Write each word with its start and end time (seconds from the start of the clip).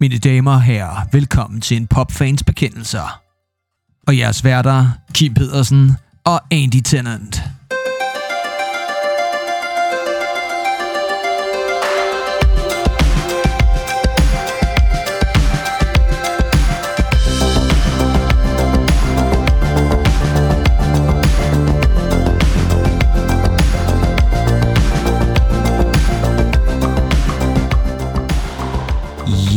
Mine 0.00 0.18
damer 0.18 0.52
og 0.52 0.62
herrer, 0.62 1.08
velkommen 1.12 1.60
til 1.60 1.76
en 1.76 1.86
popfans 1.86 2.44
bekendelser. 2.44 3.20
Og 4.06 4.18
jeres 4.18 4.44
værter, 4.44 4.86
Kim 5.14 5.34
Pedersen 5.34 5.92
og 6.24 6.40
Andy 6.50 6.80
Tennant. 6.84 7.55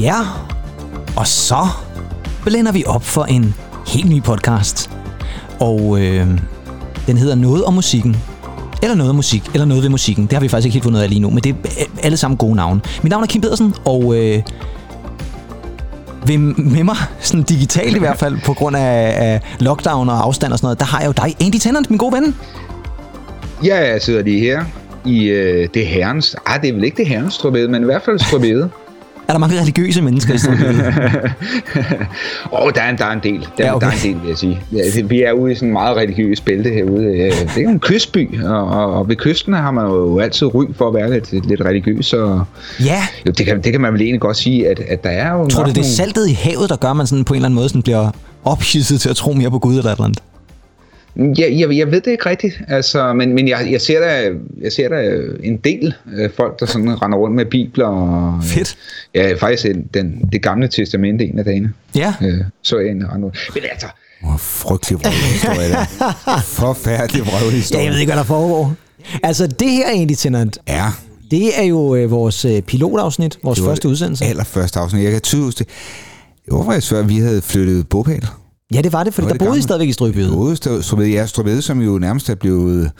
Ja, 0.10 0.22
og 1.18 1.28
så 1.28 1.68
blænder 2.46 2.72
vi 2.72 2.84
op 2.88 3.04
for 3.04 3.24
en 3.24 3.56
helt 3.88 4.10
ny 4.10 4.24
podcast. 4.24 4.90
Og 5.60 6.02
øh, 6.02 6.28
den 7.08 7.18
hedder 7.18 7.36
Noget 7.36 7.64
om 7.64 7.74
musikken. 7.74 8.18
Eller 8.84 8.96
noget 8.96 9.10
om 9.10 9.16
musik, 9.16 9.44
eller 9.54 9.66
noget 9.66 9.84
ved 9.84 9.90
musikken. 9.90 10.24
Det 10.26 10.34
har 10.34 10.40
vi 10.40 10.48
faktisk 10.48 10.66
ikke 10.66 10.74
helt 10.74 10.84
fundet 10.84 11.02
af 11.02 11.10
lige 11.10 11.20
nu, 11.20 11.30
men 11.30 11.44
det 11.44 11.56
er 11.80 11.86
alle 12.04 12.18
sammen 12.18 12.38
gode 12.38 12.56
navne. 12.56 12.82
Mit 13.04 13.10
navn 13.10 13.24
er 13.24 13.28
Kim 13.28 13.42
Pedersen, 13.42 13.74
og 13.86 14.16
øh, 14.18 14.42
ved, 16.28 16.38
med 16.38 16.84
mig, 16.84 16.96
sådan 17.20 17.44
digitalt 17.44 17.96
i 17.96 18.00
hvert 18.00 18.18
fald, 18.18 18.38
på 18.46 18.54
grund 18.54 18.76
af, 18.76 19.14
af 19.16 19.42
lockdown 19.60 20.10
og 20.10 20.24
afstand 20.24 20.54
og 20.54 20.60
sådan 20.60 20.66
noget, 20.66 20.80
der 20.80 20.86
har 20.86 21.00
jeg 21.00 21.08
jo 21.08 21.12
dig, 21.12 21.36
Andy 21.42 21.56
Tennant, 21.56 21.90
min 21.90 21.98
gode 21.98 22.14
ven. 22.14 22.36
Ja, 23.64 23.92
jeg 23.92 24.02
sidder 24.02 24.24
lige 24.24 24.40
her 24.40 24.64
i 25.06 25.24
øh, 25.24 25.70
det 25.74 25.88
herrens... 25.88 26.36
Ah, 26.46 26.62
det 26.62 26.70
er 26.70 26.74
vel 26.74 26.84
ikke 26.84 26.98
det 26.98 27.08
herrens 27.08 27.34
strøbede, 27.34 27.68
men 27.68 27.82
i 27.82 27.86
hvert 27.86 28.02
fald 28.02 28.20
strøbede. 28.20 28.70
Er 29.30 29.34
der 29.34 29.40
mange 29.40 29.62
religiøse 29.62 30.02
mennesker 30.02 30.34
i 30.34 30.38
stedet? 30.38 30.60
Åh, 32.52 32.64
oh, 32.66 32.72
der, 32.76 32.82
er 32.82 32.90
en, 32.90 32.98
der 32.98 33.06
er 33.06 33.12
en 33.12 33.20
del. 33.24 33.48
Der, 33.58 33.66
Ja, 33.66 33.76
okay. 33.76 33.86
der 33.86 33.92
er 33.92 33.96
en 33.96 34.14
del, 34.14 34.22
vil 34.22 34.30
jeg 34.30 34.38
sige. 34.38 34.62
Ja, 34.72 35.02
Vi 35.04 35.22
er 35.22 35.32
ude 35.32 35.52
i 35.52 35.56
sådan 35.56 35.70
en 35.70 35.74
meget 35.74 35.98
religiøs 35.98 36.42
bælte 36.42 36.70
herude. 36.70 37.04
Øh, 37.06 37.32
Det 37.32 37.58
er 37.58 37.62
jo 37.62 37.70
en 37.70 37.80
kystby, 37.80 38.44
og, 38.44 38.68
og, 38.68 38.94
og 38.94 39.10
ved 39.10 39.16
kysten 39.16 39.54
har 39.54 39.72
man 39.72 39.86
jo 39.86 40.20
altid 40.20 40.56
ry 40.56 40.66
for 40.78 40.88
at 40.88 40.94
være 40.94 41.12
lidt, 41.12 41.48
lidt 41.48 41.62
religiøs. 41.62 42.14
Og, 42.14 42.44
ja. 42.86 43.02
jo, 43.28 43.32
det 43.38 43.46
kan, 43.46 43.62
det 43.64 43.72
kan 43.72 43.82
man 43.82 43.94
vel 43.94 44.02
egentlig 44.02 44.22
godt 44.22 44.38
sige, 44.38 44.70
at, 44.70 44.80
at 44.80 45.04
der 45.04 45.10
er 45.10 45.32
jo... 45.34 45.48
Tror 45.48 45.64
du, 45.64 45.70
det 45.70 45.78
er 45.78 45.82
nogle- 45.82 45.94
saltet 45.96 46.30
i 46.30 46.34
havet, 46.34 46.70
der 46.70 46.76
gør, 46.76 46.94
man 46.94 47.08
sådan 47.08 47.24
på 47.26 47.34
en 47.34 47.38
eller 47.38 47.46
anden 47.48 47.56
måde 47.56 47.70
sådan 47.70 47.82
bliver 47.82 48.10
ophidset 48.46 49.02
til 49.02 49.10
at 49.10 49.16
tro 49.16 49.34
mere 49.34 49.52
på 49.52 49.60
Gud 49.60 49.78
eller 49.78 49.92
et 49.92 49.96
eller 49.96 50.06
andet? 50.06 50.20
Ja, 51.38 51.46
jeg, 51.60 51.78
jeg 51.78 51.92
ved 51.92 52.02
det 52.02 52.12
ikke 52.12 52.30
rigtigt, 52.30 52.62
altså, 52.68 53.14
men, 53.14 53.34
men 53.34 53.48
jeg, 53.48 53.68
jeg, 53.72 53.82
ser 53.82 54.00
der, 54.00 54.34
jeg 54.62 54.72
ser 54.72 54.90
der 54.90 55.22
en 55.44 55.58
del 55.58 55.94
øh, 56.14 56.30
folk, 56.38 56.60
der 56.60 56.66
sådan 56.66 57.02
render 57.02 57.18
rundt 57.18 57.36
med 57.36 57.46
bibler. 57.46 57.86
Og, 57.86 58.44
Fedt. 58.44 58.78
Ja, 59.16 59.34
faktisk 59.34 59.66
en- 59.66 59.88
den, 59.94 60.30
det 60.32 60.42
gamle 60.42 60.68
testamente 60.68 61.26
en 61.26 61.40
af 61.40 61.46
dagene. 61.46 61.74
Ja. 61.96 62.14
Øh, 62.22 62.38
så 62.64 62.80
jeg 62.80 62.92
en 62.92 63.12
rende 63.12 63.26
rundt. 63.26 63.38
Men 63.54 63.64
altså, 63.72 63.88
Hvor 64.22 64.38
frygtelig 64.38 65.00
vrøvlehistorie 65.00 65.70
der. 65.70 65.86
Forfærdelig 66.64 67.24
Ja, 67.26 67.32
vrøvlehistorie. 67.32 67.84
jeg 67.86 67.92
ved 67.94 68.00
ikke, 68.00 68.10
hvad 68.12 68.18
der 68.20 68.24
foregår. 68.28 68.74
Altså, 69.24 69.48
det 69.48 69.70
her 69.72 69.90
egentlig, 69.92 70.18
Tennant, 70.18 70.58
Ja, 70.68 70.86
det 71.32 71.60
er 71.60 71.64
jo 71.64 71.96
øh, 71.96 72.12
vores 72.12 72.46
øh, 72.46 72.62
pilotafsnit, 72.62 73.38
vores 73.44 73.60
første 73.62 73.88
udsendelse. 73.90 74.26
Allerførste 74.26 74.80
afsnit. 74.80 75.04
Jeg 75.04 75.12
kan 75.12 75.22
tydeligt 75.22 75.60
det. 75.60 75.68
Det 76.46 76.54
var 76.58 76.64
faktisk 76.66 76.90
før, 76.90 77.02
vi 77.04 77.18
havde 77.18 77.42
flyttet 77.42 77.88
bopæl. 77.90 78.28
Ja, 78.74 78.82
det 78.82 78.94
var 78.94 79.04
det, 79.04 79.14
for 79.14 79.22
Det 79.22 79.30
var 79.30 79.38
der 79.38 79.46
boede 79.46 79.60
I 79.60 79.62
stadigvæk 79.62 79.90
i 79.90 79.94
Strøbyet. 79.94 80.32
Både 80.32 80.56
Strøvede, 80.56 81.10
ja, 81.10 81.26
Strøvede, 81.26 81.62
som 81.62 81.82
jo 81.82 82.00
nærmest 82.00 82.30
er 82.30 82.36
blevet... 82.36 82.92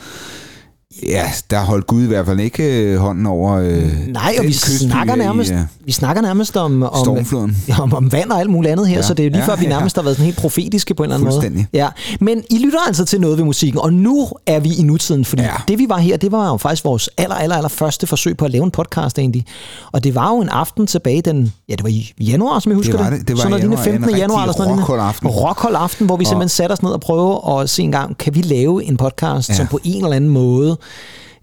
Ja, 1.06 1.24
der 1.50 1.60
holdt 1.60 1.86
Gud 1.86 2.02
i 2.02 2.06
hvert 2.06 2.26
fald 2.26 2.40
ikke 2.40 2.82
øh, 2.82 2.98
hånden 2.98 3.26
over 3.26 3.52
øh, 3.52 4.08
Nej, 4.08 4.34
og 4.38 4.44
vi 4.44 4.52
snakker 4.52 5.14
i, 5.14 5.18
nærmest, 5.18 5.52
øh, 5.52 5.58
vi 5.84 5.92
snakker 5.92 6.22
nærmest 6.22 6.56
om, 6.56 6.82
om, 6.82 7.04
Stormfloden. 7.04 7.56
ja, 7.68 7.80
om, 7.82 7.94
om 7.94 8.12
vand 8.12 8.30
og 8.30 8.40
alt 8.40 8.50
muligt 8.50 8.72
andet 8.72 8.88
her, 8.88 8.94
ja, 8.94 8.98
Ja, 8.98 9.06
så 9.06 9.14
det 9.14 9.22
er 9.22 9.24
jo 9.26 9.30
lige 9.30 9.42
ja, 9.42 9.48
før, 9.48 9.56
vi 9.56 9.62
ja. 9.64 9.68
nærmest 9.68 9.96
har 9.96 10.02
været 10.02 10.16
sådan 10.16 10.24
helt 10.24 10.38
profetiske 10.38 10.94
på 10.94 11.02
en 11.02 11.12
eller 11.12 11.30
anden 11.30 11.52
måde. 11.52 11.66
Ja. 11.72 11.88
Men 12.20 12.42
I 12.50 12.58
lytter 12.58 12.78
altså 12.86 13.04
til 13.04 13.20
noget 13.20 13.38
ved 13.38 13.44
musikken, 13.44 13.80
og 13.80 13.92
nu 13.92 14.28
er 14.46 14.60
vi 14.60 14.74
i 14.78 14.82
nutiden, 14.82 15.24
fordi 15.24 15.42
ja. 15.42 15.48
Ja. 15.48 15.54
det 15.68 15.78
vi 15.78 15.86
var 15.88 15.98
her, 15.98 16.16
det 16.16 16.32
var 16.32 16.48
jo 16.48 16.56
faktisk 16.56 16.84
vores 16.84 17.10
aller, 17.18 17.34
aller, 17.36 17.56
aller 17.56 17.68
første 17.68 18.06
forsøg 18.06 18.36
på 18.36 18.44
at 18.44 18.50
lave 18.50 18.64
en 18.64 18.70
podcast 18.70 19.18
egentlig. 19.18 19.44
Og 19.92 20.04
det 20.04 20.14
var 20.14 20.28
jo 20.30 20.40
en 20.40 20.48
aften 20.48 20.86
tilbage 20.86 21.22
den, 21.22 21.52
ja 21.68 21.74
det 21.74 21.82
var 21.82 21.88
i 21.90 22.12
januar, 22.20 22.58
som 22.58 22.70
jeg 22.72 22.76
husker 22.76 22.92
Det 22.96 23.04
var 23.04 23.10
det. 23.10 23.28
Det 23.28 23.36
var 23.36 23.42
sådan 23.42 23.58
i 23.58 23.62
noget 23.62 23.62
januar. 23.62 23.82
15. 23.84 24.10
En 24.10 24.16
januar 24.16 24.42
eller 24.42 24.54
sådan 24.56 24.72
rockhold 24.72 25.00
aften. 25.00 25.28
Rockhold 25.28 25.74
aften, 25.78 26.06
hvor 26.06 26.16
vi 26.16 26.24
simpelthen 26.24 26.48
satte 26.48 26.72
os 26.72 26.82
ned 26.82 26.90
og 26.90 27.00
prøve 27.00 27.60
at 27.60 27.70
se 27.70 27.82
en 27.82 27.92
gang, 27.92 28.18
kan 28.18 28.34
vi 28.34 28.40
lave 28.40 28.84
en 28.84 28.96
podcast, 28.96 29.48
ja. 29.48 29.54
Ja. 29.54 29.56
som 29.56 29.66
på 29.66 29.78
en 29.84 30.04
eller 30.04 30.16
anden 30.16 30.30
måde 30.30 30.76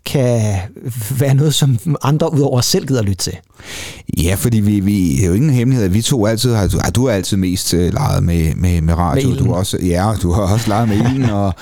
kan 0.06 0.60
være 1.20 1.34
noget, 1.34 1.54
som 1.54 1.80
andre 2.02 2.34
udover 2.34 2.58
os 2.58 2.66
selv 2.66 2.88
gider 2.88 3.02
lytte 3.02 3.24
til. 3.24 3.38
Ja, 4.18 4.36
fordi 4.38 4.60
vi, 4.60 4.80
vi, 4.80 5.16
det 5.16 5.24
er 5.24 5.28
jo 5.28 5.34
ingen 5.34 5.50
hemmelighed, 5.50 5.86
at 5.86 5.94
vi 5.94 6.02
to 6.02 6.26
altid 6.26 6.54
har, 6.54 6.68
du, 6.68 6.78
ah, 6.84 6.92
du 6.96 7.08
har 7.08 7.14
altid 7.16 7.38
mest 7.38 7.74
øh, 7.74 7.94
leget 7.94 8.24
med, 8.24 8.56
med, 8.56 8.82
med 8.82 8.94
radio, 8.94 9.30
Med 9.30 9.38
du 9.38 9.46
har 9.46 9.54
også, 9.54 9.78
ja, 9.84 10.12
du 10.22 10.32
har 10.32 10.42
også 10.42 10.68
leget 10.68 10.88
med 10.90 10.98
ilden, 10.98 11.30
og, 11.30 11.54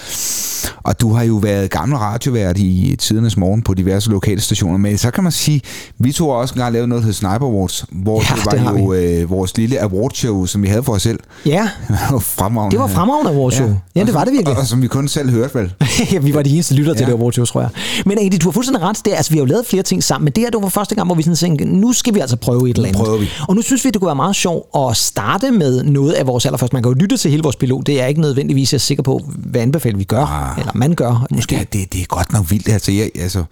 og 0.83 1.01
du 1.01 1.13
har 1.13 1.23
jo 1.23 1.35
været 1.35 1.69
gammel 1.69 1.97
radiovært 1.97 2.57
i 2.57 2.95
tidernes 2.99 3.37
morgen 3.37 3.61
på 3.61 3.73
diverse 3.73 4.09
lokale 4.09 4.41
stationer, 4.41 4.77
men 4.77 4.97
så 4.97 5.11
kan 5.11 5.23
man 5.23 5.31
sige, 5.31 5.61
vi 5.99 6.11
to 6.11 6.29
har 6.29 6.35
også 6.37 6.53
engang 6.53 6.73
lavet 6.73 6.89
noget, 6.89 7.01
der 7.03 7.05
hedder 7.11 7.17
Sniper 7.29 7.45
Awards, 7.45 7.85
hvor 7.91 8.21
Ja, 8.29 8.35
det 8.51 8.51
det 8.51 8.65
var 8.65 8.79
jo 8.79 8.93
øh, 8.93 9.29
vores 9.29 9.57
lille 9.57 9.79
awardshow, 9.81 10.45
som 10.45 10.63
vi 10.63 10.67
havde 10.67 10.83
for 10.83 10.93
os 10.93 11.01
selv. 11.01 11.19
Ja, 11.45 11.69
Det 12.11 12.23
fremragende. 12.23 12.71
det 12.71 12.79
var 12.79 12.87
fremragende 12.87 13.31
af 13.31 13.37
vores 13.37 13.55
show. 13.55 13.69
Ja, 13.95 14.03
det 14.03 14.13
var 14.13 14.23
det 14.23 14.33
virkelig. 14.33 14.53
Og, 14.55 14.61
og 14.61 14.67
som 14.67 14.81
vi 14.81 14.87
kun 14.87 15.07
selv 15.07 15.29
hørte 15.29 15.55
vel. 15.55 15.73
ja, 16.11 16.17
vi 16.27 16.33
var 16.33 16.41
de 16.41 16.49
eneste 16.49 16.73
lytter 16.73 16.93
til 16.93 17.01
Ja. 17.01 17.05
det 17.11 17.13
Awards 17.19 17.35
show, 17.35 17.45
tror 17.45 17.61
jeg. 17.61 17.69
Men 18.05 18.17
Andy, 18.21 18.35
du 18.41 18.47
har 18.47 18.51
fuldstændig 18.51 18.83
ret. 18.83 18.97
Det 19.05 19.13
altså, 19.17 19.31
vi 19.31 19.37
har 19.37 19.41
jo 19.41 19.45
lavet 19.45 19.65
flere 19.65 19.83
ting 19.83 20.03
sammen, 20.03 20.23
men 20.25 20.33
det 20.33 20.43
her 20.43 20.49
det 20.49 20.61
var 20.61 20.69
første 20.69 20.95
gang, 20.95 21.07
hvor 21.07 21.15
vi 21.15 21.23
sådan 21.23 21.35
tænkte, 21.35 21.65
nu 21.85 21.93
skal 21.93 22.13
vi 22.13 22.19
altså 22.19 22.35
prøve 22.35 22.69
et 22.69 22.75
eller 22.77 22.87
andet. 22.89 23.03
prøver 23.03 23.17
vi. 23.17 23.27
Og 23.47 23.55
nu 23.55 23.61
synes 23.61 23.85
vi, 23.85 23.89
det 23.89 24.01
kunne 24.01 24.05
være 24.05 24.15
meget 24.15 24.35
sjovt 24.35 24.65
at 24.77 24.97
starte 24.97 25.51
med 25.51 25.83
noget 25.83 26.13
af 26.13 26.27
vores 26.27 26.45
allerførste. 26.45 26.75
Man 26.75 26.83
kan 26.83 26.91
jo 26.91 26.97
lytte 26.99 27.17
til 27.17 27.31
hele 27.31 27.43
vores 27.43 27.55
pilot. 27.55 27.85
Det 27.87 28.01
er 28.01 28.05
ikke 28.05 28.21
nødvendigvis, 28.21 28.73
jeg 28.73 28.77
er 28.77 28.79
sikker 28.79 29.03
på, 29.03 29.21
hvad 29.27 29.61
anbefaler 29.61 29.97
vi 29.97 30.03
gør, 30.03 30.25
Ah. 30.25 30.59
eller 30.59 30.71
man 30.75 30.93
gør. 30.95 31.25
Måske. 31.31 31.55
Ja, 31.55 31.63
det, 31.73 31.93
det 31.93 32.01
er 32.01 32.05
godt 32.05 32.33
nok 32.33 32.51
vildt. 32.51 32.69
Altså, 32.69 32.91
jeg, 32.91 33.09
altså, 33.19 33.43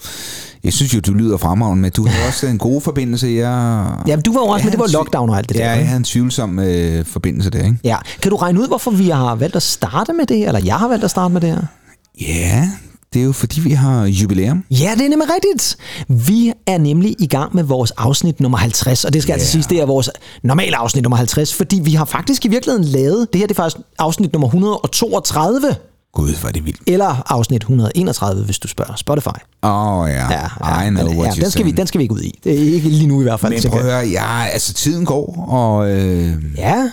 jeg 0.64 0.74
synes 0.74 0.94
jo, 0.96 1.00
du 1.00 1.14
lyder 1.14 1.38
fremragende, 1.38 1.82
men 1.82 1.92
du 1.92 2.08
har 2.08 2.16
også 2.28 2.48
en 2.48 2.58
god 2.58 2.82
forbindelse. 2.82 3.28
Jeg, 3.28 3.86
Ja, 4.08 4.16
men 4.16 4.24
du 4.24 4.34
var 4.34 4.40
jo 4.40 4.46
også, 4.48 4.58
Jeg 4.58 4.66
men 4.66 4.72
det 4.72 4.80
var 4.80 5.00
lockdown 5.00 5.30
og 5.30 5.38
alt 5.38 5.50
det 5.50 5.56
ja, 5.56 5.60
der. 5.64 5.70
jeg 5.70 5.78
ikke? 5.78 5.88
havde 5.88 5.98
en 5.98 6.04
tvivlsom 6.04 6.60
øh, 6.60 7.06
forbindelse 7.06 7.50
der, 7.50 7.64
ikke? 7.66 7.78
Ja. 7.84 7.98
Kan 8.22 8.30
du 8.32 8.36
regne 8.38 8.62
ud, 8.62 8.68
hvorfor 8.68 8.92
vi 8.92 9.10
har 9.10 9.36
valgt 9.36 9.56
at 9.56 9.64
starte 9.64 10.14
med 10.14 10.26
det 10.26 10.38
her, 10.38 10.48
eller 10.48 10.62
jeg 10.66 10.76
har 10.76 10.88
valgt 10.88 11.04
at 11.04 11.10
starte 11.12 11.34
med 11.34 11.42
det 11.42 11.50
her? 11.50 11.62
Ja, 12.22 12.70
det 13.14 13.20
er 13.20 13.24
jo 13.24 13.32
fordi, 13.32 13.60
vi 13.62 13.72
har 13.72 14.06
jubilæum. 14.06 14.64
Ja, 14.72 14.92
det 14.98 15.06
er 15.06 15.10
nemlig 15.10 15.28
rigtigt. 15.36 15.78
Vi 16.08 16.54
er 16.68 16.78
nemlig 16.78 17.16
i 17.20 17.28
gang 17.28 17.56
med 17.56 17.64
vores 17.64 17.92
afsnit 17.92 18.40
nummer 18.40 18.58
50, 18.58 19.06
og 19.06 19.14
det 19.14 19.22
skal 19.22 19.32
yeah. 19.32 19.36
altså 19.36 19.52
siges, 19.52 19.68
det 19.68 19.82
er 19.82 19.86
vores 19.86 20.10
normale 20.44 20.78
afsnit 20.78 21.04
nummer 21.04 21.18
50, 21.18 21.54
fordi 21.54 21.80
vi 21.84 21.92
har 21.92 22.06
faktisk 22.06 22.46
i 22.46 22.48
virkeligheden 22.48 22.86
lavet, 22.86 23.28
det 23.34 23.40
her 23.40 23.48
det 23.48 23.58
er 23.58 23.62
faktisk 23.64 23.86
afsnit 24.00 24.34
nummer 24.34 24.48
132, 24.48 25.76
Gud, 26.14 26.40
hvor 26.40 26.48
er 26.50 26.54
det 26.54 26.66
vildt. 26.66 26.80
eller 26.88 27.32
afsnit 27.32 27.62
131, 27.62 28.44
hvis 28.46 28.60
du 28.60 28.68
spørger 28.68 28.96
Spotify. 28.96 29.28
Åh 29.64 30.00
oh, 30.00 30.10
ja, 30.10 30.32
Ja, 30.32 30.82
I 30.82 30.90
know 30.90 31.08
what 31.08 31.38
ja, 31.38 31.42
den, 31.44 31.52
skal 31.52 31.66
vi, 31.66 31.72
den 31.72 31.88
skal 31.88 32.00
vi 32.00 32.04
ikke 32.04 32.14
ud 32.16 32.22
i. 32.22 32.40
Det 32.44 32.54
er 32.54 32.74
ikke 32.74 32.90
lige 32.90 33.08
nu 33.08 33.20
i 33.20 33.24
hvert 33.24 33.40
fald. 33.40 33.54
Men 33.54 33.72
prøv 33.72 33.80
at 33.80 33.86
jeg. 33.86 33.94
høre, 33.96 34.08
ja, 34.08 34.46
altså 34.46 34.74
tiden 34.74 35.06
går, 35.06 35.46
og, 35.50 35.92
øh, 35.92 36.34
Ja, 36.58 36.90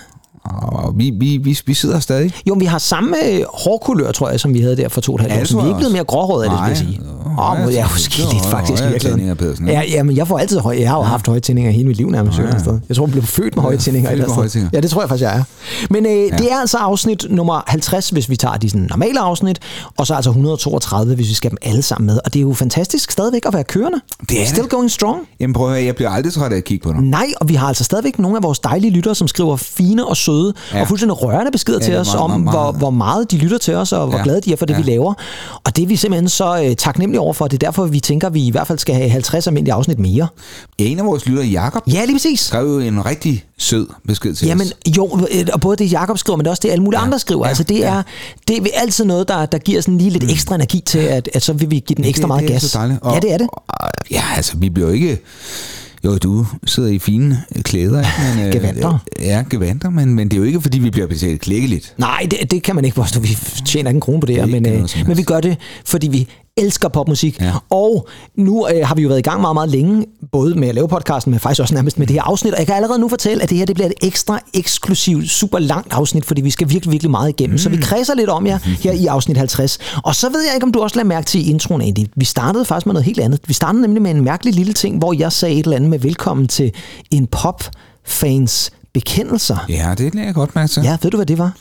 og 0.63 0.93
vi, 0.99 1.11
vi, 1.21 1.37
vi, 1.37 1.59
vi 1.67 1.75
sidder 1.75 2.01
stadig. 2.01 2.33
jo, 2.49 2.55
vi 2.59 2.65
har 2.65 2.79
samme 2.79 3.17
øh, 3.33 3.43
hårkulør, 3.55 4.13
tror 4.13 4.31
jeg, 4.31 4.41
som 4.41 4.55
vi 4.55 4.61
havde 4.61 4.77
der 4.77 4.89
for 4.89 5.01
to 5.01 5.13
og 5.13 5.17
et 5.17 5.21
halvt 5.21 5.35
Ja, 5.35 5.41
år 5.41 5.45
siden. 5.45 5.61
Vi 5.61 5.65
er 5.65 5.69
ikke 5.69 5.79
blevet 5.79 5.93
mere 5.93 6.05
gråhåret 6.05 6.45
af 6.45 6.51
det, 6.51 6.59
skal 6.59 6.69
jeg 6.69 6.77
sige. 6.77 7.01
Åh, 7.27 7.59
ja, 7.59 7.67
oh, 7.67 7.75
jeg 7.75 7.81
er 7.81 7.87
så- 7.87 7.93
måske 7.95 8.35
lidt 8.35 8.47
faktisk 8.47 8.83
virkelig. 8.83 9.37
Ja, 9.67 9.83
ja, 9.91 10.03
men 10.03 10.17
jeg 10.17 10.29
får 10.29 10.39
altid 10.39 10.59
høje. 10.59 10.81
Jeg 10.81 10.91
har 10.91 10.97
jo 10.97 11.03
haft 11.03 11.27
høje 11.27 11.41
tændinger 11.41 11.71
hele 11.71 11.89
mit 11.89 11.97
liv 11.97 12.11
nærmest. 12.11 12.39
Ja, 12.39 12.43
ja. 12.45 12.51
Jeg 12.89 12.97
tror, 12.97 13.05
jeg 13.07 13.11
blev 13.13 13.23
født 13.25 13.57
med 13.57 13.63
høje 13.63 13.77
tændinger. 13.77 14.11
sted. 14.17 14.29
høje. 14.35 14.71
Ja, 14.73 14.81
det 14.81 14.91
tror 14.91 15.03
jeg 15.03 15.09
faktisk, 15.09 15.23
jeg 15.25 15.37
er. 15.39 15.43
Men 15.91 16.07
øh, 16.07 16.13
ja. 16.13 16.37
det 16.37 16.53
er 16.53 16.57
altså 16.61 16.77
afsnit 16.79 17.27
nummer 17.31 17.61
50, 17.67 18.11
hvis 18.11 18.31
vi 18.31 18.37
tager 18.37 18.57
de 18.57 18.71
sådan, 18.71 18.87
normale 18.91 19.21
afsnit, 19.21 19.59
og 19.97 20.07
så 20.07 20.15
altså 20.15 20.31
132, 20.31 21.15
hvis 21.15 21.29
vi 21.29 21.35
skal 21.35 21.51
dem 21.51 21.59
alle 21.63 21.83
sammen 21.83 22.07
med. 22.07 22.19
Og 22.25 22.33
det 22.35 22.39
er 22.39 22.43
jo 22.43 22.55
fantastisk 22.55 23.11
stadigvæk 23.11 23.47
at 23.47 23.55
være 23.55 23.65
kørende. 23.65 24.01
Det 24.29 24.43
er 24.43 24.47
Still 24.47 24.63
det. 24.63 24.71
going 24.71 24.91
strong. 24.91 25.21
Jamen 25.41 25.55
prøv 25.55 25.67
at 25.67 25.73
høre, 25.75 25.85
jeg 25.85 25.95
bliver 25.97 26.11
aldrig 26.11 26.33
træt 26.33 26.53
af 26.53 26.57
at 26.57 26.65
kigge 26.65 26.83
på 26.89 26.93
dig. 26.93 27.03
Nej, 27.03 27.27
og 27.41 27.49
vi 27.49 27.55
har 27.55 27.69
altså 27.69 27.85
stadigvæk 27.85 28.19
nogle 28.19 28.37
af 28.37 28.43
vores 28.43 28.59
dejlige 28.59 28.91
lyttere, 28.91 29.15
som 29.15 29.29
skriver 29.29 29.57
fine 29.57 30.07
og 30.07 30.17
søde 30.17 30.40
Ja. 30.73 30.81
og 30.81 30.89
fuldstændig 30.89 31.23
rørende 31.23 31.51
beskeder 31.53 31.79
Ja, 31.81 31.85
til 31.85 31.97
os 31.97 32.07
meget, 32.07 32.21
om, 32.21 32.31
meget, 32.31 32.45
meget. 32.45 32.57
Hvor, 32.57 32.73
hvor 32.79 32.91
meget 32.91 33.31
de 33.31 33.37
lytter 33.37 33.59
til 33.59 33.75
os, 33.75 33.93
og 33.93 34.07
hvor 34.07 34.17
Ja. 34.19 34.23
glade 34.25 34.41
de 34.41 34.53
er 34.53 34.57
for 34.57 34.67
det, 34.67 34.75
Ja. 34.75 34.81
vi 34.81 34.91
laver. 34.91 35.15
Og 35.65 35.77
det 35.77 35.83
er 35.83 35.87
vi 35.87 35.97
simpelthen 35.97 36.29
så 36.29 36.63
øh, 36.65 36.77
taknemmelige 36.77 37.21
over 37.21 37.33
for. 37.33 37.49
Det 37.49 37.63
er 37.63 37.67
derfor, 37.67 37.85
vi 37.87 38.01
tænker, 38.01 38.27
at 38.29 38.35
vi 38.35 38.47
i 38.47 38.51
hvert 38.51 38.67
fald 38.67 38.79
skal 38.79 38.95
have 38.95 39.11
50 39.11 39.47
almindelige 39.47 39.75
afsnit 39.75 39.99
mere. 39.99 40.27
En 40.79 40.99
af 40.99 41.05
vores 41.05 41.27
lyttere, 41.27 41.47
Jakob, 41.47 41.83
Ja, 41.93 42.05
lige 42.05 42.15
præcis. 42.15 42.41
skrev 42.41 42.65
jo 42.67 42.79
en 42.79 43.07
rigtig 43.07 43.45
sød 43.59 43.87
besked 44.07 44.35
til 44.35 44.47
Jamen 44.49 44.67
os. 44.67 44.97
jo, 44.97 45.19
øh, 45.35 45.47
og 45.53 45.61
både 45.61 45.77
det 45.77 45.93
Jakob 45.93 46.19
skriver, 46.19 46.37
men 46.37 46.47
også 46.47 46.61
det 46.63 46.71
alle 46.71 46.85
mulige 46.85 47.01
ja. 47.01 47.07
andre 47.07 47.19
skriver. 47.19 47.45
Ja. 47.45 47.49
Altså 47.49 47.63
det 47.65 47.85
er, 47.87 48.03
det 48.49 48.57
er 48.57 48.63
altid 48.81 49.05
noget, 49.05 49.29
der, 49.29 49.47
der 49.47 49.59
giver 49.59 49.81
sådan 49.81 49.99
lige 49.99 50.11
lidt 50.11 50.31
ekstra 50.33 50.55
energi 50.55 50.81
til, 50.87 50.99
at, 50.99 51.29
at 51.35 51.43
så 51.43 51.53
vil 51.53 51.71
vi 51.71 51.79
give 51.87 51.95
den 51.97 52.05
ekstra 52.05 52.21
det, 52.23 52.29
meget 52.29 52.43
det 52.43 52.49
er 52.51 52.55
gas. 52.55 52.63
så 52.63 52.79
dejligt. 52.79 53.01
ja, 53.05 53.21
det 53.21 53.33
er 53.33 53.39
det. 53.39 53.49
Og, 53.69 53.89
ja, 54.11 54.23
altså, 54.37 54.53
vi 54.57 54.71
bliver 54.71 54.89
jo 54.89 54.95
ikke... 54.95 55.19
Jo, 56.05 56.19
du 56.19 56.47
sidder 56.67 56.89
i 56.89 56.99
fine 56.99 57.45
klæder? 57.63 58.05
Men, 58.37 58.47
øh, 58.47 58.53
Gevanter. 58.53 58.99
Ja, 59.21 59.45
gevanter, 59.51 59.91
men, 59.91 60.15
men 60.15 60.29
det 60.29 60.37
er 60.37 60.39
jo 60.39 60.45
ikke, 60.45 60.61
fordi 60.61 60.79
vi 60.79 60.91
bliver 60.91 61.07
betalt 61.07 61.41
klækkeligt. 61.41 61.95
Nej, 61.99 62.27
det, 62.31 62.51
det 62.51 62.63
kan 62.63 62.75
man 62.75 62.85
ikke 62.85 62.95
påstå. 62.95 63.21
Vi 63.21 63.29
tjener 63.67 63.91
ikke 63.91 63.97
en 63.97 64.01
krone 64.01 64.21
på 64.21 64.27
det 64.27 64.37
her, 64.37 64.47
Det 64.47 64.55
er 64.55 64.61
men, 64.61 64.73
øh, 64.73 64.89
men 65.07 65.17
vi 65.17 65.23
gør 65.23 65.41
det, 65.41 65.57
fordi 65.85 66.09
vi 66.09 66.29
elsker 66.61 66.89
popmusik. 66.89 67.41
Ja. 67.41 67.53
Og 67.71 68.09
nu 68.37 68.69
øh, 68.69 68.87
har 68.87 68.95
vi 68.95 69.03
jo 69.03 69.09
været 69.09 69.19
i 69.19 69.23
gang 69.23 69.41
meget, 69.41 69.55
meget 69.55 69.71
længe, 69.71 70.07
både 70.33 70.55
med 70.55 70.69
at 70.69 70.75
lave 70.75 70.89
podcasten, 70.89 71.31
men 71.31 71.41
faktisk 71.41 71.61
også 71.61 71.75
nærmest 71.75 71.99
med 71.99 72.07
det 72.07 72.15
her 72.15 72.23
afsnit. 72.23 72.53
Og 72.53 72.59
jeg 72.59 72.67
kan 72.67 72.77
allerede 72.77 72.99
nu 72.99 73.09
fortælle, 73.09 73.43
at 73.43 73.51
det 73.51 73.59
her 73.59 73.67
det 73.67 73.75
bliver 73.75 73.87
et 73.87 73.95
ekstra 74.03 74.41
eksklusivt, 74.55 75.31
super 75.31 75.59
langt 75.59 75.93
afsnit, 75.93 76.25
fordi 76.25 76.41
vi 76.41 76.51
skal 76.51 76.71
virkelig, 76.71 76.93
virkelig 76.93 77.11
meget 77.11 77.29
igennem. 77.29 77.55
Mm. 77.55 77.59
Så 77.59 77.69
vi 77.69 77.77
kredser 77.77 78.15
lidt 78.15 78.31
om 78.31 78.47
jer 78.47 78.59
her 78.65 78.93
i 78.93 79.07
afsnit 79.07 79.37
50. 79.37 79.79
Og 80.05 80.15
så 80.15 80.29
ved 80.29 80.41
jeg 80.47 80.55
ikke, 80.55 80.65
om 80.65 80.73
du 80.73 80.81
også 80.81 80.97
lader 80.97 81.09
mærke 81.09 81.27
til 81.27 81.47
i 81.47 81.51
introen, 81.51 81.83
Andy. 81.83 82.07
Vi 82.17 82.25
startede 82.25 82.65
faktisk 82.65 82.87
med 82.87 82.95
noget 82.95 83.05
helt 83.05 83.21
andet. 83.21 83.41
Vi 83.47 83.55
startede 83.55 83.83
nemlig 83.83 84.03
med 84.03 84.11
en 84.11 84.25
mærkelig 84.25 84.55
lille 84.55 84.73
ting, 84.73 84.99
hvor 84.99 85.13
jeg 85.13 85.33
sagde 85.33 85.55
et 85.55 85.65
eller 85.65 85.77
andet 85.77 85.91
med 85.91 85.99
velkommen 85.99 86.49
til 86.49 86.73
en 87.11 87.27
pop-fans 87.27 88.71
bekendelser. 88.95 89.57
Ja, 89.69 89.95
det 89.99 90.15
lader 90.15 90.27
jeg 90.27 90.35
godt 90.35 90.55
mærke 90.55 90.71
til. 90.71 90.83
Ja, 90.83 90.97
ved 91.03 91.11
du, 91.11 91.17
hvad 91.17 91.27
det 91.27 91.39
var? 91.39 91.53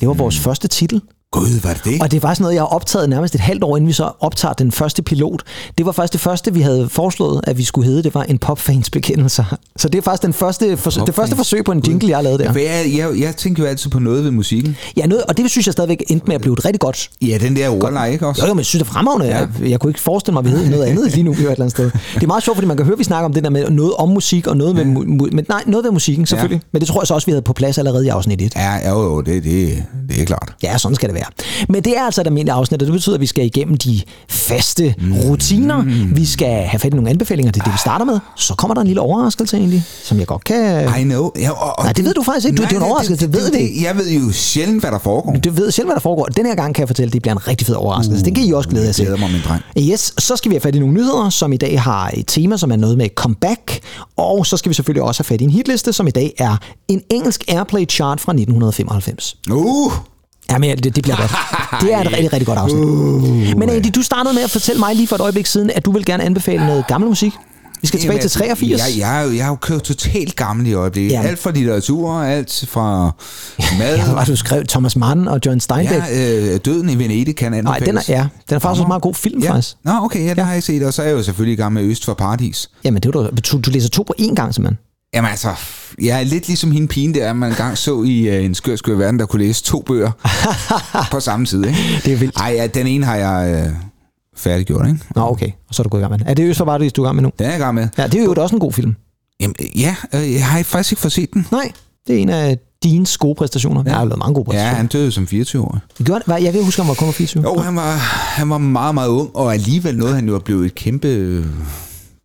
Det 0.00 0.08
var 0.08 0.14
vores 0.14 0.38
første 0.38 0.68
titel. 0.68 1.00
Gud, 1.32 1.60
var 1.62 1.72
det 1.72 1.84
det? 1.84 2.02
Og 2.02 2.10
det 2.10 2.16
er 2.16 2.20
faktisk 2.20 2.40
noget, 2.40 2.54
jeg 2.54 2.62
har 2.62 2.66
optaget 2.66 3.08
nærmest 3.10 3.34
et 3.34 3.40
halvt 3.40 3.64
år, 3.64 3.76
inden 3.76 3.88
vi 3.88 3.92
så 3.92 4.10
optager 4.20 4.54
den 4.54 4.72
første 4.72 5.02
pilot. 5.02 5.42
Det 5.78 5.86
var 5.86 5.92
faktisk 5.92 6.12
det 6.12 6.20
første, 6.20 6.54
vi 6.54 6.60
havde 6.60 6.88
foreslået, 6.88 7.40
at 7.44 7.58
vi 7.58 7.64
skulle 7.64 7.88
hedde. 7.88 8.02
Det 8.02 8.14
var 8.14 8.22
en 8.22 8.38
popfans 8.38 8.90
bekendelser. 8.90 9.58
Så 9.76 9.88
det 9.88 9.98
er 9.98 10.02
faktisk 10.02 10.22
den 10.22 10.32
første 10.32 10.76
forsøg, 10.76 11.06
det 11.06 11.14
første 11.14 11.36
forsøg 11.36 11.64
på 11.64 11.72
en 11.72 11.82
jingle, 11.86 12.08
jeg 12.08 12.16
har 12.16 12.22
lavet 12.22 12.40
der. 12.40 12.52
Jeg, 12.52 12.86
jeg, 12.96 13.20
jeg 13.20 13.36
tænker 13.36 13.62
jo 13.62 13.68
altid 13.68 13.90
på 13.90 13.98
noget 13.98 14.24
ved 14.24 14.30
musikken. 14.30 14.76
Ja, 14.96 15.06
noget, 15.06 15.24
og 15.24 15.36
det 15.36 15.50
synes 15.50 15.66
jeg 15.66 15.72
stadigvæk 15.72 16.02
endte 16.08 16.26
med 16.26 16.34
at 16.34 16.40
blive 16.40 16.52
et 16.52 16.64
rigtig 16.64 16.80
godt. 16.80 17.10
Ja, 17.22 17.38
den 17.40 17.56
der 17.56 17.68
ordleje, 17.68 18.12
ikke 18.12 18.26
også? 18.26 18.42
Jo, 18.42 18.48
jo, 18.48 18.54
men 18.54 18.58
jeg 18.58 18.66
synes, 18.66 18.82
det 18.82 18.88
er 18.90 18.92
fremragende. 18.94 19.26
Ja. 19.26 19.38
Jeg, 19.38 19.70
jeg, 19.70 19.80
kunne 19.80 19.90
ikke 19.90 20.00
forestille 20.00 20.32
mig, 20.32 20.40
at 20.40 20.44
vi 20.44 20.50
hed 20.50 20.70
noget 20.70 20.84
andet 20.84 21.12
lige 21.12 21.22
nu 21.22 21.30
et 21.30 21.38
eller 21.38 21.50
andet 21.52 21.70
sted. 21.70 21.90
Det 22.14 22.22
er 22.22 22.26
meget 22.26 22.42
sjovt, 22.42 22.56
fordi 22.56 22.66
man 22.66 22.76
kan 22.76 22.86
høre, 22.86 22.92
at 22.94 22.98
vi 22.98 23.04
snakker 23.04 23.24
om 23.24 23.32
det 23.32 23.44
der 23.44 23.50
med 23.50 23.70
noget 23.70 23.94
om 23.94 24.08
musik 24.08 24.46
og 24.46 24.56
noget, 24.56 24.78
ja. 24.78 24.84
med, 24.84 24.96
mu- 24.96 25.30
men 25.32 25.46
nej, 25.48 25.62
noget 25.66 25.84
ved 25.84 25.90
musikken 25.92 26.26
selvfølgelig. 26.26 26.60
Ja. 26.62 26.68
Men 26.72 26.80
det 26.80 26.88
tror 26.88 27.00
jeg 27.00 27.06
så 27.06 27.14
også, 27.14 27.26
vi 27.26 27.32
havde 27.32 27.42
på 27.42 27.52
plads 27.52 27.78
allerede 27.78 28.06
i 28.06 28.08
afsnit 28.08 28.42
1. 28.42 28.52
Ja, 28.56 28.90
jo, 28.90 29.02
jo, 29.02 29.20
det, 29.20 29.44
det, 29.44 29.82
det 30.08 30.20
er 30.20 30.24
klart. 30.24 30.52
Ja, 30.62 30.78
sådan 30.78 30.94
skal 30.94 31.08
det 31.08 31.14
være. 31.16 31.26
Men 31.68 31.82
det 31.84 31.96
er 31.98 32.02
altså 32.02 32.20
et 32.20 32.26
almindeligt 32.26 32.54
afsnit, 32.54 32.82
og 32.82 32.86
det 32.86 32.92
betyder, 32.92 33.14
at 33.14 33.20
vi 33.20 33.26
skal 33.26 33.44
igennem 33.46 33.76
de 33.76 34.00
faste 34.28 34.94
rutiner. 35.24 35.82
Vi 36.14 36.24
skal 36.26 36.62
have 36.64 36.78
fat 36.80 36.92
i 36.92 36.96
nogle 36.96 37.10
anbefalinger, 37.10 37.52
det 37.52 37.60
er 37.60 37.64
det, 37.64 37.72
vi 37.72 37.78
starter 37.78 38.04
med. 38.04 38.18
Så 38.36 38.54
kommer 38.54 38.74
der 38.74 38.80
en 38.80 38.86
lille 38.86 39.00
overraskelse 39.00 39.56
egentlig, 39.56 39.82
som 40.04 40.18
jeg 40.18 40.26
godt 40.26 40.44
kan... 40.44 40.88
I 41.00 41.02
know. 41.02 41.30
Ja, 41.38 41.50
og, 41.50 41.78
og 41.78 41.84
Nej, 41.84 41.92
det 41.92 42.04
ved 42.04 42.14
du 42.14 42.22
faktisk 42.22 42.46
ikke. 42.46 42.56
Du- 42.56 42.62
det 42.62 42.72
er 42.72 42.76
en 42.76 42.82
overraskelse, 42.82 43.26
det 43.26 43.34
ved 43.34 43.52
vi. 43.52 43.84
Jeg 43.84 43.96
ved 43.96 44.10
jo 44.10 44.32
sjældent, 44.32 44.80
hvad 44.82 44.90
der 44.90 44.98
foregår. 44.98 45.32
Du 45.44 45.50
ved 45.50 45.70
selv, 45.70 45.86
hvad 45.86 45.94
der 45.94 46.00
foregår. 46.00 46.24
Den 46.24 46.46
her 46.46 46.54
gang 46.54 46.74
kan 46.74 46.80
jeg 46.82 46.88
fortælle, 46.88 47.08
at 47.08 47.12
det 47.12 47.22
bliver 47.22 47.34
en 47.34 47.48
rigtig 47.48 47.66
fed 47.66 47.74
overraskelse. 47.74 48.20
Uh, 48.22 48.24
det 48.24 48.34
kan 48.34 48.44
I 48.44 48.52
også 48.52 48.68
glæde 48.68 48.82
jer 48.84 48.88
Jeg 48.88 48.94
til. 48.94 49.04
glæder 49.04 49.18
mig, 49.18 49.30
min 49.30 49.40
dreng. 49.48 49.62
Yes, 49.92 50.12
så 50.18 50.36
skal 50.36 50.50
vi 50.50 50.54
have 50.54 50.60
fat 50.60 50.74
i 50.74 50.78
nogle 50.78 50.94
nyheder, 50.94 51.30
som 51.30 51.52
i 51.52 51.56
dag 51.56 51.80
har 51.82 52.10
et 52.14 52.24
tema, 52.26 52.56
som 52.56 52.72
er 52.72 52.76
noget 52.76 52.98
med 52.98 53.08
comeback. 53.14 53.78
Og 54.16 54.46
så 54.46 54.56
skal 54.56 54.68
vi 54.70 54.74
selvfølgelig 54.74 55.02
også 55.02 55.20
have 55.22 55.26
fat 55.34 55.40
i 55.40 55.44
en 55.44 55.50
hitliste, 55.50 55.92
som 55.92 56.06
i 56.06 56.10
dag 56.10 56.34
er 56.38 56.56
en 56.88 57.00
engelsk 57.10 57.44
Airplay 57.48 57.86
chart 57.90 58.20
fra 58.20 58.32
1995. 58.32 59.36
Uh! 59.50 59.92
Jamen, 60.50 60.70
ja, 60.70 60.74
det, 60.74 60.96
det 60.96 61.02
bliver 61.02 61.16
godt. 61.16 61.32
Det 61.82 61.94
er 61.94 62.00
et 62.00 62.06
rigtig, 62.12 62.32
rigtig 62.32 62.46
godt 62.46 62.58
afsnit. 62.58 62.82
Uh, 62.84 63.58
Men 63.58 63.70
Andy, 63.70 63.88
du 63.94 64.02
startede 64.02 64.34
med 64.34 64.42
at 64.42 64.50
fortælle 64.50 64.78
mig 64.78 64.94
lige 64.94 65.06
for 65.08 65.16
et 65.16 65.20
øjeblik 65.20 65.46
siden, 65.46 65.70
at 65.70 65.84
du 65.84 65.92
vil 65.92 66.04
gerne 66.04 66.22
anbefale 66.24 66.66
noget 66.66 66.86
gammel 66.86 67.08
musik. 67.08 67.32
Vi 67.80 67.86
skal 67.86 68.00
tilbage 68.00 68.20
til 68.20 68.30
83. 68.30 68.70
Jeg, 68.70 68.98
jeg, 68.98 69.36
jeg 69.36 69.44
har 69.44 69.50
jo 69.52 69.56
kørt 69.56 69.82
totalt 69.82 70.36
gammel 70.36 70.66
i 70.66 70.72
øjeblikket. 70.72 71.12
Jamen. 71.12 71.28
Alt 71.30 71.38
fra 71.38 71.50
litteratur, 71.50 72.12
alt 72.22 72.64
fra 72.68 73.10
mad. 73.78 73.96
Ja, 73.96 74.24
du 74.24 74.36
skrev 74.36 74.64
Thomas 74.66 74.96
Mann 74.96 75.28
og 75.28 75.40
John 75.46 75.60
Steinbeck. 75.60 76.02
Ja, 76.10 76.54
øh, 76.54 76.60
Døden 76.64 76.90
i 76.90 76.98
Venedig 76.98 77.36
kan 77.36 77.52
Nej, 77.52 77.58
anbefales. 77.58 77.88
den 77.88 77.96
er, 78.14 78.18
ja, 78.18 78.26
den 78.48 78.54
er 78.54 78.58
faktisk 78.58 78.82
en 78.82 78.88
meget 78.88 79.02
god 79.02 79.14
film, 79.14 79.42
ja. 79.42 79.52
faktisk. 79.52 79.76
Nå, 79.84 79.92
okay, 80.02 80.26
ja, 80.26 80.34
den 80.34 80.44
har 80.44 80.52
jeg 80.52 80.62
set. 80.62 80.82
Og 80.82 80.94
så 80.94 81.02
er 81.02 81.06
jeg 81.06 81.16
jo 81.16 81.22
selvfølgelig 81.22 81.52
i 81.52 81.56
gang 81.62 81.72
med 81.72 81.82
Øst 81.82 82.04
for 82.04 82.14
Paradis. 82.14 82.70
Jamen, 82.84 83.02
det 83.02 83.14
var 83.14 83.20
du, 83.22 83.30
du, 83.52 83.60
du 83.60 83.70
læser 83.70 83.88
to 83.88 84.02
på 84.02 84.14
én 84.20 84.34
gang, 84.34 84.54
simpelthen. 84.54 84.78
Jamen 85.14 85.30
altså, 85.30 85.54
jeg 86.02 86.20
er 86.20 86.24
lidt 86.24 86.46
ligesom 86.46 86.70
hende 86.70 86.88
pigen 86.88 87.14
der, 87.14 87.32
man 87.32 87.50
engang 87.50 87.78
så 87.78 88.02
i 88.02 88.38
uh, 88.38 88.44
en 88.44 88.54
skør, 88.54 88.76
skør 88.76 88.96
verden, 88.96 89.18
der 89.18 89.26
kunne 89.26 89.42
læse 89.46 89.62
to 89.62 89.82
bøger 89.86 90.10
på 91.12 91.20
samme 91.20 91.46
tid. 91.46 91.64
Ikke? 91.66 91.78
Det 92.04 92.12
er 92.12 92.16
vildt. 92.16 92.36
Ej, 92.36 92.52
ja, 92.56 92.66
den 92.66 92.86
ene 92.86 93.06
har 93.06 93.16
jeg 93.16 93.66
uh, 93.66 93.72
færdiggjort, 94.36 94.86
ikke? 94.86 95.00
Nå, 95.14 95.22
okay. 95.30 95.50
Og 95.68 95.74
så 95.74 95.82
er 95.82 95.84
du 95.84 95.88
gået 95.88 96.00
i 96.00 96.02
gang 96.02 96.10
med 96.10 96.18
den. 96.18 96.26
Er 96.26 96.34
det 96.34 96.48
Øst 96.48 96.58
for 96.58 96.64
Paradis, 96.64 96.92
du 96.92 97.02
er 97.02 97.06
i 97.06 97.08
gang 97.08 97.16
med 97.16 97.22
nu? 97.22 97.30
Den 97.38 97.46
er 97.46 97.50
jeg 97.50 97.58
i 97.58 97.62
gang 97.62 97.74
med. 97.74 97.88
Ja, 97.98 98.06
det 98.06 98.20
er 98.20 98.24
jo 98.24 98.34
også 98.38 98.56
en 98.56 98.60
god 98.60 98.72
film. 98.72 98.94
Jamen, 99.40 99.54
ja, 99.76 99.96
øh, 100.14 100.32
jeg 100.32 100.46
har 100.46 100.62
faktisk 100.62 100.92
ikke 100.92 101.00
fået 101.00 101.12
set 101.12 101.34
den. 101.34 101.46
Nej, 101.52 101.72
det 102.06 102.14
er 102.14 102.18
en 102.18 102.28
af 102.28 102.58
dine 102.82 103.06
gode 103.18 103.34
præstationer. 103.34 103.82
Ja. 103.86 103.90
Jeg 103.90 103.98
har 103.98 104.04
lavet 104.04 104.18
mange 104.18 104.34
gode 104.34 104.44
Ja, 104.46 104.50
præstationer. 104.50 104.76
han 104.76 104.86
døde 104.86 105.12
som 105.12 105.26
24 105.26 105.62
år. 105.62 105.78
Gjorde, 106.04 106.22
hvad, 106.26 106.42
jeg 106.42 106.52
kan 106.52 106.64
huske, 106.64 106.82
han 106.82 106.88
var 106.88 106.94
kun 106.94 107.06
var 107.06 107.12
24. 107.12 107.42
Jo, 107.42 107.58
han 107.58 107.76
var, 107.76 107.92
han 108.36 108.50
var 108.50 108.58
meget, 108.58 108.94
meget 108.94 109.08
ung, 109.08 109.36
og 109.36 109.54
alligevel 109.54 109.96
nåede 109.98 110.14
han 110.14 110.28
jo 110.28 110.34
at 110.36 110.44
blive 110.44 110.66
et 110.66 110.74
kæmpe 110.74 111.08
øh, 111.08 111.46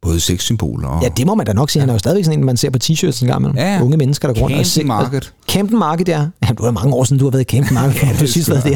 både 0.01 0.19
sexsymbol 0.19 0.85
og... 0.85 1.03
Ja, 1.03 1.09
det 1.17 1.25
må 1.27 1.35
man 1.35 1.45
da 1.45 1.53
nok 1.53 1.69
sige. 1.69 1.79
Han 1.79 1.89
er 1.89 1.93
jo 1.93 1.99
stadigvæk 1.99 2.25
sådan 2.25 2.39
en, 2.39 2.45
man 2.45 2.57
ser 2.57 2.69
på 2.69 2.79
t-shirts 2.83 3.21
en 3.21 3.27
gang 3.27 3.41
med 3.41 3.51
Ja, 3.55 3.73
ja. 3.75 3.81
unge 3.83 3.97
mennesker, 3.97 4.27
der 4.27 4.35
går 4.35 4.41
rundt 4.41 4.57
og 4.57 4.65
Camden 4.65 4.87
Market. 4.87 5.33
Camden 5.49 5.79
Market, 5.79 6.07
ja. 6.09 6.25
ja. 6.43 6.47
du 6.57 6.63
er 6.63 6.71
mange 6.71 6.93
år 6.93 7.03
siden, 7.03 7.19
du 7.19 7.25
har 7.25 7.31
været 7.31 7.41
i 7.41 7.45
Camden 7.45 7.73
Market. 7.73 8.01
ja, 8.03 8.09
det 8.09 8.17
præcis, 8.17 8.47
er 8.49 8.53
hvad 8.53 8.61
det 8.71 8.73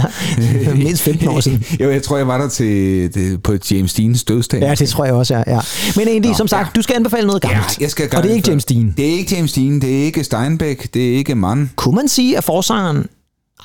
er. 0.68 0.75
Mindst 0.83 1.01
15 1.01 1.27
år 1.27 1.39
siden. 1.39 1.63
jo, 1.80 1.92
jeg 1.92 2.04
tror, 2.04 2.18
jeg 2.18 2.27
var 2.27 2.38
der 2.38 2.48
til, 2.50 3.13
det, 3.13 3.44
på 3.44 3.56
James 3.72 3.94
Deans 3.94 4.24
dødsdag. 4.24 4.62
Ja, 4.62 4.75
det 4.75 4.89
tror 4.89 5.06
jeg 5.06 5.13
også, 5.13 5.36
ja. 5.36 5.44
ja. 5.48 5.60
Men 5.95 6.07
egentlig, 6.07 6.31
Nå, 6.31 6.38
som 6.38 6.48
sagt, 6.48 6.68
ja. 6.68 6.72
du 6.75 6.81
skal 6.81 6.95
anbefale 6.95 7.27
noget 7.27 7.44
Ja, 7.44 7.50
gammelt. 7.50 7.80
jeg 7.81 7.92
skal 7.92 8.10
og 8.18 8.24
det 8.24 8.31
er 8.31 8.36
ikke 8.36 8.50
James 8.50 8.66
Dean. 8.66 8.94
Det 8.98 9.06
er 9.13 9.18
ikke 9.18 9.36
James 9.36 9.54
Dean, 9.54 9.81
det 9.81 10.00
er 10.00 10.04
ikke 10.06 10.24
Steinbeck, 10.24 10.94
det 10.94 11.10
er 11.13 11.18
ikke 11.18 11.36
Mann. 11.36 11.72
Kunne 11.75 11.95
man 11.95 12.07
sige, 12.07 12.38
at 12.38 12.44
forsangeren... 12.44 13.06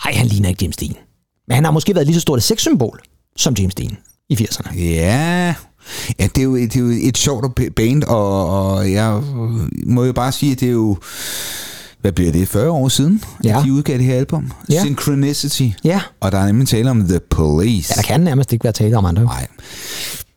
Ej, 0.04 0.12
han 0.12 0.26
ligner 0.26 0.48
ikke 0.48 0.62
James 0.64 0.76
Dean. 0.76 0.94
Men 1.48 1.54
han 1.54 1.64
har 1.64 1.70
måske 1.70 1.94
været 1.94 2.06
lige 2.06 2.14
så 2.14 2.20
stort 2.20 2.38
et 2.38 2.42
sexsymbol 2.42 3.00
som 3.36 3.54
James 3.54 3.74
Dean 3.74 3.96
i 4.30 4.34
80'erne. 4.34 4.78
Ja, 4.80 5.54
ja 6.18 6.24
det, 6.34 6.38
er 6.38 6.44
jo, 6.44 6.56
det 6.56 6.76
er 6.76 6.80
jo 6.80 6.88
et 7.02 7.18
sjovt 7.18 7.60
band, 7.76 8.02
og, 8.04 8.48
og 8.70 8.92
jeg 8.92 9.22
må 9.86 10.04
jo 10.04 10.12
bare 10.12 10.32
sige, 10.32 10.52
at 10.52 10.60
det 10.60 10.68
er 10.68 10.72
jo, 10.72 10.96
hvad 12.00 12.12
bliver 12.12 12.32
det, 12.32 12.48
40 12.48 12.70
år 12.70 12.88
siden, 12.88 13.22
Ja. 13.44 13.58
at 13.58 13.64
de 13.64 13.72
udgav 13.72 13.96
det 13.98 14.04
her 14.04 14.16
album? 14.16 14.50
Ja. 14.70 14.82
Synchronicity. 14.84 15.68
Ja, 15.84 16.00
Og 16.20 16.32
der 16.32 16.38
er 16.38 16.46
nemlig 16.46 16.68
tale 16.68 16.90
om 16.90 17.08
The 17.08 17.20
Police. 17.30 17.92
ja 17.96 18.02
der 18.02 18.06
kan 18.06 18.20
nærmest 18.20 18.52
ikke 18.52 18.64
være 18.64 18.72
tale 18.72 18.96
om 18.96 19.04
andre. 19.04 19.22
Nej. 19.24 19.46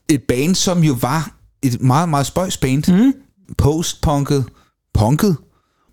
Et 0.09 0.21
band, 0.27 0.55
som 0.55 0.83
jo 0.83 0.97
var 1.01 1.35
et 1.61 1.81
meget, 1.81 2.09
meget 2.09 2.25
spøjs 2.25 2.57
band. 2.57 2.83
Mm. 3.05 3.13
Postpunket, 3.57 4.45
punket, 4.93 5.37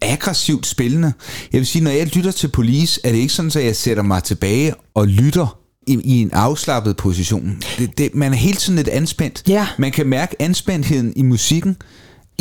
aggressivt 0.03 0.67
spillende. 0.67 1.13
Jeg 1.53 1.59
vil 1.59 1.67
sige, 1.67 1.85
når 1.85 1.91
jeg 1.91 2.17
lytter 2.17 2.31
til 2.31 2.49
Police, 2.49 3.01
er 3.05 3.11
det 3.13 3.19
ikke 3.19 3.33
sådan, 3.33 3.51
at 3.57 3.65
jeg 3.65 3.77
sætter 3.77 4.03
mig 4.03 4.23
tilbage 4.23 4.75
og 4.95 5.07
lytter 5.07 5.57
i, 5.87 6.01
i 6.05 6.23
en 6.23 6.31
afslappet 6.33 6.97
position. 6.97 7.63
Det, 7.79 7.99
det, 7.99 8.15
man 8.15 8.33
er 8.33 8.37
hele 8.37 8.57
tiden 8.57 8.77
lidt 8.77 8.89
anspændt. 8.89 9.43
Ja. 9.49 9.67
Man 9.79 9.93
kan 9.93 10.07
mærke 10.07 10.37
anspændtheden 10.39 11.13
i 11.17 11.23
musikken, 11.23 11.77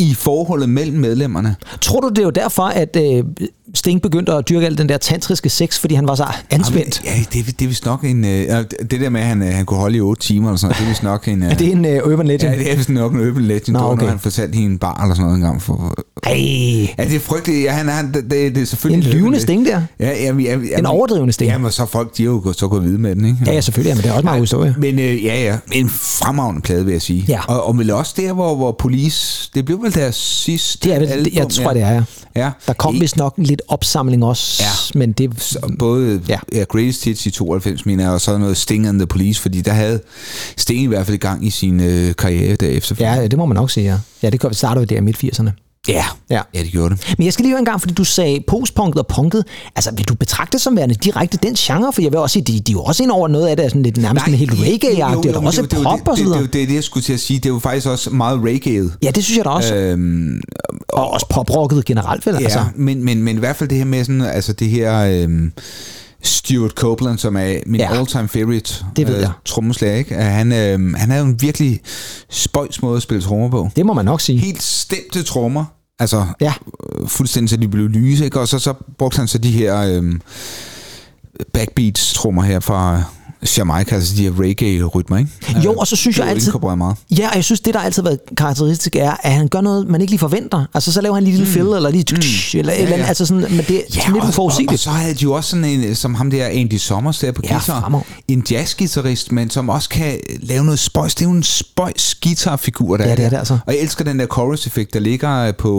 i 0.00 0.14
forholdet 0.14 0.68
mellem 0.68 0.98
medlemmerne. 0.98 1.56
Tror 1.80 2.00
du, 2.00 2.08
det 2.08 2.18
er 2.18 2.22
jo 2.22 2.30
derfor, 2.30 2.62
at 2.62 2.96
øh, 2.96 3.24
Sting 3.74 4.02
begyndte 4.02 4.32
at 4.32 4.48
dyrke 4.48 4.66
al 4.66 4.78
den 4.78 4.88
der 4.88 4.98
tantriske 4.98 5.48
sex, 5.48 5.78
fordi 5.78 5.94
han 5.94 6.08
var 6.08 6.14
så 6.14 6.24
anspændt? 6.50 7.02
Jamen, 7.04 7.18
Ja, 7.18 7.24
det, 7.32 7.48
er- 7.48 7.52
det 7.58 7.64
er 7.64 7.68
vist 7.68 7.84
nok 7.86 8.04
en... 8.04 8.24
Øh, 8.24 8.30
ja, 8.30 8.62
det 8.62 9.00
der 9.00 9.10
med, 9.10 9.20
at 9.20 9.26
han, 9.26 9.42
øh, 9.42 9.48
han 9.54 9.66
kunne 9.66 9.80
holde 9.80 9.96
i 9.96 10.00
otte 10.00 10.22
timer, 10.22 10.48
eller 10.48 10.56
sådan 10.58 10.68
noget, 10.68 10.78
det 10.78 10.84
er 10.84 10.88
vist 10.88 11.02
nok 11.02 11.28
en... 11.28 11.42
Øh, 11.42 11.50
Er 11.52 11.54
det 11.54 11.72
en 11.72 11.84
øh, 11.84 12.12
urban 12.12 12.26
legend? 12.26 12.52
Ja, 12.54 12.58
det 12.58 12.72
er 12.72 12.76
vist 12.76 12.88
nok 12.88 13.12
en 13.14 13.20
urban 13.28 13.42
legend, 13.44 13.68
Nå, 13.76 13.78
okay. 13.78 14.02
når 14.02 14.10
han 14.10 14.18
fortalte 14.18 14.58
i 14.58 14.60
en 14.60 14.78
bar 14.78 15.02
eller 15.02 15.14
sådan 15.14 15.24
noget 15.24 15.36
engang. 15.36 15.62
For, 15.62 15.94
Ej, 16.22 16.32
ja, 16.98 17.04
det 17.04 17.16
er 17.16 17.20
frygteligt. 17.20 17.64
Ja, 17.64 17.72
han, 17.72 17.88
han, 17.88 18.12
det, 18.12 18.30
det 18.30 18.58
er 18.58 18.64
selvfølgelig... 18.64 19.10
en 19.12 19.16
lyvende 19.18 19.40
Sting 19.40 19.66
der. 19.66 19.82
Ja, 20.00 20.22
jamen, 20.24 20.44
jamen, 20.46 20.68
En 20.78 20.86
overdrivende 20.86 21.32
Sting. 21.32 21.50
Jamen, 21.50 21.70
så 21.70 21.86
folk, 21.86 22.16
de 22.16 22.22
har 22.24 22.30
jo 22.30 22.52
så 22.52 22.68
gået 22.68 22.84
videre 22.84 22.98
med 22.98 23.14
den, 23.16 23.24
ikke? 23.24 23.38
Ja, 23.46 23.52
ja, 23.52 23.60
selvfølgelig, 23.60 23.90
ja, 23.90 23.94
men 23.94 24.02
det 24.02 24.08
er 24.10 24.12
også 24.14 24.24
meget 24.24 24.40
historie. 24.40 24.74
Men 24.78 24.98
øh, 24.98 25.24
ja, 25.24 25.42
ja, 25.44 25.56
en 25.72 25.88
fremragende 25.90 26.60
plade, 26.62 26.84
vil 26.84 26.92
jeg 26.92 27.02
sige. 27.02 27.24
Ja. 27.28 27.40
Og, 27.48 27.66
og 27.66 27.78
vel 27.78 27.90
også 27.90 28.14
der, 28.16 28.32
hvor, 28.32 28.54
hvor 28.54 28.72
Police... 28.78 29.50
Det 29.54 29.64
blev 29.64 29.82
vel 29.90 30.02
deres 30.02 30.16
sidste 30.16 30.88
Det 30.88 30.94
er 30.94 30.98
vel, 30.98 31.08
album, 31.08 31.32
jeg 31.34 31.48
tror, 31.48 31.72
det 31.72 31.82
er, 31.82 31.90
ja. 31.90 32.02
Ja. 32.36 32.50
Der 32.66 32.72
kom 32.72 32.94
I- 32.96 32.98
vist 33.00 33.16
nok 33.16 33.34
lidt 33.36 33.62
opsamling 33.68 34.24
også, 34.24 34.62
Ja. 34.62 34.98
men 34.98 35.12
det... 35.12 35.42
Så 35.42 35.72
både 35.78 36.22
Ja. 36.28 36.38
ja. 36.52 36.58
Ja, 36.58 36.64
Greatest 36.64 37.04
Hits 37.04 37.26
i 37.26 37.30
92, 37.30 37.86
mener 37.86 38.04
jeg, 38.04 38.12
og 38.12 38.20
så 38.20 38.38
noget 38.38 38.56
Sting 38.56 38.86
and 38.86 38.98
the 38.98 39.06
Police, 39.06 39.40
fordi 39.40 39.60
der 39.60 39.72
havde 39.72 40.00
Sting 40.56 40.82
i 40.82 40.86
hvert 40.86 41.06
fald 41.06 41.14
i 41.14 41.18
gang 41.18 41.46
i 41.46 41.50
sin 41.50 41.80
øh, 41.80 42.14
karriere 42.14 42.56
derefter. 42.56 42.94
Ja, 43.00 43.26
det 43.26 43.38
må 43.38 43.46
man 43.46 43.54
nok 43.54 43.70
sige, 43.70 43.84
ja. 43.86 43.98
Ja, 44.22 44.30
det 44.30 44.56
startede 44.56 44.80
jo 44.82 44.86
der 44.86 44.96
i 44.96 45.00
midt-80'erne. 45.00 45.50
Ja. 45.88 46.04
Ja. 46.30 46.40
ja, 46.54 46.62
det 46.62 46.72
gjorde 46.72 46.94
det. 46.94 47.14
Men 47.18 47.24
jeg 47.24 47.32
skal 47.32 47.42
lige 47.42 47.52
høre 47.52 47.58
en 47.58 47.64
gang, 47.64 47.80
fordi 47.80 47.94
du 47.94 48.04
sagde 48.04 48.44
postpunket 48.48 48.98
og 48.98 49.06
punket. 49.06 49.44
Altså, 49.76 49.90
vil 49.96 50.08
du 50.08 50.14
betragte 50.14 50.52
det 50.52 50.60
som 50.60 50.76
værende 50.76 50.94
direkte 50.94 51.38
den 51.42 51.54
genre? 51.54 51.92
For 51.92 52.02
jeg 52.02 52.10
vil 52.12 52.18
også 52.18 52.32
sige, 52.32 52.42
de, 52.42 52.52
de 52.60 52.72
er 52.72 52.72
jo 52.72 52.82
også 52.82 53.02
ind 53.02 53.10
over 53.10 53.28
noget 53.28 53.46
af 53.48 53.56
det, 53.56 53.64
er 53.64 53.68
sådan 53.68 53.82
lidt 53.82 53.96
nærmest 53.96 54.26
en 54.26 54.34
helt 54.34 54.52
reggae-agtigt, 54.52 55.16
og 55.16 55.24
der 55.34 55.40
er 55.40 55.46
også 55.46 55.62
det, 55.62 55.78
pop 55.82 55.98
det, 55.98 56.08
og 56.08 56.18
så 56.18 56.24
det, 56.24 56.32
det, 56.32 56.42
det, 56.42 56.52
det, 56.52 56.62
er 56.62 56.66
det, 56.66 56.74
jeg 56.74 56.84
skulle 56.84 57.04
til 57.04 57.12
at 57.12 57.20
sige. 57.20 57.38
Det 57.38 57.46
er 57.46 57.52
jo 57.54 57.58
faktisk 57.58 57.86
også 57.86 58.10
meget 58.10 58.38
reggae'et. 58.38 58.98
Ja, 59.02 59.10
det 59.10 59.24
synes 59.24 59.36
jeg 59.36 59.44
da 59.44 59.50
også. 59.50 59.74
Øhm, 59.74 60.40
og 60.88 61.10
også 61.10 61.26
poprocket 61.30 61.84
generelt, 61.84 62.26
vel? 62.26 62.34
ja, 62.34 62.44
Altså. 62.44 62.64
men, 62.74 63.04
men, 63.04 63.22
men 63.22 63.36
i 63.36 63.38
hvert 63.38 63.56
fald 63.56 63.68
det 63.68 63.78
her 63.78 63.84
med 63.84 64.04
sådan, 64.04 64.22
altså 64.22 64.52
det 64.52 64.68
her 64.68 65.00
øhm, 65.22 65.52
Stuart 66.22 66.70
Copeland, 66.70 67.18
som 67.18 67.36
er 67.36 67.58
min 67.66 67.80
Ja. 67.80 67.98
all-time 67.98 68.28
favorite 68.28 68.84
Det 68.96 69.06
ved 69.08 69.16
jeg. 69.20 69.30
trommeslager, 69.44 69.96
ikke? 69.96 70.14
Han, 70.14 70.52
øhm, 70.52 70.94
han 70.94 71.10
havde 71.10 71.24
en 71.24 71.42
virkelig 71.42 71.80
spøjs 72.30 72.82
måde 72.82 72.96
at 72.96 73.02
spille 73.02 73.22
trommer 73.22 73.48
på. 73.50 73.70
Det 73.76 73.86
må 73.86 73.92
man 73.92 74.04
nok 74.04 74.20
sige. 74.20 74.38
Helt 74.38 74.62
stemte 74.62 75.22
trommer. 75.22 75.64
Altså, 75.98 76.26
Ja. 76.40 76.52
øh, 77.00 77.08
fuldstændig 77.08 77.50
så 77.50 77.56
de 77.56 77.68
blev 77.68 77.88
lyse, 77.88 78.24
ikke? 78.24 78.40
Og 78.40 78.48
så, 78.48 78.58
så 78.58 78.74
brugte 78.98 79.16
han 79.18 79.28
så 79.28 79.38
de 79.38 79.50
her 79.50 79.76
øhm, 79.80 80.20
backbeats 81.52 82.14
trommer 82.14 82.42
her 82.42 82.60
fra 82.60 83.02
Jamaica, 83.58 83.94
altså 83.94 84.16
de 84.16 84.22
her 84.22 84.32
reggae-rytmer, 84.40 85.16
ikke? 85.18 85.30
Jo, 85.64 85.72
og 85.74 85.86
så 85.86 85.96
synes 85.96 86.18
jeg 86.18 86.26
altid... 86.28 86.52
meget. 86.76 86.96
Ja, 87.18 87.28
og 87.28 87.36
jeg 87.36 87.44
synes, 87.44 87.60
det 87.60 87.74
der 87.74 87.80
altid 87.80 88.02
har 88.02 88.08
været 88.10 88.20
karakteristisk 88.36 88.96
er, 88.96 89.12
at 89.22 89.32
han 89.32 89.48
gør 89.48 89.60
noget, 89.60 89.88
man 89.88 90.00
ikke 90.00 90.10
lige 90.10 90.18
forventer. 90.18 90.64
Altså, 90.74 90.92
så 90.92 91.00
laver 91.00 91.14
han 91.14 91.24
lige 91.24 91.32
en 91.34 91.38
lille 91.38 91.52
fill, 91.52 91.66
eller 91.66 91.90
lige... 91.90 92.04
Mm. 92.10 92.58
Eller, 92.58 92.72
eller, 92.72 92.96
ja. 92.96 93.04
altså 93.04 93.26
sådan, 93.26 93.42
men 93.42 93.64
det 93.68 93.76
er 93.76 93.82
sådan 93.88 94.12
lidt 94.12 94.16
og, 94.16 94.16
og, 94.16 94.22
og, 94.22 94.28
uforudsigeligt. 94.28 94.80
så 94.82 94.90
havde 94.90 95.14
de 95.14 95.22
jo 95.22 95.32
også 95.32 95.50
sådan 95.50 95.64
en, 95.64 95.94
som 95.94 96.14
ham 96.14 96.30
der 96.30 96.46
Andy 96.46 96.76
Sommers 96.76 97.18
der 97.18 97.32
på 97.32 97.42
Ja, 97.44 97.52
guitar. 97.52 97.80
fremragende. 97.80 98.10
En 98.28 98.44
jazzgitarrist, 98.50 99.32
men 99.32 99.50
som 99.50 99.68
også 99.68 99.88
kan 99.88 100.18
lave 100.40 100.64
noget 100.64 100.78
spøjs. 100.78 101.14
Det 101.14 101.24
er 101.24 101.28
jo 101.28 101.36
en 101.36 101.42
spøjs 101.42 102.14
guitarfigur, 102.22 102.96
der 102.96 103.08
Ja, 103.08 103.14
det 103.16 103.24
er 103.24 103.28
det 103.30 103.36
altså. 103.36 103.58
Og 103.66 103.72
jeg 103.74 103.82
elsker 103.82 104.04
den 104.04 104.18
der 104.18 104.26
chorus-effekt, 104.26 104.94
der 104.94 105.00
ligger 105.00 105.52
på 105.52 105.72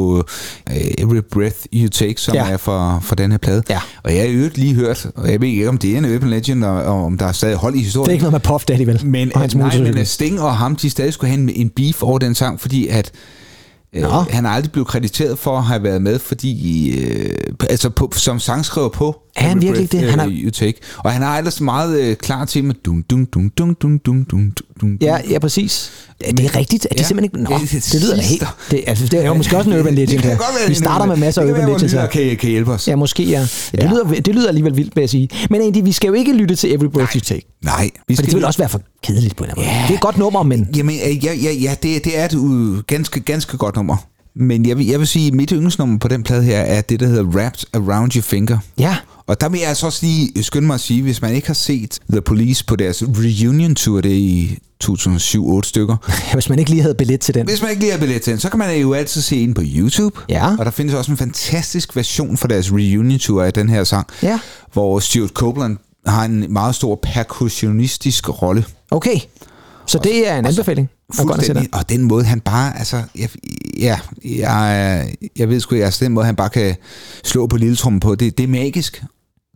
uh, 0.70 0.76
Every 0.98 1.22
Breath 1.32 1.58
You 1.74 1.90
Take, 1.90 2.16
som 2.18 2.34
Ja. 2.36 2.46
er 2.50 2.58
for, 2.58 3.00
for 3.04 3.16
den 3.16 3.32
her 3.32 3.38
plade. 3.38 3.64
Ja. 3.70 3.80
Og 4.04 4.12
jeg 4.12 4.22
har 4.22 4.28
i 4.28 4.32
øvrigt 4.34 4.58
lige 4.58 4.74
hørt, 4.74 5.08
og 5.16 5.32
jeg 5.32 5.42
ved 5.42 5.48
ikke, 5.48 5.70
om 5.70 5.78
det 5.78 5.94
er 5.94 5.98
en 5.98 6.16
urban 6.16 6.30
legend, 6.30 6.64
og, 6.64 6.84
og 6.84 7.06
om 7.06 7.18
der 7.18 7.26
er 7.26 7.32
stadig 7.52 7.62
hold 7.62 7.76
i 7.76 7.80
historien. 7.84 8.06
Det 8.06 8.12
er 8.12 8.14
ikke 8.14 8.24
noget 8.24 8.34
med 8.34 8.40
Puff 8.40 8.66
Daddy, 8.66 8.82
vel? 8.82 9.06
Men, 9.06 9.32
og 9.36 9.42
hans 9.42 9.56
nej, 9.56 9.80
men 9.80 9.98
at 9.98 10.08
Sting 10.08 10.42
og 10.42 10.58
ham, 10.58 10.76
de 10.76 10.90
stadig 10.90 11.14
skulle 11.14 11.32
have 11.32 11.42
en, 11.42 11.50
en 11.50 11.70
beef 11.70 12.04
over 12.04 12.20
den 12.20 12.36
sang, 12.36 12.60
fordi 12.60 12.88
at 12.88 13.12
øh, 13.94 14.04
han 14.30 14.46
er 14.46 14.50
aldrig 14.50 14.72
blevet 14.72 14.88
krediteret 14.88 15.40
for 15.40 15.58
at 15.58 15.64
have 15.64 15.84
været 15.84 16.02
med, 16.02 16.20
fordi 16.20 16.92
øh, 17.00 17.30
altså 17.70 17.90
på, 17.90 18.12
som 18.16 18.40
sangskriver 18.40 18.90
på 18.90 19.22
Er 19.36 19.42
han 19.48 19.62
virkelig 19.62 19.90
Breath, 19.90 20.06
det? 20.06 20.12
Han 20.12 20.20
øh, 20.32 20.36
er- 20.36 20.42
You 20.44 20.52
Take. 20.52 20.80
Og 20.98 21.12
han 21.12 21.22
har 21.22 21.38
ellers 21.38 21.62
meget 21.62 22.00
øh, 22.02 22.16
klar 22.16 22.46
til 22.46 22.64
med 22.64 22.76
dum 22.86 23.04
dum 23.04 23.26
dum 23.26 23.50
dum 23.50 23.76
dum 23.76 24.00
dum 24.00 24.24
dum 24.26 24.52
dum. 24.82 24.98
Ja, 25.02 25.18
ja, 25.30 25.40
præcis. 25.40 25.92
Ja, 26.26 26.32
det 26.32 26.46
er 26.46 26.56
rigtigt. 26.56 26.86
Er 26.86 26.90
det 26.90 27.00
Ja. 27.00 27.04
simpelthen 27.08 27.40
ikke... 27.42 27.50
Nå, 27.52 27.58
Det 27.58 27.64
er 27.76 27.80
det 27.80 27.90
det 27.94 28.02
lyder 28.02 28.16
da 28.16 28.22
helt... 28.22 28.44
Det, 28.72 28.84
altså, 28.88 29.06
det 29.08 29.20
er 29.24 29.28
jo 29.28 29.34
måske 29.34 29.58
også 29.58 29.70
en 29.70 29.80
urban 29.80 29.96
legend 29.96 30.10
Det 30.22 30.22
her. 30.22 30.38
Vi 30.38 30.64
det 30.68 30.72
er 30.72 30.76
starter 30.76 31.06
med 31.06 31.16
masser 31.16 31.42
af 31.42 31.48
det 31.48 31.54
urban 31.54 31.68
legends 31.70 31.94
her. 31.94 32.08
Kan, 32.08 32.38
kan 32.38 32.50
hjælpe 32.50 32.72
os. 32.72 32.88
Ja, 32.88 32.96
måske 32.96 33.24
ja. 33.24 33.40
ja. 33.40 33.42
Det, 33.42 33.84
Ja. 33.84 33.90
lyder, 33.90 34.04
det 34.22 34.36
lyder 34.36 34.48
alligevel 34.48 34.78
vildt, 34.78 34.96
vil 34.96 35.02
jeg 35.02 35.10
sige. 35.10 35.30
Men 35.50 35.62
egentlig, 35.62 35.86
vi 35.86 35.92
skal 35.92 36.08
jo 36.08 36.14
ikke 36.14 36.34
lytte 36.34 36.56
til 36.56 36.74
Every 36.74 36.86
Breath 36.86 37.16
You 37.16 37.20
Take. 37.22 37.46
Nej, 37.64 37.90
vi 38.08 38.16
For 38.16 38.22
det 38.24 38.36
vil 38.36 38.46
også 38.46 38.60
være 38.60 38.70
for 38.70 38.82
kedeligt 39.04 39.36
på 39.36 39.44
en 39.44 39.50
eller 39.50 39.62
anden 39.62 39.76
måde. 39.78 39.84
Det 39.88 39.94
er 39.94 39.98
et 39.98 40.02
godt 40.02 40.18
nummer, 40.18 40.44
men... 40.44 40.68
Jamen, 40.76 40.96
ja, 41.24 41.34
ja, 41.34 41.52
ja 41.52 41.76
det, 41.84 42.06
det 42.06 42.20
er 42.20 42.26
et 42.26 42.88
ganske, 42.88 43.20
ganske 43.20 43.58
godt 43.58 43.76
nummer. 43.76 43.98
Men 44.36 44.66
jeg 44.66 44.78
vil, 44.78 44.88
jeg 44.88 45.00
vil 45.00 45.08
sige, 45.08 45.28
at 45.28 45.34
mit 45.34 45.50
yndlingsnummer 45.50 45.98
på 46.00 46.08
den 46.08 46.24
plade 46.24 46.44
her 46.44 46.60
er 46.60 46.82
det, 46.82 47.00
der 47.00 47.08
hedder 47.08 47.24
Wrapped 47.24 47.64
Around 47.74 48.16
Your 48.16 48.22
Finger. 48.22 48.58
Ja, 48.80 48.96
Og 49.28 49.42
der 49.42 49.50
vil 49.50 49.60
jeg 49.60 49.70
altså 49.70 49.86
også 49.86 50.00
lige 50.06 50.44
skynde 50.44 50.68
mig 50.68 50.74
at 50.74 50.80
sige, 50.80 51.02
hvis 51.02 51.22
man 51.22 51.34
ikke 51.36 51.48
har 51.48 51.54
set 51.54 52.00
The 52.12 52.22
Police 52.22 52.66
på 52.66 52.76
deres 52.76 53.04
reunion 53.04 53.76
tour, 53.76 54.02
det 54.02 54.12
er 54.12 54.16
i 54.16 54.58
2007-8 54.84 55.62
stykker. 55.64 55.98
hvis 56.34 56.50
man 56.50 56.60
ikke 56.60 56.72
lige 56.72 56.82
havde 56.82 56.96
billet 56.96 57.20
til 57.20 57.34
den. 57.34 57.46
Hvis 57.48 57.62
man 57.62 57.70
ikke 57.72 57.82
lige 57.82 57.92
har 57.92 58.00
billet 58.00 58.22
til 58.22 58.32
den, 58.32 58.40
så 58.40 58.50
kan 58.50 58.60
man 58.60 58.78
jo 58.82 58.94
altid 58.94 59.22
se 59.22 59.46
den 59.46 59.54
på 59.54 59.62
YouTube. 59.66 60.20
Ja. 60.30 60.56
Og 60.60 60.66
der 60.66 60.72
findes 60.72 60.96
også 60.96 61.12
en 61.12 61.18
fantastisk 61.18 61.96
version 61.96 62.38
for 62.38 62.48
deres 62.48 62.72
reunion 62.72 63.20
tour 63.20 63.44
af 63.44 63.54
den 63.54 63.70
her 63.70 63.84
sang, 63.84 64.08
Ja. 64.24 64.40
hvor 64.74 65.00
Stuart 65.00 65.30
Copeland 65.30 65.78
har 66.06 66.26
en 66.26 66.46
meget 66.54 66.76
stor 66.76 67.00
percussionistisk 67.04 68.42
rolle. 68.42 68.66
Okay. 68.92 69.20
Så 69.86 70.00
det 70.04 70.30
er 70.30 70.38
en 70.40 70.46
anbefaling. 70.46 70.90
og. 71.14 71.34
Fuldstændig. 71.36 71.70
Og 71.74 71.90
den 71.90 72.04
måde, 72.04 72.24
han 72.24 72.40
bare, 72.40 72.78
altså, 72.78 73.04
jeg, 73.16 73.30
ja, 73.80 74.00
jeg, 74.26 75.14
jeg 75.38 75.50
ved 75.50 75.60
sgu 75.60 75.76
altså 75.76 76.06
den 76.06 76.14
måde, 76.14 76.26
han 76.26 76.36
bare 76.36 76.50
kan 76.50 76.76
slå 77.24 77.48
på 77.48 77.58
lille 77.58 77.76
på, 78.00 78.16
det, 78.16 78.38
det 78.38 78.44
er 78.44 78.48
magisk. 78.48 79.04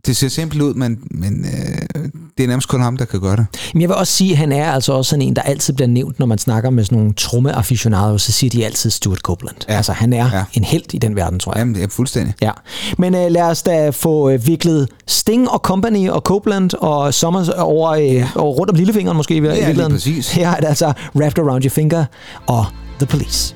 Det 0.05 0.17
ser 0.17 0.27
simpelt 0.27 0.61
ud, 0.61 0.73
men, 0.73 0.97
men 1.11 1.45
øh, 1.45 2.03
det 2.37 2.43
er 2.43 2.47
nærmest 2.47 2.67
kun 2.67 2.81
ham, 2.81 2.97
der 2.97 3.05
kan 3.05 3.19
gøre 3.19 3.35
det. 3.35 3.45
Men 3.73 3.81
jeg 3.81 3.89
vil 3.89 3.95
også 3.95 4.13
sige, 4.13 4.31
at 4.31 4.37
han 4.37 4.51
er 4.51 4.71
altså 4.71 4.93
også 4.93 5.09
sådan 5.09 5.21
en, 5.21 5.35
der 5.35 5.41
altid 5.41 5.73
bliver 5.73 5.87
nævnt, 5.87 6.19
når 6.19 6.25
man 6.25 6.37
snakker 6.37 6.69
med 6.69 6.83
sådan 6.83 6.97
nogle 6.97 7.13
trommeaficionader, 7.13 8.17
så 8.17 8.31
siger 8.31 8.49
de 8.49 8.65
altid 8.65 8.89
Stuart 8.89 9.19
Copeland. 9.19 9.55
Ja. 9.67 9.73
Ja. 9.73 9.77
Altså, 9.77 9.91
han 9.91 10.13
er 10.13 10.17
ja. 10.17 10.37
Ja. 10.37 10.43
en 10.53 10.63
held 10.63 10.93
i 10.93 10.97
den 10.97 11.15
verden, 11.15 11.39
tror 11.39 11.51
jeg. 11.51 11.59
Jamen, 11.59 11.75
det 11.75 11.83
er 11.83 11.87
fuldstændig. 11.87 12.33
Ja, 12.41 12.51
men 12.97 13.15
øh, 13.15 13.31
lad 13.31 13.41
os 13.41 13.63
da 13.63 13.89
få 13.89 14.29
øh, 14.29 14.47
viklet 14.47 14.89
Sting 15.07 15.49
og 15.49 15.59
Company 15.59 16.09
og 16.09 16.21
Copeland 16.21 16.73
og 16.73 17.13
Summers 17.13 17.49
over, 17.49 17.89
øh, 17.89 18.13
ja. 18.13 18.27
over 18.35 18.53
rundt 18.53 18.69
om 18.71 18.75
lillefingeren 18.75 19.17
måske 19.17 19.35
i 19.35 19.39
lige 19.39 19.51
virkeligheden. 19.51 19.91
præcis. 19.91 20.31
Her 20.31 20.49
er 20.49 20.59
det 20.59 20.67
altså 20.67 20.93
Wrapped 21.15 21.43
Around 21.43 21.63
Your 21.63 21.69
Finger 21.69 22.05
og 22.47 22.65
The 22.99 23.05
Police. 23.05 23.55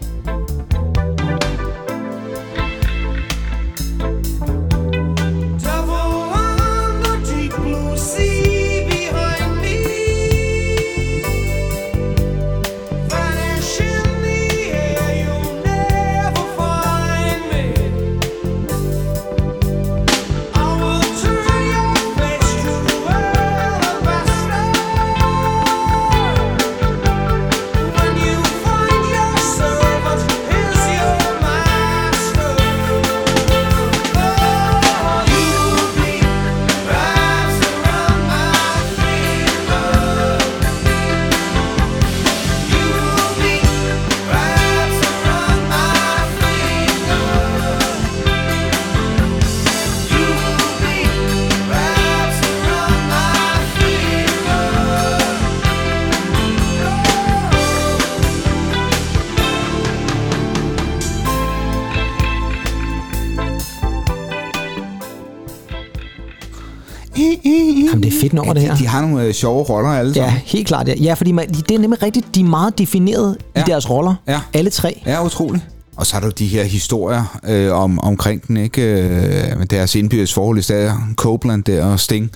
Jamen, 68.34 68.46
det 68.46 68.50
er 68.50 68.54
fedt 68.54 68.54
nummer, 68.54 68.54
det 68.54 68.62
her. 68.64 68.74
De, 68.76 68.80
de 68.80 68.88
har 68.88 69.02
nogle 69.02 69.24
øh, 69.24 69.34
sjove 69.34 69.64
roller 69.64 69.90
alle 69.90 70.12
Ja, 70.16 70.24
sammen. 70.26 70.42
helt 70.46 70.68
klart. 70.68 70.88
Ja, 70.88 70.94
ja 71.02 71.14
fordi 71.14 71.32
man, 71.32 71.50
det 71.50 71.72
er 71.72 71.80
nemlig 71.80 72.04
rigtigt, 72.04 72.36
de 72.36 72.40
er 72.40 72.44
meget 72.44 72.78
defineret 72.80 73.38
ja. 73.56 73.60
i 73.60 73.64
Ja. 73.68 73.72
deres 73.72 73.90
roller. 73.90 74.16
Ja. 74.28 74.40
Alle 74.54 74.70
tre. 74.70 75.02
Ja, 75.06 75.26
utroligt. 75.26 75.64
Og 75.98 76.06
så 76.06 76.16
er 76.16 76.20
der 76.20 76.28
jo 76.28 76.32
de 76.40 76.48
her 76.48 76.64
historier 76.64 77.40
øh, 77.48 77.72
om, 77.74 78.00
omkring 78.00 78.48
den, 78.48 78.58
ikke? 78.58 78.82
Øh, 78.82 79.66
deres 79.70 79.96
indbyrdes 79.96 80.34
forhold 80.34 80.58
i 80.58 80.62
stedet. 80.62 80.94
Copeland 81.16 81.64
der 81.64 81.86
og 81.86 82.00
Sting, 82.00 82.32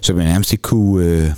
som 0.00 0.16
jeg 0.18 0.24
nærmest 0.26 0.52
ikke 0.52 0.62
kunne 0.62 1.04
øh, 1.06 1.30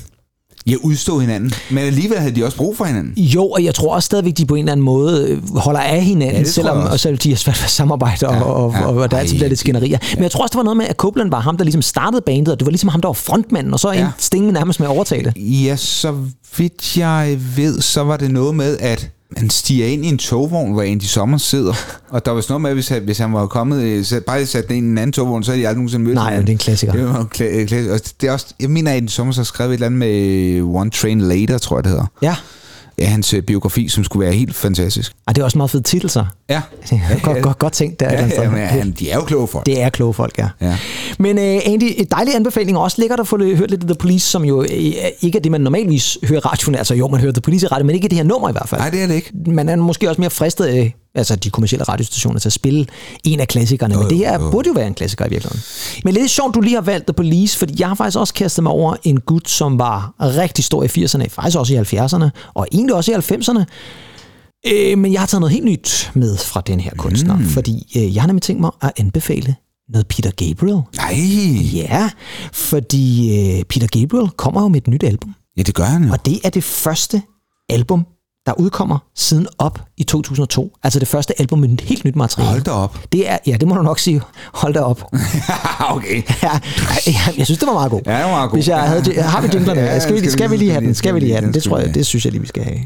ja, 0.67 0.75
udstå 0.83 1.19
hinanden. 1.19 1.53
Men 1.71 1.79
alligevel 1.85 2.19
havde 2.19 2.35
de 2.37 2.45
også 2.45 2.57
brug 2.57 2.77
for 2.77 2.85
hinanden. 2.85 3.13
Jo, 3.25 3.47
og 3.49 3.65
jeg 3.65 3.75
tror 3.75 3.95
også 3.95 4.07
stadigvæk, 4.07 4.37
de 4.37 4.47
på 4.47 4.55
en 4.55 4.59
eller 4.59 4.73
anden 4.73 4.85
måde 4.85 5.29
øh, 5.29 5.57
holder 5.59 5.81
af 5.81 6.05
hinanden, 6.05 6.37
Ja, 6.37 6.43
det 6.43 6.55
selvom 6.55 6.79
og 6.79 7.01
selvom 7.01 7.19
de 7.19 7.29
har 7.29 7.37
svært 7.37 7.57
ved 7.59 7.65
at 7.65 7.71
samarbejde, 7.71 8.29
og, 8.29 8.35
Ja, 8.35 8.41
og, 8.43 8.55
og, 8.67 8.73
ja. 8.73 8.85
og, 8.87 8.97
og 8.97 9.11
der 9.11 9.17
altid 9.19 9.37
bliver 9.37 9.49
lidt 9.49 9.61
skænderier. 9.61 9.99
Men 10.15 10.23
jeg 10.23 10.31
tror 10.31 10.43
også, 10.43 10.53
der 10.53 10.59
var 10.59 10.65
noget 10.65 10.77
med, 10.77 10.87
at 10.87 10.97
Copeland 10.97 11.31
var 11.31 11.41
ham, 11.41 11.57
der 11.57 11.65
ligesom 11.65 11.83
startede 11.83 12.23
bandet, 12.27 12.49
og 12.49 12.59
det 12.61 12.67
var 12.67 12.71
ligesom 12.71 12.89
ham, 12.89 13.01
der 13.01 13.09
var 13.09 13.13
frontmanden, 13.13 13.73
og 13.73 13.81
så 13.81 13.93
Ja. 13.93 13.99
ja. 13.99 14.09
Sting 14.19 14.53
nærmest 14.53 14.81
med 14.81 14.89
at 14.89 14.91
overtage 14.95 15.25
det. 15.25 15.33
Ja, 15.37 15.77
så 15.77 16.15
vidt 16.57 16.97
jeg 16.97 17.39
ved, 17.57 17.81
så 17.81 18.03
var 18.05 18.17
det 18.17 18.31
noget 18.31 18.55
med, 18.55 18.79
at 18.81 19.11
han 19.37 19.51
stiger 19.51 19.87
ind 19.87 20.05
i 20.05 20.09
en 20.09 20.19
togvogn, 20.19 20.73
hvor 20.73 20.83
Andy 20.83 21.03
Sommers 21.03 21.43
sidder. 21.43 21.75
Og 22.09 22.25
der 22.27 22.31
var 22.33 22.41
sådan 22.41 22.53
noget 22.53 22.63
med, 22.63 22.71
at 22.71 22.77
hvis 22.77 22.89
han, 22.89 23.03
hvis 23.03 23.19
han 23.19 23.33
var 23.33 23.47
kommet, 23.47 23.83
øh, 23.83 24.05
så 24.05 24.21
bare 24.27 24.47
sat 24.47 24.71
ind 24.71 24.87
i 24.87 24.91
en 24.91 24.99
anden 24.99 25.13
togvogn, 25.13 25.43
så 25.45 25.51
havde 25.51 25.63
de 25.63 25.69
aldrig 25.69 25.79
nogensinde 25.79 26.05
mødt 26.05 26.15
Nej, 26.15 26.37
det 26.37 26.49
er 26.49 26.53
en 26.53 26.59
klassiker. 26.59 26.93
Det 26.93 27.05
var 27.05 27.19
en 27.21 27.29
kla- 27.35 27.75
kla- 27.75 27.93
og 27.93 28.01
det 28.21 28.29
er 28.29 28.33
også, 28.33 28.47
jeg 28.61 28.71
mener, 28.71 28.91
at 28.91 28.97
Andy 28.97 29.09
Sommers 29.09 29.37
har 29.37 29.43
skrevet 29.45 29.71
et 29.71 29.75
eller 29.75 29.87
andet 29.87 29.99
med 29.99 30.61
One 30.63 30.91
Train 30.91 31.21
Later, 31.21 31.59
tror 31.59 31.77
jeg 31.77 31.85
det 31.85 31.91
hedder. 31.91 32.07
Ja, 32.23 32.37
Ja, 32.99 33.07
hans 33.07 33.35
øh, 33.35 33.43
biografi, 33.43 33.89
som 33.89 34.05
skulle 34.05 34.25
være 34.25 34.35
helt 34.35 34.55
fantastisk. 34.55 35.13
og 35.27 35.35
det 35.35 35.41
er 35.41 35.45
også 35.45 35.57
en 35.57 35.59
meget 35.59 35.71
fed 35.71 35.83
titel, 35.83 36.11
så. 36.11 36.25
Ja. 36.51 36.63
Godt, 37.23 37.43
godt, 37.43 37.59
godt 37.59 37.73
tænkt 37.73 38.01
der. 38.01 38.13
Ja, 38.13 38.25
eller 38.25 38.43
ja, 38.43 38.51
men 38.51 38.59
han, 38.61 38.91
de 38.91 39.11
er 39.11 39.17
jo 39.17 39.23
kloge 39.25 39.49
folk. 39.49 39.67
Det 39.67 39.83
er 39.83 39.89
kloge 39.89 40.15
folk, 40.15 40.39
ja. 40.39 40.49
Ja. 40.61 40.79
Men 41.19 41.39
uh, 41.39 41.73
Andy, 41.73 41.93
et 41.97 42.11
dejlig 42.11 42.35
anbefaling 42.35 42.79
også 42.79 42.97
lækkert 43.01 43.21
at 43.21 43.29
få 43.29 43.39
hørt 43.39 43.71
lidt 43.71 43.83
af 43.83 43.89
The 43.89 43.95
Police, 43.95 44.27
som 44.27 44.45
jo 44.45 44.63
øh, 44.63 44.69
ikke 45.23 45.39
er 45.39 45.43
det, 45.43 45.53
man 45.53 45.61
normalvis 45.61 46.19
hører 46.25 46.41
radioen. 46.47 46.75
Altså 46.75 46.95
jo, 46.95 47.09
man 47.09 47.21
hører 47.21 47.33
The 47.33 47.41
Police 47.41 47.67
i 47.67 47.69
radio, 47.69 47.87
men 47.87 47.95
ikke 47.95 48.09
det 48.09 48.17
her 48.17 48.25
nummer 48.25 48.49
i 48.49 48.53
hvert 48.53 48.69
fald. 48.69 48.81
Nej, 48.81 48.91
det 48.91 49.03
er 49.03 49.07
det 49.07 49.15
ikke. 49.15 49.31
man 49.47 49.69
er 49.69 49.77
måske 49.77 50.09
også 50.09 50.21
mere 50.21 50.31
fristet 50.31 50.65
af 50.65 50.95
altså 51.15 51.37
de 51.37 51.51
kommercielle 51.51 51.85
radiostationer 51.85 52.41
til 52.41 52.49
at 52.49 52.53
spille 52.53 52.87
en 53.25 53.41
af 53.41 53.49
klassikerne. 53.49 53.97
Men 53.97 54.11
det 54.11 54.19
her 54.19 54.51
burde 54.51 54.69
jo 54.69 54.73
være 54.73 54.87
en 54.87 54.95
klassiker 54.95 55.27
i 55.27 55.29
virkeligheden. 55.29 55.63
Men 56.05 56.15
lidt 56.15 56.31
sjovt, 56.31 56.55
du 56.55 56.61
lige 56.61 56.75
har 56.75 56.83
valgt 56.83 57.07
The 57.07 57.15
Police, 57.15 57.59
fordi 57.59 57.75
jeg 57.79 57.89
har 57.89 57.95
faktisk 57.95 58.19
også 58.19 58.35
kastet 58.35 58.63
mig 58.63 58.73
over 58.73 58.97
en 59.03 59.21
gut, 59.21 59.51
som 59.51 59.79
var 59.79 60.15
rigtig 60.21 60.65
stor 60.65 60.83
i 60.83 60.87
80'erne, 60.87 61.29
faktisk 61.29 61.59
også 61.59 61.75
i 61.75 61.79
70'erne, 61.79 62.53
og 62.55 62.67
egentlig 62.73 62.95
også 62.95 63.13
i 63.13 63.15
90'erne. 63.15 63.65
Øh, 64.67 64.99
men 64.99 65.13
jeg 65.13 65.21
har 65.21 65.27
taget 65.27 65.41
noget 65.41 65.53
helt 65.53 65.65
nyt 65.65 66.11
med 66.15 66.37
fra 66.37 66.61
den 66.61 66.81
her 66.81 66.91
kunstner, 66.99 67.37
mm. 67.37 67.45
fordi 67.45 67.93
øh, 67.97 68.15
jeg 68.15 68.23
har 68.23 68.27
nemlig 68.27 68.43
tænkt 68.43 68.61
mig 68.61 68.71
at 68.83 68.93
anbefale 68.97 69.55
noget 69.89 70.09
Peter 70.09 70.31
Gabriel. 70.31 70.81
Nej. 70.97 71.15
Ja, 71.75 72.11
fordi 72.53 73.39
øh, 73.39 73.65
Peter 73.65 73.87
Gabriel 73.87 74.31
kommer 74.31 74.63
jo 74.63 74.69
med 74.69 74.81
et 74.81 74.89
nyt 74.89 75.03
album. 75.03 75.35
Ja, 75.57 75.63
det 75.63 75.75
gør 75.75 75.85
han 75.85 76.05
jo. 76.05 76.13
Og 76.13 76.27
det 76.27 76.41
er 76.45 76.51
det 76.51 76.65
første 76.65 77.23
album 77.69 78.07
der 78.47 78.53
udkommer 78.61 78.99
siden 79.17 79.47
op 79.59 79.79
i 79.97 80.03
2002. 80.05 80.73
Altså 80.83 80.99
det 80.99 81.09
første 81.09 81.41
album 81.41 81.59
med 81.59 81.69
et 81.69 81.81
helt 81.81 82.05
nyt 82.05 82.17
materiale. 82.17 82.51
Hold 82.51 82.63
da 82.63 82.71
op. 82.71 82.99
Det 83.13 83.31
er, 83.31 83.39
ja, 83.47 83.57
det 83.61 83.69
må 83.69 83.75
du 83.75 83.83
nok 83.83 83.99
sige. 83.99 84.21
Hold 84.55 84.75
da 84.75 84.81
op. 84.81 85.03
okay. 85.97 86.23
Ja, 86.43 86.51
ja, 87.07 87.19
jeg 87.39 87.47
synes, 87.47 87.59
det 87.59 87.67
var 87.67 87.73
meget 87.73 87.91
god. 87.91 88.01
Ja, 88.07 88.17
det 88.17 88.25
var 88.25 88.31
meget 88.31 88.51
god. 88.51 88.57
Hvis 88.57 88.69
jeg 88.69 88.81
havde, 88.81 89.23
har 89.23 89.41
vi 89.41 89.49
jinglerne? 89.55 89.81
Ja, 89.81 89.87
Ja, 89.87 89.99
skal, 89.99 90.23
vi, 90.23 90.31
skal 90.31 90.51
vi 90.51 90.57
lige 90.57 90.71
have 90.71 90.87
den? 90.87 90.95
Skal 90.95 91.15
vi 91.15 91.21
lige 91.21 91.33
have 91.33 91.45
den? 91.47 91.55
Det 91.55 91.63
skal 91.63 91.71
tror 91.71 91.79
jeg, 91.79 91.95
det 91.95 92.07
synes 92.07 92.25
jeg 92.25 92.33
lige, 92.33 92.41
vi 92.43 92.47
skal 92.49 92.65
have. 92.65 92.79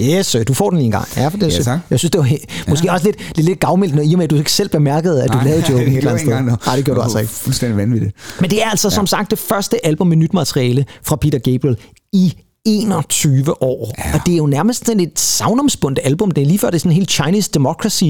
Yes, 0.00 0.36
du 0.48 0.54
får 0.54 0.70
den 0.70 0.78
lige 0.78 0.84
en 0.86 0.90
gang. 0.90 1.08
Ja, 1.16 1.28
for 1.28 1.38
det, 1.38 1.58
Ja, 1.58 1.62
tak. 1.62 1.78
Jeg 1.90 1.98
synes, 1.98 2.10
det 2.10 2.18
var 2.20 2.28
måske 2.68 2.92
også 2.92 3.06
lidt, 3.06 3.36
lidt, 3.36 3.46
lidt 3.46 3.60
gavmildt, 3.60 3.94
når- 3.94 4.02
i 4.02 4.12
og 4.14 4.18
med, 4.18 4.24
at 4.24 4.30
du 4.30 4.36
ikke 4.36 4.52
selv 4.52 4.68
bemærkede, 4.68 5.22
at 5.24 5.32
du 5.32 5.38
lavede 5.44 5.64
joken 5.70 5.88
et 5.92 5.96
eller 5.96 6.10
andet 6.10 6.26
sted. 6.26 6.42
Nej, 6.66 6.76
det 6.76 6.84
gjorde 6.84 6.98
du 6.98 7.02
altså 7.02 7.18
ikke. 7.18 7.32
Fuldstændig 7.32 7.76
vanvittigt. 7.78 8.12
Men 8.40 8.50
det 8.50 8.62
er 8.62 8.70
altså 8.70 8.88
ja. 8.88 8.94
som 8.94 9.06
sagt 9.06 9.30
det 9.30 9.38
første 9.38 9.86
album 9.86 10.06
med 10.06 10.16
nyt 10.16 10.34
materiale 10.34 10.84
fra 11.02 11.16
Peter 11.16 11.38
Gabriel 11.38 11.76
i 12.12 12.34
21 12.66 13.62
år. 13.62 13.94
Ja. 13.98 14.14
Og 14.14 14.20
det 14.26 14.32
er 14.32 14.36
jo 14.36 14.46
nærmest 14.46 14.86
sådan 14.86 15.00
et 15.00 15.18
savnomsbundet 15.18 15.98
album. 16.04 16.30
Det 16.30 16.42
er 16.42 16.46
lige 16.46 16.58
før 16.58 16.70
det 16.70 16.74
er 16.74 16.80
sådan 16.80 16.92
helt 16.92 17.10
Chinese 17.10 17.50
Democracy 17.54 18.04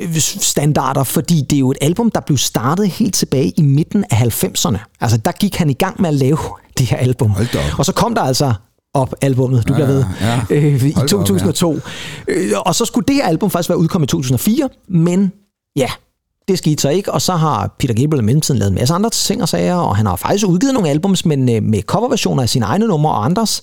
øh, 0.00 0.16
standarder, 0.16 1.04
fordi 1.04 1.42
det 1.50 1.56
er 1.56 1.60
jo 1.60 1.70
et 1.70 1.78
album, 1.80 2.10
der 2.10 2.20
blev 2.20 2.38
startet 2.38 2.88
helt 2.88 3.14
tilbage 3.14 3.52
i 3.56 3.62
midten 3.62 4.04
af 4.10 4.16
90'erne. 4.16 4.96
Altså 5.00 5.16
der 5.16 5.32
gik 5.32 5.56
han 5.56 5.70
i 5.70 5.72
gang 5.72 6.00
med 6.00 6.08
at 6.08 6.14
lave 6.14 6.38
det 6.78 6.86
her 6.86 6.96
album. 6.96 7.32
Og 7.78 7.84
så 7.84 7.92
kom 7.92 8.14
der 8.14 8.22
altså 8.22 8.54
op 8.94 9.14
albummet, 9.20 9.68
du 9.68 9.72
ja, 9.72 9.76
bliver 9.76 9.86
ved, 9.86 10.04
ja. 10.20 10.40
øh, 10.50 10.84
i 10.84 10.92
Hold 10.92 11.08
da 11.08 11.16
op, 11.16 11.26
2002. 11.26 11.78
Øh, 12.28 12.52
og 12.66 12.74
så 12.74 12.84
skulle 12.84 13.06
det 13.06 13.14
her 13.14 13.26
album 13.26 13.50
faktisk 13.50 13.68
være 13.68 13.78
udkommet 13.78 14.06
i 14.06 14.10
2004, 14.10 14.68
men 14.88 15.32
ja, 15.76 15.90
det 16.48 16.58
skete 16.58 16.82
så 16.82 16.88
ikke, 16.88 17.12
og 17.12 17.22
så 17.22 17.32
har 17.32 17.74
Peter 17.78 17.94
Gabriel 17.94 18.22
i 18.22 18.26
mellemtiden 18.26 18.58
lavet 18.58 18.70
en 18.70 18.74
masse 18.74 18.94
andre 18.94 19.10
ting 19.10 19.42
og 19.42 19.48
sager, 19.48 19.74
og 19.74 19.96
han 19.96 20.06
har 20.06 20.16
faktisk 20.16 20.46
udgivet 20.46 20.74
nogle 20.74 20.88
albums, 20.90 21.26
men 21.26 21.48
øh, 21.48 21.62
med 21.62 21.82
coverversioner 21.82 22.42
af 22.42 22.48
sine 22.48 22.64
egne 22.64 22.86
numre 22.86 23.12
og 23.12 23.24
andres. 23.24 23.62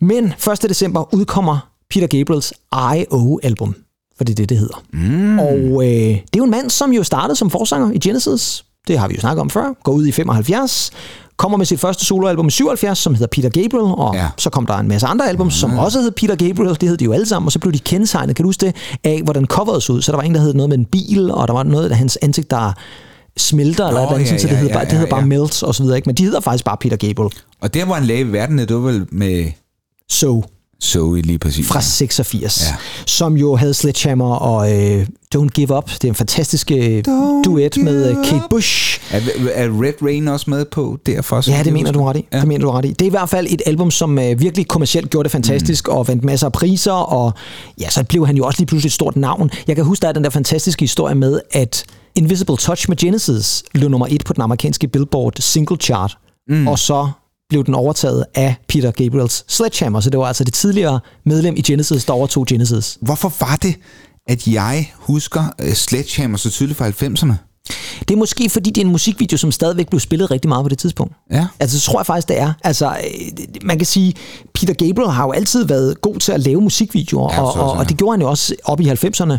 Men 0.00 0.24
1. 0.24 0.62
december 0.68 1.14
udkommer 1.14 1.68
Peter 1.90 2.06
Gabriels 2.06 2.52
I.O.-album, 2.72 3.74
for 4.16 4.24
det 4.24 4.32
er 4.32 4.36
det, 4.36 4.48
det 4.48 4.58
hedder. 4.58 4.82
Mm. 4.92 5.38
Og 5.38 5.84
øh, 5.84 5.90
det 5.90 6.16
er 6.16 6.38
jo 6.38 6.44
en 6.44 6.50
mand, 6.50 6.70
som 6.70 6.92
jo 6.92 7.02
startede 7.02 7.36
som 7.36 7.50
forsanger 7.50 7.90
i 7.90 7.98
Genesis. 7.98 8.64
Det 8.88 8.98
har 8.98 9.08
vi 9.08 9.14
jo 9.14 9.20
snakket 9.20 9.40
om 9.40 9.50
før. 9.50 9.72
Går 9.82 9.92
ud 9.92 10.06
i 10.06 10.12
75. 10.12 10.90
Kommer 11.36 11.58
med 11.58 11.66
sit 11.66 11.80
første 11.80 12.04
soloalbum 12.04 12.46
i 12.48 12.50
77, 12.50 12.98
som 12.98 13.14
hedder 13.14 13.26
Peter 13.26 13.48
Gabriel. 13.48 13.94
Og 13.96 14.14
Ja. 14.14 14.26
så 14.38 14.50
kom 14.50 14.66
der 14.66 14.74
en 14.74 14.88
masse 14.88 15.06
andre 15.06 15.28
album, 15.28 15.50
som 15.50 15.78
også 15.78 16.00
hed 16.00 16.10
Peter 16.10 16.36
Gabriel. 16.36 16.80
Det 16.80 16.88
hed 16.88 16.96
de 16.96 17.04
jo 17.04 17.12
alle 17.12 17.26
sammen. 17.26 17.46
Og 17.46 17.52
så 17.52 17.58
blev 17.58 17.72
de 17.72 17.78
kendetegnet, 17.78 18.36
kan 18.36 18.42
du 18.42 18.48
huske 18.48 18.66
det, 18.66 18.76
af 19.04 19.20
hvordan 19.24 19.46
coveret 19.46 19.82
så 19.82 19.92
ud. 19.92 20.02
Så 20.02 20.12
der 20.12 20.18
var 20.18 20.24
en, 20.24 20.34
der 20.34 20.40
hed 20.40 20.54
noget 20.54 20.68
med 20.68 20.78
en 20.78 20.84
bil, 20.84 21.30
og 21.30 21.48
der 21.48 21.54
var 21.54 21.62
noget 21.62 21.90
af 21.90 21.96
hans 21.96 22.18
ansigt, 22.22 22.50
der 22.50 22.72
smelter, 23.36 23.86
eller 23.86 24.00
Nå, 24.00 24.06
et 24.06 24.08
eller 24.08 24.14
andet, 24.14 24.24
ja, 24.32 24.38
sådan, 24.38 24.40
så 24.40 24.46
det 24.46 24.52
ja, 24.52 24.58
hedder 24.58 24.72
ja, 24.72 24.78
bare, 24.78 24.84
det 24.84 24.92
hedder 24.92 25.10
bare 25.10 25.20
ja. 25.20 25.26
Melt 25.26 25.62
og 25.62 25.74
så 25.74 25.82
videre. 25.82 25.96
Ikke? 25.98 26.08
Men 26.08 26.14
de 26.14 26.24
hedder 26.24 26.40
faktisk 26.40 26.64
bare 26.64 26.76
Peter 26.80 26.96
Gabriel. 26.96 27.30
Og 27.62 27.74
der, 27.74 27.84
hvor 27.84 27.94
han 27.94 28.04
lagde 28.04 28.20
i 28.20 28.32
verden, 28.32 28.58
det 28.58 28.74
var 28.74 28.80
vel 28.80 29.06
med 29.12 29.50
So 30.10 30.42
Zoe 30.82 31.20
lige 31.22 31.38
præcis. 31.38 31.68
fra 31.68 31.80
86, 31.80 32.62
Ja. 32.70 32.76
som 33.06 33.36
jo 33.36 33.56
havde 33.56 33.74
Sledgehammer 33.74 34.34
og 34.34 34.72
øh, 34.82 35.06
Don't 35.34 35.48
Give 35.48 35.76
Up. 35.76 35.90
Det 35.90 36.04
er 36.04 36.08
en 36.08 36.14
fantastisk 36.14 36.70
øh, 36.70 37.04
duet 37.44 37.76
med 37.76 38.10
øh, 38.10 38.16
Kate 38.24 38.42
Bush. 38.50 39.00
Er, 39.10 39.20
er 39.54 39.68
Red 39.82 39.92
Rain 40.02 40.28
også 40.28 40.50
med 40.50 40.64
på 40.64 40.98
derfor? 41.06 41.40
så 41.40 41.50
Ja, 41.50 41.62
det 41.62 41.72
mener 41.72 41.92
du 41.92 42.04
ret 42.04 42.16
i. 42.16 42.18
Ja. 42.32 42.36
Ja. 42.36 42.40
Det 42.40 42.48
mener 42.48 42.64
du 42.64 42.70
ret 42.70 42.84
i. 42.84 42.88
Det 42.88 43.02
er 43.02 43.06
i 43.06 43.10
hvert 43.10 43.28
fald 43.28 43.46
et 43.50 43.62
album, 43.66 43.90
som 43.90 44.18
øh, 44.18 44.40
virkelig 44.40 44.68
kommercielt 44.68 45.10
gjorde 45.10 45.24
det 45.24 45.32
fantastisk 45.32 45.88
mm. 45.88 45.94
og 45.94 46.08
vandt 46.08 46.24
masser 46.24 46.46
af 46.46 46.52
priser, 46.52 46.92
og 46.92 47.32
ja, 47.80 47.90
så 47.90 48.04
blev 48.04 48.26
han 48.26 48.36
jo 48.36 48.44
også 48.46 48.58
lige 48.60 48.66
pludselig 48.66 48.88
et 48.88 48.92
stort 48.92 49.16
navn. 49.16 49.50
Jeg 49.68 49.76
kan 49.76 49.84
huske, 49.84 50.02
der 50.02 50.08
er 50.08 50.12
den 50.12 50.24
der 50.24 50.30
fantastiske 50.30 50.82
historie 50.82 51.14
med, 51.14 51.40
at 51.52 51.84
Invisible 52.14 52.56
Touch 52.56 52.88
med 52.88 52.96
Genesis 52.96 53.62
lå 53.74 53.88
nummer 53.88 54.06
et 54.10 54.24
på 54.24 54.32
den 54.32 54.42
amerikanske 54.42 54.88
Billboard 54.88 55.32
single 55.38 55.76
chart, 55.76 56.18
mm. 56.48 56.68
og 56.68 56.78
så 56.78 57.08
blev 57.48 57.64
den 57.64 57.74
overtaget 57.74 58.24
af 58.34 58.54
Peter 58.68 58.90
Gabriels 58.90 59.44
Sledgehammer, 59.48 60.00
så 60.00 60.10
det 60.10 60.18
var 60.18 60.26
altså 60.26 60.44
det 60.44 60.54
tidligere 60.54 61.00
medlem 61.26 61.56
i 61.56 61.62
Genesis, 61.62 62.04
der 62.04 62.12
overtog 62.12 62.46
Genesis. 62.46 62.98
Hvorfor 63.00 63.32
var 63.40 63.56
det, 63.56 63.74
at 64.28 64.46
jeg 64.46 64.92
husker 64.94 65.44
uh, 65.62 65.72
Sledgehammer 65.72 66.38
så 66.38 66.50
tydeligt 66.50 66.78
fra 66.78 66.88
90'erne? 66.88 67.51
Det 68.08 68.10
er 68.10 68.18
måske, 68.18 68.50
fordi 68.50 68.70
det 68.70 68.80
er 68.80 68.84
en 68.84 68.92
musikvideo, 68.92 69.36
som 69.36 69.52
stadigvæk 69.52 69.88
blev 69.88 70.00
spillet 70.00 70.30
rigtig 70.30 70.48
meget 70.48 70.64
på 70.64 70.68
det 70.68 70.78
tidspunkt. 70.78 71.14
Ja. 71.30 71.46
Altså, 71.60 71.80
så 71.80 71.86
tror 71.90 71.98
jeg 71.98 72.06
faktisk, 72.06 72.28
det 72.28 72.38
er. 72.40 72.52
Altså, 72.64 72.86
øh, 72.86 73.44
man 73.62 73.78
kan 73.78 73.86
sige, 73.86 74.14
Peter 74.54 74.74
Gabriel 74.74 75.10
har 75.10 75.24
jo 75.24 75.32
altid 75.32 75.64
været 75.64 76.00
god 76.00 76.16
til 76.16 76.32
at 76.32 76.40
lave 76.40 76.60
musikvideoer, 76.60 77.32
Ja, 77.32 77.42
og, 77.42 77.52
og, 77.54 77.72
og 77.72 77.88
det 77.88 77.96
gjorde 77.96 78.12
han 78.12 78.20
jo 78.20 78.28
også 78.28 78.54
op 78.64 78.80
i 78.80 78.88
90'erne, 78.88 79.32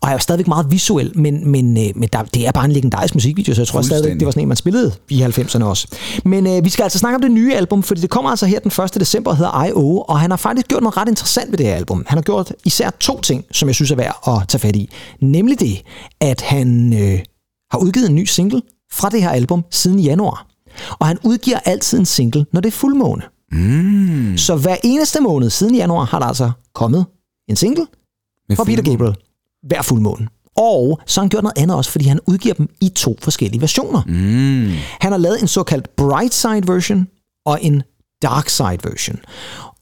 og 0.00 0.08
er 0.08 0.12
jo 0.12 0.18
stadigvæk 0.18 0.48
meget 0.48 0.70
visuel, 0.70 1.12
men, 1.14 1.50
men, 1.50 1.76
øh, 1.76 1.92
men 1.94 2.08
der, 2.12 2.22
det 2.22 2.46
er 2.46 2.52
bare 2.52 2.64
en 2.64 2.72
legendarisk 2.72 3.14
musikvideo, 3.14 3.54
så 3.54 3.60
jeg 3.60 3.68
tror 3.68 3.82
stadigvæk, 3.82 4.14
det 4.14 4.24
var 4.24 4.30
sådan 4.30 4.42
en, 4.42 4.48
man 4.48 4.56
spillede 4.56 4.92
i 5.08 5.22
90'erne 5.22 5.64
også. 5.64 5.86
Men 6.24 6.46
øh, 6.46 6.64
vi 6.64 6.68
skal 6.70 6.82
altså 6.82 6.98
snakke 6.98 7.14
om 7.14 7.22
det 7.22 7.30
nye 7.30 7.54
album, 7.54 7.82
fordi 7.82 8.00
det 8.00 8.10
kommer 8.10 8.30
altså 8.30 8.46
her 8.46 8.58
den 8.58 8.84
1. 8.84 8.94
december 8.94 9.30
og 9.30 9.36
hedder 9.36 9.64
I.O., 9.64 10.00
og 10.00 10.20
han 10.20 10.30
har 10.30 10.36
faktisk 10.36 10.68
gjort 10.68 10.82
noget 10.82 10.96
ret 10.96 11.08
interessant 11.08 11.50
ved 11.50 11.58
det 11.58 11.66
her 11.66 11.74
album. 11.74 12.04
Han 12.08 12.18
har 12.18 12.22
gjort 12.22 12.52
især 12.64 12.90
to 13.00 13.20
ting, 13.20 13.44
som 13.52 13.68
jeg 13.68 13.74
synes 13.74 13.90
er 13.90 13.96
værd 13.96 14.16
at 14.26 14.48
tage 14.48 14.60
fat 14.60 14.76
i. 14.76 14.90
Nemlig 15.20 15.60
det, 15.60 15.82
at 16.20 16.40
han 16.40 16.92
øh, 16.92 17.18
har 17.70 17.78
udgivet 17.78 18.08
en 18.08 18.14
ny 18.14 18.24
single 18.24 18.62
fra 18.92 19.08
det 19.08 19.22
her 19.22 19.30
album 19.30 19.64
siden 19.70 19.98
januar. 20.00 20.46
Og 20.90 21.06
han 21.06 21.18
udgiver 21.24 21.58
altid 21.58 21.98
en 21.98 22.06
single, 22.06 22.46
når 22.52 22.60
det 22.60 22.68
er 22.68 22.72
fuldmåne. 22.72 23.22
Mm. 23.52 24.38
Så 24.38 24.56
hver 24.56 24.76
eneste 24.84 25.20
måned 25.20 25.50
siden 25.50 25.74
januar 25.74 26.04
har 26.04 26.18
der 26.18 26.26
altså 26.26 26.50
kommet 26.74 27.06
en 27.48 27.56
single 27.56 27.86
Med 28.48 28.56
fra 28.56 28.64
Peter. 28.64 28.82
Gabriel 28.82 29.16
hver 29.62 29.82
fuldmåne. 29.82 30.28
Og 30.56 31.00
så 31.06 31.20
har 31.20 31.24
han 31.24 31.28
gjort 31.30 31.42
noget 31.42 31.58
andet 31.58 31.76
også, 31.76 31.90
fordi 31.90 32.04
han 32.04 32.20
udgiver 32.26 32.54
dem 32.54 32.68
i 32.80 32.88
to 32.88 33.16
forskellige 33.20 33.60
versioner. 33.60 34.02
Mm. 34.06 34.72
Han 35.00 35.12
har 35.12 35.18
lavet 35.18 35.40
en 35.42 35.48
såkaldt 35.48 35.96
bright 35.96 36.34
side 36.34 36.68
version 36.68 37.06
og 37.46 37.58
en 37.62 37.82
dark 38.22 38.48
side 38.48 38.78
version. 38.84 39.18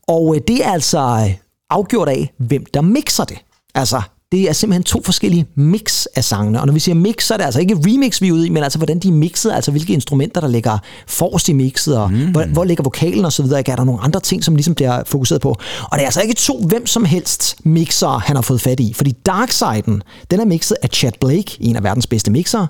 Og 0.08 0.34
øh, 0.36 0.40
det 0.48 0.66
er 0.66 0.70
altså 0.70 0.98
øh, 0.98 1.34
afgjort 1.70 2.08
af, 2.08 2.32
hvem 2.38 2.64
der 2.74 2.80
mixer 2.80 3.24
det. 3.24 3.38
Altså, 3.74 4.02
det 4.32 4.48
er 4.48 4.52
simpelthen 4.52 4.82
to 4.82 5.02
forskellige 5.02 5.46
mix 5.54 6.06
af 6.16 6.24
sangene. 6.24 6.60
Og 6.60 6.66
når 6.66 6.74
vi 6.74 6.80
siger 6.80 6.94
mix, 6.94 7.24
så 7.24 7.34
er 7.34 7.38
det 7.38 7.44
altså 7.44 7.60
ikke 7.60 7.74
remix, 7.74 8.22
vi 8.22 8.28
er 8.28 8.32
ude 8.32 8.46
i, 8.46 8.50
men 8.50 8.62
altså 8.62 8.78
hvordan 8.78 8.98
de 8.98 9.08
er 9.08 9.12
mixet, 9.12 9.52
altså 9.52 9.70
hvilke 9.70 9.92
instrumenter, 9.92 10.40
der 10.40 10.48
ligger 10.48 10.78
forrest 11.06 11.48
i 11.48 11.52
mixet, 11.52 11.98
og 11.98 12.12
mm. 12.12 12.30
hvor, 12.30 12.44
hvor 12.44 12.64
ligger 12.64 12.84
vokalen 12.84 13.24
og 13.24 13.32
så 13.32 13.42
videre. 13.42 13.68
Er 13.68 13.76
der 13.76 13.84
nogle 13.84 14.00
andre 14.00 14.20
ting, 14.20 14.44
som 14.44 14.56
ligesom 14.56 14.74
bliver 14.74 15.02
fokuseret 15.06 15.40
på? 15.40 15.48
Og 15.82 15.92
det 15.92 16.00
er 16.00 16.04
altså 16.04 16.20
ikke 16.20 16.34
to 16.34 16.60
hvem 16.60 16.86
som 16.86 17.04
helst 17.04 17.56
mixer, 17.64 18.18
han 18.18 18.36
har 18.36 18.42
fået 18.42 18.60
fat 18.60 18.80
i. 18.80 18.92
Fordi 18.92 19.12
Darksiden, 19.12 20.02
den 20.30 20.40
er 20.40 20.44
mixet 20.44 20.76
af 20.82 20.88
Chad 20.88 21.12
Blake, 21.20 21.56
en 21.60 21.76
af 21.76 21.82
verdens 21.82 22.06
bedste 22.06 22.30
mixere, 22.30 22.66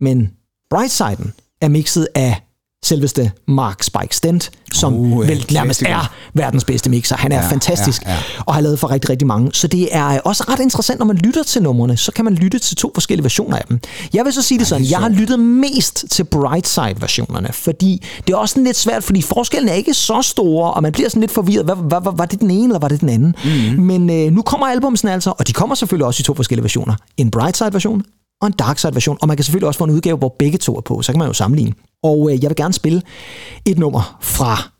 men 0.00 0.30
Brightsiden 0.70 1.32
er 1.60 1.68
mixet 1.68 2.08
af 2.14 2.49
selveste 2.84 3.32
Mark 3.48 3.82
Spike 3.82 4.16
Stent, 4.16 4.50
som 4.72 4.94
Uh, 4.94 5.28
vel 5.28 5.46
nærmest 5.52 5.82
er 5.82 6.12
verdens 6.34 6.64
bedste 6.64 6.90
mixer. 6.90 7.16
Han 7.16 7.32
er 7.32 7.36
Ja, 7.36 7.42
ja, 7.42 7.50
fantastisk 7.50 8.02
ja, 8.02 8.10
ja. 8.10 8.18
og 8.46 8.54
har 8.54 8.60
lavet 8.60 8.78
for 8.78 8.90
rigtig, 8.90 9.10
rigtig 9.10 9.26
mange. 9.26 9.50
Så 9.52 9.66
det 9.66 9.88
er 9.96 10.20
også 10.20 10.44
ret 10.48 10.60
interessant, 10.60 10.98
når 10.98 11.06
man 11.06 11.16
lytter 11.16 11.42
til 11.42 11.62
numrene, 11.62 11.96
så 11.96 12.12
kan 12.12 12.24
man 12.24 12.34
lytte 12.34 12.58
til 12.58 12.76
to 12.76 12.90
forskellige 12.94 13.24
versioner 13.24 13.56
af 13.56 13.64
dem. 13.68 13.80
Jeg 14.14 14.24
vil 14.24 14.32
så 14.32 14.42
sige 14.42 14.58
det 14.58 14.66
sådan, 14.66 14.90
jeg 14.90 14.98
har 14.98 15.08
lyttet 15.08 15.38
mest 15.38 16.04
til 16.10 16.24
Brightside-versionerne, 16.24 17.48
fordi 17.52 18.06
det 18.26 18.32
er 18.32 18.36
også 18.36 18.52
sådan 18.52 18.64
lidt 18.64 18.76
svært, 18.76 19.04
fordi 19.04 19.22
forskellen 19.22 19.68
er 19.68 19.74
ikke 19.74 19.94
så 19.94 20.22
store, 20.22 20.70
og 20.70 20.82
man 20.82 20.92
bliver 20.92 21.08
sådan 21.08 21.20
lidt 21.20 21.32
forvirret. 21.32 21.64
Hvad, 21.64 21.76
hvad, 21.76 22.00
hvad, 22.00 22.12
var 22.16 22.24
det 22.26 22.40
den 22.40 22.50
ene, 22.50 22.64
eller 22.64 22.78
var 22.78 22.88
det 22.88 23.00
den 23.00 23.08
anden? 23.08 23.34
Mm-hmm. 23.44 23.82
Men 23.84 24.10
øh, 24.10 24.32
nu 24.32 24.42
kommer 24.42 24.66
albumsen 24.66 25.08
altså, 25.08 25.32
og 25.38 25.46
de 25.48 25.52
kommer 25.52 25.74
selvfølgelig 25.74 26.06
også 26.06 26.20
i 26.20 26.24
to 26.24 26.34
forskellige 26.34 26.64
versioner. 26.64 26.94
En 27.16 27.30
Brightside-version 27.30 28.02
og 28.40 28.46
en 28.46 28.52
Darkside-version, 28.52 29.18
og 29.20 29.28
man 29.28 29.36
kan 29.36 29.44
selvfølgelig 29.44 29.66
også 29.66 29.78
få 29.78 29.84
en 29.84 29.90
udgave, 29.90 30.16
hvor 30.16 30.36
begge 30.38 30.58
to 30.58 30.76
er 30.76 30.80
på, 30.80 31.02
så 31.02 31.12
kan 31.12 31.18
man 31.18 31.28
jo 31.28 31.32
sammenligne. 31.32 31.72
Og 32.02 32.30
øh, 32.32 32.42
jeg 32.42 32.50
vil 32.50 32.56
gerne 32.56 32.74
spille 32.74 33.02
et 33.66 33.78
nummer 33.78 34.18
fra 34.20 34.70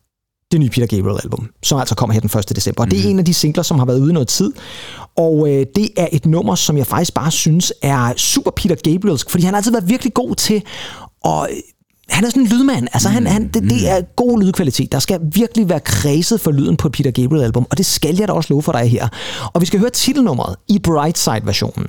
det 0.53 0.61
nye 0.61 0.69
Peter 0.69 0.87
Gabriel-album, 0.87 1.49
som 1.63 1.79
altså 1.79 1.95
kommer 1.95 2.15
her 2.15 2.21
den 2.21 2.39
1. 2.39 2.57
december. 2.57 2.83
Og 2.83 2.91
det 2.91 3.07
er 3.07 3.11
en 3.11 3.19
af 3.19 3.25
de 3.25 3.35
singler, 3.35 3.63
som 3.63 3.79
har 3.79 3.87
været 3.87 4.01
ude 4.01 4.13
noget 4.13 4.29
tid. 4.29 4.53
Og 5.17 5.51
øh, 5.51 5.67
det 5.75 5.89
er 5.97 6.09
et 6.13 6.27
nummer, 6.27 6.55
som 6.55 6.77
jeg 6.77 6.87
faktisk 6.87 7.15
bare 7.15 7.31
synes 7.31 7.73
er 7.83 8.13
super 8.17 8.51
Peter 8.51 8.75
Gabrielsk, 8.75 9.31
fordi 9.31 9.45
han 9.45 9.55
har 9.55 9.57
altid 9.57 9.73
været 9.73 9.89
virkelig 9.89 10.15
god 10.15 10.35
til 10.35 10.63
at... 11.25 11.49
Han 12.11 12.25
er 12.25 12.29
sådan 12.29 12.43
en 12.43 12.49
lydmand. 12.49 12.89
Altså, 12.93 13.09
han, 13.09 13.27
han, 13.27 13.49
det, 13.55 13.63
det 13.63 13.91
er 13.91 14.01
god 14.17 14.41
lydkvalitet. 14.43 14.93
Der 14.93 14.99
skal 14.99 15.21
virkelig 15.33 15.69
være 15.69 15.81
kredset 15.81 16.41
for 16.41 16.51
lyden 16.51 16.77
på 16.77 16.89
et 16.89 16.93
Peter 16.93 17.11
Gabriel-album, 17.11 17.67
og 17.71 17.79
det 17.79 17.87
skal 17.87 18.17
jeg 18.17 18.29
da 18.29 18.33
også 18.33 18.47
love 18.53 18.63
for 18.63 18.73
dig 18.73 18.91
her. 18.91 19.09
Og 19.53 19.61
vi 19.61 19.67
skal 19.67 19.81
høre 19.81 19.91
titelnummeret 19.91 20.57
i 20.69 20.79
Brightside-versionen. 20.79 21.87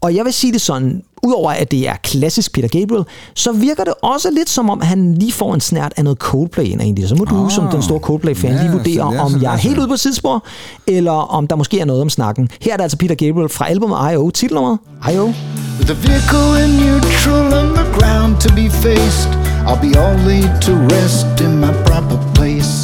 Og 0.00 0.14
jeg 0.14 0.24
vil 0.24 0.32
sige 0.32 0.52
det 0.52 0.60
sådan, 0.60 1.02
udover 1.22 1.50
at 1.50 1.70
det 1.70 1.88
er 1.88 1.94
klassisk 2.02 2.52
Peter 2.52 2.68
Gabriel, 2.68 3.04
så 3.34 3.52
virker 3.52 3.84
det 3.84 3.94
også 4.02 4.30
lidt 4.30 4.48
som 4.50 4.70
om, 4.70 4.80
han 4.80 5.14
lige 5.14 5.32
får 5.32 5.54
en 5.54 5.60
snært 5.60 5.92
af 5.96 6.04
noget 6.04 6.18
Coldplay 6.18 6.64
ind 6.64 6.80
egentlig. 6.80 7.08
Så 7.08 7.14
må 7.14 7.24
du 7.24 7.44
Ah. 7.44 7.50
som 7.50 7.68
den 7.68 7.82
store 7.82 8.00
Coldplay-fan 8.00 8.52
Ja, 8.52 8.62
lige 8.62 8.72
vurdere, 8.72 9.10
det 9.10 9.16
er 9.18 9.20
om 9.20 9.42
jeg 9.42 9.52
er 9.52 9.58
helt 9.58 9.78
ude 9.78 9.88
på 9.88 9.96
sidspor, 9.96 10.44
eller 10.86 11.12
om 11.12 11.46
der 11.46 11.56
måske 11.56 11.80
er 11.80 11.84
noget 11.84 12.02
om 12.02 12.10
snakken. 12.10 12.48
Her 12.60 12.72
er 12.72 12.76
det 12.76 12.82
altså 12.82 12.98
Peter 12.98 13.14
Gabriel 13.14 13.48
fra 13.48 13.68
albumet 13.68 13.96
I.O. 14.12 14.30
Titelnummeret 14.30 14.78
I.O. 15.12 15.32
A 15.80 15.92
vehicle 15.92 16.64
in 16.64 16.70
neutral 16.86 17.52
and 17.60 17.74
the 17.74 17.84
ground 17.98 18.36
to 18.40 18.48
be 18.54 18.70
faced, 18.70 19.28
I'll 19.66 19.80
be 19.80 19.94
all 19.96 20.14
laid 20.26 20.60
to 20.62 20.74
rest 20.74 21.40
in 21.40 21.60
my 21.60 21.72
proper 21.84 22.16
place. 22.34 22.82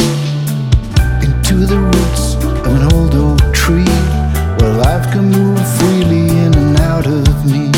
Into 1.23 1.67
the 1.67 1.79
roots 1.79 2.35
of 2.67 2.73
an 2.77 2.93
old 2.95 3.15
oak 3.15 3.55
tree, 3.55 3.93
where 4.59 4.75
life 4.77 5.11
can 5.13 5.31
move 5.31 5.61
freely 5.79 6.29
in 6.29 6.55
and 6.55 6.81
out 6.81 7.07
of 7.07 7.47
me. 7.47 7.69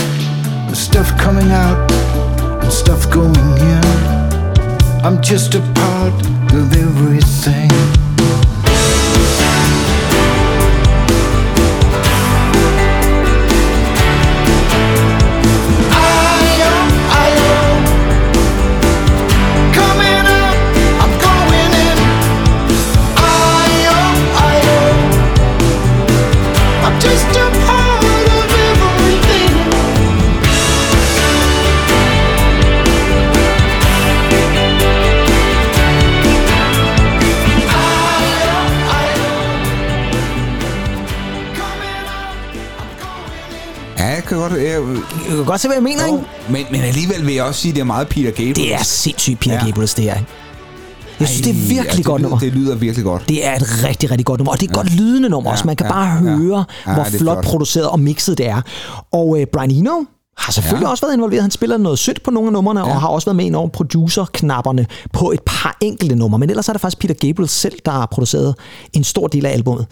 With 0.68 0.76
stuff 0.76 1.08
coming 1.18 1.50
out 1.50 1.90
and 2.62 2.72
stuff 2.72 3.10
going 3.10 3.34
in. 3.74 3.84
I'm 5.04 5.22
just 5.22 5.54
a 5.54 5.60
part 5.74 6.14
of 6.52 6.72
everything. 6.72 8.07
Godt. 44.36 44.52
Jeg, 44.52 44.78
Du 45.30 45.36
kan 45.36 45.44
godt 45.44 45.60
se, 45.60 45.68
hvad 45.68 45.76
jeg 45.76 45.82
mener, 45.82 46.06
ikke? 46.06 46.18
men, 46.50 46.64
men 46.70 46.80
alligevel 46.80 47.26
vil 47.26 47.34
jeg 47.34 47.44
også 47.44 47.60
sige, 47.60 47.70
at 47.70 47.74
det 47.74 47.80
er 47.80 47.84
meget 47.84 48.08
Peter 48.08 48.30
Gabriel. 48.30 48.56
Det 48.56 48.74
er 48.74 48.82
sindssygt 48.82 49.40
Peter 49.40 49.54
Ja. 49.54 49.66
Gabriels, 49.66 49.94
det 49.94 50.04
her. 50.04 50.14
ikke? 50.14 50.26
Jeg 51.20 51.28
synes, 51.28 51.42
det 51.42 51.50
er 51.50 51.68
virkelig 51.68 51.96
det 51.96 52.04
godt 52.04 52.20
lyder, 52.20 52.28
nummer. 52.30 52.38
Det 52.44 52.52
lyder 52.52 52.74
virkelig 52.76 53.04
godt. 53.04 53.28
Det 53.28 53.46
er 53.46 53.54
et 53.54 53.84
rigtig, 53.84 54.10
rigtig 54.10 54.26
godt 54.26 54.38
nummer, 54.40 54.52
og 54.52 54.60
det 54.60 54.66
er 54.66 54.70
et 54.70 54.74
godt 54.76 54.94
lydende 54.94 55.28
nummer 55.28 55.50
også. 55.50 55.66
Man 55.66 55.76
kan 55.76 55.86
ja, 55.86 55.92
bare 55.92 56.06
ja. 56.06 56.36
høre, 56.36 56.64
Ja, 56.86 56.92
hvor 56.94 57.02
er 57.02 57.10
flot 57.10 57.20
flot. 57.20 57.44
produceret 57.44 57.88
og 57.88 58.00
mixet 58.00 58.38
det 58.38 58.46
er. 58.48 58.60
Og 59.12 59.40
øh, 59.40 59.46
Brian 59.52 59.70
Eno 59.70 60.04
har 60.38 60.52
selvfølgelig 60.52 60.86
Ja. 60.86 60.90
også 60.90 61.06
været 61.06 61.14
involveret. 61.16 61.42
Han 61.42 61.50
spiller 61.50 61.76
noget 61.76 61.98
sødt 61.98 62.22
på 62.22 62.30
nogle 62.30 62.46
af 62.48 62.52
numrene, 62.52 62.84
og 62.84 63.00
har 63.00 63.08
også 63.08 63.26
været 63.26 63.36
med 63.36 63.44
ind 63.44 63.56
over 63.56 63.68
producer-knapperne 63.68 64.86
på 65.12 65.30
et 65.30 65.40
par 65.46 65.76
enkelte 65.80 66.14
numre. 66.14 66.38
Men 66.38 66.50
ellers 66.50 66.68
er 66.68 66.72
det 66.72 66.80
faktisk 66.80 66.98
Peter 66.98 67.14
Gabriel 67.14 67.48
selv, 67.48 67.78
der 67.84 67.90
har 67.90 68.06
produceret 68.06 68.54
en 68.92 69.04
stor 69.04 69.26
del 69.26 69.46
af 69.46 69.52
albummet. 69.52 69.86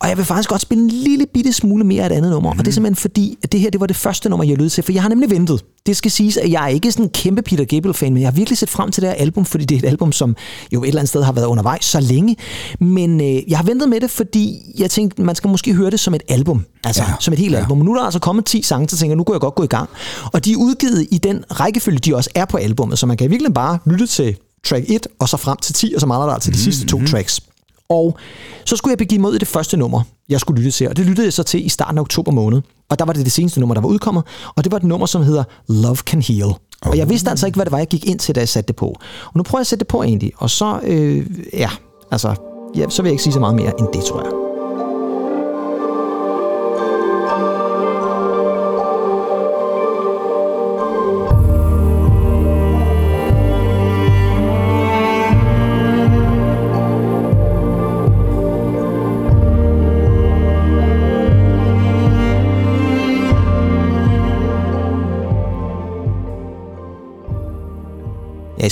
Og 0.00 0.08
jeg 0.08 0.16
vil 0.16 0.24
faktisk 0.24 0.48
godt 0.48 0.60
spille 0.60 0.84
en 0.84 0.90
lille 0.90 1.26
bitte 1.34 1.52
smule 1.52 1.84
mere 1.84 2.02
af 2.02 2.06
et 2.06 2.12
andet 2.12 2.30
nummer. 2.30 2.52
Mm. 2.52 2.58
Og 2.58 2.64
det 2.64 2.70
er 2.70 2.74
simpelthen 2.74 2.96
fordi, 3.00 3.38
at 3.42 3.52
det 3.52 3.60
her 3.60 3.70
det 3.70 3.80
var 3.80 3.86
det 3.86 3.96
første 3.96 4.28
nummer, 4.28 4.44
jeg 4.44 4.58
lød 4.58 4.68
til. 4.70 4.84
For 4.84 4.92
jeg 4.92 5.02
har 5.02 5.08
nemlig 5.08 5.30
ventet. 5.30 5.64
Det 5.86 5.96
skal 5.96 6.10
siges, 6.10 6.36
at 6.36 6.50
jeg 6.50 6.64
er 6.64 6.68
ikke 6.68 6.92
sådan 6.92 7.04
en 7.04 7.10
kæmpe 7.10 7.42
Peter 7.42 7.64
Gabriel-fan, 7.64 8.12
men 8.12 8.22
jeg 8.22 8.26
har 8.30 8.32
virkelig 8.34 8.58
set 8.58 8.70
frem 8.70 8.90
til 8.90 9.02
det 9.02 9.10
her 9.10 9.16
album, 9.16 9.44
fordi 9.44 9.64
det 9.64 9.74
er 9.74 9.78
et 9.78 9.90
album, 9.90 10.12
som 10.12 10.36
jo 10.72 10.82
et 10.82 10.88
eller 10.88 11.00
andet 11.00 11.08
sted 11.08 11.22
har 11.22 11.32
været 11.32 11.46
undervejs 11.46 11.84
så 11.84 12.00
længe. 12.00 12.36
Men 12.80 13.20
øh, 13.20 13.50
jeg 13.50 13.58
har 13.58 13.64
ventet 13.64 13.88
med 13.88 14.00
det, 14.00 14.10
fordi 14.10 14.58
jeg 14.78 14.90
tænkte, 14.90 15.22
man 15.22 15.34
skal 15.34 15.50
måske 15.50 15.74
høre 15.74 15.90
det 15.90 16.00
som 16.00 16.14
et 16.14 16.22
album. 16.28 16.64
Altså, 16.84 17.02
ja. 17.02 17.08
Ja, 17.08 17.14
som 17.20 17.32
et 17.32 17.38
helt 17.38 17.52
ja. 17.54 17.58
album. 17.58 17.78
Men 17.78 17.84
nu 17.84 17.92
er 17.92 17.96
der 17.96 18.04
altså 18.04 18.18
kommet 18.20 18.44
10 18.44 18.62
sange, 18.62 18.88
så 18.88 18.96
tænker 18.96 19.10
jeg, 19.10 19.16
nu 19.16 19.24
kunne 19.24 19.34
jeg 19.34 19.40
godt 19.40 19.54
gå 19.54 19.62
i 19.62 19.66
gang. 19.66 19.88
Og 20.32 20.44
de 20.44 20.52
er 20.52 20.56
udgivet 20.56 21.06
i 21.10 21.18
den 21.18 21.44
rækkefølge, 21.50 21.98
de 21.98 22.16
også 22.16 22.30
er 22.34 22.44
på 22.44 22.56
albummet, 22.56 22.98
så 22.98 23.06
man 23.06 23.16
kan 23.16 23.30
virkelig 23.30 23.54
bare 23.54 23.78
lytte 23.86 24.06
til 24.06 24.36
track 24.66 24.84
1, 24.88 25.06
og 25.20 25.28
så 25.28 25.36
frem 25.36 25.56
til 25.62 25.74
10, 25.74 25.92
og 25.94 26.00
så 26.00 26.06
mangler 26.06 26.26
der 26.26 26.34
altså 26.34 26.50
de 26.50 26.58
sidste 26.58 26.86
to 26.86 27.04
tracks. 27.06 27.40
Og 27.88 28.16
så 28.64 28.76
skulle 28.76 28.90
jeg 28.90 28.98
begive 28.98 29.28
ud 29.28 29.34
i 29.34 29.38
det 29.38 29.48
første 29.48 29.76
nummer, 29.76 30.02
jeg 30.28 30.40
skulle 30.40 30.62
lytte 30.62 30.70
til, 30.76 30.88
og 30.88 30.96
det 30.96 31.06
lyttede 31.06 31.26
jeg 31.26 31.32
så 31.32 31.42
til 31.42 31.66
i 31.66 31.68
starten 31.68 31.98
af 31.98 32.02
oktober 32.02 32.32
måned. 32.32 32.62
Og 32.90 32.98
der 32.98 33.04
var 33.04 33.12
det 33.12 33.24
det 33.24 33.32
seneste 33.32 33.60
nummer, 33.60 33.74
der 33.74 33.80
var 33.80 33.88
udkommet, 33.88 34.24
og 34.56 34.64
det 34.64 34.72
var 34.72 34.78
et 34.78 34.84
nummer, 34.84 35.06
som 35.06 35.22
hedder 35.22 35.44
Love 35.68 35.96
Can 35.96 36.22
Heal. 36.22 36.54
Og 36.82 36.98
jeg 36.98 37.08
vidste 37.08 37.30
altså 37.30 37.46
ikke, 37.46 37.56
hvad 37.56 37.64
det 37.64 37.72
var, 37.72 37.78
jeg 37.78 37.88
gik 37.88 38.06
ind 38.06 38.18
til, 38.18 38.34
da 38.34 38.40
jeg 38.40 38.48
satte 38.48 38.68
det 38.68 38.76
på. 38.76 38.86
Og 39.26 39.32
nu 39.34 39.42
prøver 39.42 39.58
jeg 39.58 39.62
at 39.62 39.66
sætte 39.66 39.80
det 39.80 39.88
på 39.88 40.02
egentlig, 40.02 40.32
og 40.36 40.50
så, 40.50 40.80
øh, 40.82 41.26
ja, 41.52 41.70
altså, 42.10 42.34
ja, 42.76 42.88
så 42.88 43.02
vil 43.02 43.08
jeg 43.08 43.12
ikke 43.12 43.22
sige 43.22 43.32
så 43.32 43.40
meget 43.40 43.54
mere 43.54 43.72
end 43.78 43.88
det, 43.92 44.04
tror 44.04 44.22
jeg. 44.22 44.41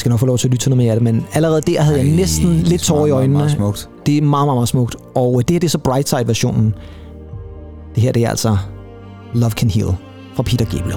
Skal 0.01 0.11
nok 0.11 0.21
få 0.21 0.27
lov 0.27 0.39
til 0.39 0.49
at 0.49 0.51
lytte 0.53 0.65
til 0.65 0.71
noget 0.71 0.85
mere 0.85 0.91
af 0.91 0.97
det, 1.01 1.03
men 1.15 1.27
allerede 1.33 1.61
der 1.61 1.81
havde 1.83 1.99
jeg 1.99 2.07
Ej, 2.09 2.17
næsten 2.17 2.49
det 2.49 2.61
er 2.61 2.65
lidt 2.65 2.83
tårer 2.83 3.07
i 3.07 3.11
meget, 3.11 3.11
meget, 3.11 3.21
øjnene. 3.21 3.39
meget 3.39 3.51
smukt. 3.51 3.89
Det 4.07 4.19
er 4.19 4.23
meget, 4.23 4.47
meget, 4.47 4.57
meget 4.57 4.69
smukt. 4.69 4.97
Og 5.15 5.43
det 5.49 5.55
her 5.55 5.61
det 5.61 5.67
er 5.67 5.71
så 5.71 5.79
Brightside-versionen. 5.79 6.75
Det 7.95 8.03
her 8.03 8.13
det 8.13 8.25
er 8.25 8.31
altså 8.31 8.57
Love 9.35 9.51
Can 9.51 9.71
Heal 9.71 9.95
fra 10.37 10.43
Peter 10.43 10.65
Gabriel. 10.65 10.97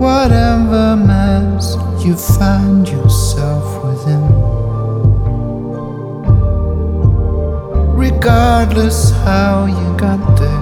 Whatever 0.00 0.96
mess 0.96 1.76
you 2.04 2.14
find 2.16 2.88
yourself 2.88 3.66
within, 3.84 4.22
regardless 7.96 9.10
how 9.10 9.66
you 9.66 9.88
got 9.98 10.20
there, 10.38 10.59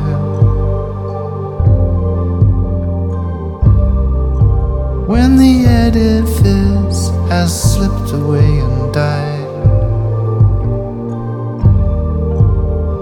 when 5.09 5.37
the 5.37 5.65
edifice 5.65 7.09
has 7.31 7.49
slipped 7.73 8.13
away 8.13 8.59
and 8.59 8.93
died, 8.93 9.49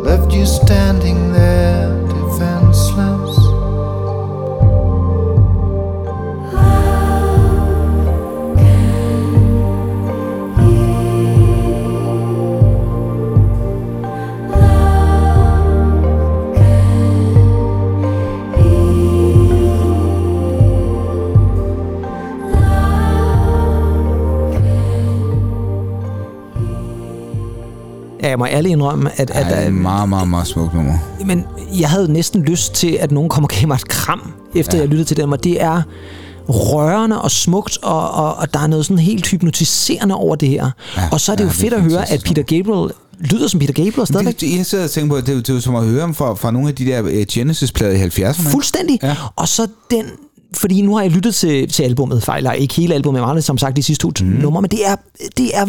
left 0.05 0.33
you 0.33 0.47
standing 0.47 1.33
there 1.33 1.76
Ja, 28.27 28.31
jeg 28.31 28.39
må 28.39 28.47
ærligt 28.47 28.73
indrømme, 28.73 29.11
at, 29.21 29.31
Ja, 29.35 29.41
at, 29.41 29.47
det 29.47 29.57
er 29.57 29.61
at 29.61 29.73
meget, 29.73 30.09
meget, 30.09 30.29
meget 30.29 30.47
smukt 30.47 30.75
nummer. 30.75 30.95
men 31.27 31.45
jeg 31.79 31.91
havde 31.91 32.13
næsten 32.13 32.43
lyst 32.43 32.75
til, 32.75 32.97
at 33.01 33.11
nogen 33.13 33.29
kom 33.31 33.43
og 33.45 33.49
gav 33.51 33.69
mig 33.69 33.75
et 33.75 33.89
kram, 33.89 34.33
efter 34.55 34.77
ja. 34.77 34.83
jeg 34.83 34.89
lyttede 34.89 35.09
til 35.09 35.17
dem, 35.17 35.33
og 35.33 35.45
det 35.45 35.63
er 35.63 35.83
rørende 36.49 37.23
og 37.23 37.31
smukt, 37.31 37.79
og, 37.83 38.11
og, 38.11 38.35
og 38.37 38.55
der 38.55 38.61
er 38.61 38.67
noget 38.67 38.87
sådan 38.87 38.99
helt 38.99 39.27
hypnotiserende 39.31 40.15
over 40.15 40.37
det 40.37 40.49
her. 40.49 40.71
Ja, 40.97 41.03
og 41.13 41.21
så 41.21 41.33
er 41.33 41.37
det 41.37 41.45
ja, 41.45 41.47
jo 41.47 41.51
det 41.51 41.59
fedt 41.61 41.75
at 41.75 41.83
høre, 41.83 42.11
at 42.13 42.23
Peter 42.25 42.43
Gabriel 42.43 42.93
lyder 43.21 43.49
som 43.49 43.61
Peter 43.61 43.73
Gabriel 43.85 44.07
stadigvæk. 44.07 44.41
Det, 44.41 44.57
jeg 44.57 44.67
sidder 44.67 44.85
og 44.85 44.91
tænker 44.91 45.09
på, 45.11 45.17
at 45.17 45.27
det, 45.27 45.37
det 45.37 45.49
er 45.49 45.55
jo 45.55 45.61
som 45.61 45.75
at 45.75 45.85
høre 45.85 46.03
om 46.05 46.15
fra, 46.15 46.35
fra 46.35 46.51
nogle 46.51 46.69
af 46.69 46.75
de 46.75 46.85
der 46.87 47.03
øh, 47.07 47.27
Genesis-plader 47.33 47.93
i 47.93 48.07
70'erne. 48.07 48.51
Fuldstændig. 48.51 48.99
Ja. 49.03 49.17
Og 49.37 49.49
så 49.49 49.67
den 49.91 50.05
fordi 50.57 50.83
nu 50.83 50.95
har 50.95 51.03
jeg 51.03 51.11
lyttet 51.11 51.35
til, 51.35 51.69
til 51.69 51.83
albummet, 51.83 52.23
fejl, 52.23 52.49
ikke 52.59 52.75
hele 52.75 52.95
albumet, 52.95 53.29
men 53.29 53.43
som 53.43 53.59
sagt 53.59 53.77
de 53.77 53.83
sidste 53.83 54.03
to 54.03 54.13
mm. 54.21 54.27
numre, 54.27 54.63
men 54.63 54.71
det 54.71 54.87
er, 54.87 54.97
det 55.37 55.57
er 55.57 55.65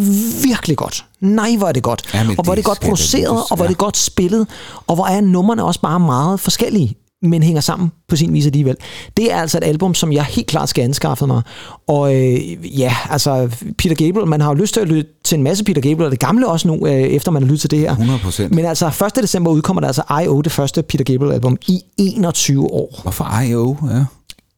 virkelig 0.48 0.78
godt. 0.78 1.06
Nej, 1.22 1.56
hvor 1.58 1.68
er 1.68 1.72
det 1.72 1.84
godt. 1.84 2.02
Ja, 2.14 2.26
og 2.38 2.44
hvor 2.44 2.54
er 2.54 2.56
det 2.56 2.58
det 2.58 2.66
godt 2.66 2.80
produceret, 2.80 3.22
lyttes, 3.22 3.52
og 3.52 3.56
hvor 3.56 3.66
er 3.66 3.70
det 3.70 3.78
godt 3.78 3.98
spillet, 3.98 4.48
og 4.88 4.96
hvor 4.96 5.06
er 5.06 5.22
numrene 5.22 5.64
også 5.64 5.82
bare 5.82 6.00
meget 6.00 6.40
forskellige 6.40 6.96
men 7.22 7.44
hænger 7.44 7.62
sammen 7.62 7.92
på 8.08 8.16
sin 8.16 8.34
vis 8.34 8.46
alligevel. 8.46 8.76
Det 9.18 9.34
er 9.34 9.36
altså 9.36 9.58
et 9.58 9.64
album, 9.64 9.94
som 9.94 10.12
jeg 10.12 10.24
helt 10.24 10.48
klart 10.48 10.70
skal 10.70 10.84
anskaffe 10.84 11.28
mig. 11.28 11.42
Og 11.88 12.16
øh, 12.16 12.80
ja, 12.80 12.96
altså 13.10 13.50
Peter 13.78 13.96
Gabriel, 13.96 14.28
man 14.28 14.42
har 14.42 14.50
jo 14.50 14.54
lyst 14.54 14.74
til 14.74 14.82
at 14.82 14.88
lytte 14.88 15.12
til 15.24 15.38
en 15.38 15.44
masse 15.44 15.64
Peter 15.64 15.82
Gabriel, 15.82 16.06
og 16.06 16.12
det 16.12 16.20
gamle 16.20 16.48
også 16.48 16.68
nu, 16.68 16.88
øh, 16.88 16.94
efter 16.94 17.32
man 17.32 17.44
har 17.44 17.48
lyttet 17.48 17.62
til 17.62 17.72
det 17.72 17.80
her. 17.80 17.96
100%. 17.96 18.48
Men 18.48 18.66
altså 18.66 19.06
1. 19.18 19.24
december 19.24 19.52
udkommer 19.52 19.80
der 19.80 19.88
altså 19.88 20.04
I.O., 20.24 20.42
det 20.42 20.52
første 20.52 20.84
Peter 20.84 21.04
Gabriel-album, 21.04 21.58
i 21.68 21.82
21 21.98 22.72
år. 22.72 23.00
Hvorfor 23.02 23.42
I.O.? 23.42 23.76
Ja. 23.90 24.06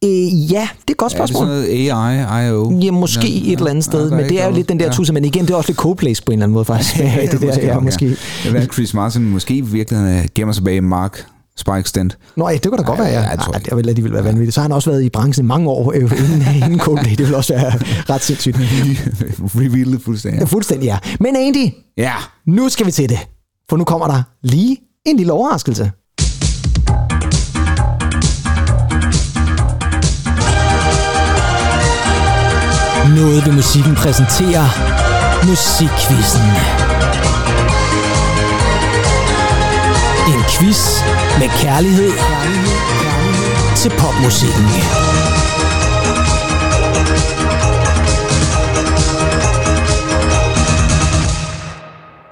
Øh, 0.04 0.52
ja, 0.52 0.68
det 0.80 0.88
er 0.88 0.90
et 0.90 0.96
godt 0.96 1.12
Er 1.14 1.18
det 1.18 1.28
spørgsmål. 1.28 1.46
sådan 1.46 1.54
noget 1.56 1.90
AI, 1.90 2.48
I.O.? 2.48 2.78
Ja, 2.82 2.90
måske 2.90 3.28
Ja, 3.28 3.52
et 3.52 3.58
eller 3.58 3.70
andet 3.70 3.86
ja, 3.86 3.90
sted, 3.90 4.10
er 4.12 4.16
men 4.16 4.28
det 4.28 4.42
er 4.42 4.46
jo 4.48 4.54
lidt 4.54 4.68
den 4.68 4.78
der 4.80 4.84
Ja. 4.86 4.92
tusse, 4.92 5.12
men 5.12 5.24
igen, 5.24 5.42
det 5.44 5.50
er 5.50 5.54
også 5.56 5.68
lidt 5.68 5.78
Coldplays 5.78 6.20
på 6.20 6.32
en 6.32 6.38
eller 6.38 6.44
anden 6.44 6.54
måde 6.54 6.64
faktisk. 6.72 6.98
Ja, 6.98 7.26
det 7.32 7.40
der, 7.40 7.56
ja, 7.66 7.78
måske. 7.80 8.06
Ja. 8.06 8.14
Jeg 8.44 8.52
ved, 8.52 8.66
Chris 8.72 8.94
Martin 8.94 9.22
måske 9.30 9.54
i 9.54 9.60
virkeligheden 9.60 10.18
øh, 10.18 10.24
gemmer 10.34 10.52
sig 10.52 10.64
bag 10.64 10.84
Mark 10.84 11.24
Spike 11.56 11.82
Stent. 11.88 12.18
Nå, 12.36 12.48
ja, 12.48 12.54
det 12.54 12.62
kunne 12.66 12.78
da 12.78 12.82
godt 12.82 13.00
Ej, 13.00 13.04
være, 13.10 13.20
ja. 13.22 13.28
ja, 13.30 13.36
det 13.36 13.40
tror 13.44 13.52
Ej, 13.52 13.60
jeg. 13.64 13.70
det 13.70 13.76
vil 13.76 13.88
alligevel 13.88 14.12
være 14.12 14.24
vanvittigt. 14.24 14.54
Så 14.54 14.60
har 14.60 14.68
han 14.68 14.72
også 14.72 14.90
været 14.90 15.02
i 15.02 15.08
branchen 15.08 15.44
i 15.44 15.48
mange 15.48 15.68
år, 15.70 15.92
øh, 15.92 16.00
inden, 16.02 16.42
inden 16.64 16.78
Coldplay. 16.78 17.10
Det 17.14 17.26
vil 17.26 17.34
også 17.34 17.54
være 17.54 17.72
ret 18.10 18.22
sindssygt. 18.22 18.56
Revealet 19.60 20.02
fuldstændig. 20.02 20.40
Ja, 20.40 20.44
fuldstændig, 20.44 20.86
ja. 20.86 20.98
Men 21.20 21.36
Andy, 21.36 21.66
Ja. 21.96 22.12
nu 22.46 22.68
skal 22.68 22.86
vi 22.86 22.90
til 22.90 23.08
det. 23.08 23.18
For 23.70 23.76
nu 23.76 23.84
kommer 23.84 24.06
der 24.06 24.22
lige 24.42 24.76
en 25.06 25.16
lille 25.16 25.32
overraskelse. 25.32 25.90
Noget 33.16 33.46
ved 33.46 33.52
musikken 33.52 33.94
præsenterer 33.94 34.66
Musikquizzen. 35.48 36.46
En 40.32 40.42
quiz 40.52 40.80
med 41.40 41.48
kærlighed 41.62 42.12
til 43.76 43.90
popmusikken. 43.98 44.66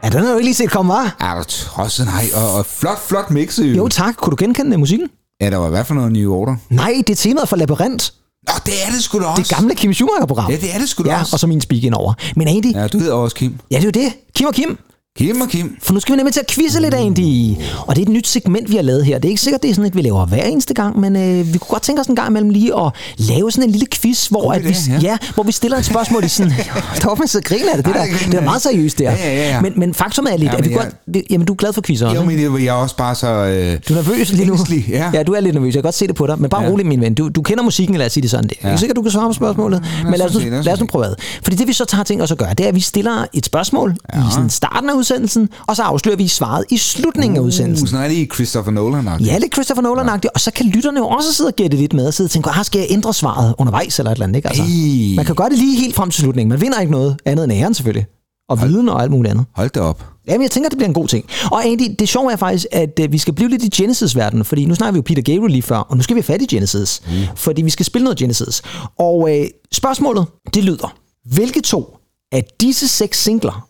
Ja, 0.05 0.09
den 0.09 0.23
har 0.25 0.31
du 0.33 0.37
ikke 0.37 0.45
lige 0.47 0.55
set 0.55 0.71
komme, 0.71 0.93
var? 0.93 1.17
Er 1.21 1.35
du 1.39 1.45
tosset? 1.45 2.07
Nej, 2.07 2.25
og, 2.35 2.55
og 2.59 2.67
flot, 2.67 2.99
flot 3.09 3.31
mixet 3.31 3.65
jo. 3.65 3.77
Jo 3.77 3.89
tak, 3.89 4.15
kunne 4.17 4.31
du 4.31 4.37
genkende 4.45 4.71
den 4.71 4.81
musikken? 4.81 5.09
Ja, 5.41 5.51
der 5.51 5.57
var 5.57 5.69
hvad 5.69 5.85
for 5.85 5.95
noget 5.95 6.13
New 6.13 6.33
Order? 6.33 6.57
Nej, 6.71 6.95
det 7.07 7.11
er 7.11 7.17
temaet 7.17 7.49
for 7.49 7.57
Labyrinth. 7.57 8.11
Nå, 8.49 8.55
det 8.67 8.75
er 8.87 8.91
det 8.95 9.03
sgu 9.05 9.19
da 9.21 9.25
også. 9.27 9.43
Det 9.43 9.57
gamle 9.57 9.75
Kim 9.75 9.93
Schumacher-program. 9.95 10.51
Ja, 10.51 10.57
det 10.57 10.75
er 10.75 10.79
det 10.79 10.89
sgu 10.89 11.03
da 11.05 11.11
Ja, 11.11 11.21
også. 11.21 11.33
og 11.35 11.41
så 11.41 11.47
min 11.47 11.61
speak 11.61 11.85
over. 11.95 12.15
Men 12.37 12.49
ja. 12.49 12.73
Ja, 12.75 12.87
du 12.87 12.99
hedder 12.99 13.15
også 13.15 13.37
Kim. 13.37 13.59
ja, 13.71 13.77
det 13.77 13.83
er 13.97 14.01
jo 14.01 14.05
det. 14.07 14.13
Kim 14.35 14.47
og 14.47 14.55
Kim. 14.55 14.79
Kim 15.19 15.41
og 15.41 15.49
Kim. 15.49 15.77
For 15.83 15.93
nu 15.95 16.01
skal 16.01 16.13
vi 16.13 16.17
nemlig 16.17 16.33
til 16.35 16.41
at 16.41 16.47
quizze 16.47 16.81
lidt, 16.81 16.95
Andy. 16.95 17.55
Og 17.87 17.97
det 17.97 18.03
er 18.03 18.07
et 18.07 18.13
nyt 18.13 18.27
segment, 18.27 18.71
vi 18.71 18.77
har 18.77 18.83
lavet 18.83 19.05
her. 19.05 19.19
Det 19.19 19.25
er 19.25 19.29
ikke 19.31 19.41
sikkert, 19.43 19.63
det 19.63 19.71
er 19.71 19.75
sådan 19.75 19.87
et, 19.87 19.97
vi 19.97 20.03
laver 20.03 20.27
hver 20.27 20.43
eneste 20.45 20.75
gang, 20.75 21.01
men 21.01 21.17
øh, 21.17 21.53
vi 21.53 21.59
kunne 21.59 21.69
godt 21.69 21.83
tænke 21.83 22.01
os 22.01 22.07
en 22.07 22.17
gang 22.17 22.29
imellem 22.29 22.51
lige 22.51 22.81
at 22.81 22.93
lave 23.17 23.51
sådan 23.51 23.65
en 23.65 23.71
lille 23.71 23.87
quiz, 23.95 24.27
hvor, 24.27 24.43
God 24.43 24.55
at 24.55 24.65
vi, 24.65 24.69
idé, 24.71 24.93
ja. 24.93 24.99
ja, 25.03 25.17
hvor 25.35 25.43
vi 25.43 25.53
stiller 25.53 25.79
et 25.79 25.85
spørgsmål 25.85 26.25
i 26.25 26.29
sådan... 26.29 26.53
Stop 26.95 27.19
med 27.19 27.25
at 27.25 27.31
sidde 27.31 27.43
og 27.43 27.47
grine 27.49 27.71
af 27.71 27.77
det. 27.77 27.85
Det, 27.87 27.95
der, 27.95 28.01
jeg 28.01 28.11
griner 28.11 28.31
det 28.31 28.39
er 28.41 28.45
meget 28.45 28.63
seriøst, 28.63 28.99
der. 28.99 29.05
Ja, 29.11 29.17
ja, 29.17 29.35
ja, 29.35 29.49
ja. 29.51 29.61
Men, 29.61 29.73
men 29.77 29.95
faktum 29.95 30.27
er 30.31 30.37
lidt, 30.37 30.53
Ja, 30.53 30.57
at 30.59 30.65
vi 30.65 30.69
men 30.69 30.79
godt... 30.79 30.95
vi- 31.07 31.27
Jamen, 31.31 31.47
du 31.47 31.53
er 31.53 31.57
glad 31.57 31.73
for 31.73 31.81
quizzer 31.83 32.15
Jo, 32.15 32.25
men 32.25 32.39
det, 32.39 32.65
jeg 32.65 32.67
er 32.67 32.73
også 32.73 32.97
bare 32.97 33.15
så... 33.15 33.27
Øh, 33.29 33.79
Du 33.89 33.95
er 33.95 33.97
nervøs 34.03 34.33
lige 34.33 34.47
nu. 34.47 34.53
Ængstelig, 34.53 34.85
ja. 34.89 35.11
ja, 35.15 35.23
du 35.23 35.33
er 35.33 35.41
lidt 35.41 35.55
nervøs. 35.55 35.67
Jeg 35.75 35.83
kan 35.83 35.87
godt 35.87 35.95
se 35.95 36.07
det 36.07 36.15
på 36.15 36.27
dig. 36.27 36.39
Men 36.41 36.51
bare 36.51 36.61
ja. 36.61 36.67
Ja. 36.67 36.73
rolig, 36.73 36.87
min 36.87 37.01
ven. 37.01 37.15
Du, 37.15 37.29
du 37.29 37.43
kender 37.43 37.63
musikken, 37.65 37.97
lad 37.97 38.07
os 38.07 38.13
sige 38.13 38.23
det 38.23 38.31
sådan. 38.31 38.45
Det 38.49 38.57
er 38.61 38.69
Ja. 38.69 38.73
ikke 38.73 38.79
sikkert, 38.81 38.97
du 38.97 39.03
kan 39.03 39.11
svare 39.11 39.29
på 39.29 39.33
spørgsmålet. 39.33 39.85
Men 40.05 40.15
lad 40.15 40.27
os, 40.27 40.35
nu, 40.35 40.41
lad 40.63 40.69
os 40.73 40.81
nu 40.81 40.87
prøve 40.87 41.05
ad. 41.07 41.15
Fordi 41.43 41.57
det, 41.57 41.67
vi 41.69 41.73
så 41.73 41.85
tager 41.85 42.05
ting 42.05 42.23
os 42.23 42.33
at 42.33 42.39
gøre, 42.39 42.51
det 42.55 42.65
er, 42.65 42.69
at 42.69 42.75
vi 42.75 42.81
stiller 42.81 43.25
et 43.33 43.47
spørgsmål 43.47 43.97
ja. 44.15 44.19
i 44.19 44.23
sådan 44.33 44.51
starten 44.51 44.91
af 44.91 44.95
udsendelsen, 45.09 45.49
og 45.67 45.77
så 45.77 45.83
afslører 45.83 46.17
vi 46.17 46.29
svaret 46.29 46.65
i 46.71 46.77
slutningen 46.77 47.37
af 47.37 47.41
udsendelsen. 47.41 47.85
uh, 47.85 47.91
sådan 47.91 48.05
er 48.05 48.09
det 48.09 48.17
i 48.17 48.27
Christopher 48.35 48.73
Nolan. 48.73 49.21
Ja, 49.21 49.39
lidt 49.39 49.55
Christopher 49.55 49.83
nolan 49.83 50.21
ja. 50.25 50.29
og 50.35 50.41
så 50.41 50.51
kan 50.51 50.67
lytterne 50.67 50.99
jo 50.99 51.09
også 51.09 51.33
sidde 51.35 51.49
og 51.49 51.55
gætte 51.57 51.77
lidt 51.77 51.93
med 51.93 52.07
og 52.07 52.15
sidde 52.15 52.27
og 52.27 52.31
tænke, 52.31 52.51
ah, 52.51 52.65
skal 52.65 52.79
jeg 52.79 52.89
ændre 52.91 53.15
svaret 53.15 53.55
undervejs 53.59 53.99
eller 53.99 54.11
et 54.11 54.15
eller 54.15 54.27
andet, 54.27 54.37
ikke? 54.37 54.49
Altså, 54.49 54.63
Ej. 54.63 55.17
man 55.17 55.25
kan 55.25 55.35
gøre 55.35 55.49
det 55.49 55.59
lige 55.59 55.81
helt 55.81 55.95
frem 55.95 56.11
til 56.11 56.23
slutningen. 56.23 56.49
Man 56.49 56.61
vinder 56.61 56.81
ikke 56.81 56.93
noget 56.93 57.17
andet 57.25 57.45
end 57.45 57.53
æren 57.53 57.75
selvfølgelig. 57.75 58.07
Og 58.49 58.63
viden 58.63 58.89
og 58.89 59.03
alt 59.03 59.11
muligt 59.11 59.31
andet. 59.31 59.47
Hold 59.55 59.71
da 59.71 59.81
op. 59.81 60.05
Jamen, 60.29 60.43
jeg 60.43 60.51
tænker, 60.51 60.69
det 60.69 60.79
bliver 60.79 60.89
en 60.89 60.95
god 60.95 61.09
ting. 61.09 61.25
Og 61.51 61.67
Andy, 61.67 61.95
det 61.99 62.09
sjove 62.09 62.33
er 62.33 62.37
faktisk, 62.37 62.67
at 62.73 63.01
øh, 63.01 63.13
vi 63.13 63.19
skal 63.19 63.35
blive 63.35 63.51
lidt 63.51 63.65
i 63.65 63.69
Genesis-verdenen, 63.69 64.45
fordi 64.45 64.65
nu 64.65 64.75
snakker 64.75 64.93
vi 64.93 64.97
jo 64.97 65.03
Peter 65.03 65.23
Gabriel 65.23 65.53
lige 65.53 65.63
før, 65.63 65.77
og 65.77 65.97
nu 65.97 66.03
skal 66.03 66.17
vi 66.17 66.21
have 66.21 66.35
fat 66.35 66.43
i 66.43 66.47
Genesis, 66.47 67.03
mm. 67.07 67.13
fordi 67.37 67.63
vi 67.63 67.71
skal 67.71 67.87
spille 67.87 68.05
noget 68.05 68.19
Genesis. 68.19 68.63
Og 68.99 69.37
øh, 69.37 69.47
spørgsmålet, 69.73 70.27
det 70.55 70.65
lyder, 70.65 70.95
hvilke 71.35 71.61
to 71.61 71.97
af 72.33 72.45
disse 72.61 72.89
seks 72.89 73.23
singler 73.23 73.68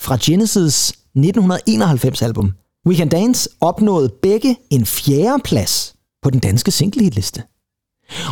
fra 0.00 0.18
Genesis 0.22 0.92
1991-album, 1.18 2.52
We 2.86 2.96
Can 2.96 3.08
Dance, 3.08 3.48
opnåede 3.60 4.08
begge 4.22 4.56
en 4.70 4.86
fjerde 4.86 5.42
plads 5.44 5.94
på 6.22 6.30
den 6.30 6.40
danske 6.40 6.70
singlehitliste? 6.70 7.42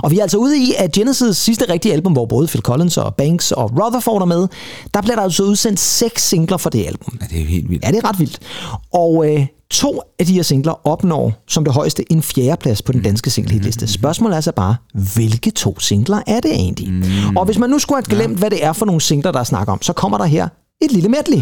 Og 0.03 0.11
vi 0.11 0.18
er 0.18 0.22
altså 0.22 0.37
ude 0.37 0.59
i, 0.59 0.75
at 0.79 0.92
Genesis 0.92 1.37
sidste 1.37 1.72
rigtige 1.72 1.92
album, 1.92 2.12
hvor 2.12 2.27
både 2.27 2.46
Phil 2.46 2.62
Collins 2.62 2.96
og 2.96 3.14
Banks 3.14 3.53
og 3.53 3.70
Rutherford 3.72 4.22
er 4.22 4.27
med, 4.27 4.48
der 4.94 5.01
bliver 5.01 5.16
der 5.16 5.22
altså 5.22 5.42
udsendt 5.42 5.81
seks 5.81 6.29
singler 6.29 6.57
for 6.57 6.70
det 6.70 6.87
album. 6.87 7.18
Ja, 7.20 7.27
det 7.27 7.37
er 7.37 7.40
jo 7.40 7.46
helt 7.46 7.70
vildt. 7.70 7.85
Ja, 7.85 7.90
det 7.90 7.98
er 8.05 8.09
ret 8.09 8.18
vildt. 8.18 8.38
Og 8.92 9.31
øh, 9.31 9.46
to 9.70 10.03
af 10.18 10.27
de 10.27 10.33
her 10.33 10.42
singler 10.42 10.87
opnår 10.87 11.33
som 11.48 11.64
det 11.64 11.72
højeste 11.72 12.12
en 12.12 12.22
fjerdeplads 12.22 12.83
på 12.83 12.92
den 12.92 13.03
danske 13.03 13.31
singlehitliste. 13.31 13.87
Spørgsmålet 13.87 14.33
er 14.33 14.37
altså 14.37 14.53
bare, 14.53 14.77
hvilke 15.14 15.51
to 15.51 15.81
singler 15.81 16.22
er 16.27 16.40
det 16.40 16.53
egentlig? 16.55 16.92
Mm. 16.92 17.37
Og 17.37 17.44
hvis 17.44 17.59
man 17.59 17.70
nu 17.70 17.79
skulle 17.79 18.03
have 18.05 18.16
glemt, 18.16 18.38
hvad 18.38 18.51
det 18.51 18.64
er 18.64 18.72
for 18.72 18.87
nogle 18.87 19.01
singler, 19.01 19.33
der 19.33 19.40
er 19.40 19.44
snak 19.44 19.68
om, 19.68 19.83
så 19.83 19.92
kommer 19.92 20.18
der 20.18 20.25
her 20.25 20.48
et 20.83 20.88
lille 20.88 21.09
medley. 21.09 21.40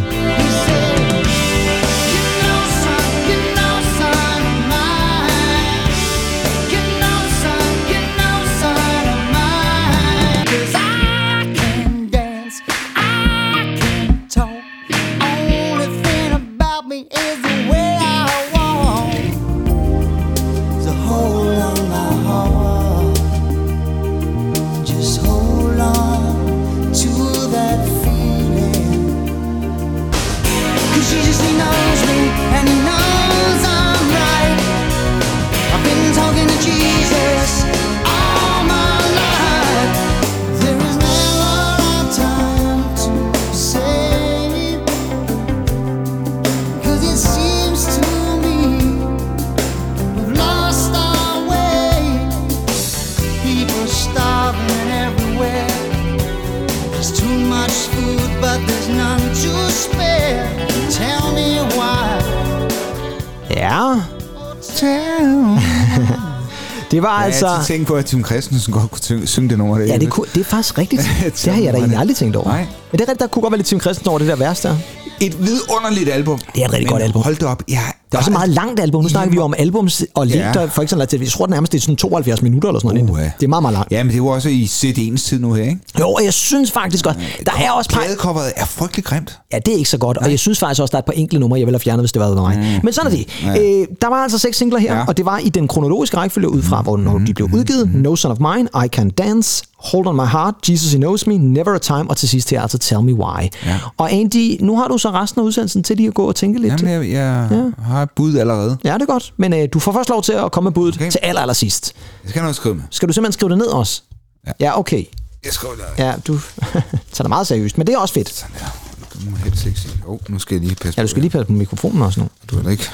Det 66.90 67.02
var 67.02 67.16
Jeg 67.18 67.26
altså... 67.26 67.46
har 67.46 67.54
altid 67.54 67.74
tænkt 67.74 67.88
på, 67.88 67.94
at 67.94 68.04
Tim 68.06 68.24
Christensen 68.24 68.72
godt 68.72 68.90
kunne 68.90 69.26
synge, 69.26 69.48
det 69.48 69.58
nummer 69.58 69.78
der. 69.78 69.84
Ja, 69.84 69.96
det, 69.96 70.10
kunne, 70.10 70.26
det 70.34 70.40
er 70.40 70.44
faktisk 70.44 70.78
rigtigt. 70.78 71.02
Det 71.44 71.46
har 71.54 71.62
jeg 71.62 71.72
da 71.72 71.78
egentlig 71.78 71.98
aldrig 71.98 72.16
tænkt 72.16 72.36
over. 72.36 72.48
Nej. 72.48 72.58
Men 72.60 72.66
det 72.92 73.00
er 73.00 73.00
rigtigt, 73.00 73.20
der 73.20 73.26
kunne 73.26 73.42
godt 73.42 73.52
være 73.52 73.58
lidt 73.58 73.68
Tim 73.68 73.80
Christensen 73.80 74.08
over 74.08 74.18
det 74.18 74.28
der 74.28 74.36
værste 74.36 74.68
der. 74.68 74.76
Et 75.20 75.38
vidunderligt 75.46 76.10
album. 76.10 76.38
Det 76.54 76.62
er 76.62 76.66
et 76.66 76.72
rigtig 76.72 76.86
Men 76.86 76.90
godt 76.92 77.02
album. 77.02 77.22
Hold 77.22 77.36
da 77.36 77.46
op. 77.46 77.62
Ja, 77.68 77.74
Det 77.76 77.99
er 78.16 78.18
også 78.18 78.30
et 78.30 78.32
meget 78.32 78.48
langt 78.50 78.80
album. 78.80 79.02
Nu 79.02 79.08
snakker 79.08 79.30
vi 79.30 79.36
jo 79.36 79.42
om 79.42 79.54
albums 79.58 80.04
og 80.14 80.26
længder. 80.26 80.60
Ja. 80.60 80.66
For 80.66 80.82
eksempel, 80.82 81.08
jeg 81.20 81.28
tror 81.28 81.46
nærmest, 81.46 81.72
det 81.72 81.78
er 81.78 81.82
sådan 81.82 81.96
72 81.96 82.42
minutter 82.42 82.68
eller 82.68 82.80
sådan 82.80 82.96
noget. 83.04 83.10
Uh, 83.10 83.18
ja. 83.18 83.30
Det 83.40 83.44
er 83.44 83.48
meget, 83.48 83.62
meget 83.62 83.74
langt. 83.74 83.92
Ja, 83.92 84.02
men 84.04 84.12
det 84.14 84.22
var 84.22 84.28
også 84.28 84.48
i 84.48 84.64
CD'ens 84.64 85.28
tid 85.28 85.38
nu 85.40 85.52
her, 85.52 85.62
ikke? 85.64 85.78
Jo, 86.00 86.08
og 86.12 86.24
jeg 86.24 86.32
synes 86.34 86.70
faktisk 86.72 87.04
godt, 87.04 87.16
der 87.46 87.52
er 87.64 87.70
også. 87.70 87.90
Pladecoveret 87.90 88.52
er 88.56 88.64
frygtelig 88.64 89.04
grimt. 89.04 89.38
Ja, 89.52 89.58
det 89.58 89.74
er 89.74 89.78
ikke 89.78 89.90
så 89.90 89.98
godt. 89.98 90.16
Og 90.16 90.30
jeg 90.30 90.38
synes 90.38 90.58
faktisk 90.58 90.80
også, 90.82 90.92
der 90.92 90.96
er 90.98 91.02
et 91.02 91.04
par 91.06 91.12
enkelte 91.12 91.40
numre, 91.40 91.58
jeg 91.58 91.66
ville 91.66 91.74
have 91.76 91.80
fjernet, 91.82 92.02
hvis 92.02 92.12
det 92.12 92.20
var 92.22 92.34
mig. 92.34 92.56
Mm. 92.58 92.64
Men 92.84 92.92
sådan 92.92 93.12
er 93.12 93.16
det. 93.16 93.80
Øh, 93.80 93.86
der 94.02 94.08
var 94.08 94.16
altså 94.16 94.38
seks 94.38 94.56
singler 94.58 94.78
her, 94.78 94.94
Ja. 94.96 95.04
og 95.08 95.16
det 95.16 95.24
var 95.24 95.38
i 95.38 95.48
den 95.48 95.68
kronologiske 95.68 96.16
rækkefølge 96.16 96.48
ud 96.48 96.62
fra, 96.62 96.82
hvornår 96.82 97.18
de 97.18 97.34
blev 97.34 97.48
udgivet. 97.54 97.90
No 97.94 98.16
Son 98.16 98.30
of 98.30 98.38
Mine, 98.38 98.68
I 98.84 98.88
Can 98.88 99.10
Dance, 99.10 99.64
Hold 99.78 100.06
On 100.06 100.16
My 100.16 100.26
Heart, 100.32 100.54
Jesus 100.68 100.92
He 100.92 100.98
Knows 100.98 101.26
Me, 101.26 101.38
Never 101.38 101.74
a 101.74 101.78
Time, 101.78 102.10
og 102.10 102.16
til 102.16 102.28
sidst 102.28 102.50
her 102.50 102.62
altså 102.62 102.78
Tell 102.78 103.02
Me 103.02 103.14
Why. 103.14 103.42
Ja. 103.66 103.78
Og 103.98 104.12
Andy, 104.12 104.56
nu 104.60 104.76
har 104.76 104.88
du 104.88 104.98
så 104.98 105.10
resten 105.10 105.40
af 105.40 105.44
udsendelsen 105.44 105.82
til 105.82 105.96
lige 105.96 106.06
at 106.08 106.14
gå 106.14 106.24
og 106.28 106.34
tænke 106.36 106.60
lidt. 106.60 106.82
Jamen, 106.82 106.94
jeg, 106.94 107.12
jeg 107.12 107.48
ja. 107.50 107.82
har 107.82 107.99
et 108.02 108.10
bud 108.16 108.36
allerede. 108.36 108.78
Ja, 108.84 108.94
det 108.94 109.02
er 109.02 109.06
godt. 109.06 109.34
Men 109.36 109.52
øh, 109.52 109.68
du 109.72 109.78
får 109.78 109.92
først 109.92 110.08
lov 110.08 110.22
til 110.22 110.32
at 110.32 110.52
komme 110.52 110.66
med 110.68 110.74
budet 110.74 110.94
okay. 110.94 111.10
Til 111.10 111.20
aller, 111.22 111.40
aller 111.40 111.54
sidst. 111.54 111.92
Jeg 112.24 112.30
skal 112.30 112.42
nok 112.42 112.54
skrive 112.54 112.74
med. 112.74 112.82
Skal 112.90 113.08
du 113.08 113.12
simpelthen 113.12 113.32
skrive 113.32 113.50
det 113.50 113.58
ned 113.58 113.66
også? 113.66 114.02
Ja. 114.46 114.52
Ja, 114.60 114.78
okay. 114.78 115.04
Jeg 115.44 115.52
skriver 115.52 115.74
det. 115.74 115.84
Ja, 115.98 116.14
du 116.26 116.38
tager 117.12 117.22
det 117.22 117.28
meget 117.28 117.46
seriøst, 117.46 117.78
men 117.78 117.86
det 117.86 117.94
er 117.94 117.98
også 117.98 118.14
fedt. 118.14 118.28
Sådan 118.28 118.54
der. 118.60 118.66
Du 119.14 119.30
må 119.30 119.36
helst 119.36 119.66
ikke 119.66 119.80
sige. 119.80 119.94
Åh, 120.06 120.12
oh, 120.12 120.18
nu 120.28 120.38
skal 120.38 120.54
jeg 120.54 120.64
lige 120.64 120.74
passe 120.76 120.98
Ja, 120.98 121.02
du 121.02 121.08
skal 121.08 121.20
på. 121.20 121.22
lige 121.22 121.30
passe 121.30 121.46
på 121.46 121.52
mikrofonen 121.52 122.02
også 122.02 122.20
nu. 122.20 122.28
Du 122.50 122.56
vil 122.58 122.70
ikke 122.72 122.88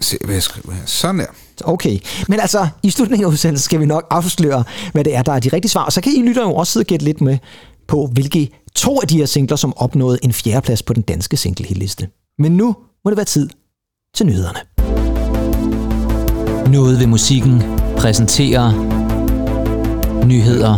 se, 0.00 0.16
hvad 0.24 0.34
jeg 0.34 0.42
skriver 0.42 0.74
her. 0.74 0.82
Sådan 0.86 1.18
der. 1.18 1.26
Okay, 1.64 1.98
men 2.28 2.40
altså, 2.40 2.68
i 2.82 2.90
slutningen 2.90 3.26
af 3.26 3.30
udsendelsen 3.32 3.64
skal 3.64 3.80
vi 3.80 3.86
nok 3.86 4.06
afsløre, 4.10 4.64
hvad 4.92 5.04
det 5.04 5.14
er, 5.14 5.22
der 5.22 5.32
er 5.32 5.40
de 5.40 5.48
rigtige 5.48 5.70
svar. 5.70 5.82
Og 5.84 5.92
så 5.92 6.00
kan 6.00 6.12
I 6.12 6.22
lytter 6.22 6.42
jo 6.42 6.54
også 6.54 6.72
sidde 6.72 6.82
og 6.82 6.86
gætte 6.86 7.04
lidt 7.04 7.20
med 7.20 7.38
på, 7.88 8.06
hvilke 8.12 8.50
to 8.74 9.00
af 9.00 9.08
de 9.08 9.16
her 9.16 9.26
singler, 9.26 9.56
som 9.56 9.72
opnåede 9.76 10.18
en 10.22 10.32
fjerdeplads 10.32 10.82
på 10.82 10.92
den 10.92 11.02
danske 11.02 11.36
single-hitliste. 11.36 12.08
Men 12.38 12.52
nu 12.56 12.76
må 13.04 13.10
det 13.10 13.16
være 13.16 13.24
tid 13.26 13.48
til 14.14 14.26
nyhederne. 14.26 14.58
Noget 16.72 17.00
ved 17.00 17.06
musikken 17.06 17.62
præsenterer 17.96 18.72
nyheder 20.26 20.76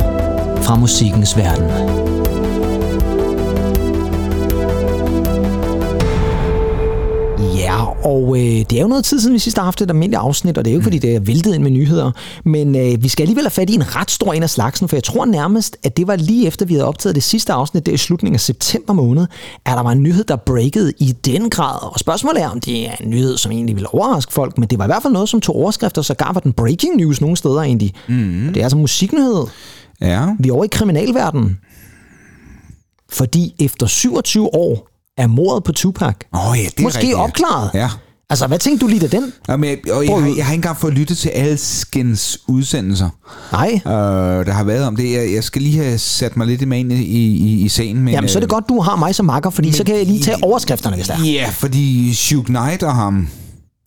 fra 0.63 0.77
musikkens 0.77 1.37
verden. 1.37 1.96
Ja, 7.67 8.07
og 8.07 8.37
øh, 8.39 8.45
det 8.45 8.73
er 8.73 8.81
jo 8.81 8.89
noget 8.89 9.05
tid 9.05 9.21
siden, 9.21 9.35
vi 9.35 9.39
sidst 9.39 9.57
har 9.57 9.65
haft 9.65 9.83
et 9.83 9.91
almindeligt 9.91 10.21
afsnit, 10.21 10.59
og 10.59 10.65
det 10.65 10.71
er 10.71 10.75
jo 10.75 10.79
ikke, 10.79 10.85
fordi 10.85 10.99
det 10.99 11.15
er 11.15 11.21
væltet 11.21 11.55
ind 11.55 11.63
med 11.63 11.71
nyheder, 11.71 12.13
men 12.45 12.77
øh, 12.77 13.03
vi 13.03 13.09
skal 13.09 13.23
alligevel 13.23 13.45
have 13.45 13.51
fat 13.51 13.71
i 13.71 13.75
en 13.75 13.97
ret 13.97 14.11
stor 14.11 14.33
en 14.33 14.43
af 14.43 14.51
slagsen, 14.51 14.89
for 14.89 14.97
jeg 14.97 15.05
tror 15.05 15.25
nærmest, 15.25 15.77
at 15.83 15.97
det 15.97 16.07
var 16.07 16.17
lige 16.17 16.47
efter, 16.47 16.67
vi 16.67 16.75
havde 16.75 16.87
optaget 16.87 17.15
det 17.15 17.23
sidste 17.23 17.53
afsnit, 17.53 17.87
det 17.87 17.93
i 17.93 17.97
slutningen 17.97 18.35
af 18.35 18.41
september 18.41 18.95
måned, 18.95 19.27
at 19.65 19.73
der 19.77 19.83
var 19.83 19.91
en 19.91 20.03
nyhed, 20.03 20.25
der 20.25 20.37
breakede 20.37 20.93
i 20.99 21.15
den 21.25 21.51
grad. 21.51 21.93
Og 21.93 22.01
spørgsmålet 22.01 22.43
er, 22.43 22.49
om 22.49 22.61
det 22.61 22.89
er 22.89 22.93
en 23.01 23.11
nyhed, 23.11 23.37
som 23.37 23.53
egentlig 23.53 23.77
vil 23.77 23.87
overraske 23.93 24.33
folk, 24.33 24.59
men 24.59 24.69
det 24.69 24.79
var 24.79 24.85
i 24.85 24.89
hvert 24.89 25.03
fald 25.03 25.13
noget, 25.13 25.29
som 25.29 25.41
tog 25.41 25.57
overskrifter, 25.57 26.03
så 26.03 26.15
gar 26.15 26.33
var 26.33 26.41
den 26.41 26.53
breaking 26.53 26.97
news 26.97 27.21
nogle 27.21 27.37
steder 27.37 27.61
egentlig. 27.63 27.95
Mm. 28.09 28.51
Det 28.55 28.61
er 28.61 28.65
altså 28.65 28.77
musiknyhed. 28.77 29.47
Ja. 30.01 30.27
Vi 30.39 30.49
er 30.49 30.53
over 30.53 30.65
i 30.65 30.69
kriminalverdenen. 30.73 31.59
Fordi 33.11 33.55
efter 33.59 33.87
27 33.87 34.55
år 34.55 34.96
er 35.17 35.27
mordet 35.27 35.65
på 35.65 35.73
Tupac 35.73 36.15
oh, 36.33 36.59
ja, 36.59 36.63
det 36.63 36.79
er 36.79 36.83
måske 36.83 36.99
rigtigt, 36.99 37.17
ja. 37.17 37.23
opklaret. 37.23 37.71
Ja. 37.75 37.89
Altså, 38.31 38.47
hvad 38.47 38.59
tænkte 38.59 38.87
du 38.87 38.89
lige 38.89 39.09
da 39.09 39.17
den? 39.17 39.33
Jamen, 39.49 39.71
jeg, 39.71 39.93
og 39.93 40.05
jeg, 40.05 40.11
Prøv 40.11 40.21
har, 40.21 40.29
jeg 40.37 40.45
har 40.47 40.53
ikke 40.53 40.59
engang 40.59 40.77
fået 40.77 40.95
lyttet 40.95 41.19
til 41.19 41.29
alskens 41.29 42.39
udsendelser, 42.49 43.09
Nej. 43.53 43.81
øh, 43.87 44.47
der 44.47 44.53
har 44.53 44.65
været 44.65 44.87
om 44.87 44.97
det. 44.97 45.13
Jeg, 45.13 45.33
jeg 45.35 45.45
skal 45.45 45.63
lige 45.63 45.85
have 45.85 45.99
sat 45.99 46.37
mig 46.37 46.47
lidt 46.47 46.63
ind 46.63 46.93
i, 46.93 46.97
i, 46.97 47.61
i 47.65 47.69
scenen. 47.69 48.05
Men, 48.05 48.15
Jamen, 48.15 48.29
så 48.29 48.39
er 48.39 48.41
det 48.41 48.47
øh, 48.47 48.51
godt, 48.51 48.69
du 48.69 48.81
har 48.81 48.97
mig 48.97 49.15
som 49.15 49.27
makker, 49.27 49.51
fordi 49.51 49.73
så 49.73 49.85
kan 49.85 49.97
jeg 49.97 50.07
lige 50.07 50.23
tage 50.23 50.37
overskrifterne, 50.43 50.97
hvis 50.97 51.07
der 51.07 51.15
er. 51.15 51.25
Ja, 51.25 51.49
fordi 51.53 52.15
Shug 52.15 52.45
Knight 52.45 52.83
og 52.83 52.95
ham, 52.95 53.29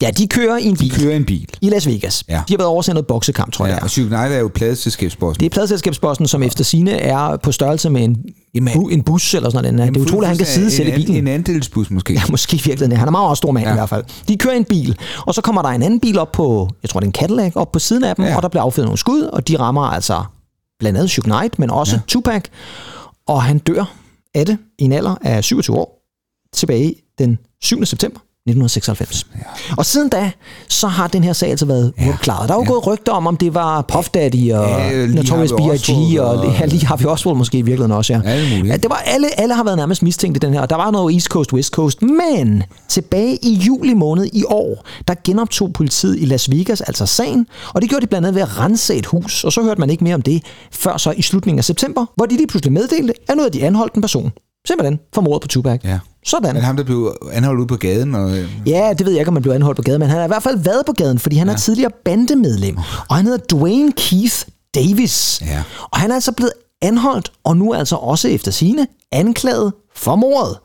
Ja, 0.01 0.11
de 0.11 0.27
kører 0.27 0.57
i 0.57 0.63
en 0.63 0.73
de 0.73 0.79
bil 0.79 0.91
kører 0.91 1.15
en 1.15 1.25
bil. 1.25 1.49
i 1.61 1.69
Las 1.69 1.87
Vegas. 1.87 2.23
Ja. 2.29 2.41
De 2.47 2.53
har 2.53 2.57
været 2.57 2.67
over 2.67 2.81
til 2.81 2.93
noget 2.93 3.07
boksekamp, 3.07 3.53
tror 3.53 3.65
jeg. 3.65 3.73
Ja, 3.73 3.79
er. 3.79 3.83
og 3.83 3.89
Knight 3.89 4.33
er 4.33 4.39
jo 4.39 4.47
pladeselskabsbossen. 4.47 5.39
Det 5.39 5.45
er 5.45 5.49
pladselskabsbossen, 5.49 6.27
som 6.27 6.43
efter 6.43 6.63
sine 6.63 6.91
er 6.91 7.37
på 7.37 7.51
størrelse 7.51 7.89
med 7.89 8.03
en 8.03 8.17
Jamen, 8.53 8.73
bu, 8.73 8.87
en 8.87 9.03
bus 9.03 9.33
eller 9.33 9.49
sådan 9.49 9.73
noget. 9.73 9.93
Det 9.93 9.99
er 9.99 10.01
utroligt, 10.01 10.23
at 10.23 10.27
han 10.27 10.37
kan 10.37 10.45
sidde 10.45 10.71
selv 10.71 10.87
i 10.87 10.91
bilen. 10.91 11.15
En 11.15 11.27
andelsbus 11.27 11.91
måske. 11.91 12.13
Ja, 12.13 12.21
måske 12.29 12.55
i 12.55 12.61
virkeligheden. 12.65 12.97
Han 12.97 13.07
er 13.07 13.11
meget 13.11 13.37
stor 13.37 13.51
mand 13.51 13.63
ja. 13.65 13.69
Ja. 13.69 13.75
i 13.75 13.77
hvert 13.77 13.89
fald. 13.89 14.03
De 14.27 14.37
kører 14.37 14.53
i 14.53 14.57
en 14.57 14.65
bil, 14.65 14.97
og 15.27 15.33
så 15.33 15.41
kommer 15.41 15.61
der 15.61 15.69
en 15.69 15.83
anden 15.83 15.99
bil 15.99 16.19
op 16.19 16.31
på, 16.31 16.69
jeg 16.83 16.89
tror 16.89 16.99
det 16.99 17.05
er 17.05 17.09
en 17.09 17.13
Cadillac, 17.13 17.51
op 17.55 17.71
på 17.71 17.79
siden 17.79 18.03
af 18.03 18.15
dem, 18.15 18.25
ja. 18.25 18.31
Ja. 18.31 18.37
og 18.37 18.41
der 18.41 18.49
bliver 18.49 18.63
affyret 18.63 18.85
nogle 18.85 18.97
skud, 18.97 19.21
og 19.21 19.47
de 19.47 19.59
rammer 19.59 19.81
altså 19.81 20.23
blandt 20.79 20.97
andet 20.97 21.11
Suge 21.11 21.23
Knight, 21.23 21.59
men 21.59 21.69
også 21.69 21.95
ja. 21.95 22.01
Tupac, 22.07 22.43
og 23.27 23.43
han 23.43 23.57
dør 23.57 23.93
af 24.35 24.45
det 24.45 24.57
i 24.79 24.83
en 24.83 24.91
alder 24.91 25.15
af 25.21 25.43
27 25.43 25.77
år, 25.77 26.01
tilbage 26.53 26.95
den 27.19 27.37
7. 27.61 27.85
september 27.85 28.19
1996. 28.51 29.25
Ja. 29.35 29.41
Og 29.77 29.85
siden 29.85 30.09
da, 30.09 30.31
så 30.69 30.87
har 30.87 31.07
den 31.07 31.23
her 31.23 31.33
sag 31.33 31.49
altså 31.49 31.65
været 31.65 31.93
ja. 31.99 32.17
klaret. 32.21 32.49
Der 32.49 32.55
er 32.55 32.59
jo 32.59 32.63
ja. 32.63 32.69
gået 32.71 32.87
rygter 32.87 33.11
om, 33.11 33.27
om 33.27 33.37
det 33.37 33.53
var 33.53 33.81
Puff 33.81 34.09
Daddy 34.09 34.51
og 34.53 34.69
Ja, 34.69 35.05
Notorious 35.07 35.51
B.I.G. 35.51 36.19
Og, 36.19 36.25
og- 36.29 36.45
ja, 36.59 36.65
lige 36.65 36.85
har 36.85 36.95
vi 36.97 37.05
også 37.05 37.33
måske 37.33 37.57
i 37.57 37.61
virkeligheden 37.61 37.91
også, 37.91 38.13
ja. 38.13 38.21
Ja, 38.65 38.77
det 38.77 38.89
var 38.89 39.03
alle, 39.05 39.39
alle 39.39 39.53
har 39.55 39.63
været 39.63 39.77
nærmest 39.77 40.03
mistænkt 40.03 40.37
i 40.37 40.39
den 40.39 40.53
her, 40.53 40.61
og 40.61 40.69
der 40.69 40.75
var 40.75 40.91
noget 40.91 41.13
East 41.13 41.27
Coast, 41.27 41.53
West 41.53 41.73
Coast, 41.73 42.01
men 42.01 42.63
tilbage 42.87 43.37
i 43.41 43.53
juli 43.53 43.93
måned 43.93 44.29
i 44.33 44.43
år, 44.47 44.85
der 45.07 45.13
genoptog 45.23 45.73
politiet 45.73 46.19
i 46.19 46.25
Las 46.25 46.51
Vegas 46.51 46.81
altså 46.81 47.05
sagen, 47.05 47.47
og 47.73 47.81
det 47.81 47.89
gjorde 47.89 48.01
de 48.01 48.07
blandt 48.07 48.27
andet 48.27 48.35
ved 48.35 48.41
at 48.41 48.59
rense 48.59 48.95
et 48.95 49.05
hus, 49.05 49.43
og 49.43 49.53
så 49.53 49.61
hørte 49.61 49.79
man 49.79 49.89
ikke 49.89 50.03
mere 50.03 50.15
om 50.15 50.21
det, 50.21 50.43
før 50.71 50.97
så 50.97 51.11
i 51.17 51.21
slutningen 51.21 51.57
af 51.59 51.63
september, 51.65 52.05
hvor 52.15 52.25
de 52.25 52.35
lige 52.37 52.47
pludselig 52.47 52.73
meddelte, 52.73 53.13
at 53.27 53.35
nu 53.35 53.41
havde 53.41 53.53
de 53.53 53.65
anholdt 53.65 53.93
en 53.93 54.01
person. 54.01 54.31
Simpelthen 54.67 54.99
for 55.13 55.21
mordet 55.21 55.41
på 55.41 55.47
Tupac. 55.47 55.79
Ja. 55.83 55.99
Sådan. 56.25 56.53
Men 56.53 56.63
ham, 56.63 56.77
der 56.77 56.83
blev 56.83 57.15
anholdt 57.31 57.59
ude 57.59 57.67
på 57.67 57.75
gaden, 57.75 58.15
og... 58.15 58.37
øh, 58.37 58.49
Ja, 58.65 58.93
det 58.97 59.05
ved 59.05 59.13
jeg 59.13 59.19
ikke, 59.21 59.29
om 59.29 59.35
han 59.35 59.43
blev 59.43 59.53
anholdt 59.53 59.75
på 59.75 59.81
gaden, 59.81 59.99
men 59.99 60.09
han 60.09 60.17
har 60.17 60.25
i 60.25 60.27
hvert 60.27 60.43
fald 60.43 60.59
været 60.59 60.85
på 60.85 60.91
gaden, 60.93 61.19
fordi 61.19 61.35
han 61.35 61.47
ja. 61.47 61.53
er 61.53 61.57
tidligere 61.57 61.91
bandemedlem. 62.05 62.77
Og 63.09 63.15
han 63.15 63.25
hedder 63.25 63.57
Dwayne 63.57 63.91
Keith 63.91 64.35
Davis. 64.75 65.41
Ja. 65.45 65.63
Og 65.91 65.99
han 65.99 66.11
er 66.11 66.15
altså 66.15 66.31
blevet 66.31 66.53
anholdt, 66.81 67.31
og 67.43 67.57
nu 67.57 67.73
altså 67.73 67.95
også 67.95 68.27
efter 68.27 68.51
sine 68.51 68.87
anklaget 69.11 69.73
for 69.95 70.15
mordet. 70.15 70.57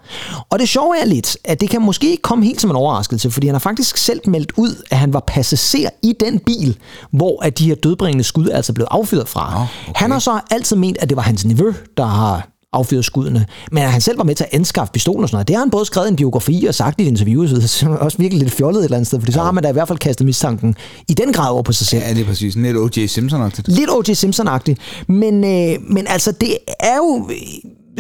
Og 0.51 0.59
det 0.59 0.69
sjove 0.69 1.01
er 1.01 1.05
lidt, 1.05 1.37
at 1.45 1.61
det 1.61 1.71
kan 1.71 1.83
måske 1.83 2.11
ikke 2.11 2.23
komme 2.23 2.45
helt 2.45 2.61
som 2.61 2.71
en 2.71 2.77
overraskelse, 2.77 3.31
fordi 3.31 3.47
han 3.47 3.55
har 3.55 3.59
faktisk 3.61 3.97
selv 3.97 4.21
meldt 4.27 4.53
ud, 4.57 4.83
at 4.91 4.99
han 4.99 5.13
var 5.13 5.25
passager 5.27 5.91
i 6.03 6.15
den 6.21 6.39
bil, 6.39 6.79
hvor 7.11 7.45
at 7.45 7.59
de 7.59 7.67
her 7.67 7.75
dødbringende 7.75 8.25
skud 8.25 8.49
altså 8.49 8.73
blev 8.73 8.87
affyret 8.91 9.29
fra. 9.29 9.55
Nå, 9.55 9.61
okay. 9.89 9.99
Han 10.01 10.11
har 10.11 10.19
så 10.19 10.41
altid 10.51 10.77
ment, 10.77 10.97
at 11.01 11.09
det 11.09 11.17
var 11.17 11.23
hans 11.23 11.45
nevø, 11.45 11.73
der 11.97 12.05
har 12.07 12.49
affyret 12.75 13.05
skuddene. 13.05 13.47
Men 13.73 13.83
at 13.83 13.93
han 13.93 14.01
selv 14.01 14.19
var 14.19 14.25
med 14.25 14.35
til 14.35 14.45
at 14.45 14.59
anskaffe 14.59 14.93
pistolen 14.93 15.23
og 15.23 15.29
sådan 15.29 15.37
noget, 15.37 15.49
det 15.49 15.57
har 15.57 15.61
han 15.61 15.71
både 15.71 15.85
skrevet 15.85 16.07
i 16.07 16.11
en 16.11 16.17
biografi 16.17 16.67
og 16.69 16.75
sagt 16.75 17.01
i 17.01 17.03
et 17.03 17.09
interview, 17.09 17.47
så 17.47 17.55
det 17.55 17.83
er 17.83 17.89
også 17.97 18.19
virkelig 18.19 18.43
lidt 18.43 18.55
fjollet 18.55 18.81
et 18.81 18.85
eller 18.85 18.97
andet 18.97 19.07
sted, 19.07 19.21
fordi 19.21 19.33
så 19.33 19.43
har 19.43 19.53
man 19.53 19.63
da 19.63 19.69
i 19.69 19.73
hvert 19.73 19.89
fald 19.89 19.99
kastet 19.99 20.27
mistanken 20.27 20.75
i 21.09 21.15
den 21.15 21.33
grad 21.33 21.51
over 21.51 21.63
på 21.63 21.73
sig 21.73 21.87
selv. 21.87 22.03
Ja, 22.03 22.15
det 22.15 22.21
er 22.21 22.25
præcis. 22.25 22.55
Lidt 22.57 22.77
O.J. 22.77 23.07
Simpson-agtigt. 23.07 23.65
Lidt 23.67 23.91
O.J. 23.91 24.11
Simpson-agtigt. 24.15 24.75
Men, 25.09 25.45
øh, 25.45 25.77
men 25.91 26.07
altså, 26.07 26.33
det 26.33 26.57
er 26.81 26.97
jo 26.97 27.31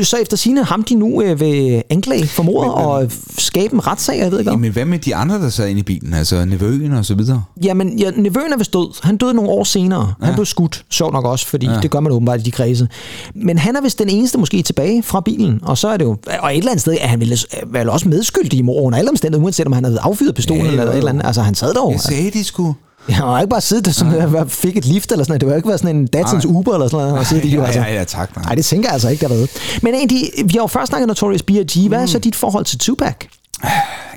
så 0.02 0.16
efter 0.16 0.36
sine 0.36 0.64
ham, 0.64 0.82
de 0.82 0.94
nu 0.94 1.22
øh, 1.22 1.40
vil 1.40 1.82
anklage 1.90 2.26
for 2.26 2.42
mordet 2.42 2.72
og 2.72 3.12
skabe 3.38 3.74
en 3.74 3.86
retssag, 3.86 4.18
jeg 4.18 4.30
ved 4.30 4.38
ikke 4.38 4.50
hvad. 4.50 4.52
Jamen, 4.52 4.72
hvad 4.72 4.84
med 4.84 4.98
de 4.98 5.14
andre, 5.14 5.34
der 5.42 5.48
sad 5.48 5.68
inde 5.68 5.80
i 5.80 5.82
bilen? 5.82 6.14
Altså 6.14 6.44
nevøen 6.44 6.92
og 6.92 7.04
så 7.04 7.14
videre? 7.14 7.42
Jamen, 7.64 7.98
ja, 7.98 8.10
nevøen 8.10 8.52
er 8.52 8.56
vist 8.56 8.72
død. 8.72 9.02
Han 9.02 9.16
døde 9.16 9.34
nogle 9.34 9.50
år 9.50 9.64
senere. 9.64 10.14
Han 10.22 10.34
blev 10.34 10.46
skudt, 10.46 10.84
sjovt 10.90 11.12
nok 11.12 11.24
også, 11.24 11.46
fordi 11.46 11.66
ja. 11.66 11.80
det 11.80 11.90
gør 11.90 12.00
man 12.00 12.12
åbenbart 12.12 12.40
i 12.40 12.42
de 12.42 12.50
kredse. 12.50 12.88
Men 13.34 13.58
han 13.58 13.76
er 13.76 13.80
vist 13.80 13.98
den 13.98 14.08
eneste 14.08 14.38
måske 14.38 14.62
tilbage 14.62 15.02
fra 15.02 15.20
bilen, 15.20 15.60
og 15.62 15.78
så 15.78 15.88
er 15.88 15.96
det 15.96 16.04
jo... 16.04 16.16
Og 16.40 16.52
et 16.52 16.58
eller 16.58 16.70
andet 16.70 16.80
sted 16.80 16.96
er 17.00 17.06
han 17.06 17.20
vel, 17.20 17.38
vel 17.66 17.88
også 17.88 18.08
medskyldig 18.08 18.58
i 18.58 18.62
mor 18.62 18.82
under 18.82 18.98
alle 18.98 19.10
omstændigheder, 19.10 19.44
uanset 19.44 19.66
om 19.66 19.72
han 19.72 19.84
havde 19.84 19.98
affyret 20.00 20.34
pistolen 20.34 20.64
Ja, 20.64 20.72
ja, 20.72 20.78
eller 20.78 20.92
et 20.92 20.98
eller 20.98 21.10
andet. 21.10 21.26
Altså, 21.26 21.42
han 21.42 21.54
sad 21.54 21.74
der 21.74 21.80
jo. 21.80 21.90
Jeg 21.90 22.00
sagde, 22.00 22.30
de 22.30 22.44
skulle... 22.44 22.74
Han 23.08 23.24
har 23.24 23.40
ikke 23.40 23.50
bare 23.50 23.60
siddet 23.60 23.84
der, 23.84 23.92
som 23.92 24.12
ja. 24.12 24.44
fik 24.44 24.76
et 24.76 24.84
lift 24.84 25.12
eller 25.12 25.24
sådan 25.24 25.30
noget. 25.32 25.40
Det 25.40 25.48
var 25.48 25.56
ikke 25.56 25.68
været 25.68 25.80
sådan 25.80 25.96
en 25.96 26.06
datens 26.06 26.46
Uber 26.46 26.74
eller 26.74 26.88
sådan 26.88 27.06
noget. 27.06 27.18
Og 27.18 27.26
sidde 27.26 27.48
Ja, 27.48 27.64
altså. 27.64 27.80
ja, 27.80 27.94
ja, 27.94 28.04
tak. 28.04 28.36
Nej. 28.36 28.44
Nej, 28.44 28.54
det 28.54 28.64
tænker 28.64 28.88
jeg 28.88 28.92
altså 28.92 29.08
ikke, 29.08 29.28
der. 29.28 29.46
Men 29.82 29.94
egentlig, 29.94 30.30
vi 30.44 30.52
har 30.52 30.60
jo 30.60 30.66
først 30.66 30.88
snakket 30.88 31.06
Notorious 31.08 31.42
B.I.G. 31.42 31.88
Hvad 31.88 32.02
er 32.02 32.06
så 32.06 32.18
dit 32.18 32.36
forhold 32.36 32.64
til 32.64 32.78
Tupac? 32.78 33.14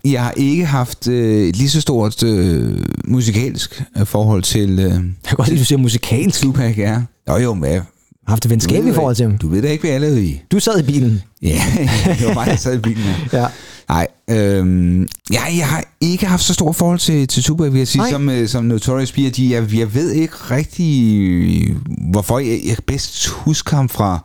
Jeg 0.06 0.23
har 0.23 0.34
ikke 0.38 0.65
haft 0.65 1.08
øh, 1.08 1.47
et 1.47 1.56
lige 1.56 1.69
så 1.69 1.82
stort 1.82 2.23
øh, 2.23 2.86
musikalsk 3.06 3.84
øh, 3.97 4.06
forhold 4.06 4.43
til 4.43 4.69
øh, 4.69 4.80
Jeg 4.80 5.00
kan 5.28 5.36
godt 5.38 5.47
lide, 5.47 5.60
du 5.60 5.65
siger 5.65 5.80
musikalsk. 5.80 6.41
Tupac, 6.41 6.78
ja. 6.78 7.02
Jo, 7.30 7.38
jo, 7.38 7.54
men 7.54 7.71
jeg, 7.71 7.82
har 8.28 8.32
haft 8.32 8.46
et 8.46 8.52
venskabeligt 8.52 8.96
forhold 8.96 9.16
til 9.16 9.26
ham. 9.26 9.38
Du 9.38 9.48
ved 9.48 9.62
da 9.62 9.68
ikke, 9.68 9.82
hvad 9.82 9.92
jeg 9.92 10.02
lavede 10.02 10.26
i. 10.26 10.42
Du 10.52 10.60
sad 10.60 10.80
i 10.80 10.84
bilen. 10.84 11.22
Ja, 11.42 11.62
det 12.20 12.28
var 12.28 12.34
mig, 12.34 12.48
der 12.48 12.56
sad 12.56 12.76
i 12.76 12.82
bilen. 12.82 13.04
Ja. 13.34 13.40
Ja. 13.40 13.48
Nej, 13.90 14.08
øhm, 14.30 15.08
ja, 15.32 15.42
jeg 15.58 15.68
har 15.68 15.84
ikke 16.02 16.26
haft 16.26 16.44
så 16.44 16.54
stort 16.54 16.76
forhold 16.76 17.00
til, 17.00 17.28
til 17.28 17.44
Tupac, 17.44 17.72
vil 17.72 17.78
jeg 17.78 17.88
sige, 17.88 18.02
Nej. 18.02 18.12
som, 18.12 18.30
øh, 18.30 18.48
som 18.48 18.63
Notorious 18.63 19.12
B.I.G. 19.12 19.52
Jeg, 19.52 19.76
jeg 19.76 19.94
ved 19.94 20.12
ikke 20.12 20.34
rigtig, 20.52 21.76
hvorfor. 22.12 22.40
Jeg, 22.40 22.60
jeg 22.66 22.78
bedst 22.88 23.28
huske 23.28 23.76
ham 23.76 23.90
fra 23.90 24.20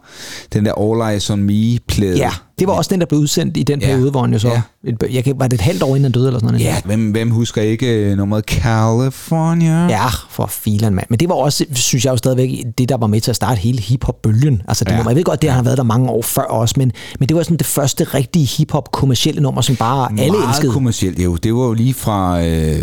den 0.52 0.64
der 0.66 0.72
All 0.72 1.14
Eyes 1.14 1.30
on 1.30 1.42
Me-plade. 1.42 2.16
Ja, 2.16 2.30
det 2.62 2.68
var 2.68 2.74
også 2.74 2.88
den, 2.92 3.00
der 3.00 3.06
blev 3.06 3.20
udsendt 3.20 3.56
i 3.56 3.62
den 3.62 3.80
Ja. 3.80 3.86
periode, 3.86 4.10
hvor 4.10 4.20
han 4.20 4.32
jo 4.32 4.38
så... 4.38 4.48
Ja. 4.48 4.62
Et, 4.84 5.02
jeg 5.12 5.24
kan, 5.24 5.34
var 5.38 5.46
det 5.48 5.54
et 5.54 5.60
halvt 5.60 5.82
år 5.82 5.88
inden 5.88 6.02
han 6.02 6.12
døde, 6.12 6.26
eller 6.26 6.40
sådan 6.40 6.52
noget? 6.52 6.64
Ja, 6.66 6.76
hvem, 6.84 7.10
hvem 7.10 7.30
husker 7.30 7.62
ikke 7.62 7.86
øh, 8.10 8.16
nummeret 8.16 8.44
California? 8.44 9.86
Ja, 9.86 10.06
for 10.30 10.46
filan, 10.46 10.94
mand. 10.94 11.06
Men 11.10 11.18
det 11.18 11.28
var 11.28 11.34
også, 11.34 11.64
synes 11.74 12.04
jeg 12.04 12.10
jo 12.12 12.16
stadigvæk, 12.16 12.50
det, 12.78 12.88
der 12.88 12.96
var 12.96 13.06
med 13.06 13.20
til 13.20 13.30
at 13.30 13.36
starte 13.36 13.58
hele 13.60 13.80
hiphop-bølgen. 13.80 14.62
Altså, 14.68 14.84
det 14.84 14.90
Ja. 14.90 14.96
nummer, 14.96 15.10
jeg 15.10 15.16
ved 15.16 15.24
godt, 15.24 15.42
det 15.42 15.50
har 15.50 15.62
været 15.62 15.78
der 15.78 15.84
mange 15.84 16.10
år 16.10 16.22
før 16.22 16.42
også, 16.42 16.74
men, 16.78 16.92
men 17.20 17.28
det 17.28 17.36
var 17.36 17.42
sådan 17.42 17.56
det 17.56 17.66
første 17.66 18.04
rigtige 18.04 18.46
hiphop-kommercielle 18.46 19.40
nummer, 19.40 19.60
som 19.60 19.76
bare 19.76 20.08
alle 20.18 20.32
Meget 20.32 20.48
elskede. 20.48 20.72
kommercielt, 20.72 21.18
jo. 21.24 21.36
Det 21.36 21.54
var 21.54 21.64
jo 21.64 21.72
lige 21.72 21.94
fra, 21.94 22.40
øh, 22.44 22.78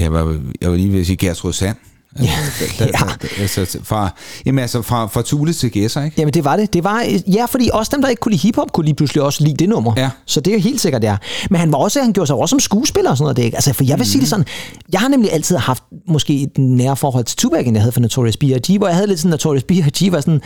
jeg, 0.00 0.12
var, 0.12 0.38
jeg 0.60 0.70
var 0.70 0.76
lige 0.76 0.92
ved 0.92 1.00
at 1.00 1.06
sige 1.06 1.16
Gertrud 1.16 1.52
Sand. 1.52 1.76
Ja, 2.18 2.38
da, 2.78 2.84
da, 2.84 2.90
da, 3.22 3.28
altså, 3.38 3.78
fra, 3.82 4.10
jamen 4.46 4.58
altså, 4.58 4.82
fra, 4.82 5.06
fra 5.06 5.22
Tule 5.22 5.52
til 5.52 5.70
Gæsser, 5.70 6.02
ikke? 6.02 6.20
Jamen 6.20 6.34
det 6.34 6.44
var 6.44 6.56
det. 6.56 6.72
det 6.72 6.84
var, 6.84 7.04
ja, 7.26 7.44
fordi 7.44 7.70
også 7.72 7.90
dem, 7.94 8.02
der 8.02 8.08
ikke 8.08 8.20
kunne 8.20 8.32
lide 8.32 8.42
hiphop, 8.42 8.72
kunne 8.72 8.84
lige 8.84 8.94
pludselig 8.94 9.22
også 9.22 9.44
lide 9.44 9.56
det 9.56 9.68
nummer. 9.68 9.92
Ja. 9.96 10.10
Så 10.26 10.40
det 10.40 10.50
er 10.50 10.54
jo 10.54 10.60
helt 10.60 10.80
sikkert, 10.80 11.04
ja. 11.04 11.16
Men 11.50 11.60
han, 11.60 11.72
var 11.72 11.78
også, 11.78 12.02
han 12.02 12.12
gjorde 12.12 12.26
sig 12.26 12.36
også 12.36 12.50
som 12.50 12.60
skuespiller 12.60 13.10
og 13.10 13.16
sådan 13.16 13.24
noget. 13.24 13.36
Det, 13.36 13.42
ikke? 13.42 13.56
Altså, 13.56 13.72
for 13.72 13.84
jeg 13.84 13.98
vil 13.98 14.04
mm. 14.04 14.04
sige 14.04 14.20
det 14.20 14.28
sådan, 14.28 14.46
jeg 14.92 15.00
har 15.00 15.08
nemlig 15.08 15.32
altid 15.32 15.56
haft 15.56 15.82
måske 16.08 16.42
et 16.42 16.58
nære 16.58 16.96
forhold 16.96 17.24
til 17.24 17.36
Tupac, 17.36 17.66
end 17.66 17.76
jeg 17.76 17.82
havde 17.82 17.92
for 17.92 18.00
Notorious 18.00 18.36
B.I.G., 18.36 18.78
hvor 18.78 18.86
jeg 18.86 18.96
havde 18.96 19.08
lidt 19.08 19.20
sådan, 19.20 19.30
Notorious 19.30 19.64
B.I.G. 19.64 20.12
var 20.12 20.20
sådan, 20.20 20.40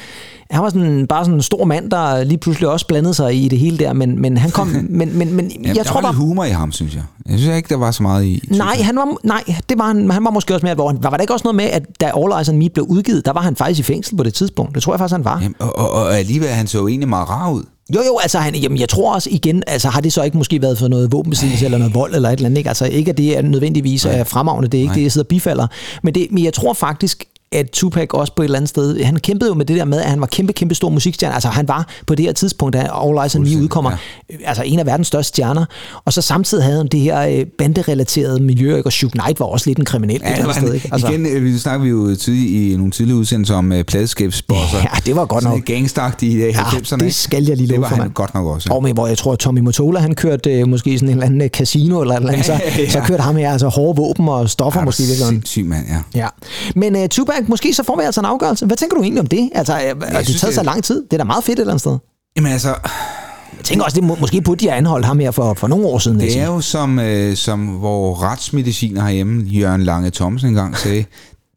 han 0.50 0.62
var 0.62 0.68
sådan, 0.68 1.07
bare 1.07 1.24
sådan 1.24 1.35
en 1.35 1.42
stor 1.42 1.64
mand, 1.64 1.90
der 1.90 2.24
lige 2.24 2.38
pludselig 2.38 2.68
også 2.68 2.87
blandede 2.87 3.14
sig 3.14 3.44
i 3.44 3.48
det 3.48 3.59
hele 3.59 3.79
der, 3.79 3.92
men, 3.92 4.22
men 4.22 4.37
han 4.37 4.50
kom, 4.50 4.66
men, 4.88 5.18
men, 5.18 5.35
men 5.35 5.50
Jamen, 5.50 5.66
jeg 5.66 5.74
der 5.74 5.83
tror 5.83 6.00
var 6.00 6.09
bare, 6.09 6.12
humor 6.12 6.44
i 6.44 6.50
ham, 6.50 6.72
synes 6.72 6.94
jeg. 6.94 7.03
Jeg 7.29 7.38
synes 7.38 7.57
ikke, 7.57 7.68
der 7.68 7.77
var 7.77 7.90
så 7.90 8.03
meget 8.03 8.24
i. 8.24 8.42
Nej, 8.50 8.77
han 8.83 8.96
var, 8.96 9.16
nej, 9.22 9.42
det 9.68 9.79
var 9.79 9.87
han, 9.87 10.11
han 10.11 10.24
var 10.24 10.31
måske 10.31 10.55
også 10.55 10.66
mere 10.66 10.70
alvorlig. 10.70 11.03
Var, 11.03 11.11
var 11.11 11.16
der 11.16 11.22
ikke 11.22 11.33
også 11.33 11.44
noget 11.44 11.54
med, 11.55 11.64
at 11.64 11.83
da 12.01 12.07
All 12.17 12.33
Eyes 12.38 12.49
on 12.49 12.59
Me 12.59 12.71
blev 12.71 12.85
udgivet, 12.85 13.25
der 13.25 13.33
var 13.33 13.40
han 13.40 13.57
faktisk 13.57 13.81
i 13.81 13.83
fængsel 13.83 14.17
på 14.17 14.23
det 14.23 14.35
tidspunkt? 14.35 14.75
Det 14.75 14.83
tror 14.83 14.93
jeg 14.93 14.99
faktisk, 14.99 15.14
han 15.14 15.25
var. 15.25 15.38
Jamen, 15.43 15.55
og, 15.59 15.79
og, 15.79 15.90
og 15.90 16.19
alligevel, 16.19 16.49
han 16.49 16.67
så 16.67 16.79
jo 16.79 16.88
egentlig 16.88 17.09
meget 17.09 17.31
rar 17.31 17.51
ud. 17.51 17.62
Jo, 17.95 18.01
jo, 18.07 18.19
altså 18.23 18.38
han, 18.38 18.55
jamen, 18.55 18.79
jeg 18.79 18.88
tror 18.88 19.14
også 19.14 19.29
igen, 19.33 19.62
altså 19.67 19.88
har 19.88 20.01
det 20.01 20.12
så 20.12 20.23
ikke 20.23 20.37
måske 20.37 20.62
været 20.62 20.79
for 20.79 20.88
noget 20.88 21.12
våbenbesiddelse 21.12 21.64
eller 21.64 21.79
noget 21.79 21.95
vold 21.95 22.14
eller 22.14 22.29
et 22.29 22.33
eller 22.33 22.47
andet, 22.47 22.59
ikke? 22.59 22.71
Altså 22.71 22.87
ikke, 22.87 23.11
at 23.11 23.19
det 23.19 23.38
er 23.38 23.43
nødvendigvis 23.43 24.05
er 24.05 24.25
fremragende, 24.25 24.69
det 24.69 24.79
er 24.79 24.83
ikke 24.83 24.88
Nej. 24.88 24.95
det, 24.95 25.03
jeg 25.03 25.12
sidder 25.12 25.25
og 25.25 25.29
bifalder, 25.29 25.67
men, 26.03 26.14
det, 26.14 26.27
men 26.31 26.45
jeg 26.45 26.55
tror 26.55 26.73
faktisk, 26.73 27.25
at 27.55 27.71
Tupac 27.71 28.09
også 28.11 28.33
på 28.37 28.43
et 28.43 28.45
eller 28.45 28.59
andet 28.59 28.69
sted, 28.69 29.05
han 29.05 29.17
kæmpede 29.17 29.49
jo 29.51 29.55
med 29.55 29.64
det 29.64 29.77
der 29.77 29.85
med, 29.85 30.01
at 30.01 30.11
han 30.11 30.21
var 30.21 30.27
kæmpe, 30.27 30.53
kæmpe 30.53 30.75
stor 30.75 30.88
musikstjerne. 30.88 31.35
Altså 31.35 31.49
han 31.49 31.69
var 31.69 31.88
på 32.07 32.14
det 32.14 32.25
her 32.25 32.33
tidspunkt, 32.33 32.73
da 32.73 32.79
All 32.79 33.19
Eyes 33.23 33.37
on 33.37 33.43
Me 33.43 33.62
udkommer, 33.62 33.90
ja. 33.90 34.37
altså 34.45 34.62
en 34.62 34.79
af 34.79 34.87
verdens 34.87 35.07
største 35.07 35.29
stjerner. 35.29 35.64
Og 36.05 36.12
så 36.12 36.23
samtidig 36.23 36.64
havde 36.64 36.77
han 36.77 36.87
det 36.87 37.01
her 37.01 37.21
øh, 37.21 37.47
banderelaterede 37.59 38.43
miljø, 38.43 38.77
ikke? 38.77 38.87
og 38.88 38.93
Suge 38.93 39.11
Knight 39.11 39.40
var 39.40 39.47
også 39.47 39.71
lidt 39.71 39.79
en 39.79 39.85
kriminel 39.85 40.21
ja, 40.25 40.29
et 40.29 40.33
eller 40.38 40.45
andet 40.49 40.62
sted. 40.62 40.75
Ikke? 40.75 40.88
Altså, 40.93 41.09
igen, 41.09 41.27
øh, 41.27 41.45
vi 41.45 41.59
snakker 41.59 41.83
vi 41.85 41.90
jo 41.90 42.17
tidlig, 42.17 42.73
i 42.73 42.77
nogle 42.77 42.93
tidlige 42.93 43.17
udsendelser 43.17 43.55
om 43.55 43.73
uh, 43.73 43.81
pladeskabsbosser. 43.83 44.79
Ja, 44.79 44.88
det 45.07 45.17
var 45.17 45.25
godt 45.25 45.43
Sådan 45.43 45.57
nok. 45.59 45.69
et 45.71 45.75
gangstagtigt 45.75 46.33
i 46.35 46.49
uh, 46.49 46.55
90'erne. 46.55 46.97
det 46.97 47.14
skal 47.14 47.45
jeg 47.45 47.57
lige 47.57 47.67
Det 47.69 47.75
love 47.75 47.83
var 47.83 47.88
for, 47.88 47.97
han 47.97 48.11
godt 48.11 48.35
nok 48.35 48.47
også. 48.47 48.69
Og 48.73 48.83
med, 48.83 48.93
hvor 48.93 49.07
jeg 49.07 49.19
tror, 49.19 49.33
at 49.33 49.38
Tommy 49.38 49.61
Motola, 49.61 50.01
han 50.01 50.14
kørte 50.14 50.53
øh, 50.53 50.69
måske 50.69 50.99
sådan 50.99 51.09
en 51.09 51.12
eller 51.14 51.27
anden 51.27 51.43
øh, 51.43 51.49
casino 51.49 52.01
eller 52.01 52.14
et 52.14 52.19
eller 52.21 52.33
andet, 52.33 52.47
så, 52.47 52.53
Ja. 52.79 52.90
så 52.90 53.01
kørte 53.01 53.23
ham 53.23 53.37
her 53.37 53.53
altså 53.53 53.69
hårde 53.69 53.97
våben 53.97 54.29
og 54.29 54.51
stoffer 54.51 54.81
Ja, 54.81 54.85
måske. 54.85 55.03
i 55.03 55.07
virkeligheden. 55.07 55.35
Sindssyg 55.35 55.64
mand, 55.64 55.87
ja. 56.14 56.21
Ja. 56.21 56.29
Men 56.77 56.97
uh, 56.97 57.07
Tupac, 57.11 57.43
måske 57.48 57.74
så 57.74 57.83
får 57.83 57.96
vi 57.96 58.02
altså 58.04 58.20
en 58.20 58.24
afgørelse. 58.24 58.66
Hvad 58.66 58.76
tænker 58.76 58.96
du 58.96 59.02
egentlig 59.02 59.20
om 59.20 59.26
det? 59.26 59.50
Altså, 59.54 59.72
det 60.00 60.09
har 60.09 60.22
synes, 60.22 60.40
taget 60.40 60.54
så 60.54 60.61
det- 60.61 60.66
lang 60.66 60.85
tid. 60.85 61.02
Det 61.02 61.12
er 61.12 61.16
da 61.18 61.24
meget 61.24 61.44
fedt 61.44 61.59
et 61.59 61.61
eller 61.61 61.72
andet 61.72 61.80
sted. 61.80 61.98
Jamen 62.37 62.52
altså, 62.52 62.68
Jeg 62.68 63.64
tænker 63.64 63.85
også, 63.85 63.94
det 63.94 64.04
må, 64.04 64.16
måske 64.20 64.40
burde 64.40 64.61
de 64.61 64.68
have 64.68 64.78
anholdt 64.78 65.07
ham 65.07 65.18
her 65.18 65.30
for, 65.30 65.54
for 65.54 65.68
nogle 65.68 65.87
år 65.87 65.98
siden. 65.98 66.20
det 66.20 66.38
er 66.40 66.46
jo 66.46 66.61
som, 66.61 66.98
øh, 66.98 67.37
som 67.37 67.66
hvor 67.66 68.22
retsmediciner 68.22 69.02
herhjemme, 69.04 69.42
Jørgen 69.42 69.83
Lange 69.83 70.11
Thomsen 70.11 70.48
engang 70.48 70.76
sagde, 70.78 71.04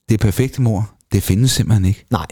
det 0.10 0.20
perfekte 0.20 0.62
mor, 0.62 0.90
det 1.12 1.24
findes 1.24 1.52
simpelthen 1.52 1.86
ikke. 1.86 2.06
Nej. 2.12 2.26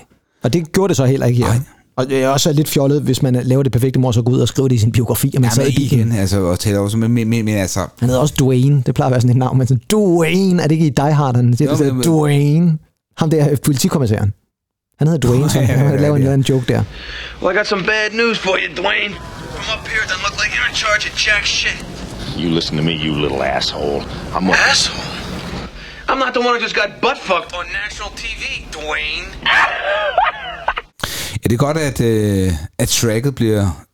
Og 0.43 0.53
det 0.53 0.71
gjorde 0.71 0.87
det 0.89 0.97
så 0.97 1.05
heller 1.05 1.25
ikke 1.25 1.39
her. 1.43 1.47
Nej. 1.53 1.59
Og 1.97 2.07
det 2.09 2.23
er 2.23 2.27
også 2.29 2.53
lidt 2.53 2.69
fjollet, 2.69 3.01
hvis 3.01 3.21
man 3.21 3.33
laver 3.43 3.63
det 3.63 3.71
perfekte 3.71 3.99
mor, 3.99 4.11
så 4.11 4.21
gå 4.21 4.31
ud 4.31 4.39
og 4.39 4.47
skrive 4.47 4.69
det 4.69 4.75
i 4.75 4.77
sin 4.77 4.91
biografi, 4.91 5.31
og 5.35 5.41
man 5.41 5.49
Ja, 5.49 5.55
sad 5.55 5.67
i 5.67 5.75
bilen. 5.75 5.99
igen, 5.99 6.11
altså, 6.11 6.39
og 6.41 6.59
taler 6.59 6.79
også, 6.79 6.97
men, 6.97 7.11
men, 7.11 7.27
men, 7.29 7.45
men 7.45 7.55
altså, 7.55 7.79
Han 7.99 8.09
hedder 8.09 8.21
også 8.21 8.33
Dwayne. 8.39 8.83
Det 8.85 8.95
plejer 8.95 9.07
at 9.07 9.11
være 9.11 9.21
sådan 9.21 9.31
et 9.31 9.37
navn, 9.37 9.57
men 9.57 9.67
sådan, 9.67 9.81
Dwayne, 9.91 10.63
er 10.63 10.67
det 10.67 10.75
ikke 10.75 10.85
i 10.85 10.89
Die 10.89 11.13
Hard, 11.13 11.35
han 11.35 11.57
siger, 11.57 11.71
Jo, 11.71 11.77
det, 11.85 11.95
men- 11.95 12.03
Dwayne. 12.05 12.77
Ham 13.17 13.29
der 13.29 13.49
øh, 13.51 13.57
politikommissæren. 13.65 14.33
Han 14.99 15.07
hedder 15.07 15.27
Dwayne, 15.27 15.49
så 15.49 15.59
Ja, 15.59 15.65
ja, 15.65 15.77
han 15.77 15.89
ja, 15.95 16.01
laver 16.01 16.15
en, 16.15 16.23
ja. 16.23 16.33
en 16.33 16.41
joke 16.41 16.65
der. 16.73 16.83
Well, 17.41 17.55
I 17.55 17.57
got 17.57 17.67
some 17.67 17.83
bad 17.83 18.09
news 18.13 18.37
for 18.37 18.57
you, 18.61 18.67
Dwayne. 18.81 19.13
From 19.55 19.79
up 19.79 19.87
here, 19.87 20.01
it 20.05 20.09
doesn't 20.11 20.25
look 20.27 20.37
like 20.43 20.51
you're 20.55 20.69
in 20.69 20.75
charge 20.85 21.03
of 21.09 21.13
jack 21.27 21.43
shit. 21.45 21.77
You 22.37 22.49
listen 22.55 22.77
to 22.77 22.83
me, 22.83 22.93
you 23.05 23.11
little 23.25 23.41
asshole. 23.43 24.01
I'm 24.35 24.49
a 24.49 24.53
Asshole. 24.71 25.11
I'm 26.09 26.19
not 26.25 26.33
the 26.33 26.41
one 26.47 26.51
who 26.55 26.59
just 26.67 26.75
got 26.81 26.89
butt 27.01 27.17
fucked 27.29 27.51
on 27.59 27.65
national 27.83 28.09
TV, 28.23 28.43
Dwayne. 28.77 29.27
Er 31.43 31.49
det 31.49 31.59
godt, 31.59 31.77
at, 31.77 32.01
øh, 32.01 32.51
at 32.79 32.89
tracket 32.89 33.35
bliver 33.35 33.85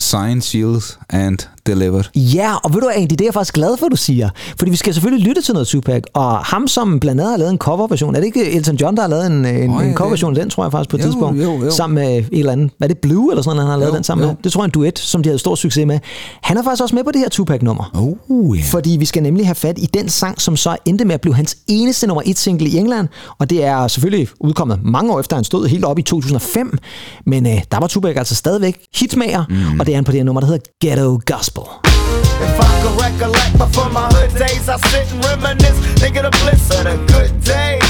signed, 0.00 0.42
sealed 0.42 0.82
and 1.10 1.38
delivered? 1.66 2.04
Ja, 2.14 2.54
og 2.64 2.74
ved 2.74 2.80
du 2.80 2.88
egentlig, 2.88 3.18
det 3.18 3.24
er 3.24 3.26
jeg 3.26 3.34
faktisk 3.34 3.54
glad 3.54 3.76
for, 3.76 3.88
du 3.88 3.96
siger. 3.96 4.30
Fordi 4.58 4.70
vi 4.70 4.76
skal 4.76 4.94
selvfølgelig 4.94 5.26
lytte 5.28 5.42
til 5.42 5.54
noget 5.54 5.68
Tupac, 5.68 6.02
og 6.14 6.38
ham, 6.38 6.68
som 6.68 7.00
blandt 7.00 7.20
andet 7.20 7.30
har 7.32 7.38
lavet 7.38 7.52
en 7.52 7.58
coverversion, 7.58 8.14
er 8.14 8.20
det 8.20 8.26
ikke 8.26 8.50
Elton 8.52 8.76
John, 8.76 8.96
der 8.96 9.02
har 9.02 9.08
lavet 9.08 9.26
en, 9.26 9.32
en, 9.32 9.70
oh, 9.70 9.82
ja, 9.82 9.88
en 9.88 9.94
coverversion 9.94 10.36
af 10.36 10.40
den, 10.42 10.50
tror 10.50 10.64
jeg 10.64 10.72
faktisk 10.72 10.90
på 10.90 10.96
et 10.96 11.00
Jo, 11.00 11.04
tidspunkt, 11.04 11.42
jo, 11.42 11.64
jo. 11.64 11.70
sammen 11.70 11.94
med 11.94 12.18
et 12.18 12.28
eller 12.32 12.52
andet, 12.52 12.70
hvad 12.78 12.88
er 12.88 12.94
det, 12.94 13.02
Blue 13.02 13.32
eller 13.32 13.42
sådan 13.42 13.56
noget, 13.56 13.70
han 13.70 13.72
har 13.72 13.78
lavet 13.78 13.92
Jo, 13.92 13.96
den 13.96 14.04
sammen 14.04 14.24
jo. 14.24 14.30
med? 14.32 14.36
Det 14.44 14.52
tror 14.52 14.60
jeg 14.62 14.64
en 14.64 14.70
duet, 14.70 14.98
som 14.98 15.22
de 15.22 15.28
havde 15.28 15.38
stor 15.38 15.54
succes 15.54 15.86
med. 15.86 15.98
Han 16.42 16.56
er 16.56 16.62
faktisk 16.62 16.82
også 16.82 16.94
med 16.94 17.04
på 17.04 17.10
det 17.10 17.20
her 17.20 17.28
Tupac-nummer. 17.28 17.90
Oh, 18.28 18.58
ja. 18.58 18.62
Fordi 18.64 18.90
vi 18.90 19.04
skal 19.04 19.22
nemlig 19.22 19.46
have 19.46 19.54
fat 19.54 19.78
i 19.78 19.86
den 19.86 20.08
sang, 20.08 20.40
som 20.40 20.56
så 20.56 20.76
endte 20.84 21.04
med 21.04 21.14
at 21.14 21.20
blive 21.20 21.34
hans 21.34 21.56
eneste 21.68 22.06
nummer 22.06 22.22
et 22.26 22.38
single 22.38 22.68
i 22.68 22.76
England. 22.76 23.08
Og 23.38 23.50
det 23.50 23.64
er 23.64 23.88
selvfølgelig 23.88 24.28
udkommet 24.40 24.80
mange 24.84 25.12
år 25.12 25.20
efter, 25.20 25.36
han 25.36 25.44
stod 25.44 25.68
helt 25.68 25.84
op 25.84 25.98
i 25.98 26.02
2005. 26.02 26.78
Men 27.26 27.46
øh, 27.46 27.62
der 27.72 27.78
var 27.80 27.86
Tupac 27.86 28.16
altså 28.16 28.34
stadigvæk 28.34 28.78
hitmager, 28.96 29.44
mm. 29.48 29.80
og 29.80 29.86
det 29.86 29.92
er 29.92 29.96
han 29.96 30.04
på 30.04 30.12
det 30.12 30.18
her 30.18 30.24
nummer, 30.24 30.40
der 30.40 30.46
hedder 30.46 30.60
Ghetto 30.80 31.20
Gospel. 31.26 31.51
If 31.54 32.60
I 32.60 32.72
could 32.80 32.96
recollect 33.00 33.58
before 33.58 33.90
my 33.90 34.08
hood 34.08 34.32
days, 34.38 34.68
I 34.68 34.78
sit 34.88 35.12
and 35.12 35.22
reminisce, 35.24 35.76
think 36.00 36.16
of 36.16 36.24
the 36.24 36.30
bliss 36.40 36.70
of 36.72 36.84
the 36.84 36.96
good 37.12 37.32
days. 37.44 37.82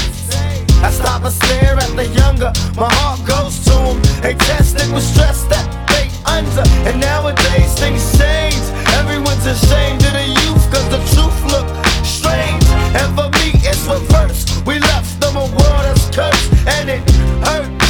I 0.83 0.91
stop 0.91 1.23
and 1.23 1.33
stare 1.33 1.79
at 1.79 1.95
the 1.95 2.07
younger, 2.11 2.51
my 2.75 2.91
heart 2.99 3.23
goes 3.25 3.63
to 3.65 3.71
them. 3.71 4.01
They 4.21 4.33
tested 4.35 4.91
with 4.91 5.03
stress 5.03 5.45
that 5.45 5.63
they 5.87 6.11
under, 6.27 6.67
and 6.89 6.99
nowadays 6.99 7.71
things 7.79 8.03
change. 8.19 8.59
Everyone's 8.99 9.45
ashamed 9.45 10.03
of 10.03 10.11
the 10.11 10.27
youth, 10.27 10.65
cause 10.67 10.89
the 10.91 10.99
truth 11.15 11.39
look 11.47 11.67
strange. 12.03 12.67
And 12.99 13.07
for 13.15 13.31
me, 13.39 13.55
it's 13.63 13.87
reverse. 13.87 14.43
We 14.67 14.79
left 14.79 15.21
them 15.21 15.37
a 15.37 15.47
world 15.47 15.83
that's 15.87 16.11
cursed, 16.11 16.51
and 16.67 16.89
it 16.89 17.03
hurts. 17.47 17.83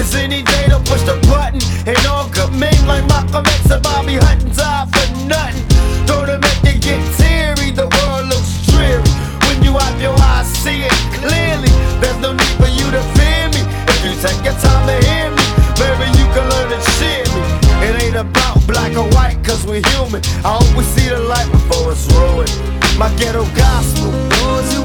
Cause 0.00 0.14
any 0.14 0.40
day 0.42 0.64
they'll 0.68 0.80
push 0.80 1.02
the 1.02 1.20
button 1.28 1.60
And 1.86 2.06
all 2.06 2.29
good 2.40 2.52
men 2.58 2.86
like 2.86 3.04
Malcolm 3.06 3.44
X 3.46 3.70
and 3.70 3.82
Bobby 3.82 4.16
Hutton 4.16 4.50
die 4.56 4.86
for 4.92 5.08
nothing. 5.28 5.64
Don't 6.06 6.28
it 6.28 6.40
make 6.40 6.62
you 6.64 6.80
get 6.80 7.00
teary? 7.18 7.70
The 7.70 7.86
world 7.96 8.24
looks 8.32 8.52
dreary. 8.68 9.04
When 9.46 9.62
you 9.62 9.76
have 9.76 10.00
your 10.00 10.16
eyes 10.32 10.48
see 10.62 10.88
it 10.88 10.96
clearly. 11.20 11.72
There's 12.00 12.20
no 12.24 12.32
need 12.32 12.54
for 12.60 12.70
you 12.70 12.86
to 12.96 13.02
fear 13.16 13.44
me. 13.54 13.62
If 13.92 13.98
you 14.04 14.12
take 14.24 14.40
your 14.44 14.56
time 14.64 14.84
to 14.88 14.96
hear 15.06 15.28
me 15.36 15.46
Maybe 15.80 16.06
you 16.18 16.26
can 16.34 16.44
learn 16.52 16.68
to 16.72 16.80
cheer 16.96 17.24
me. 17.34 17.42
It 17.86 17.92
ain't 18.04 18.16
about 18.16 18.56
black 18.66 18.96
or 18.96 19.08
white 19.16 19.38
cause 19.44 19.66
we're 19.66 19.84
human. 19.92 20.22
I 20.44 20.56
we 20.76 20.84
see 20.84 21.08
the 21.08 21.20
light 21.20 21.50
before 21.52 21.92
it's 21.92 22.06
ruined. 22.12 22.52
My 22.98 23.08
ghetto 23.16 23.44
gospel 23.56 24.12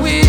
wish 0.02 0.25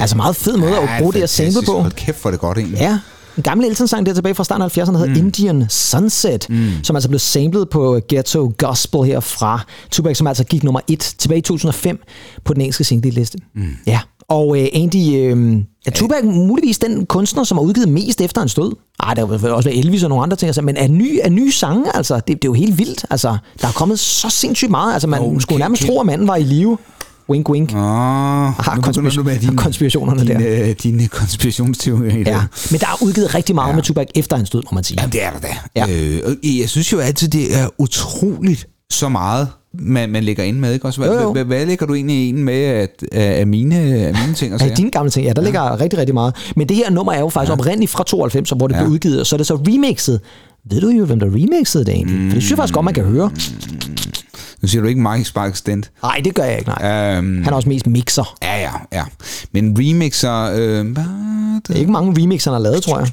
Altså 0.00 0.16
meget 0.16 0.36
fed 0.36 0.56
måde 0.56 0.78
at 0.78 0.88
bruge 0.98 1.12
det 1.12 1.20
her 1.20 1.26
sample 1.26 1.62
på. 1.66 1.80
Hold 1.80 1.92
kæft, 1.92 2.24
er 2.24 2.30
det 2.30 2.40
godt 2.40 2.58
egentlig. 2.58 2.78
Ja, 2.80 2.98
en 3.36 3.42
gammel 3.42 3.66
Elton-sang 3.66 4.06
der 4.06 4.14
tilbage 4.14 4.34
fra 4.34 4.44
starten 4.44 4.62
af 4.62 4.78
70'erne, 4.78 4.92
der 4.92 4.98
hedder 4.98 5.14
mm. 5.14 5.26
Indian 5.26 5.66
Sunset, 5.68 6.46
mm. 6.50 6.70
som 6.82 6.96
altså 6.96 7.08
blev 7.08 7.18
samlet 7.18 7.68
på 7.68 8.00
Ghetto 8.08 8.52
Gospel 8.58 9.02
her 9.02 9.20
fra 9.20 9.60
Tupac, 9.90 10.16
som 10.16 10.26
altså 10.26 10.44
gik 10.44 10.64
nummer 10.64 10.80
et 10.88 11.14
tilbage 11.18 11.38
i 11.38 11.42
2005 11.42 11.98
på 12.44 12.54
den 12.54 12.60
engelske 12.60 12.84
single-liste. 12.84 13.38
Mm. 13.54 13.76
Ja, 13.86 14.00
og 14.28 14.60
øh, 14.60 14.68
Andy, 14.74 15.16
øh, 15.16 15.62
er 15.86 15.90
Tupac 15.90 16.24
muligvis 16.24 16.78
den 16.78 17.06
kunstner, 17.06 17.44
som 17.44 17.58
har 17.58 17.64
udgivet 17.64 17.88
mest 17.88 18.20
efter 18.20 18.40
hans 18.40 18.54
død? 18.54 18.76
Ej, 19.02 19.14
der 19.14 19.26
vil 19.26 19.50
også 19.50 19.70
Elvis 19.70 20.02
og 20.02 20.08
nogle 20.08 20.22
andre 20.22 20.36
ting, 20.36 20.48
altså, 20.48 20.62
men 20.62 20.76
er 20.76 20.88
ny, 20.88 21.18
er 21.22 21.30
nye 21.30 21.52
sange, 21.52 21.96
altså, 21.96 22.14
det, 22.14 22.26
det 22.26 22.34
er 22.34 22.38
jo 22.44 22.52
helt 22.52 22.78
vildt. 22.78 23.06
Altså, 23.10 23.36
der 23.60 23.68
er 23.68 23.72
kommet 23.72 23.98
så 23.98 24.30
sindssygt 24.30 24.70
meget, 24.70 24.92
altså 24.92 25.08
man 25.08 25.20
oh, 25.20 25.40
skulle 25.40 25.58
nærmest 25.58 25.86
tro, 25.86 26.00
at 26.00 26.06
manden 26.06 26.28
var 26.28 26.36
i 26.36 26.42
live. 26.42 26.78
Wink, 27.30 27.48
wink. 27.50 27.72
Åh, 27.74 27.78
Har 27.80 28.92
du 28.94 29.22
med 29.22 29.38
dine, 29.38 29.56
konspirationerne 29.56 30.20
dine, 30.20 30.44
der. 30.44 30.68
øh, 30.68 30.74
dine 30.82 31.08
konspirationsteorier. 31.08 32.10
i 32.16 32.24
dag. 32.24 32.32
Ja, 32.32 32.40
men 32.70 32.80
der 32.80 32.86
er 32.86 33.02
udgivet 33.02 33.34
rigtig 33.34 33.54
meget 33.54 33.70
ja. 33.70 33.74
med 33.74 33.82
Tupac 33.82 34.06
efter 34.14 34.36
hans 34.36 34.50
død, 34.50 34.62
må 34.64 34.74
man 34.74 34.84
sige. 34.84 34.98
Jamen, 35.00 35.12
det 35.12 35.24
er 35.24 35.30
der 35.30 35.38
da. 35.38 35.48
Ja. 35.76 35.86
Øh, 35.90 36.58
jeg 36.60 36.68
synes 36.68 36.92
jo 36.92 36.98
altid, 36.98 37.28
det 37.28 37.58
er 37.58 37.68
utroligt 37.78 38.66
så 38.92 39.08
meget, 39.08 39.48
man, 39.78 40.10
man 40.10 40.24
lægger 40.24 40.44
ind 40.44 40.58
med. 40.58 40.72
Ikke? 40.72 40.86
Også, 40.86 41.00
hvad, 41.00 41.10
Jo, 41.10 41.20
jo. 41.22 41.32
Hvad, 41.32 41.44
hvad 41.44 41.66
lægger 41.66 41.86
du 41.86 41.94
egentlig 41.94 42.28
ind 42.28 42.38
med 42.38 42.62
at, 42.64 43.04
af, 43.12 43.40
af, 43.40 43.46
mine, 43.46 43.76
af 43.76 44.14
mine 44.22 44.34
ting 44.34 44.54
og 44.54 44.60
Ja, 44.60 44.64
sager? 44.66 44.76
dine 44.76 44.90
gamle 44.90 45.10
ting, 45.10 45.26
ja, 45.26 45.32
der 45.32 45.42
ja. 45.42 45.46
ligger 45.46 45.80
rigtig, 45.80 45.98
rigtig 45.98 46.14
meget. 46.14 46.34
Men 46.56 46.68
det 46.68 46.76
her 46.76 46.90
nummer 46.90 47.12
er 47.12 47.20
jo 47.20 47.28
faktisk 47.28 47.48
ja. 47.48 47.54
oprindeligt 47.54 47.90
fra 47.90 48.04
92, 48.04 48.50
hvor 48.50 48.66
det 48.66 48.74
ja. 48.74 48.78
Ja. 48.78 48.84
blev 48.84 48.92
udgivet, 48.92 49.20
og 49.20 49.26
så 49.26 49.36
er 49.36 49.38
det 49.38 49.46
så 49.46 49.54
remixet. 49.54 50.20
Ved 50.70 50.80
du 50.80 50.88
jo, 50.88 51.04
hvem 51.04 51.20
der 51.20 51.26
remixede 51.26 51.84
det 51.84 51.94
egentlig? 51.94 52.18
Mm. 52.20 52.28
For 52.30 52.34
det 52.34 52.42
synes 52.42 52.50
jeg 52.50 52.56
faktisk 52.58 52.74
godt, 52.74 52.84
man 52.84 52.94
kan 52.94 53.04
høre. 53.04 53.30
Nu 54.62 54.68
siger 54.68 54.82
du 54.82 54.88
ikke 54.88 55.00
Mike 55.00 55.24
Sparks 55.24 55.62
Dent. 55.62 55.90
Nej, 56.02 56.20
det 56.24 56.34
gør 56.34 56.42
jeg 56.44 56.58
ikke, 56.58 56.70
nej. 56.70 57.18
Um, 57.18 57.24
Han 57.42 57.46
er 57.52 57.56
også 57.56 57.68
mest 57.68 57.86
mixer. 57.86 58.36
Ja, 58.42 58.60
ja, 58.60 58.70
ja. 58.92 59.04
Men 59.52 59.76
remixer... 59.78 60.42
Øh, 60.42 60.84
Det 61.68 61.74
er 61.74 61.74
ikke 61.74 61.92
mange 61.92 62.22
remixer, 62.22 62.50
han 62.50 62.62
har 62.62 62.70
lavet, 62.70 62.82
tror 62.82 62.98
jeg. 62.98 63.10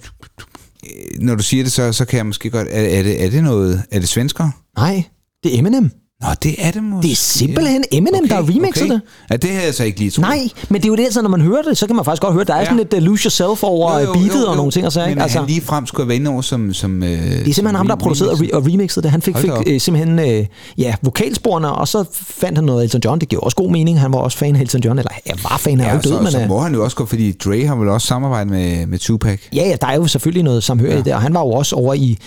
når 1.19 1.35
du 1.35 1.43
siger 1.43 1.63
det, 1.63 1.71
så, 1.71 1.93
så 1.93 2.05
kan 2.05 2.17
jeg 2.17 2.25
måske 2.25 2.49
godt... 2.49 2.67
Er, 2.71 2.99
er, 2.99 3.03
det, 3.03 3.23
er 3.25 3.29
det 3.29 3.43
noget... 3.43 3.83
Er 3.91 3.99
det 3.99 4.09
svensker? 4.09 4.49
Nej, 4.77 5.03
det 5.43 5.55
er 5.55 5.59
Eminem. 5.59 5.91
Nå, 6.25 6.33
det 6.43 6.55
er 6.57 6.71
det 6.71 6.83
måske. 6.83 7.03
Det 7.07 7.11
er 7.11 7.15
simpelthen 7.15 7.83
Eminem, 7.91 8.27
der 8.27 8.35
har 8.35 8.41
remixet 8.49 8.89
det. 8.89 9.01
Ja, 9.31 9.35
det 9.35 9.49
havde 9.49 9.65
jeg 9.65 9.73
så 9.73 9.83
ikke 9.83 9.99
lige 9.99 10.11
troet. 10.11 10.27
Nej, 10.27 10.49
men 10.69 10.81
det 10.81 10.85
er 10.87 10.89
jo 10.89 10.95
det, 10.95 11.13
så 11.13 11.21
når 11.21 11.29
man 11.29 11.41
hører 11.41 11.61
det, 11.61 11.77
så 11.77 11.87
kan 11.87 11.95
man 11.95 12.05
faktisk 12.05 12.21
godt 12.21 12.33
høre, 12.33 12.43
der 12.43 12.53
er 12.53 12.59
Ja. 12.59 12.65
sådan 12.65 12.77
lidt 12.77 12.93
uh, 12.93 12.99
lose 12.99 13.23
yourself 13.23 13.63
over 13.63 13.99
jo, 13.99 14.05
jo, 14.05 14.13
beatet 14.13 14.47
og 14.47 14.55
nogle 14.55 14.71
ting 14.71 14.85
og 14.85 14.91
så, 14.91 15.05
Men 15.09 15.21
altså, 15.21 15.37
han 15.39 15.47
lige 15.47 15.61
frem 15.61 15.85
skulle 15.85 16.07
være 16.07 16.15
inde 16.15 16.31
over 16.31 16.41
som... 16.41 16.73
som 16.73 17.03
øh, 17.03 17.09
Det 17.09 17.19
er 17.19 17.33
simpelthen 17.35 17.75
ham, 17.75 17.87
der 17.87 17.95
har 17.95 17.99
produceret 17.99 18.31
og, 18.31 18.37
re- 18.37 18.55
og 18.55 18.65
remixet 18.67 19.03
det. 19.03 19.11
Han 19.11 19.21
fik, 19.21 19.35
Hold 19.35 19.63
fik 19.65 19.73
øh, 19.73 19.79
simpelthen 19.81 20.19
øh, 20.19 20.45
ja, 20.77 20.95
vokalsporene, 21.01 21.71
og 21.71 21.87
så 21.87 22.03
fandt 22.13 22.57
han 22.57 22.65
noget 22.65 22.83
Elton 22.83 23.01
John. 23.05 23.19
Det 23.19 23.29
giver 23.29 23.41
også 23.41 23.55
god 23.57 23.71
mening. 23.71 23.99
Han 23.99 24.13
var 24.13 24.19
også 24.19 24.37
fan 24.37 24.55
af 24.55 24.61
Elton 24.61 24.81
John, 24.81 24.99
eller 24.99 25.11
jeg 25.25 25.35
var 25.43 25.57
fan 25.57 25.79
af 25.79 25.85
Ja, 25.85 25.89
ja, 25.89 25.95
død, 25.95 26.11
så, 26.11 26.21
men... 26.21 26.31
så 26.31 26.41
øh, 26.41 26.47
må 26.47 26.59
han 26.59 26.73
jo 26.73 26.83
også 26.83 26.95
gå, 26.97 27.05
fordi 27.05 27.31
Dre 27.31 27.65
har 27.65 27.75
vel 27.75 27.89
også 27.89 28.07
samarbejdet 28.07 28.51
med, 28.51 28.87
med 28.87 28.99
Tupac. 28.99 29.39
Ja, 29.53 29.67
ja, 29.69 29.75
der 29.81 29.87
er 29.87 29.95
jo 29.95 30.07
selvfølgelig 30.07 30.43
noget 30.43 30.63
samhørighed 30.63 31.03
ja. 31.03 31.09
der. 31.09 31.15
Og 31.15 31.21
han 31.21 31.33
var 31.33 31.39
jo 31.39 31.51
også 31.51 31.75
over 31.75 31.93
i... 31.93 32.17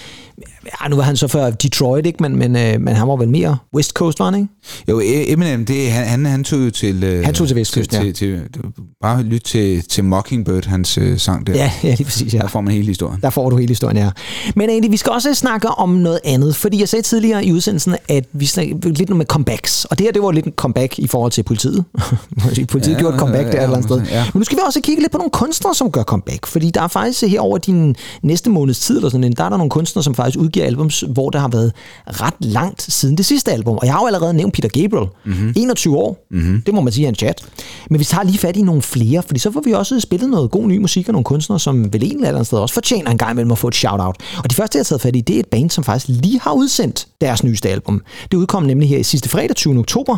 Ja, 0.82 0.88
nu 0.88 0.96
var 0.96 1.02
han 1.02 1.16
så 1.16 1.28
før 1.28 1.50
Detroit, 1.50 2.06
ikke? 2.06 2.22
Men, 2.22 2.36
men, 2.36 2.56
øh, 2.56 2.80
men 2.80 2.94
han 2.94 3.08
var 3.08 3.16
vel 3.16 3.28
mere 3.28 3.56
West 3.74 3.90
Coast, 3.92 4.18
var 4.18 4.24
han, 4.30 4.34
ikke? 4.34 4.48
Jo, 4.88 5.00
E- 5.00 5.32
Eminem, 5.32 5.64
det, 5.66 5.90
han, 5.90 6.06
han, 6.06 6.26
han 6.26 6.44
tog 6.44 6.58
jo 6.58 6.70
til... 6.70 7.04
Øh, 7.04 7.24
Han 7.24 7.34
tog 7.34 7.46
til 7.46 7.56
Vestkysten, 7.56 7.96
til, 7.98 8.06
ja. 8.06 8.12
til, 8.12 8.40
til, 8.52 8.62
Bare 9.02 9.22
lyt 9.22 9.42
til, 9.42 9.82
til 9.82 10.04
Mockingbird, 10.04 10.66
hans 10.66 10.98
øh, 10.98 11.18
sang 11.18 11.46
der. 11.46 11.52
Ja, 11.54 11.70
ja, 11.84 11.88
lige 11.94 12.04
præcis, 12.04 12.34
ja. 12.34 12.38
Der 12.38 12.48
får 12.48 12.60
man 12.60 12.74
hele 12.74 12.86
historien. 12.86 13.20
Der 13.22 13.30
får 13.30 13.50
du 13.50 13.56
hele 13.56 13.68
historien, 13.68 13.96
ja. 13.96 14.10
Men 14.56 14.70
egentlig, 14.70 14.92
vi 14.92 14.96
skal 14.96 15.12
også 15.12 15.34
snakke 15.34 15.68
om 15.68 15.88
noget 15.88 16.20
andet, 16.24 16.56
fordi 16.56 16.80
jeg 16.80 16.88
sagde 16.88 17.02
tidligere 17.02 17.44
i 17.44 17.52
udsendelsen, 17.52 17.96
at 18.08 18.24
vi 18.32 18.46
snakker 18.46 18.76
lidt 18.88 19.16
med 19.16 19.26
comebacks, 19.26 19.84
og 19.84 19.98
det 19.98 20.04
her, 20.06 20.12
det 20.12 20.22
var 20.22 20.30
lidt 20.30 20.46
en 20.46 20.52
comeback 20.56 20.98
i 20.98 21.06
forhold 21.06 21.32
til 21.32 21.42
politiet. 21.42 21.84
politiet 22.68 22.94
Ja, 22.94 22.98
gjorde 22.98 23.14
et 23.14 23.20
comeback 23.20 23.46
ja, 23.46 23.50
der 23.52 23.58
et 23.58 23.62
eller 23.62 23.76
andet 23.76 23.90
sted. 23.90 24.02
ja. 24.10 24.24
Men 24.34 24.38
nu 24.40 24.44
skal 24.44 24.56
vi 24.58 24.62
også 24.66 24.80
kigge 24.80 25.02
lidt 25.02 25.12
på 25.12 25.18
nogle 25.18 25.30
kunstnere, 25.30 25.74
som 25.74 25.90
gør 25.90 26.02
comeback, 26.02 26.46
fordi 26.46 26.70
der 26.70 26.82
er 26.82 26.88
faktisk 26.88 27.22
her 27.22 27.40
over 27.40 27.58
din 27.58 27.96
næste 28.22 28.50
måneds 28.50 28.80
tid, 28.80 28.96
eller 28.96 29.08
sådan 29.10 29.32
der 29.32 29.44
er 29.44 29.48
der 29.48 29.56
nogle 29.56 29.70
kunstnere, 29.70 30.02
som 30.04 30.14
faktisk 30.14 30.27
udgiver 30.36 30.66
albums, 30.66 31.04
hvor 31.08 31.30
der 31.30 31.38
har 31.38 31.48
været 31.48 31.72
ret 32.06 32.34
langt 32.40 32.82
siden 32.82 33.16
det 33.16 33.26
sidste 33.26 33.52
album. 33.52 33.76
Og 33.76 33.86
jeg 33.86 33.94
har 33.94 34.00
jo 34.00 34.06
allerede 34.06 34.34
nævnt 34.34 34.54
Peter 34.54 34.68
Gabriel. 34.68 35.08
Mm-hmm. 35.24 35.52
21 35.56 35.96
år. 35.96 36.26
Mm-hmm. 36.30 36.62
Det 36.66 36.74
må 36.74 36.80
man 36.80 36.92
sige 36.92 37.04
er 37.04 37.08
en 37.08 37.14
chat. 37.14 37.44
Men 37.90 37.98
vi 37.98 38.04
tager 38.04 38.24
lige 38.24 38.38
fat 38.38 38.56
i 38.56 38.62
nogle 38.62 38.82
flere, 38.82 39.22
fordi 39.22 39.40
så 39.40 39.50
får 39.50 39.60
vi 39.64 39.72
også 39.72 40.00
spillet 40.00 40.30
noget 40.30 40.50
god 40.50 40.66
ny 40.66 40.78
musik 40.78 41.08
og 41.08 41.12
nogle 41.12 41.24
kunstnere, 41.24 41.60
som 41.60 41.92
vel 41.92 42.04
en 42.04 42.12
eller 42.12 42.28
anden 42.28 42.44
sted 42.44 42.58
også 42.58 42.74
fortjener 42.74 43.10
en 43.10 43.18
gang 43.18 43.30
imellem 43.30 43.52
at 43.52 43.58
få 43.58 43.68
et 43.68 43.74
shout-out. 43.74 44.16
Og 44.44 44.50
de 44.50 44.54
første, 44.54 44.76
jeg 44.76 44.80
har 44.80 44.84
taget 44.84 45.00
fat 45.00 45.16
i, 45.16 45.20
det 45.20 45.36
er 45.36 45.40
et 45.40 45.46
band, 45.46 45.70
som 45.70 45.84
faktisk 45.84 46.08
lige 46.22 46.40
har 46.40 46.52
udsendt 46.52 47.06
deres 47.20 47.44
nyeste 47.44 47.68
album. 47.68 48.02
Det 48.32 48.36
udkom 48.38 48.62
nemlig 48.62 48.88
her 48.88 48.98
i 48.98 49.02
sidste 49.02 49.28
fredag, 49.28 49.56
20. 49.56 49.78
oktober, 49.78 50.16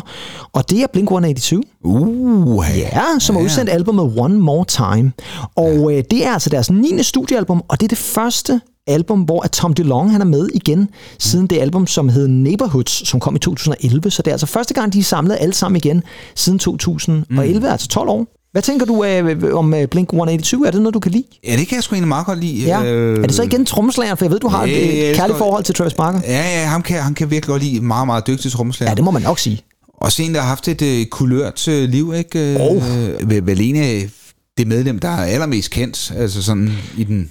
og 0.53 0.69
det 0.69 0.79
er 0.81 0.87
Blink-182. 0.97 1.81
Uh, 1.83 2.65
Ja, 2.77 3.03
som 3.19 3.35
har 3.35 3.43
udsendt 3.43 3.69
albumet 3.69 4.13
One 4.17 4.39
More 4.39 4.65
Time. 4.65 5.11
Og 5.55 5.93
øh, 5.93 6.03
det 6.11 6.25
er 6.25 6.33
altså 6.33 6.49
deres 6.49 6.71
9. 6.71 7.03
studiealbum, 7.03 7.63
og 7.67 7.79
det 7.79 7.83
er 7.85 7.87
det 7.87 7.97
første 7.97 8.61
album, 8.87 9.21
hvor 9.21 9.41
at 9.43 9.51
Tom 9.51 9.73
DeLonge 9.73 10.11
han 10.11 10.21
er 10.21 10.25
med 10.25 10.49
igen, 10.53 10.89
siden 11.19 11.47
det 11.47 11.57
album, 11.59 11.87
som 11.87 12.09
hed 12.09 12.27
Neighborhoods, 12.27 13.07
som 13.09 13.19
kom 13.19 13.35
i 13.35 13.39
2011. 13.39 14.11
Så 14.11 14.21
det 14.21 14.27
er 14.27 14.33
altså 14.33 14.45
første 14.45 14.73
gang, 14.73 14.93
de 14.93 14.99
er 14.99 15.03
samlet 15.03 15.37
alle 15.39 15.53
sammen 15.53 15.75
igen, 15.85 16.03
siden 16.35 16.59
2011, 16.59 17.59
mm. 17.59 17.65
altså 17.65 17.87
12 17.87 18.09
år. 18.09 18.27
Hvad 18.51 18.61
tænker 18.61 18.85
du 18.85 19.03
øh, 19.03 19.57
om 19.57 19.73
øh, 19.73 19.87
Blink-182? 19.95 20.65
Er 20.67 20.71
det 20.71 20.81
noget, 20.81 20.93
du 20.93 20.99
kan 20.99 21.11
lide? 21.11 21.23
Ja, 21.47 21.55
det 21.57 21.67
kan 21.67 21.75
jeg 21.75 21.83
sgu 21.83 21.95
egentlig 21.95 22.07
meget 22.07 22.25
godt 22.25 22.39
lide. 22.39 22.63
Ja. 22.65 22.83
Øh, 22.83 23.17
Er 23.23 23.27
det 23.27 23.35
så 23.35 23.43
igen 23.43 23.65
trommeslageren? 23.65 24.17
For 24.17 24.25
jeg 24.25 24.31
ved, 24.31 24.39
du 24.39 24.47
har 24.47 24.65
Ja, 24.65 24.71
et 25.05 25.09
øh, 25.09 25.15
kærligt 25.15 25.37
forhold 25.37 25.63
til 25.63 25.75
Travis 25.75 25.93
Barker. 25.93 26.19
Ja, 26.27 26.59
ja, 26.59 26.65
ham 26.65 26.81
kan, 26.81 27.01
han 27.01 27.13
kan 27.13 27.31
virkelig 27.31 27.47
godt 27.51 27.63
lide 27.63 27.81
meget, 27.81 28.05
meget 28.05 28.27
dygtig 28.27 28.51
trommeslager. 28.51 28.91
Ja, 28.91 28.95
det 28.95 29.03
må 29.03 29.11
man 29.11 29.21
nok 29.21 29.39
sige. 29.39 29.61
Også 29.97 30.23
en, 30.23 30.33
der 30.33 30.41
har 30.41 30.47
haft 30.47 30.67
et 30.67 30.81
øh, 30.81 31.05
kulørt 31.05 31.67
øh, 31.67 31.89
liv, 31.89 32.13
ikke? 32.17 32.53
Øh, 32.53 32.57
Oh. 32.59 32.83
vel, 33.29 33.45
vel 33.45 33.61
en 33.61 33.75
af 33.75 34.09
det 34.57 34.67
medlem, 34.67 34.99
der 34.99 35.09
er 35.09 35.23
allermest 35.25 35.71
kendt, 35.71 36.13
altså 36.17 36.43
sådan 36.43 36.71
i 36.97 37.03
den... 37.03 37.29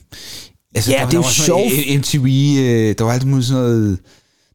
Altså, 0.74 0.90
Ja, 0.90 0.98
der, 0.98 1.04
det 1.04 1.12
er 1.14 1.18
jo 1.18 1.22
var 1.22 1.30
sådan 1.30 1.60
noget 1.60 1.72
sjovt. 1.72 1.98
MTV, 1.98 2.26
øh, 2.58 2.94
der 2.98 3.04
var 3.04 3.12
alt 3.12 3.26
muligt 3.26 3.46
sådan 3.48 3.62
noget... 3.62 3.98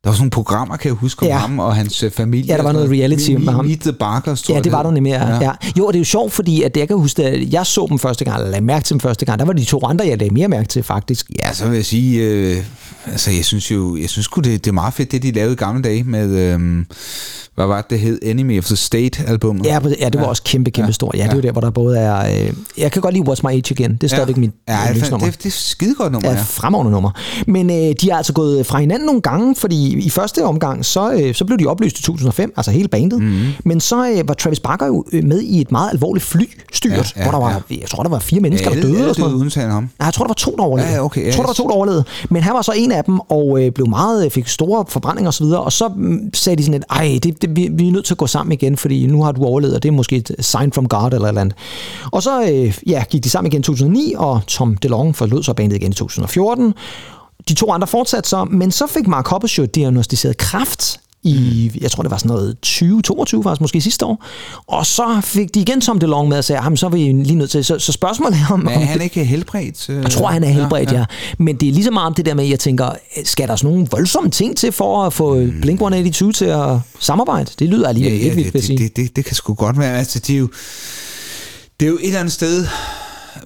Der 0.06 0.10
var 0.10 0.16
sådan 0.16 0.22
nogle 0.24 0.32
programmer, 0.32 0.78
kan 0.78 0.90
jeg 0.90 0.96
huske, 0.96 1.22
om 1.22 1.28
Ja. 1.28 1.38
ham 1.38 1.60
og 1.60 1.76
hans 1.76 2.04
øh, 2.04 2.12
familie. 2.12 2.46
Ja, 2.48 2.58
der 2.58 2.64
var 2.64 2.72
noget 2.72 2.90
reality 2.92 3.30
med, 3.32 3.54
ham. 3.54 3.66
Meet 3.66 3.80
the 3.80 3.94
Barkers, 3.94 4.42
tror 4.42 4.56
Ja, 4.56 4.62
det 4.62 4.72
var 4.72 4.84
der 4.84 4.92
nemlig, 4.92 5.12
ja. 5.12 5.28
Ja. 5.28 5.44
ja. 5.44 5.52
Jo, 5.78 5.86
og 5.86 5.94
det 5.94 5.98
er 5.98 6.02
jo 6.02 6.06
sjovt, 6.06 6.34
fordi 6.34 6.62
at 6.62 6.78
jeg 6.78 6.88
kan 6.88 6.98
huske, 6.98 7.24
at 7.24 7.54
jeg 7.54 7.66
så 7.66 7.86
dem 7.90 8.00
første 8.00 8.26
gang, 8.26 8.38
eller 8.38 8.52
lagde 8.52 8.66
mærke 8.66 8.84
til 8.84 8.94
dem 8.94 9.00
første 9.00 9.26
gang, 9.26 9.40
der 9.40 9.46
var 9.46 9.54
de 9.54 9.64
to 9.66 9.80
andre, 9.86 10.08
jeg 10.08 10.18
lagde 10.20 10.34
mere 10.34 10.48
mærke 10.48 10.68
til, 10.68 10.84
faktisk. 10.84 11.32
Ja, 11.46 11.54
så 11.54 11.68
vil 11.68 11.76
jeg 11.76 11.86
sige, 11.86 12.24
øh, 12.24 12.58
altså 13.06 13.32
jeg 13.32 13.46
synes 13.46 13.72
jo, 13.72 13.98
jeg 13.98 14.10
synes 14.10 14.28
det, 14.36 14.44
det 14.46 14.68
er 14.68 14.72
meget 14.72 14.94
fedt, 14.94 15.12
det 15.12 15.24
de 15.24 15.32
lavede 15.32 15.54
i 15.54 15.56
gamle 15.56 15.82
dage 15.82 16.04
med, 16.04 16.30
øh, 16.30 16.86
hvad 17.56 17.66
var 17.66 17.82
det, 17.82 17.90
det 17.90 18.00
hed? 18.00 18.20
Enemy 18.22 18.60
of 18.60 18.66
the 18.66 18.76
State-albummet. 18.76 19.66
Ja, 19.66 19.80
ja, 20.00 20.10
det 20.10 20.22
var 20.22 20.28
også 20.28 20.44
kæmpe, 20.44 20.72
kæmpe 20.72 20.88
ja. 20.88 20.92
stort. 20.92 21.16
Ja, 21.18 21.24
det 21.24 21.32
er 21.32 21.36
jo 21.36 21.42
der, 21.42 21.52
hvor 21.52 21.62
der 21.62 21.70
både 21.70 21.98
er... 21.98 22.46
Øh, 22.48 22.54
jeg 22.78 22.92
kan 22.92 23.02
godt 23.02 23.14
lide 23.14 23.30
What's 23.30 23.40
My 23.44 23.52
Age 23.52 23.72
Again. 23.72 23.92
Det 23.92 24.04
er 24.04 24.08
stadigvæk 24.08 24.38
mit 24.38 24.52
ja, 24.68 24.80
det, 24.94 25.02
det, 25.02 25.44
det 25.44 25.46
er 25.46 25.50
skide 25.52 25.96
godt 25.96 26.12
nummer, 26.12 26.30
Ja, 26.30 26.36
ja. 26.36 26.42
fremragende 26.42 26.92
nummer. 26.92 27.12
Men 27.48 27.70
øh, 27.70 27.96
de 28.02 28.10
er 28.10 28.16
altså 28.16 28.34
gået 28.34 28.66
fra 28.66 28.80
hinanden 28.80 29.06
nogle 29.06 29.22
gange, 29.22 29.56
fordi 29.56 29.95
i 30.00 30.10
første 30.10 30.46
omgang, 30.46 30.86
så, 30.86 31.12
øh, 31.14 31.34
så 31.36 31.46
blev 31.46 31.58
de 31.60 31.66
opløst 31.68 32.00
i 32.00 32.04
2005, 32.04 32.54
altså 32.58 32.72
hele 32.72 32.88
bandet. 32.88 33.22
Mm-hmm. 33.22 33.46
Men 33.66 33.80
så 33.80 34.10
øh, 34.10 34.28
var 34.28 34.34
Travis 34.34 34.60
Barker 34.60 34.86
jo 34.86 35.06
øh, 35.12 35.24
med 35.24 35.42
i 35.42 35.62
et 35.62 35.72
meget 35.72 35.90
alvorligt 35.94 36.26
flystyrt, 36.26 36.92
ja, 36.92 37.04
Ja, 37.18 37.24
hvor 37.24 37.32
der 37.32 37.40
var, 37.40 37.64
ja. 37.72 37.76
jeg 37.82 37.90
tror, 37.90 38.04
der 38.04 38.10
var 38.10 38.20
fire 38.20 38.40
mennesker, 38.42 38.70
Ja, 38.70 38.76
der 38.76 38.82
døde. 38.82 38.98
alle 38.98 39.10
og 39.10 39.16
sådan 39.16 39.32
noget. 39.32 39.54
ham. 39.56 39.84
Nej, 40.00 40.06
jeg 40.06 40.14
tror, 40.14 40.24
der 40.24 40.30
var 40.30 40.34
to, 40.34 40.52
der 40.58 40.64
overlevede. 40.64 40.94
Ja, 40.94 41.04
okay, 41.06 41.22
ja, 41.22 41.26
jeg 41.26 41.34
tror, 41.34 41.44
der 41.44 41.48
var 41.50 41.54
to, 41.54 41.68
der 41.68 41.74
overlevede. 41.74 42.04
Men 42.30 42.44
han 42.44 42.54
var 42.54 42.62
så 42.62 42.72
en 42.76 42.92
af 42.92 43.04
dem, 43.04 43.20
og 43.20 43.64
øh, 43.64 43.72
blev 43.72 43.90
meget, 43.90 44.32
fik 44.32 44.48
store 44.48 44.86
forbrændinger 44.88 45.28
osv., 45.30 45.46
og 45.46 45.72
så 45.72 45.88
mm, 45.96 46.30
sagde 46.34 46.58
de 46.58 46.64
sådan 46.64 46.74
lidt, 46.74 46.84
ej, 46.90 47.20
det, 47.24 47.42
det, 47.42 47.56
vi, 47.56 47.70
vi 47.72 47.88
er 47.88 47.92
nødt 47.92 48.06
til 48.06 48.14
at 48.14 48.18
gå 48.18 48.28
sammen 48.28 48.52
igen, 48.54 48.78
fordi 48.78 49.06
nu 49.08 49.24
har 49.24 49.32
du 49.32 49.44
overlevet, 49.44 49.76
og 49.76 49.84
det 49.84 49.90
er 49.90 49.94
måske 49.94 50.16
et 50.16 50.36
sign 50.40 50.72
from 50.72 50.88
God 50.88 51.06
eller 51.14 51.26
et 51.26 51.28
eller 51.30 51.42
andet. 51.42 51.58
Og 52.12 52.24
så 52.24 52.42
øh, 52.52 52.78
ja, 52.88 53.04
gik 53.10 53.24
de 53.24 53.30
sammen 53.30 53.52
igen 53.52 53.60
i 53.60 53.64
2009, 53.64 54.14
og 54.18 54.42
Tom 54.48 54.78
DeLonge 54.78 55.14
forlod 55.14 55.44
så 55.44 55.54
bandet 55.54 55.76
igen 55.76 55.92
i 55.92 55.96
2014. 55.96 56.74
De 57.50 57.54
to 57.54 57.72
andre 57.72 57.88
fortsatte 57.88 58.30
så, 58.30 58.44
men 58.46 58.72
så 58.72 58.88
fik 58.88 59.08
Mark 59.08 59.28
Hoppus 59.28 59.58
jo 59.58 59.66
diagnostiseret 59.66 60.38
kræft 60.38 61.00
i, 61.24 61.72
jeg 61.82 61.92
tror 61.92 62.04
det 62.04 62.12
var 62.12 62.18
sådan 62.18 62.30
noget 62.30 62.58
2022 62.60 63.44
faktisk, 63.44 63.62
måske 63.62 63.82
sidste 63.82 64.06
år. 64.06 64.26
Og 64.68 64.86
så 64.86 65.22
fik 65.24 65.54
de 65.56 65.60
igen 65.60 65.82
Tom 65.82 66.00
DeLonge 66.00 66.30
med 66.30 66.38
og 66.38 66.44
sagde, 66.44 66.64
jamen 66.64 66.78
så 66.78 66.86
er 66.86 66.90
vi 66.90 66.98
lige 66.98 67.36
nødt 67.36 67.50
til, 67.52 67.66
så, 67.66 67.80
så 67.80 67.92
spørgsmålet 67.92 68.38
er 68.50 68.54
om... 68.54 68.60
Men 68.60 68.68
om 68.68 68.74
er 68.82 68.86
han 68.86 68.98
det- 68.98 69.04
ikke 69.04 69.24
helbredt? 69.26 69.90
øh? 69.90 69.96
jeg 70.04 70.12
tror, 70.12 70.28
han 70.28 70.44
er 70.44 70.48
helbredt, 70.48 70.92
ja, 70.92 70.98
ja. 70.98 71.06
Men 71.38 71.56
det 71.56 71.70
er 71.70 71.74
lige 71.74 71.84
så 71.84 71.92
meget 71.92 72.08
om 72.08 72.14
det 72.14 72.26
der 72.26 72.34
med, 72.34 72.44
at 72.44 72.50
jeg 72.50 72.60
tænker, 72.60 72.90
skal 73.24 73.48
der 73.48 73.56
sådan 73.56 73.74
nogle 73.74 73.88
voldsomme 73.92 74.30
ting 74.30 74.58
til 74.58 74.72
for 74.72 75.04
at 75.04 75.14
få 75.14 75.36
mm. 75.36 75.62
Blink-182 75.66 76.32
til 76.32 76.46
at 76.46 76.70
samarbejde? 77.00 77.52
Det 77.60 77.70
lyder 77.70 77.88
alligevel 77.88 78.14
ja, 78.14 78.20
ja, 78.26 78.30
ja, 78.30 78.36
lidt 78.36 78.54
vildt, 78.54 78.68
det, 78.68 78.80
det, 78.80 78.96
det, 78.96 79.16
det 79.16 79.26
kan 79.26 79.36
sgu 79.36 79.54
godt 79.54 79.80
være. 79.80 79.98
Altså, 79.98 80.20
det 80.20 80.34
er 80.36 80.40
jo, 80.40 80.50
det 81.80 81.86
er 81.86 81.90
jo 81.90 81.96
et 81.98 82.06
eller 82.06 82.20
andet 82.20 82.34
sted 82.34 82.68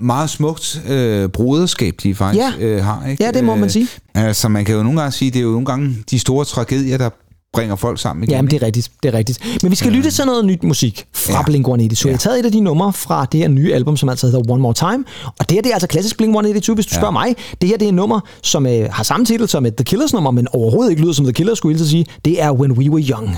meget 0.02 0.30
smukt 0.30 0.82
øh, 0.90 1.30
broderskab, 1.30 1.94
de 2.04 2.16
faktisk 2.16 2.44
Ja. 2.60 2.66
øh, 2.66 2.84
har. 2.84 3.06
Ikke? 3.08 3.24
Ja, 3.24 3.32
det 3.32 3.44
må 3.44 3.56
man 3.56 3.70
sige. 3.70 3.88
Øh, 4.18 4.24
altså, 4.24 4.50
man 4.50 4.66
kan 4.66 4.76
jo 4.76 4.84
nogle 4.84 5.00
gange 5.00 5.12
sige, 5.12 5.32
det 5.32 5.40
er 5.40 5.44
jo 5.44 5.52
nogle 5.52 5.66
gange 5.66 5.96
de 6.12 6.20
store 6.20 6.46
tragedier, 6.46 6.98
der 6.98 7.10
bringer 7.54 7.76
folk 7.76 8.00
sammen 8.00 8.24
igen. 8.24 8.32
Jamen, 8.36 8.52
det 8.52 8.62
er 8.62 8.66
rigtigt, 8.66 8.92
det 9.04 9.14
er 9.14 9.18
rigtigt. 9.18 9.40
Men 9.64 9.72
vi 9.72 9.76
skal 9.76 9.92
lytte 9.92 10.12
til 10.12 10.26
noget 10.26 10.46
nyt 10.46 10.64
musik 10.64 11.06
fra 11.16 11.34
ja. 11.34 11.38
Ja. 11.38 11.44
Blink-182. 11.44 11.96
Så 11.96 12.08
jeg 12.08 12.14
har 12.14 12.18
taget 12.18 12.40
et 12.40 12.46
af 12.46 12.52
de 12.52 12.60
numre 12.62 12.94
fra 12.94 13.26
det 13.32 13.40
her 13.40 13.48
nye 13.48 13.74
album, 13.74 13.98
som 13.98 14.10
altså 14.10 14.28
hedder 14.28 14.52
One 14.52 14.62
More 14.62 14.74
Time. 14.74 15.04
Og 15.40 15.50
det 15.50 15.52
her, 15.56 15.62
det 15.62 15.70
er 15.70 15.74
altså 15.74 15.88
klassisk 15.88 16.22
Blink-182, 16.22 16.52
hvis 16.52 16.64
du 16.66 16.74
ja. 16.76 16.84
spørger 17.00 17.12
mig. 17.12 17.36
Det 17.62 17.70
her, 17.70 17.78
det 17.78 17.86
er 17.86 17.90
et 17.90 17.94
nummer, 17.94 18.20
som 18.44 18.66
øh, 18.66 18.90
har 18.92 19.04
samme 19.04 19.26
titel 19.26 19.48
som 19.48 19.66
et 19.66 19.76
The 19.76 19.84
Killers 19.84 20.14
nummer, 20.14 20.32
men 20.32 20.48
overhovedet 20.54 20.90
ikke 20.92 21.02
lyder 21.02 21.14
som 21.14 21.26
The 21.26 21.34
Killers, 21.34 21.58
skulle 21.58 21.80
jeg 21.80 21.88
sige. 21.88 22.06
Det 22.26 22.42
er 22.42 22.52
When 22.52 22.72
We 22.72 22.92
Were 22.92 23.04
Young. 23.04 23.38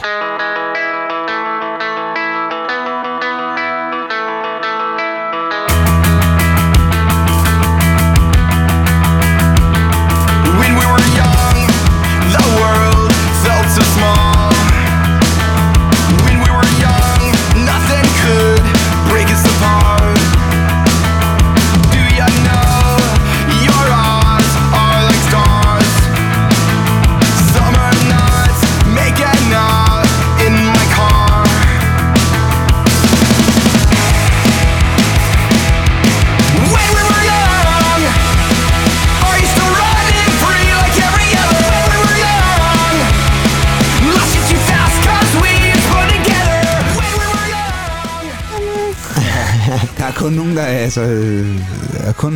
Kun 50.32 50.38
nogen, 50.38 50.58
der 50.58 50.64
er, 50.64 50.78
altså, 50.78 51.02
øh, 51.02 51.60
er 52.08 52.12
kun, 52.12 52.34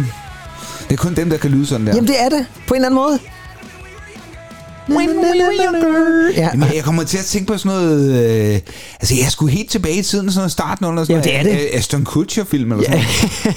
det 0.90 0.92
er 0.92 0.98
kun 0.98 1.16
dem, 1.16 1.30
der 1.30 1.38
kan 1.38 1.52
lyde 1.52 1.66
sådan 1.66 1.88
der. 1.88 1.96
Jamen, 1.96 2.08
det 2.08 2.22
er 2.22 2.30
det, 2.30 2.46
på 2.68 2.74
en 2.74 2.76
eller 2.76 2.88
anden 2.88 2.96
måde. 2.96 3.20
When 4.90 5.10
we 5.10 5.16
were 5.16 5.54
younger. 5.66 6.32
Ja. 6.36 6.50
Jamen, 6.54 6.70
jeg 6.76 6.84
kommer 6.84 7.04
til 7.04 7.18
at 7.18 7.24
tænke 7.26 7.48
på 7.48 7.58
sådan 7.58 7.78
noget... 7.78 8.12
Øh, 8.54 8.60
altså, 9.00 9.16
jeg 9.22 9.32
skulle 9.32 9.52
helt 9.52 9.70
tilbage 9.70 9.98
i 9.98 10.02
tiden, 10.02 10.30
sådan 10.32 10.40
noget 10.40 10.52
starten 10.52 10.86
under 10.86 11.04
sådan 11.04 11.16
Jamen, 11.16 11.24
det 11.24 11.36
er 11.36 11.44
noget, 11.44 11.60
det. 11.60 11.74
øh, 11.74 11.80
Aston 11.80 12.04
Kutcher-film 12.06 12.72
eller 12.72 12.84
sådan 12.86 13.00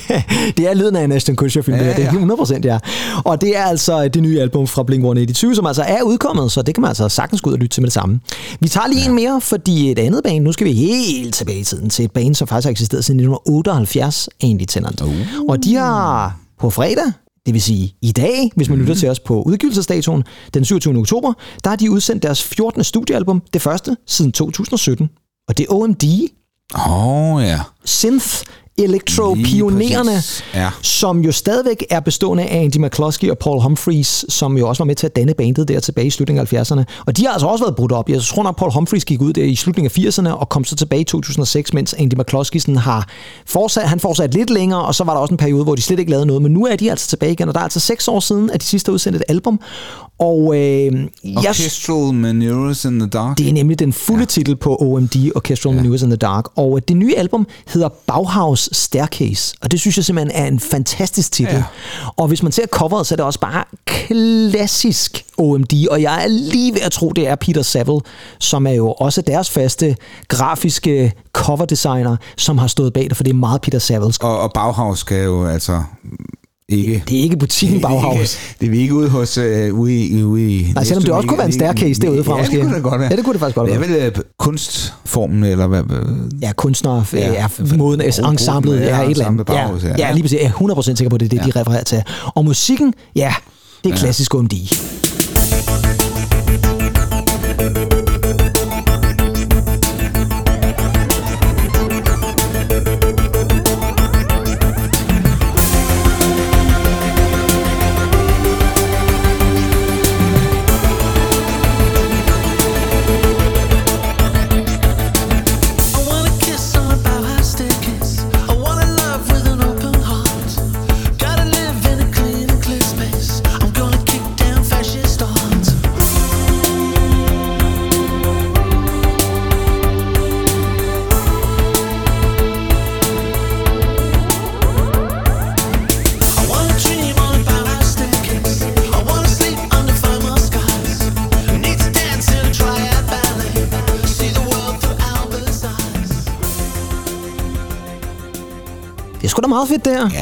noget. 0.09 0.25
det 0.57 0.69
er 0.71 0.75
lyden 0.75 0.97
af 0.97 1.05
en 1.05 1.13
Ashton 1.13 1.37
Kutcher-film, 1.37 1.77
ja, 1.77 1.83
Ja, 1.85 1.91
det 1.91 1.99
er 1.99 2.03
ja. 2.03 2.13
100 2.13 2.39
procent, 2.39 2.65
ja. 2.65 2.79
Og 3.25 3.41
det 3.41 3.57
er 3.57 3.65
altså 3.65 4.09
det 4.09 4.23
nye 4.23 4.41
album 4.41 4.67
fra 4.67 4.83
Blink-182, 4.83 5.55
som 5.55 5.67
altså 5.67 5.83
er 5.83 6.03
udkommet, 6.03 6.53
så 6.53 6.63
det 6.63 6.75
kan 6.75 6.83
man 6.83 6.89
altså 6.89 7.09
sagtens 7.09 7.41
gå 7.41 7.51
ud 7.51 7.55
og 7.55 7.61
lytte 7.61 7.75
til 7.75 7.81
med 7.83 7.87
det 7.87 7.95
samme. 7.95 8.21
Vi 8.61 8.69
tager 8.69 8.87
lige 8.89 9.01
ja. 9.03 9.09
en 9.09 9.15
mere, 9.15 9.41
fordi 9.41 9.91
et 9.91 9.99
andet 9.99 10.21
band, 10.25 10.45
nu 10.45 10.53
skal 10.53 10.67
vi 10.67 10.73
helt 10.73 11.35
tilbage 11.35 11.59
i 11.59 11.65
tiden 11.65 11.91
til 11.91 12.05
et 12.05 12.11
band, 12.13 12.35
som 12.35 12.49
faktisk 12.49 12.67
har 12.67 12.71
eksisteret 12.71 13.05
siden 13.05 13.21
1978, 13.21 14.29
Andy 14.43 14.65
Tennant. 14.69 15.01
Uh. 15.01 15.11
Og 15.49 15.65
de 15.65 15.75
har 15.75 16.37
på 16.61 16.71
fredag, 16.71 17.13
det 17.49 17.55
vil 17.55 17.63
sige 17.63 17.95
i 18.03 18.13
dag, 18.13 18.51
hvis 18.57 18.69
man 18.69 18.79
lytter 18.79 18.95
til 18.95 19.09
os 19.09 19.21
på 19.21 19.43
udgivelsesdatoen, 19.43 20.25
den 20.55 20.65
27. 20.65 20.99
oktober, 20.99 21.33
der 21.65 21.71
har 21.71 21.77
de 21.77 21.91
udsendt 21.91 22.23
deres 22.23 22.43
14. 22.43 22.85
studiealbum, 22.85 23.43
det 23.53 23.63
første 23.63 23.97
siden 24.07 24.33
2017. 24.33 25.09
Og 25.49 25.59
det 25.59 25.67
er 25.69 25.75
OMD, 25.75 26.05
Åh, 26.75 27.35
oh, 27.35 27.43
ja. 27.43 27.61
synth 27.85 28.43
præcis. 30.17 30.45
Ja. 30.55 30.71
som 30.83 31.21
jo 31.21 31.33
stadigvæk 31.33 31.85
er 31.91 32.01
bestående 32.01 32.45
af 32.45 32.63
Andy 32.63 32.77
McCluskey 32.77 33.31
og 33.31 33.39
Paul 33.39 33.61
Humphries, 33.61 34.25
som 34.29 34.59
jo 34.59 34.69
også 34.69 34.83
var 34.83 34.87
med 34.87 34.95
til 34.95 35.07
at 35.07 35.17
danne 35.17 35.35
bandet 35.35 35.69
der 35.69 35.81
tilbage 35.81 36.07
i 36.07 36.11
slutningen 36.11 36.47
af 36.53 36.63
70'erne. 36.63 36.85
Og 37.07 37.17
de 37.17 37.27
har 37.27 37.33
altså 37.33 37.47
også 37.47 37.65
været 37.65 37.77
brudt 37.77 37.93
op. 37.93 38.09
Jeg 38.09 38.23
tror 38.23 38.43
nok, 38.43 38.59
Paul 38.59 38.73
Humphries 38.73 39.05
gik 39.05 39.21
ud 39.21 39.33
der 39.33 39.45
i 39.45 39.55
slutningen 39.55 39.91
af 40.05 40.09
80'erne 40.09 40.31
og 40.31 40.49
kom 40.49 40.65
så 40.65 40.77
tilbage 40.77 41.01
i 41.01 41.05
2006, 41.05 41.73
mens 41.73 41.95
Andy 41.99 42.15
McCluskey 42.15 42.59
sådan 42.61 42.77
har 42.77 43.09
fortsat, 43.47 43.89
han 43.89 44.01
fortsat 44.01 44.35
lidt 44.35 44.51
længere, 44.51 44.83
og 44.83 44.95
så 44.95 45.05
var 45.05 45.13
der 45.13 45.21
også 45.21 45.35
en 45.35 45.39
periode, 45.39 45.65
hvor 45.65 45.75
de 45.75 45.83
slet 45.83 45.99
ikke 45.99 46.11
lavede 46.11 46.27
noget. 46.27 46.43
Men 46.43 46.53
nu 46.53 46.67
er 46.67 46.77
de 46.77 46.91
altså 46.91 47.09
tilbage 47.09 47.33
igen, 47.33 47.49
og 47.49 47.55
der 47.55 47.61
er 47.61 47.65
altså 47.65 47.81
seks 47.81 48.09
år 48.09 48.21
siden, 48.21 48.51
at 48.51 48.61
de 48.61 48.67
sidste 48.67 48.89
har 48.89 48.95
udsendt 48.95 49.17
et 49.17 49.23
album. 49.29 49.61
Og 50.19 50.57
øh, 50.57 50.61
jeg, 51.25 51.37
Orchestral 51.37 52.15
Maneuvers 52.15 52.85
in 52.85 52.99
the 52.99 53.09
Dark. 53.09 53.39
det 53.39 53.49
er 53.49 53.53
nemlig 53.53 53.79
den 53.79 53.93
fulde 53.93 54.21
ja. 54.21 54.27
titel 54.27 54.57
på 54.57 54.77
OMD, 54.81 55.33
Orchestral 55.35 55.73
ja. 55.73 55.77
Maneuvers 55.77 56.03
in 56.03 56.11
the 56.11 56.17
Dark. 56.17 56.45
Og 56.57 56.89
det 56.89 56.97
nye 56.97 57.15
album 57.17 57.47
hedder 57.69 57.89
Bauhaus 58.07 58.68
Staircase, 58.73 59.55
og 59.61 59.71
det 59.71 59.81
synes 59.81 59.97
jeg 59.97 60.05
simpelthen 60.05 60.43
er 60.43 60.47
en 60.47 60.61
fantastisk 60.61 61.33
titel. 61.33 61.55
Ja. 61.55 61.65
Og 62.17 62.29
hvis 62.29 62.43
man 62.43 62.53
ser 62.53 62.67
coveret, 62.67 63.07
så 63.07 63.15
er 63.15 63.17
det 63.17 63.25
også 63.25 63.41
bare 63.41 63.65
klassisk 63.85 65.25
OMD, 65.39 65.89
og 65.91 66.03
jeg 66.03 66.25
er 66.25 66.29
lige 66.29 66.75
ved 66.75 66.81
at 66.81 66.93
tro, 66.93 67.11
det 67.11 67.29
er 67.29 67.35
Peter 67.35 67.63
Saville, 67.63 68.01
som 68.39 68.67
er 68.67 68.73
jo 68.73 68.93
også 68.93 69.23
deres 69.23 69.51
faste 69.51 69.97
grafiske 70.29 71.13
coverdesigner, 71.33 72.17
som 72.37 72.59
har 72.59 72.67
stået 72.67 72.93
bag 72.93 73.05
det, 73.09 73.17
for 73.17 73.25
det 73.25 73.31
er 73.31 73.35
meget 73.35 73.61
Peter 73.61 73.79
Savilles. 73.79 74.19
Og, 74.19 74.41
og 74.41 74.53
Bauhaus 74.53 74.99
skal 74.99 75.25
jo 75.25 75.47
altså 75.47 75.83
ikke... 76.69 77.05
Det 77.09 77.19
er 77.19 77.23
ikke 77.23 77.37
butikken 77.37 77.81
Bauhaus. 77.81 78.39
Det 78.61 78.67
er 78.67 78.71
vi 78.71 78.79
ikke 78.79 78.95
ude 78.95 79.09
hos... 79.09 79.39
Øh, 79.39 79.75
ude 79.75 79.95
i, 79.95 80.23
ude 80.25 80.57
i 80.57 80.73
Nej, 80.75 80.85
selvom 80.85 81.03
det 81.05 81.13
også 81.13 81.29
kunne 81.29 81.39
være 81.39 81.47
en 81.47 81.53
staircase 81.53 82.01
derude 82.01 82.25
fra, 82.25 82.37
ja, 82.37 82.43
måske. 82.43 82.57
det 82.57 82.63
kunne 82.65 82.75
det 82.75 82.83
godt 82.83 83.01
være. 83.01 83.09
Ja, 83.11 83.17
det 83.17 83.25
kunne 83.25 83.33
det 83.33 83.41
faktisk 83.41 83.55
godt 83.57 83.69
Det 83.69 83.75
er 83.77 83.81
være. 83.81 83.89
vel 83.89 84.13
øh, 84.17 84.23
kunstformen, 84.39 85.45
eller 85.45 85.67
hvad? 85.67 85.83
Ja, 86.43 86.53
kunstnere, 86.53 87.05
ja, 87.13 87.19
Ja, 87.19 87.33
ja 87.33 87.49
måden, 87.77 88.01
gruppen, 88.01 88.31
ensemblet, 88.33 88.81
ja, 88.81 88.97
ja, 88.97 89.03
et 89.05 89.11
eller 89.11 89.27
andet. 89.27 89.47
Bauhaus, 89.47 89.83
ja, 89.83 89.89
ja. 89.89 89.95
ja, 89.99 90.13
lige 90.13 90.23
præcis. 90.23 90.39
Jeg 90.43 90.47
er 90.61 90.75
100% 90.75 90.83
sikker 90.83 91.09
på, 91.11 91.19
det 91.19 91.33
er 91.33 91.43
det, 91.43 91.55
de 91.55 91.61
refererer 91.61 91.85
til. 91.85 92.03
Og 92.35 92.45
musikken, 92.45 92.95
ja, 93.17 93.35
det 93.85 93.93
er 93.93 93.97
klassisk 93.97 94.35
OMD. 94.35 94.53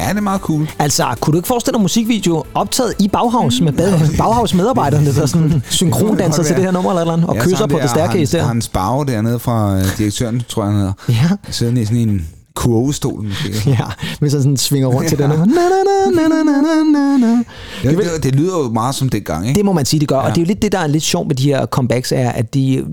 Ja, 0.07 0.11
det 0.11 0.17
er 0.17 0.21
meget 0.21 0.41
cool. 0.41 0.69
Altså, 0.79 1.05
kunne 1.19 1.31
du 1.31 1.37
ikke 1.37 1.47
forestille 1.47 1.73
dig 1.73 1.81
musikvideo 1.81 2.43
optaget 2.53 2.93
i 2.99 3.07
Bauhaus 3.07 3.61
med 3.61 3.73
bag- 3.73 3.93
Bauhaus-medarbejderne, 4.23 5.15
der 5.15 5.25
sådan 5.25 5.63
synkrondanser 5.69 6.43
til 6.43 6.55
det 6.55 6.63
her 6.63 6.71
nummer 6.71 6.91
eller 6.91 7.01
eller 7.01 7.13
andet, 7.13 7.29
og 7.29 7.35
Ja, 7.35 7.43
kysser 7.43 7.67
på 7.67 7.73
der 7.73 7.79
The 7.79 7.87
Staircase 7.89 8.37
der? 8.37 8.43
Han 8.43 8.61
Sparve 8.61 9.05
dernede 9.05 9.39
fra 9.39 9.77
øh, 9.77 9.83
direktøren, 9.97 10.41
tror 10.49 10.63
jeg, 10.63 10.71
han 10.71 10.79
hedder. 10.79 10.93
Ja. 11.09 11.51
Sidder 11.51 11.81
i 11.81 11.85
sådan 11.85 11.97
en 12.09 12.27
kurvestol 12.55 13.23
måske. 13.23 13.69
Ja, 13.69 13.77
hvis 14.19 14.33
han 14.33 14.41
sådan 14.41 14.57
svinger 14.57 14.87
rundt 14.87 15.09
til 15.09 15.17
det 15.17 15.29
nummer. 15.29 15.45
Na, 15.45 15.53
na, 15.53 16.27
na, 16.27 16.27
na, 16.27 16.43
na, 16.43 17.17
na, 17.17 17.17
na. 17.17 17.43
Det, 17.89 17.97
det, 17.97 18.23
det, 18.23 18.35
lyder 18.35 18.57
jo 18.57 18.69
meget 18.69 18.95
som 18.95 19.09
dengang, 19.09 19.47
ikke? 19.47 19.57
Det 19.57 19.65
må 19.65 19.73
man 19.73 19.85
sige, 19.85 19.99
det 19.99 20.07
gør. 20.07 20.15
Ja. 20.15 20.21
Og 20.21 20.29
det 20.29 20.37
er 20.37 20.41
jo 20.41 20.47
lidt 20.47 20.61
det, 20.61 20.71
der 20.71 20.79
er 20.79 20.87
lidt 20.87 21.03
sjovt 21.03 21.27
med 21.27 21.35
de 21.35 21.43
her 21.43 21.65
comebacks, 21.65 22.11
er, 22.11 22.29
at 22.31 22.53
de 22.53 22.85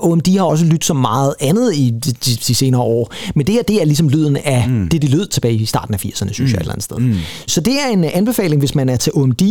OMD 0.00 0.38
har 0.38 0.44
også 0.44 0.64
lyttet 0.64 0.84
så 0.84 0.94
meget 0.94 1.34
andet 1.40 1.76
i 1.76 1.90
de, 1.90 2.12
de, 2.12 2.36
de 2.46 2.54
senere 2.54 2.80
år. 2.80 3.12
Men 3.34 3.46
det 3.46 3.54
her, 3.54 3.62
det 3.62 3.80
er 3.80 3.84
ligesom 3.84 4.08
lyden 4.08 4.36
af 4.36 4.68
mm. 4.68 4.88
det, 4.88 5.02
de 5.02 5.06
lød 5.08 5.26
tilbage 5.28 5.54
i 5.54 5.64
starten 5.66 5.94
af 5.94 6.04
80'erne, 6.04 6.32
synes 6.32 6.38
mm. 6.38 6.44
jeg 6.46 6.54
et 6.54 6.60
eller 6.60 6.72
andet 6.72 6.84
sted. 6.84 6.96
Mm. 6.98 7.14
Så 7.46 7.60
det 7.60 7.80
er 7.80 7.86
en 7.88 8.04
anbefaling, 8.04 8.58
hvis 8.60 8.74
man 8.74 8.88
er 8.88 8.96
til 8.96 9.12
OMD. 9.14 9.42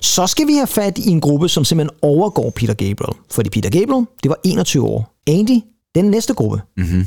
Så 0.00 0.26
skal 0.26 0.46
vi 0.46 0.52
have 0.54 0.66
fat 0.66 0.98
i 0.98 1.08
en 1.08 1.20
gruppe, 1.20 1.48
som 1.48 1.64
simpelthen 1.64 1.98
overgår 2.02 2.50
Peter 2.50 2.74
Gabriel. 2.74 3.16
Fordi 3.30 3.50
Peter 3.50 3.70
Gabriel, 3.70 4.06
det 4.22 4.28
var 4.28 4.38
21 4.44 4.84
år. 4.86 5.14
Andy, 5.26 5.60
den 5.94 6.04
næste 6.04 6.34
gruppe, 6.34 6.60
Mm-hmm. 6.76 7.06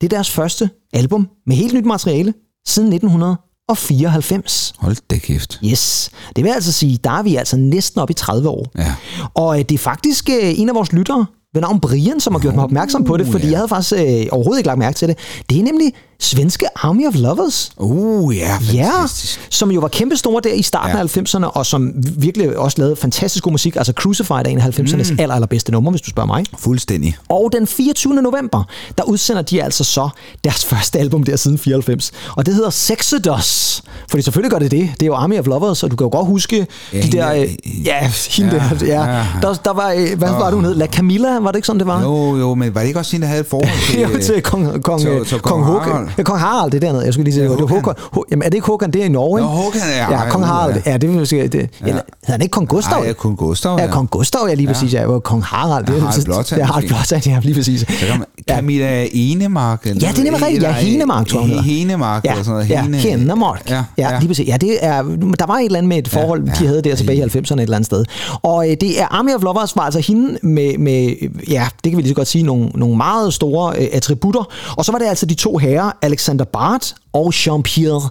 det 0.00 0.12
er 0.12 0.16
deres 0.16 0.30
første 0.30 0.70
album 0.92 1.28
med 1.46 1.56
helt 1.56 1.74
nyt 1.74 1.84
materiale 1.86 2.34
siden 2.66 2.92
1994. 2.92 4.72
Hold 4.78 4.96
da 5.10 5.18
kæft. 5.18 5.60
Yes. 5.64 6.10
Det 6.36 6.44
vil 6.44 6.50
altså 6.50 6.72
sige, 6.72 6.98
der 7.04 7.10
er 7.10 7.22
vi 7.22 7.36
altså 7.36 7.56
næsten 7.56 8.00
op 8.00 8.10
i 8.10 8.14
30 8.14 8.48
år. 8.48 8.66
Ja. 8.78 8.94
Og 9.34 9.58
øh, 9.58 9.64
det 9.68 9.74
er 9.74 9.78
faktisk 9.78 10.30
øh, 10.30 10.58
en 10.60 10.68
af 10.68 10.74
vores 10.74 10.92
lyttere, 10.92 11.26
navn 11.60 11.80
Brian, 11.80 12.20
som 12.20 12.32
har 12.34 12.40
gjort 12.40 12.54
mig 12.54 12.64
opmærksom 12.64 13.04
på 13.04 13.16
det, 13.16 13.26
fordi 13.26 13.44
ja. 13.44 13.50
jeg 13.50 13.58
havde 13.58 13.68
faktisk 13.68 13.92
øh, 13.92 14.26
overhovedet 14.30 14.58
ikke 14.60 14.66
lagt 14.66 14.78
mærke 14.78 14.96
til 14.96 15.08
det. 15.08 15.18
Det 15.50 15.58
er 15.58 15.62
nemlig 15.62 15.92
svenske 16.20 16.66
Army 16.76 17.06
of 17.08 17.14
Lovers. 17.16 17.72
Uh, 17.76 18.36
ja, 18.36 18.58
Ja, 18.74 18.90
fantastisk. 18.90 19.46
som 19.50 19.70
jo 19.70 19.80
var 19.80 19.88
kæmpe 19.88 20.16
store 20.16 20.40
der 20.44 20.52
i 20.52 20.62
starten 20.62 20.96
Ja. 20.96 21.02
af 21.02 21.16
90'erne, 21.18 21.44
og 21.44 21.66
som 21.66 21.92
virkelig 22.18 22.58
også 22.58 22.78
lavede 22.78 22.96
fantastisk 22.96 23.44
god 23.44 23.52
musik. 23.52 23.76
Altså 23.76 23.92
Crucified 23.96 24.38
er 24.46 24.50
en 24.50 24.58
af 24.58 24.78
90'ernes 24.78 25.12
mm. 25.12 25.16
aller, 25.20 25.34
allerbedste 25.34 25.72
numre, 25.72 25.90
hvis 25.90 26.00
du 26.00 26.10
spørger 26.10 26.26
mig. 26.26 26.44
Fuldstændig. 26.58 27.16
Og 27.28 27.50
den 27.52 27.66
24. 27.66 28.14
november, 28.14 28.64
der 28.98 29.04
udsender 29.04 29.42
de 29.42 29.62
altså 29.62 29.84
så 29.84 30.08
deres 30.44 30.64
første 30.70 30.98
album 30.98 31.22
der 31.24 31.36
siden 31.36 31.58
94. 31.58 32.12
Og 32.36 32.46
det 32.46 32.54
hedder 32.54 32.70
Sexodus. 32.70 33.82
Fordi 34.10 34.22
selvfølgelig 34.22 34.50
gør 34.50 34.58
det 34.58 34.70
det. 34.70 34.90
Det 34.94 35.02
er 35.02 35.06
jo 35.06 35.14
Army 35.14 35.38
of 35.38 35.46
Lovers, 35.46 35.82
og 35.82 35.90
du 35.90 35.96
kan 35.96 36.04
jo 36.04 36.10
godt 36.12 36.26
huske 36.26 36.66
Ja, 36.92 37.00
de 37.00 37.12
der... 37.12 37.32
der- 37.32 37.42
Øh, 37.42 37.86
ja, 37.86 38.10
hende 38.36 38.54
Ja, 38.54 38.70
der. 38.80 38.86
Ja. 38.86 39.16
ja. 39.16 39.24
Der, 39.42 39.54
der 39.54 39.72
var... 39.72 39.90
Øh, 39.92 40.18
hvad 40.18 40.28
var 40.30 40.44
det, 40.44 40.54
hun 40.54 40.64
hed? 40.64 40.74
La 40.74 40.86
Camilla, 40.86 41.38
var 41.44 41.50
det 41.50 41.56
ikke 41.58 41.66
sådan, 41.66 41.78
det 41.80 41.86
var? 41.86 42.02
Jo, 42.02 42.36
jo, 42.36 42.54
men 42.54 42.74
var 42.74 42.80
det 42.80 42.88
ikke 42.88 42.98
også 43.00 43.12
hende, 43.12 43.24
der 43.24 43.28
havde 43.28 43.40
et 43.40 43.46
forhold 43.46 43.90
til... 43.90 44.00
jo, 44.02 44.08
til 44.22 44.42
kong, 44.42 44.82
kong, 44.82 45.00
til- 45.00 45.24
til, 45.26 45.38
kong, 45.38 45.64
kong. 45.64 45.80
Harald? 45.82 46.08
Ja, 46.18 46.22
kong 46.22 46.38
Harald, 46.40 46.70
det 46.72 46.84
er 46.84 46.86
dernede. 46.86 47.04
Jeg 47.04 47.12
skulle 47.12 47.24
lige 47.24 47.34
sige, 47.34 47.44
er 47.44 47.48
Håkan. 47.48 47.68
Håkan. 47.68 47.94
Ho, 48.12 48.22
jamen, 48.30 48.42
er 48.42 48.48
det 48.48 48.54
ikke 48.54 48.66
Håkan? 48.66 48.90
Det 48.90 49.00
er 49.00 49.04
i 49.06 49.08
Norge, 49.08 49.40
Nå, 49.40 49.46
ikke? 49.46 49.48
Håkan, 49.62 49.80
ja. 49.96 50.10
Ja, 50.24 50.30
kong 50.30 50.44
ja, 50.44 50.48
Harald. 50.50 50.74
ja. 50.86 50.90
Ja, 50.90 50.96
det 50.96 51.14
vil 51.18 51.26
sige, 51.26 51.42
det, 51.42 51.52
eller, 51.52 51.68
hedder 51.82 52.02
han 52.26 52.42
ikke 52.42 52.52
kong 52.52 52.68
Gustav? 52.68 52.98
Nej, 52.98 53.06
ja, 53.08 53.12
kun 53.12 53.36
Gustav, 53.36 53.76
Ja, 53.78 53.84
ja. 53.84 53.90
kong 53.90 54.10
Gustav, 54.10 54.40
ja, 54.48 54.54
lige 54.54 54.66
præcis. 54.66 54.94
Ja, 54.94 55.12
ja 55.12 55.18
kong 55.18 55.44
Harald. 55.44 55.86
Det, 55.86 55.94
Ja, 55.94 56.00
Harald 56.00 56.24
Blåtand 56.24 56.60
er 56.60 56.64
Harald. 56.66 56.88
Blåtand, 56.88 57.26
ja, 57.26 57.38
lige 57.42 57.54
præcis. 57.54 57.80
Så 57.80 57.86
kan 57.86 58.18
man, 58.18 58.26
Camilla 58.48 59.06
Enemark. 59.12 59.82
eller- 59.86 60.06
Ja, 60.06 60.12
det 60.12 60.18
er 60.18 60.22
nemlig 60.24 60.42
rigtigt. 60.42 60.62
Ja, 60.62 60.72
Henemark, 60.72 61.26
tror 61.26 61.46
jeg. 61.46 61.60
Henemark, 61.62 62.24
Ja, 62.24 62.30
eller 62.30 62.44
sådan 62.44 62.52
noget. 62.54 62.70
ja, 62.70 62.82
Hene- 62.82 62.96
Henemark. 62.96 63.70
Ja, 63.70 63.82
Ja, 63.98 64.10
ja. 64.12 64.18
lige 64.18 64.28
præcis. 64.28 64.48
Ja, 64.48 64.56
det 64.56 64.78
er, 64.80 65.02
der 65.38 65.46
var 65.46 65.54
et 65.58 65.64
eller 65.64 65.78
andet 65.78 65.88
med 65.88 65.98
et 65.98 66.08
forhold, 66.08 66.44
ja. 66.46 66.52
de 66.58 66.66
havde 66.66 66.82
der 66.82 66.94
tilbage 66.96 67.18
i 67.18 67.22
90'erne 67.22 67.54
et 67.54 67.60
eller 67.60 67.76
andet 67.76 67.86
sted. 67.86 68.04
Og 68.42 68.70
øh, 68.70 68.76
det 68.80 69.00
er 69.00 69.06
Army 69.10 69.30
of 69.34 69.42
Lovers 69.42 69.76
var 69.76 69.82
altså 69.82 70.00
hende 70.00 70.38
med, 70.42 70.78
med 70.78 71.14
ja, 71.48 71.68
det 71.84 71.92
kan 71.92 71.96
vi 71.96 72.02
lige 72.02 72.08
så 72.10 72.14
godt 72.14 72.28
sige, 72.28 72.44
nogle, 72.44 72.68
nogle 72.74 72.96
meget 72.96 73.34
store 73.34 73.78
øh, 73.78 73.88
attributter. 73.92 74.44
Og 74.76 74.84
så 74.84 74.92
var 74.92 74.98
det 74.98 75.06
altså 75.06 75.26
de 75.26 75.34
to 75.34 75.58
herrer, 75.58 75.90
Alexander 76.02 76.44
Bart 76.44 76.94
og 77.12 77.32
Jean-Pierre 77.34 78.08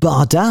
Barda, 0.00 0.44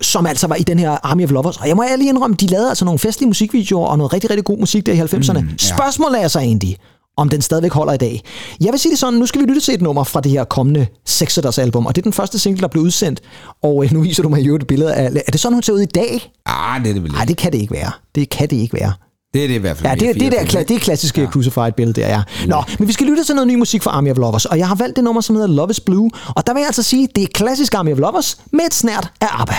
som 0.00 0.26
altså 0.26 0.46
var 0.46 0.54
i 0.54 0.62
den 0.62 0.78
her 0.78 0.90
Army 1.02 1.24
of 1.24 1.30
Lovers. 1.30 1.56
Og 1.56 1.68
jeg 1.68 1.76
må 1.76 1.82
ærlig 1.82 2.08
indrømme, 2.08 2.36
de 2.36 2.46
lavede 2.46 2.68
altså 2.68 2.84
nogle 2.84 2.98
festlige 2.98 3.28
musikvideoer 3.28 3.86
og 3.86 3.98
noget 3.98 4.12
rigtig, 4.12 4.30
rigtig 4.30 4.44
god 4.44 4.58
musik 4.58 4.86
der 4.86 4.92
i 4.92 5.00
90'erne. 5.00 5.40
Mm, 5.40 5.48
ja. 5.48 5.76
Spørgsmålet 5.76 6.22
er 6.22 6.28
så 6.28 6.38
egentlig, 6.38 6.76
om 7.16 7.28
den 7.28 7.42
stadigvæk 7.42 7.72
holder 7.72 7.92
i 7.92 7.96
dag. 7.96 8.22
Jeg 8.60 8.72
vil 8.72 8.80
sige 8.80 8.90
det 8.90 8.98
sådan, 8.98 9.18
nu 9.18 9.26
skal 9.26 9.40
vi 9.40 9.46
lytte 9.46 9.60
til 9.60 9.74
et 9.74 9.82
nummer 9.82 10.04
fra 10.04 10.20
det 10.20 10.32
her 10.32 10.44
kommende 10.44 10.86
Sexodus 11.06 11.58
album, 11.58 11.86
og 11.86 11.96
det 11.96 12.00
er 12.00 12.04
den 12.04 12.12
første 12.12 12.38
single, 12.38 12.60
der 12.60 12.68
blev 12.68 12.82
udsendt, 12.82 13.20
og 13.62 13.84
øh, 13.84 13.92
nu 13.92 14.02
viser 14.02 14.22
du 14.22 14.28
mig 14.28 14.40
jo 14.40 14.54
et 14.56 14.66
billede 14.66 14.94
af, 14.94 15.04
er 15.26 15.30
det 15.32 15.40
sådan, 15.40 15.54
hun 15.54 15.62
ser 15.62 15.72
ud 15.72 15.80
i 15.80 15.86
dag? 15.86 16.32
Ah, 16.46 16.80
det 16.82 16.90
er 16.90 16.94
det 16.94 17.02
vel 17.02 17.12
Nej, 17.12 17.22
ikke. 17.22 17.28
det 17.28 17.36
kan 17.36 17.52
det 17.52 17.58
ikke 17.58 17.72
være. 17.72 17.90
Det 18.14 18.30
kan 18.30 18.50
det 18.50 18.56
ikke 18.56 18.74
være. 18.80 18.92
Det 19.34 19.44
er 19.44 19.48
det 19.48 19.54
i 19.54 19.58
hvert 19.58 19.76
fald. 19.76 19.88
Ja, 20.02 20.06
det, 20.12 20.20
det, 20.20 20.32
der, 20.32 20.38
kla- 20.38 20.62
det 20.62 20.70
er 20.70 20.78
klassiske 20.80 21.20
ja. 21.20 21.26
Crucified 21.26 21.72
billede, 21.72 22.00
der 22.00 22.08
ja. 22.08 22.22
Nå, 22.46 22.62
men 22.78 22.88
vi 22.88 22.92
skal 22.92 23.06
lytte 23.06 23.24
til 23.24 23.34
noget 23.34 23.48
ny 23.48 23.54
musik 23.54 23.82
fra 23.82 23.90
Army 23.90 24.10
of 24.10 24.16
Lovers, 24.16 24.44
og 24.44 24.58
jeg 24.58 24.68
har 24.68 24.74
valgt 24.74 24.96
det 24.96 25.04
nummer, 25.04 25.20
som 25.20 25.36
hedder 25.36 25.48
Love 25.48 25.70
is 25.70 25.80
Blue, 25.80 26.10
og 26.36 26.46
der 26.46 26.52
vil 26.52 26.60
jeg 26.60 26.66
altså 26.66 26.82
sige, 26.82 27.08
det 27.16 27.22
er 27.24 27.28
klassisk 27.34 27.74
Army 27.74 27.92
of 27.92 27.98
Lovers 27.98 28.38
med 28.52 28.64
et 28.64 28.74
snært 28.74 29.10
af 29.20 29.26
ABBA. 29.40 29.54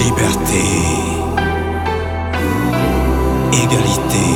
Liberté. 0.00 0.66
Égalité. 3.52 4.26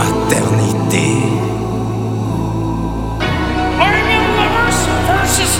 Maternité. 0.00 1.06
Army 3.86 4.14
of 4.20 4.28
Lovers 4.38 4.78
versus 5.08 5.52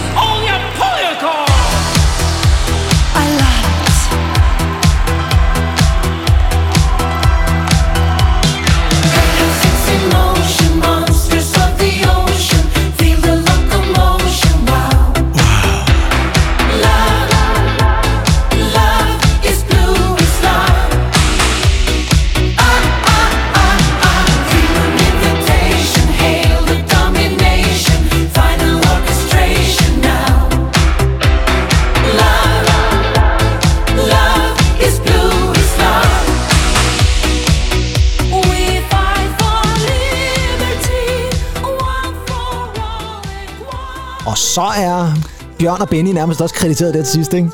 så 44.60 44.80
er 44.80 45.12
Bjørn 45.58 45.80
og 45.80 45.88
Benny 45.88 46.10
nærmest 46.12 46.40
også 46.40 46.54
krediteret 46.54 46.94
der 46.94 47.02
til 47.02 47.12
sidst, 47.12 47.34
ikke? 47.34 47.50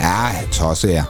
Ja, 0.00 0.28
tosse, 0.52 0.88
ja. 0.88 1.04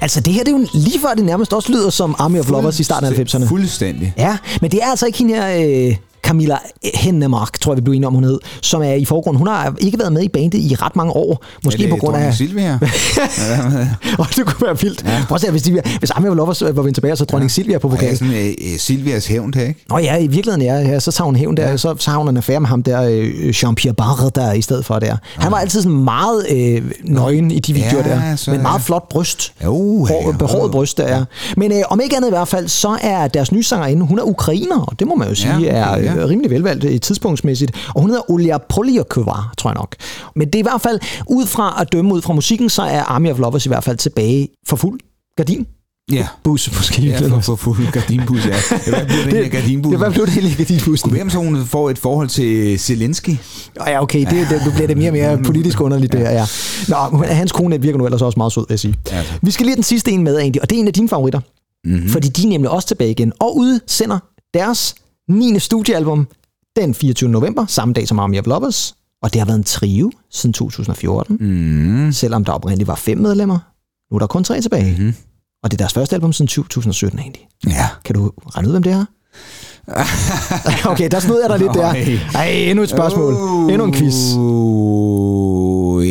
Altså, 0.00 0.20
det 0.20 0.32
her 0.32 0.44
det 0.44 0.54
er 0.54 0.58
jo 0.58 0.66
lige 0.74 1.00
før, 1.00 1.14
det 1.14 1.24
nærmest 1.24 1.52
også 1.52 1.72
lyder 1.72 1.90
som 1.90 2.14
Army 2.18 2.38
of 2.38 2.50
Lovers 2.50 2.80
i 2.80 2.84
starten 2.84 3.12
af 3.12 3.34
90'erne. 3.34 3.48
Fuldstændig. 3.48 4.14
Ja, 4.16 4.36
men 4.60 4.70
det 4.70 4.82
er 4.82 4.86
altså 4.90 5.06
ikke 5.06 5.18
hende 5.18 5.34
her, 5.34 5.88
øh, 5.88 5.96
Camilla 6.24 6.56
Hennemark, 6.94 7.60
tror 7.60 7.72
jeg, 7.72 7.76
vi 7.76 7.82
blev 7.82 7.94
enige 7.94 8.06
om, 8.06 8.14
hun 8.14 8.24
hed, 8.24 8.38
som 8.62 8.82
er 8.82 8.92
i 8.92 9.04
forgrund. 9.04 9.36
Hun 9.36 9.46
har 9.46 9.74
ikke 9.78 9.98
været 9.98 10.12
med 10.12 10.22
i 10.22 10.28
bandet 10.28 10.58
i 10.58 10.74
ret 10.74 10.96
mange 10.96 11.12
år. 11.12 11.44
Måske 11.64 11.88
på 11.88 11.96
grund 11.96 12.16
af... 12.16 12.34
Silvia? 12.34 12.72
og 14.18 14.26
det 14.36 14.46
kunne 14.46 14.66
være 14.66 14.80
vildt. 14.80 15.04
Ja. 15.06 15.24
Prøv 15.28 15.34
at 15.34 15.40
se, 15.40 15.50
hvis, 15.50 15.62
de, 15.62 15.82
hvis 15.98 16.10
Army 16.10 16.28
of 16.28 16.36
Lovers 16.36 16.62
var 16.62 16.82
vendt 16.82 16.94
tilbage, 16.94 17.16
så 17.16 17.24
dronning 17.24 17.48
ja. 17.48 17.52
Silvia 17.52 17.78
på 17.78 17.88
Og 17.88 17.92
jeg 17.92 17.98
er 17.98 18.10
vokal. 18.10 18.18
sådan 18.18 18.34
øh, 18.34 18.72
øh, 18.72 18.78
Silvias 18.78 19.26
hævn 19.26 19.52
der, 19.52 19.60
ikke? 19.60 19.84
Nå 19.90 19.98
ja, 19.98 20.16
i 20.16 20.26
virkeligheden 20.26 20.62
ja, 20.62 20.74
ja, 20.78 21.00
så 21.00 21.12
tager 21.12 21.26
hun 21.26 21.36
hævn 21.36 21.56
der, 21.56 21.70
ja. 21.70 21.76
så, 21.76 21.94
så 21.98 22.10
har 22.10 22.18
hun 22.18 22.28
en 22.28 22.36
affære 22.36 22.60
med 22.60 22.68
ham 22.68 22.82
der, 22.82 23.02
øh, 23.02 23.48
Jean-Pierre 23.48 23.92
Barre 23.92 24.30
der 24.34 24.52
i 24.52 24.62
stedet 24.62 24.84
for 24.84 24.98
der. 24.98 25.16
Han 25.36 25.52
var 25.52 25.58
altid 25.58 25.82
sådan 25.82 25.98
meget 25.98 26.46
øh, 26.50 26.82
nøgen 27.04 27.50
i 27.50 27.58
de 27.58 27.72
videoer 27.72 28.08
Ja, 28.08 28.14
der, 28.14 28.36
så 28.36 28.50
med 28.50 28.58
en 28.58 28.62
meget 28.62 28.78
ja. 28.78 28.82
flot 28.82 29.08
bryst. 29.08 29.52
Jo, 29.64 30.04
Hår, 30.04 30.22
ja, 30.26 30.36
behåret 30.36 30.62
jo. 30.62 30.68
bryst 30.72 30.98
der, 30.98 31.16
ja. 31.16 31.24
Men 31.56 31.72
øh, 31.72 31.78
om 31.88 32.00
ikke 32.00 32.16
andet 32.16 32.28
i 32.28 32.30
hvert 32.30 32.48
fald, 32.48 32.68
så 32.68 32.98
er 33.02 33.28
deres 33.28 33.52
nye 33.52 33.62
sangerinde, 33.62 34.06
hun 34.06 34.18
er 34.18 34.22
ukrainer, 34.22 34.80
og 34.80 34.98
det 34.98 35.06
må 35.06 35.14
man 35.14 35.28
jo 35.28 35.34
sige 35.34 35.58
Ja, 35.60 35.66
er 35.66 35.96
ja. 35.98 36.13
Øh, 36.16 36.28
rimelig 36.28 36.50
velvalgt 36.50 36.84
øh, 36.84 37.00
tidspunktsmæssigt. 37.00 37.72
Og 37.94 38.00
hun 38.00 38.10
hedder 38.10 38.30
Olya 38.30 38.58
Polyakova, 38.58 39.34
tror 39.58 39.70
jeg 39.70 39.74
nok. 39.74 39.96
Men 40.36 40.46
det 40.46 40.54
er 40.54 40.58
i 40.58 40.62
hvert 40.62 40.80
fald, 40.80 41.00
ud 41.28 41.46
fra 41.46 41.76
at 41.80 41.92
dømme 41.92 42.14
ud 42.14 42.22
fra 42.22 42.32
musikken, 42.32 42.70
så 42.70 42.82
er 42.82 43.02
Army 43.02 43.30
of 43.30 43.38
Lovers 43.38 43.66
i 43.66 43.68
hvert 43.68 43.84
fald 43.84 43.96
tilbage 43.96 44.48
for 44.66 44.76
fuld 44.76 45.00
gardin. 45.36 45.66
Ja. 46.12 46.26
Bus, 46.42 46.70
måske. 46.76 47.02
i 47.02 47.08
Ja, 47.08 47.18
for, 47.18 47.40
for 47.40 47.56
fuld 47.56 47.92
gardinbus, 47.92 48.46
ja. 48.46 48.54
Hvad 48.96 49.06
blev 49.06 49.24
det, 49.24 49.32
det, 49.32 49.50
gardinbus? 49.50 49.90
det, 49.90 49.98
hvad 49.98 50.10
blev 50.10 50.26
det 50.26 50.36
i 50.36 50.54
gardinbussen? 50.54 51.10
Hvem 51.10 51.30
så 51.30 51.38
hun 51.38 51.64
får 51.66 51.90
et 51.90 51.98
forhold 51.98 52.28
til 52.28 52.78
Zelensky? 52.78 53.30
Åh, 53.30 53.36
Ja, 53.86 54.02
okay, 54.02 54.20
det, 54.20 54.46
det, 54.50 54.62
nu 54.66 54.72
bliver 54.72 54.86
det 54.86 54.96
mere 54.96 55.08
og 55.08 55.12
mere 55.12 55.38
politisk 55.38 55.80
underligt, 55.80 56.12
det 56.12 56.20
her, 56.20 56.30
ja. 56.30 56.46
Nå, 56.88 57.18
men 57.18 57.28
hans 57.28 57.52
kone 57.52 57.82
virker 57.82 57.98
nu 57.98 58.04
ellers 58.04 58.22
også 58.22 58.38
meget 58.38 58.52
sød, 58.52 58.64
vil 58.68 58.72
jeg 58.72 58.80
sige. 58.80 58.94
Ja. 59.10 59.22
Vi 59.42 59.50
skal 59.50 59.66
lige 59.66 59.76
den 59.76 59.82
sidste 59.82 60.10
en 60.10 60.22
med, 60.22 60.38
Andy, 60.38 60.56
og 60.62 60.70
det 60.70 60.76
er 60.76 60.80
en 60.80 60.86
af 60.86 60.92
dine 60.92 61.08
favoritter. 61.08 61.40
Mm-hmm. 61.84 62.08
Fordi 62.08 62.28
de 62.28 62.44
er 62.44 62.48
nemlig 62.48 62.70
også 62.70 62.88
tilbage 62.88 63.10
igen, 63.10 63.32
og 63.40 63.56
udsender 63.56 64.18
deres 64.54 64.94
9. 65.28 65.58
studiealbum 65.58 66.26
den 66.76 66.94
24. 66.94 67.30
november, 67.30 67.66
samme 67.68 67.94
dag 67.94 68.08
som 68.08 68.18
Army 68.18 68.38
of 68.38 68.46
Lovers. 68.46 68.94
Og 69.22 69.32
det 69.32 69.40
har 69.40 69.46
været 69.46 69.58
en 69.58 69.64
trio 69.64 70.10
siden 70.30 70.52
2014, 70.52 71.36
Mm. 71.40 72.12
selvom 72.12 72.44
der 72.44 72.52
oprindeligt 72.52 72.88
var 72.88 72.94
fem 72.94 73.18
medlemmer. 73.18 73.58
Nu 74.10 74.14
er 74.14 74.18
der 74.18 74.26
kun 74.26 74.44
tre 74.44 74.60
tilbage. 74.60 74.90
Mm-hmm. 74.90 75.14
Og 75.62 75.70
det 75.70 75.76
er 75.76 75.78
deres 75.78 75.92
første 75.92 76.16
album 76.16 76.32
siden 76.32 76.48
2017, 76.48 77.18
Andy. 77.20 77.36
Ja. 77.66 77.86
Kan 78.04 78.14
du 78.14 78.30
regne 78.54 78.68
ud, 78.68 78.72
hvem 78.72 78.82
det 78.82 78.92
er? 78.92 79.04
okay, 80.92 81.08
der 81.10 81.20
snød 81.20 81.40
jeg 81.40 81.50
dig 81.50 81.58
lidt 81.58 81.74
der. 81.74 81.94
Ej. 82.34 82.48
Endnu 82.48 82.82
et 82.82 82.90
spørgsmål. 82.90 83.32
Endnu 83.70 83.84
en 83.84 83.92
quiz. 83.94 84.14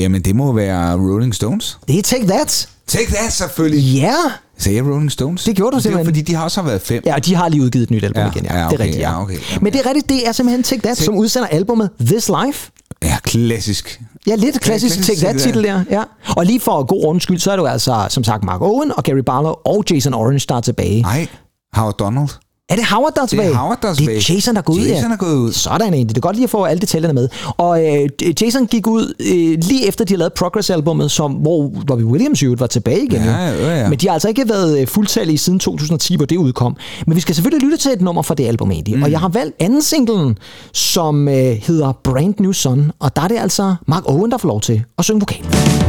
Jamen, 0.02 0.22
det 0.22 0.36
må 0.36 0.52
være 0.54 0.96
Rolling 0.96 1.36
Stones. 1.36 1.78
Det 1.88 1.98
er 1.98 2.02
Take 2.02 2.28
That. 2.28 2.70
Take 2.88 3.12
That, 3.14 3.34
selvfølgelig. 3.34 3.96
Ja. 3.96 4.16
Sagde 4.64 4.78
jeg 4.78 4.86
Rolling 4.86 5.12
Stones? 5.12 5.44
Det 5.44 5.56
gjorde 5.56 5.72
du 5.72 5.78
Det 5.78 5.86
er 5.86 5.90
jo 5.90 5.96
simpelthen. 5.98 6.06
fordi, 6.06 6.22
de 6.32 6.36
har 6.36 6.44
også 6.44 6.62
været 6.62 6.82
fem. 6.82 7.04
Ja, 7.06 7.16
og 7.16 7.26
de 7.26 7.36
har 7.36 7.50
lige 7.50 7.62
udgivet 7.64 7.84
et 7.84 7.92
nyt 7.92 8.04
album 8.04 8.22
Ja, 8.24 8.32
igen, 8.32 8.46
ja. 8.46 8.54
ja, 8.60 8.60
det 8.60 8.66
okay, 8.68 8.76
er 8.76 8.80
rigtigt, 8.84 9.02
ja. 9.02 9.10
ja, 9.12 9.22
okay, 9.22 9.34
ja. 9.52 9.58
Men 9.62 9.74
det 9.74 9.82
er 9.82 9.86
rigtigt, 9.86 10.10
det 10.10 10.28
er 10.28 10.32
simpelthen 10.32 10.64
Take 10.64 10.82
That, 10.82 10.98
som 10.98 11.16
udsender 11.18 11.48
albumet 11.48 11.90
This 12.06 12.32
Life. 12.46 12.72
Ja, 13.04 13.18
klassisk. 13.24 14.02
Ja, 14.28 14.36
lidt 14.36 14.62
klassisk 14.62 14.96
klassisk 14.96 15.08
Take 15.08 15.20
Take 15.20 15.40
That-titel 15.40 15.64
der. 15.64 15.84
Ja. 15.92 16.04
Og 16.38 16.46
lige 16.46 16.60
for 16.60 16.84
god 16.86 17.04
ordens 17.06 17.24
skyld, 17.24 17.40
så 17.40 17.52
er 17.52 17.56
det 17.56 17.62
jo 17.64 17.68
altså, 17.68 18.06
som 18.10 18.24
sagt, 18.24 18.44
Mark 18.44 18.62
Owen 18.62 18.92
og 18.98 19.04
Gary 19.04 19.18
Barlow 19.26 19.54
og 19.66 19.84
Jason 19.92 20.14
Orange, 20.14 20.46
der 20.50 20.56
er 20.56 20.62
tilbage. 20.62 21.02
Nej, 21.02 21.28
Howard 21.74 21.98
Donald. 21.98 22.30
Er 22.70 22.76
det 22.76 22.86
Howard, 22.86 23.14
der 23.16 23.22
er 23.22 23.26
tilbage? 23.26 23.56
Howard, 23.56 23.82
der 23.82 23.88
er 23.88 23.92
Det 23.92 23.98
tilbage. 23.98 24.18
er 24.18 24.34
Jason, 24.36 24.56
der 24.56 24.62
går 24.62 24.74
ud, 24.74 24.80
Jason 24.80 25.10
ja. 25.10 25.14
er 25.14 25.18
gået 25.18 25.36
ud. 25.36 25.52
Sådan 25.52 25.94
egentlig. 25.94 26.16
Det 26.16 26.18
er 26.22 26.22
godt 26.28 26.36
lige 26.36 26.44
at 26.44 26.50
få 26.50 26.64
alle 26.64 26.82
detaljerne 26.82 27.14
med. 27.14 27.30
Og 27.58 27.86
øh, 27.86 28.10
Jason 28.42 28.68
gik 28.68 28.88
ud 28.88 29.14
øh, 29.20 29.58
lige 29.68 29.88
efter, 29.88 30.06
de 30.06 30.12
havde 30.14 30.20
lavet 30.20 30.34
Progress-albummet, 30.34 31.12
som, 31.12 31.32
hvor 31.32 31.72
Robbie 31.92 32.06
Williams 32.06 32.44
jo 32.44 32.56
var 32.60 32.68
tilbage 32.68 33.04
igen. 33.06 33.22
Ja, 33.24 33.48
jo. 33.50 33.58
ja, 33.60 33.80
ja. 33.82 33.90
Men 33.90 34.00
de 34.00 34.08
har 34.08 34.14
altså 34.14 34.28
ikke 34.28 34.50
været 34.50 34.80
øh, 34.82 34.88
fuldtallige 34.88 35.38
siden 35.38 35.60
2010, 35.60 36.16
hvor 36.16 36.26
det 36.26 36.38
udkom. 36.38 36.76
Men 37.08 37.16
vi 37.16 37.22
skal 37.22 37.36
selvfølgelig 37.36 37.66
lytte 37.70 37.78
til 37.78 37.92
et 37.92 38.02
nummer 38.02 38.22
fra 38.22 38.36
det 38.36 38.48
album 38.48 38.72
egentlig. 38.72 38.98
Mm. 38.98 39.04
Og 39.04 39.12
jeg 39.12 39.20
har 39.20 39.30
valgt 39.30 39.56
anden 39.60 39.82
singlen, 39.82 40.38
som 40.74 41.28
øh, 41.28 41.34
hedder 41.36 41.92
Brand 42.04 42.34
New 42.40 42.52
Sun. 42.52 42.92
Og 43.00 43.16
der 43.16 43.22
er 43.22 43.28
det 43.28 43.38
altså 43.40 43.76
Mark 43.88 44.04
Owen, 44.06 44.32
der 44.32 44.38
får 44.38 44.48
lov 44.48 44.62
til 44.62 44.84
at 44.98 45.06
synge 45.06 45.20
vokal. 45.20 45.42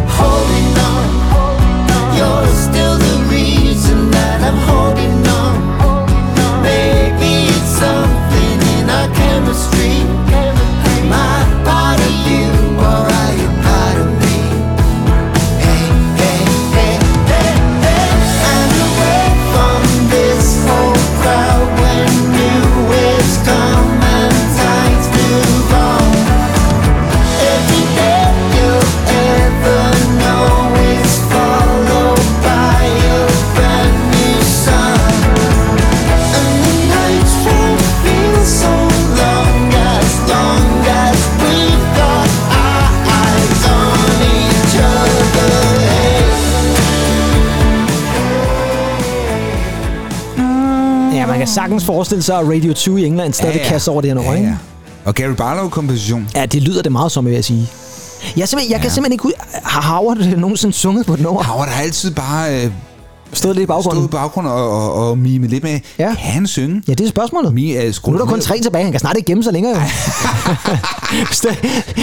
holding 0.08 0.68
on. 0.90 1.14
You're 2.18 2.46
still 2.68 2.94
the 3.06 3.16
reason 3.36 4.10
that 4.12 4.40
I'm 4.40 4.58
holding 4.70 4.83
sagtens 51.80 51.86
forestille 51.86 52.22
sig, 52.22 52.38
at 52.38 52.46
Radio 52.48 52.72
2 52.74 52.96
i 52.96 53.04
England 53.06 53.32
stadig 53.32 53.54
ja, 53.56 53.62
ja. 53.62 53.68
kaster 53.68 53.92
over 53.92 54.00
det 54.00 54.10
her 54.10 54.14
nummer, 54.14 54.32
Ja, 54.32 54.38
ikke? 54.38 54.50
ja. 54.50 54.56
Og 55.04 55.14
Gary 55.14 55.30
Barlow-komposition. 55.34 56.28
Ja, 56.34 56.46
det 56.46 56.62
lyder 56.62 56.82
det 56.82 56.92
meget 56.92 57.12
som, 57.12 57.24
vil 57.24 57.32
jeg 57.34 57.44
sige. 57.44 57.70
Jeg, 58.36 58.48
simpelthen, 58.48 58.70
jeg 58.72 58.78
ja. 58.78 58.82
kan 58.82 58.90
simpelthen 58.90 59.12
ikke 59.12 59.26
ud... 59.26 59.32
Har 59.64 59.82
Howard 59.94 60.16
nogensinde 60.18 60.74
sunget 60.74 61.06
på 61.06 61.14
et 61.14 61.20
nummer? 61.20 61.42
Howard 61.42 61.68
har 61.68 61.82
altid 61.82 62.10
bare 62.10 62.64
øh, 62.64 62.70
Stået 63.34 63.56
lidt 63.56 63.62
i 63.62 63.66
baggrunden. 63.66 64.02
stået 64.02 64.08
i 64.08 64.12
baggrunden 64.12 64.52
og, 64.52 64.70
og, 64.70 65.08
og 65.10 65.18
mimet 65.18 65.50
lidt 65.50 65.62
med. 65.62 65.80
Ja. 65.98 66.06
Kan 66.06 66.32
han 66.32 66.46
synge? 66.46 66.82
Ja, 66.88 66.94
det 66.94 67.04
er 67.04 67.08
spørgsmålet. 67.08 67.54
Mi 67.54 67.72
er 67.72 68.00
Nu 68.06 68.14
er 68.14 68.18
der 68.18 68.26
kun 68.26 68.40
tre 68.40 68.60
tilbage. 68.60 68.82
Han 68.84 68.92
kan 68.92 69.00
snart 69.00 69.16
ikke 69.16 69.26
gemme 69.26 69.44
sig 69.44 69.52
længere, 69.52 69.74
jo. 69.74 69.80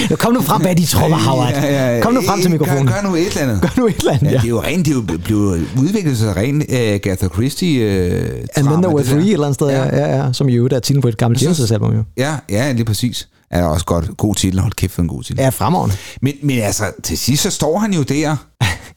Kom 0.16 0.34
nu 0.34 0.42
frem 0.42 0.62
bag 0.62 0.78
de 0.78 0.86
trommer, 0.86 1.18
Howard. 1.18 2.02
Kom 2.02 2.14
nu 2.14 2.22
frem 2.28 2.42
til 2.42 2.52
mikrofonen. 2.52 2.88
Gør, 2.88 2.94
gør 3.02 3.10
nu 3.10 3.16
et 3.16 3.28
eller 3.28 3.42
andet. 3.42 3.62
Gør 3.62 3.70
nu 3.78 3.88
et 3.88 3.96
eller 4.00 4.12
andet, 4.12 4.26
Ja, 4.26 4.32
ja. 4.32 4.38
det 4.38 4.46
er 4.46 4.50
jo 4.50 4.62
rent, 4.62 4.86
det 4.86 4.92
er 4.92 4.96
jo 4.96 5.20
blevet 5.24 5.68
udviklet 5.80 6.18
sig 6.18 6.36
rent 6.36 6.64
uh, 6.70 6.76
Agatha 6.78 7.28
Christie 7.28 7.86
uh, 7.86 8.22
And 8.56 8.68
then 8.68 8.82
there 8.82 8.96
were 8.96 9.04
three 9.04 9.24
et 9.24 9.34
eller 9.34 9.46
andet 9.46 9.56
sted, 9.56 9.68
ja, 9.68 9.98
ja, 9.98 10.18
ja 10.18 10.34
som 10.34 10.50
jo 10.50 10.68
er 10.72 10.80
titlen 10.80 11.02
på 11.02 11.08
et 11.08 11.18
gammelt 11.18 11.42
Genesis 11.42 11.72
album, 11.72 11.94
jo. 11.96 12.04
Ja, 12.18 12.36
ja, 12.50 12.72
lige 12.72 12.86
præcis. 12.86 13.28
Er 13.52 13.64
også 13.64 13.86
godt. 13.86 14.18
God 14.18 14.36
titel. 14.36 14.60
Hold 14.60 14.74
kæft 14.74 14.94
for 14.94 15.02
en 15.02 15.08
god 15.08 15.24
titel. 15.24 15.42
Ja, 15.42 15.50
fremragende. 15.50 15.96
Men, 16.22 16.34
men 16.44 16.60
altså, 16.60 16.84
til 17.04 17.18
sidst 17.18 17.44
så 17.44 17.50
står 17.50 17.80
han 17.80 17.94
jo 17.94 18.02
der. 18.02 18.36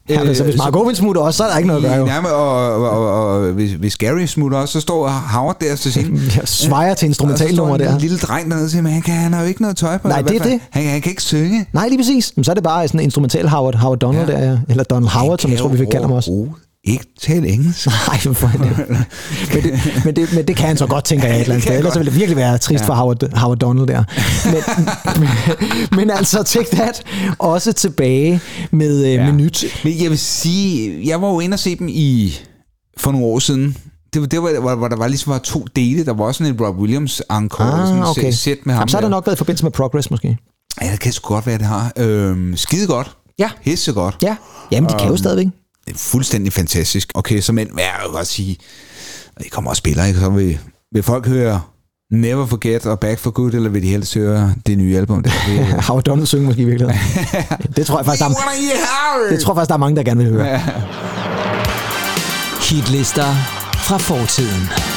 Ja, 0.09 0.23
men 0.23 0.35
så 0.35 0.43
hvis 0.43 0.57
Mark 0.57 0.75
Owen 0.75 0.95
smutter 0.95 1.21
også, 1.21 1.37
så 1.37 1.43
er 1.43 1.49
der 1.49 1.57
ikke 1.57 1.67
noget 1.67 1.85
at 1.85 1.89
gøre, 1.89 1.97
jo. 1.99 2.05
Men, 2.05 2.31
og, 2.31 2.75
og, 2.75 2.89
og, 2.89 3.33
og 3.33 3.51
hvis, 3.51 3.71
hvis 3.71 3.97
Gary 3.97 4.25
smutter 4.25 4.57
også, 4.57 4.71
så 4.71 4.81
står 4.81 5.07
Howard 5.07 5.59
der 5.59 5.75
til 5.75 5.93
sin. 5.93 6.21
Jeg 6.37 6.47
svejer 6.47 6.93
til 6.93 7.05
instrumentalnummer 7.05 7.77
der. 7.77 7.93
en 7.93 8.01
lille 8.01 8.17
dreng 8.17 8.51
dernede 8.51 8.65
og 8.65 8.69
siger, 8.69 8.81
men 8.81 8.91
han, 8.91 9.01
kan, 9.01 9.13
han 9.13 9.33
har 9.33 9.41
jo 9.41 9.47
ikke 9.47 9.61
noget 9.61 9.77
tøj 9.77 9.97
på. 9.97 10.07
Nej, 10.07 10.21
det 10.21 10.35
er 10.35 10.43
det. 10.43 10.59
Han, 10.69 10.83
han 10.83 11.01
kan 11.01 11.09
ikke 11.09 11.21
synge. 11.21 11.65
Nej, 11.73 11.87
lige 11.87 11.97
præcis. 11.99 12.33
Men 12.35 12.43
så 12.43 12.51
er 12.51 12.53
det 12.53 12.63
bare 12.63 12.87
sådan 12.87 12.99
en 12.99 13.03
instrumental 13.03 13.47
Howard, 13.47 13.75
Howard 13.75 13.99
Donald 13.99 14.29
ja. 14.29 14.35
der, 14.35 14.51
ja. 14.51 14.57
Eller 14.69 14.83
Donald 14.83 15.09
Howard, 15.09 15.39
som 15.39 15.51
jeg 15.51 15.59
tror, 15.59 15.67
vi 15.67 15.77
vil 15.77 15.87
kalde 15.87 16.05
ham 16.05 16.11
også. 16.11 16.47
Ikke 16.87 17.05
tale 17.21 17.47
engelsk. 17.47 17.87
Nej, 18.07 18.19
for 18.19 18.47
det. 18.47 18.87
Men, 19.53 19.63
det, 19.63 19.79
men, 20.05 20.15
det, 20.15 20.33
men 20.33 20.47
det 20.47 20.55
kan 20.55 20.67
han 20.67 20.77
så 20.77 20.85
godt, 20.87 21.03
tænker 21.05 21.27
jeg 21.27 21.35
et 21.35 21.41
eller 21.41 21.53
andet 21.53 21.63
sted. 21.67 21.77
Ellers 21.77 21.93
så 21.93 21.99
ville 21.99 22.11
det 22.11 22.19
virkelig 22.19 22.37
være 22.37 22.57
trist 22.57 22.81
Ja. 22.83 22.87
for 22.89 22.93
Howard, 22.93 23.37
Howard 23.37 23.57
Donald 23.57 23.87
der. 23.87 24.03
Men, 24.45 24.63
men, 25.19 25.29
men 26.07 26.09
altså, 26.17 26.43
Take 26.43 26.69
That 26.75 27.03
også 27.39 27.73
tilbage 27.73 28.41
med, 28.71 29.05
ja. 29.05 29.23
med 29.25 29.33
nyt. 29.33 29.65
Men 29.83 30.01
jeg 30.03 30.09
vil 30.09 30.19
sige, 30.19 30.99
jeg 31.07 31.21
var 31.21 31.27
jo 31.29 31.39
inde 31.39 31.55
og 31.55 31.59
se 31.59 31.75
dem 31.75 31.87
i 31.91 32.33
for 32.97 33.11
nogle 33.11 33.27
år 33.27 33.39
siden. 33.39 33.77
Det 34.13 34.21
var, 34.21 34.27
det 34.27 34.41
var 34.41 34.59
hvor, 34.59 34.75
hvor 34.75 34.87
der 34.87 34.95
var 34.95 35.07
ligesom 35.07 35.31
var 35.33 35.39
to 35.39 35.65
dele. 35.75 36.05
Der 36.05 36.13
var 36.13 36.25
også 36.25 36.37
sådan 36.37 36.55
et 36.55 36.61
Rob 36.61 36.77
Williams 36.77 37.21
encore, 37.31 37.87
sådan 37.87 38.01
Ah, 38.01 38.09
okay. 38.09 38.27
et 38.27 38.37
sæt 38.37 38.57
med 38.65 38.73
ham. 38.73 38.79
Jamen, 38.81 38.89
så 38.89 38.97
har 38.97 39.01
der. 39.01 39.09
nok 39.09 39.25
været 39.27 39.35
i 39.35 39.37
forbindelse 39.37 39.63
med 39.65 39.71
Progress, 39.71 40.11
måske. 40.11 40.37
Ja, 40.81 40.91
det 40.91 40.99
kan 40.99 41.11
sgu 41.13 41.33
godt 41.33 41.47
være, 41.47 41.57
det 41.57 41.65
har. 41.65 41.91
Øhm, 41.97 42.57
skide 42.57 42.87
godt. 42.87 43.11
Ja. 43.39 43.49
Hisse 43.61 43.91
godt. 43.93 44.17
Ja. 44.23 44.35
Jamen, 44.71 44.89
det 44.89 44.97
kan 44.97 45.07
jo 45.07 45.11
Øhm, 45.13 45.17
stadigvæk. 45.17 45.47
Fuldstændig 45.95 46.53
fantastisk. 46.53 47.11
Okay, 47.13 47.41
så 47.41 47.53
men, 47.53 47.67
jeg 47.77 47.93
vil 48.03 48.11
godt 48.11 48.27
sige, 48.27 48.57
I 49.45 49.47
kommer 49.47 49.69
og 49.71 49.77
spiller, 49.77 50.05
ikke, 50.05 50.19
så 50.19 50.29
vil, 50.29 50.59
vil 50.91 51.03
folk 51.03 51.27
høre 51.27 51.61
Never 52.11 52.45
Forget 52.45 52.85
og 52.85 52.99
Back 52.99 53.19
for 53.19 53.31
Good, 53.31 53.53
eller 53.53 53.69
vil 53.69 53.81
de 53.81 53.87
helst 53.87 54.13
høre 54.13 54.53
det 54.65 54.77
nye 54.77 54.97
album? 54.97 55.23
Det, 55.23 55.31
Howard 55.87 56.03
Donald 56.03 56.27
synger 56.27 56.45
måske 56.45 56.61
i 56.61 56.65
virkeligheden. 56.65 57.01
det 57.75 57.85
tror 57.85 57.99
jeg 57.99 58.05
faktisk, 58.05 58.23
der 58.23 58.29
er, 58.29 59.29
det 59.29 59.39
tror 59.39 59.53
jeg 59.53 59.57
faktisk, 59.57 59.69
der 59.69 59.73
er 59.73 59.77
mange, 59.77 59.95
der 59.95 60.03
gerne 60.03 60.23
vil 60.23 60.33
høre. 60.33 60.59
Hitlister 62.69 63.35
fra 63.75 63.97
fortiden. 63.97 64.94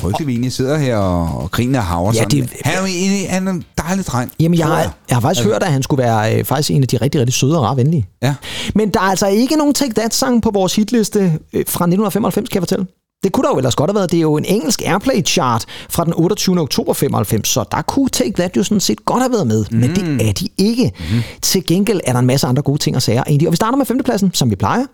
Og 0.00 0.10
frygtelig 0.10 0.26
vi 0.26 0.32
egentlig 0.32 0.52
sidder 0.52 0.78
her 0.78 0.96
og, 0.96 1.42
og 1.42 1.50
griner 1.50 1.78
af 1.78 1.84
Howard. 1.86 2.14
Ja, 2.14 2.24
det- 2.30 2.50
han, 2.64 2.74
er 2.74 2.80
jo 2.80 2.86
egentlig 2.86 3.30
han 3.30 3.48
er 3.48 3.52
en 3.52 3.64
dejlig 3.78 4.06
dreng. 4.06 4.32
Jamen, 4.40 4.58
jeg 4.58 4.66
har, 4.66 4.76
jeg 5.08 5.16
har 5.16 5.20
faktisk 5.20 5.46
hørt, 5.46 5.62
at 5.62 5.72
han 5.72 5.82
skulle 5.82 6.02
være 6.02 6.38
øh, 6.38 6.44
faktisk 6.44 6.70
en 6.70 6.82
af 6.82 6.88
de 6.88 6.96
rigtig, 6.96 7.20
rigtig 7.20 7.34
søde 7.34 7.58
og 7.58 7.64
rar 7.64 7.74
venlige. 7.74 8.06
Ja. 8.22 8.34
Men 8.74 8.90
der 8.90 9.00
er 9.00 9.04
altså 9.04 9.26
ikke 9.26 9.56
nogen 9.56 9.74
Take 9.74 9.94
That-sang 9.94 10.42
på 10.42 10.50
vores 10.54 10.76
hitliste 10.76 11.18
øh, 11.20 11.64
fra 11.68 11.84
1995, 11.84 12.48
kan 12.48 12.54
jeg 12.56 12.62
fortælle. 12.62 12.86
Det 13.24 13.32
kunne 13.32 13.44
der 13.44 13.50
jo 13.50 13.56
ellers 13.56 13.74
godt 13.74 13.90
have 13.90 13.94
været. 13.94 14.10
Det 14.10 14.16
er 14.16 14.20
jo 14.20 14.36
en 14.36 14.44
engelsk 14.44 14.82
Airplay-chart 14.86 15.64
fra 15.90 16.04
den 16.04 16.12
28. 16.16 16.60
oktober 16.60 16.92
95, 16.92 17.48
så 17.48 17.64
der 17.72 17.82
kunne 17.82 18.08
Take 18.08 18.32
That 18.32 18.56
jo 18.56 18.62
sådan 18.62 18.80
set 18.80 19.04
godt 19.04 19.22
have 19.22 19.32
været 19.32 19.46
med. 19.46 19.64
Mm. 19.70 19.78
Men 19.78 19.90
det 19.94 20.28
er 20.28 20.32
de 20.32 20.48
ikke. 20.58 20.92
Mm. 21.12 21.20
Til 21.42 21.66
gengæld 21.66 22.00
er 22.04 22.12
der 22.12 22.18
en 22.18 22.26
masse 22.26 22.46
andre 22.46 22.62
gode 22.62 22.78
ting 22.78 22.96
at 22.96 23.02
sige 23.02 23.22
egentlig. 23.26 23.48
Og 23.48 23.52
vi 23.52 23.56
starter 23.56 23.76
med 23.78 23.86
femtepladsen, 23.86 24.30
som 24.34 24.50
vi 24.50 24.56
plejer. 24.56 24.84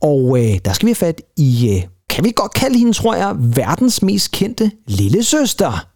Og 0.00 0.38
øh, 0.44 0.58
der 0.64 0.72
skal 0.72 0.86
vi 0.86 0.90
have 0.90 0.94
fat 0.94 1.20
i, 1.36 1.70
øh, 1.76 1.82
kan 2.14 2.24
vi 2.24 2.32
godt 2.36 2.52
kalde 2.54 2.78
hende, 2.78 2.92
tror 2.92 3.14
jeg, 3.14 3.32
verdens 3.38 4.02
mest 4.02 4.30
kendte 4.30 4.70
lillesøster. 4.86 5.86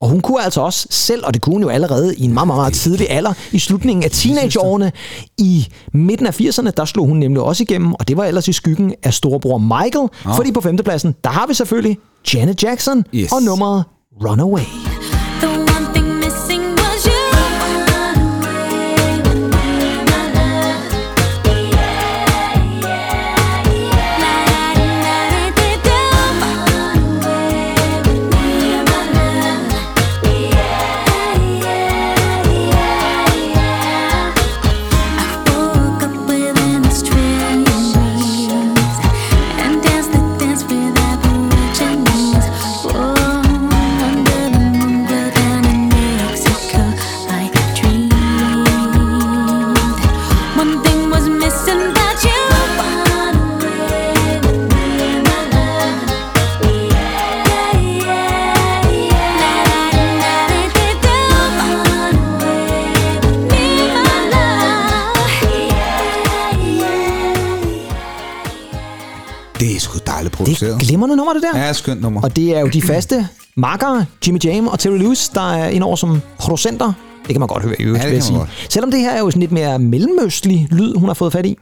Og 0.00 0.08
hun 0.08 0.20
kunne 0.20 0.42
altså 0.44 0.60
også 0.60 0.86
selv, 0.90 1.26
og 1.26 1.34
det 1.34 1.42
kunne 1.42 1.52
hun 1.54 1.62
jo 1.62 1.68
allerede 1.68 2.14
i 2.16 2.24
en 2.24 2.34
meget, 2.34 2.46
meget, 2.46 2.58
meget 2.58 2.74
tidlig 2.74 3.10
alder, 3.10 3.32
i 3.52 3.58
slutningen 3.58 4.04
af 4.04 4.10
teenageårene, 4.10 4.92
i 5.38 5.66
midten 5.94 6.26
af 6.26 6.40
80'erne, 6.40 6.70
der 6.70 6.84
slog 6.84 7.06
hun 7.06 7.16
nemlig 7.16 7.42
også 7.42 7.62
igennem, 7.62 7.92
og 7.92 8.08
det 8.08 8.16
var 8.16 8.24
ellers 8.24 8.48
i 8.48 8.52
skyggen 8.52 8.94
af 9.02 9.14
storebror 9.14 9.58
Michael, 9.58 10.08
Ah. 10.24 10.36
fordi 10.36 10.52
på 10.52 10.60
femtepladsen, 10.60 11.14
der 11.24 11.30
har 11.30 11.46
vi 11.46 11.54
selvfølgelig 11.54 11.98
Janet 12.34 12.62
Jackson 12.62 13.04
Yes. 13.14 13.32
og 13.32 13.42
nummeret 13.42 13.84
Runaway. 14.28 14.62
The 15.40 15.48
one 15.58 15.94
thing 15.94 16.01
Dejligt 70.44 70.60
Det 70.60 70.66
er 70.66 70.70
produceret. 70.72 70.88
glimrende 70.88 71.16
nummer, 71.16 71.32
det 71.32 71.42
der. 71.42 71.58
Ja, 71.58 71.72
skønt 71.72 72.02
nummer. 72.02 72.20
Og 72.22 72.36
det 72.36 72.56
er 72.56 72.60
jo 72.60 72.66
de 72.68 72.82
faste 72.82 73.28
makkere, 73.56 74.06
Jimmy 74.26 74.38
Jam 74.44 74.66
og 74.66 74.78
Terry 74.78 74.98
Lewis, 74.98 75.28
der 75.28 75.52
er 75.54 75.68
indover 75.68 75.96
som 75.96 76.20
producenter. 76.38 76.92
Det 77.26 77.30
kan 77.34 77.40
man 77.40 77.48
godt 77.48 77.62
høre 77.62 77.80
i 77.80 77.82
øvrigt, 77.84 78.04
Ja, 78.04 78.10
det 78.10 78.22
kan 78.24 78.34
man 78.34 78.46
sige. 78.48 78.56
Selvom 78.70 78.90
det 78.90 79.00
her 79.00 79.10
er 79.10 79.18
jo 79.18 79.30
sådan 79.30 79.40
lidt 79.40 79.52
mere 79.52 79.78
mellemøstlig 79.78 80.68
lyd, 80.70 80.94
hun 80.96 81.08
har 81.08 81.14
fået 81.14 81.32
fat 81.32 81.46
i. 81.46 81.56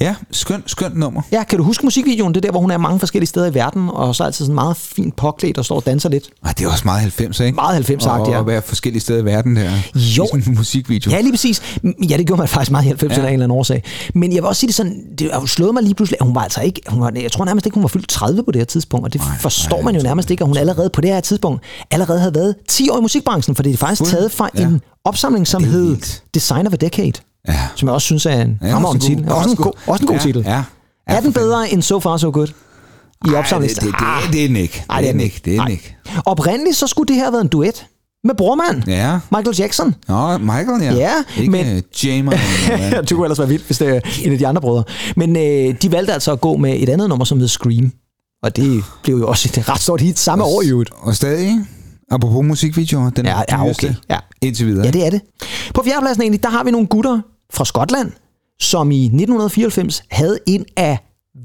Ja, 0.00 0.14
skønt, 0.30 0.70
skønt 0.70 0.96
nummer. 0.96 1.22
Ja, 1.32 1.42
kan 1.44 1.58
du 1.58 1.64
huske 1.64 1.86
musikvideoen? 1.86 2.34
Det 2.34 2.36
er 2.36 2.40
der, 2.42 2.50
hvor 2.50 2.60
hun 2.60 2.70
er 2.70 2.78
mange 2.78 2.98
forskellige 2.98 3.28
steder 3.28 3.46
i 3.46 3.54
verden, 3.54 3.88
og 3.92 4.14
så 4.14 4.22
er 4.22 4.26
altid 4.26 4.44
sådan 4.44 4.54
meget 4.54 4.76
fint 4.76 5.16
påklædt 5.16 5.58
og 5.58 5.64
står 5.64 5.76
og 5.76 5.86
danser 5.86 6.08
lidt. 6.08 6.24
Ej, 6.44 6.52
det 6.58 6.64
er 6.64 6.68
også 6.70 6.82
meget 6.84 7.00
90, 7.00 7.40
ikke? 7.40 7.54
Meget 7.54 7.90
90'er-agtigt, 7.90 8.06
ja. 8.30 8.34
Og 8.34 8.38
at 8.40 8.46
være 8.46 8.62
forskellige 8.62 9.00
steder 9.00 9.18
i 9.20 9.24
verden 9.24 9.56
der. 9.56 9.70
Jo. 9.94 10.24
I 10.24 10.26
sådan 10.30 10.42
en 10.46 10.54
musikvideo. 10.56 11.10
Ja, 11.10 11.20
lige 11.20 11.32
præcis. 11.32 11.78
Ja, 12.10 12.16
det 12.16 12.26
gjorde 12.26 12.38
man 12.40 12.48
faktisk 12.48 12.70
meget 12.70 12.84
i 12.86 12.88
90'erne 13.06 13.08
Ja. 13.08 13.14
af 13.14 13.26
en 13.28 13.32
eller 13.32 13.44
anden 13.44 13.50
årsag. 13.50 13.82
Men 14.14 14.32
jeg 14.32 14.42
vil 14.42 14.48
også 14.48 14.60
sige 14.60 14.68
det 14.68 14.74
sådan, 14.74 15.00
det 15.18 15.30
har 15.32 15.46
slået 15.46 15.74
mig 15.74 15.82
lige 15.82 15.94
pludselig, 15.94 16.16
at 16.20 16.26
hun 16.26 16.34
var 16.34 16.40
altså 16.40 16.60
ikke, 16.60 16.80
hun 16.88 17.00
var, 17.00 17.12
jeg 17.22 17.32
tror 17.32 17.44
nærmest 17.44 17.66
ikke, 17.66 17.74
hun 17.74 17.82
var 17.82 17.88
fyldt 17.88 18.08
30 18.08 18.42
på 18.44 18.50
det 18.52 18.60
her 18.60 18.64
tidspunkt, 18.66 19.04
og 19.06 19.12
det 19.12 19.20
nej, 19.20 19.38
forstår 19.40 19.82
man 19.82 19.96
jo 19.96 20.02
nærmest 20.02 20.30
ikke, 20.30 20.42
at 20.42 20.48
hun 20.48 20.56
allerede 20.56 20.90
på 20.90 21.00
det 21.00 21.10
her 21.10 21.20
tidspunkt 21.20 21.62
allerede 21.90 22.18
havde 22.18 22.34
været 22.34 22.54
10 22.68 22.88
år 22.90 22.98
i 22.98 23.00
musikbranchen, 23.00 23.56
for 23.56 23.62
det 23.62 23.72
er 23.72 23.76
faktisk 23.76 24.00
Fuld- 24.00 24.10
taget 24.10 24.32
fra 24.32 24.48
ja. 24.58 24.62
en 24.62 24.80
opsamling, 25.04 25.46
som 25.46 25.64
hed. 25.64 25.96
Design 26.34 26.66
of 26.66 26.72
a 26.72 26.76
Decade, 26.76 27.12
Ja. 27.48 27.58
som 27.76 27.88
jeg 27.88 27.94
også 27.94 28.04
synes 28.06 28.26
er 28.26 28.42
en 28.42 28.58
Ja, 28.62 28.76
også 28.76 28.94
en 28.94 29.00
titel. 29.00 29.24
god- 29.24 29.32
Også 29.36 29.48
en 29.48 29.50
også 29.50 29.62
god, 29.62 29.72
også 29.86 30.02
en 30.02 30.06
god 30.06 30.16
ja, 30.16 30.22
titel. 30.22 30.42
ja. 30.46 30.62
Er 31.06 31.20
den 31.20 31.32
bedre 31.32 31.70
end 31.72 31.82
So 31.82 32.00
Far 32.00 32.16
So 32.16 32.30
Good? 32.30 32.48
I 32.48 33.28
Ej, 33.28 33.34
opsamlingen? 33.38 33.74
det, 33.74 33.82
det, 33.84 33.94
det, 34.24 34.32
det 34.32 34.44
er 34.44 34.48
den 34.48 34.56
ikke. 34.56 34.84
Ej, 34.90 35.00
det 35.00 35.08
er 35.08 35.12
den 35.12 35.20
ikke. 35.20 35.40
Det 35.44 35.56
er 35.56 35.60
den 35.62 35.70
ikke. 35.70 35.96
Oprindeligt 36.26 36.76
så 36.76 36.86
skulle 36.86 37.08
det 37.08 37.16
her 37.16 37.22
have 37.22 37.32
været 37.32 37.42
en 37.42 37.48
duet 37.48 37.86
med 38.24 38.34
brormand, 38.34 38.82
Ja. 38.88 39.18
Michael 39.36 39.56
Jackson. 39.58 39.94
Nå, 40.08 40.38
Michael, 40.38 40.82
ja. 40.82 40.94
Ja, 40.94 41.12
ikke 41.38 41.50
men- 41.50 41.66
men... 41.66 41.82
Jamer. 42.04 42.32
det 43.00 43.10
kunne 43.10 43.24
ellers 43.24 43.38
være 43.38 43.48
vildt, 43.48 43.66
hvis 43.66 43.78
det 43.78 43.88
er 43.88 44.00
en 44.24 44.32
af 44.32 44.38
de 44.38 44.46
andre 44.46 44.60
brødre. 44.60 44.84
Men 45.16 45.36
øh, 45.36 45.74
de 45.82 45.92
valgte 45.92 46.12
altså 46.12 46.32
at 46.32 46.40
gå 46.40 46.56
med 46.56 46.76
et 46.82 46.88
andet 46.88 47.08
nummer, 47.08 47.24
som 47.24 47.38
hed 47.40 47.48
Scream. 47.48 47.92
Og 48.42 48.56
det 48.56 48.84
blev 49.02 49.16
jo 49.16 49.28
også 49.28 49.50
et 49.58 49.68
ret 49.68 49.80
stort 49.80 50.00
hit 50.00 50.18
samme 50.18 50.44
år 50.44 50.62
i 50.62 50.68
øvrigt. 50.68 50.90
Og 51.00 51.14
stadig? 51.16 51.60
Apropos 52.10 52.44
musikvideoer, 52.44 53.10
den 53.10 53.26
Ja, 53.26 53.38
ja, 53.38 53.56
dyreste 53.64 53.84
okay. 53.84 53.94
Ja. 54.10 54.18
indtil 54.42 54.66
videre. 54.66 54.84
Ja, 54.86 54.90
det 54.90 55.06
er 55.06 55.10
det. 55.10 55.20
På 55.74 55.82
fjerdepladsen 55.84 56.22
egentlig, 56.22 56.42
der 56.42 56.48
har 56.50 56.64
vi 56.64 56.70
nogle 56.70 56.86
gutter 56.86 57.20
fra 57.54 57.64
Skotland, 57.64 58.12
som 58.60 58.90
i 58.90 59.04
1994 59.04 60.02
havde 60.10 60.38
en 60.46 60.64
af 60.76 60.98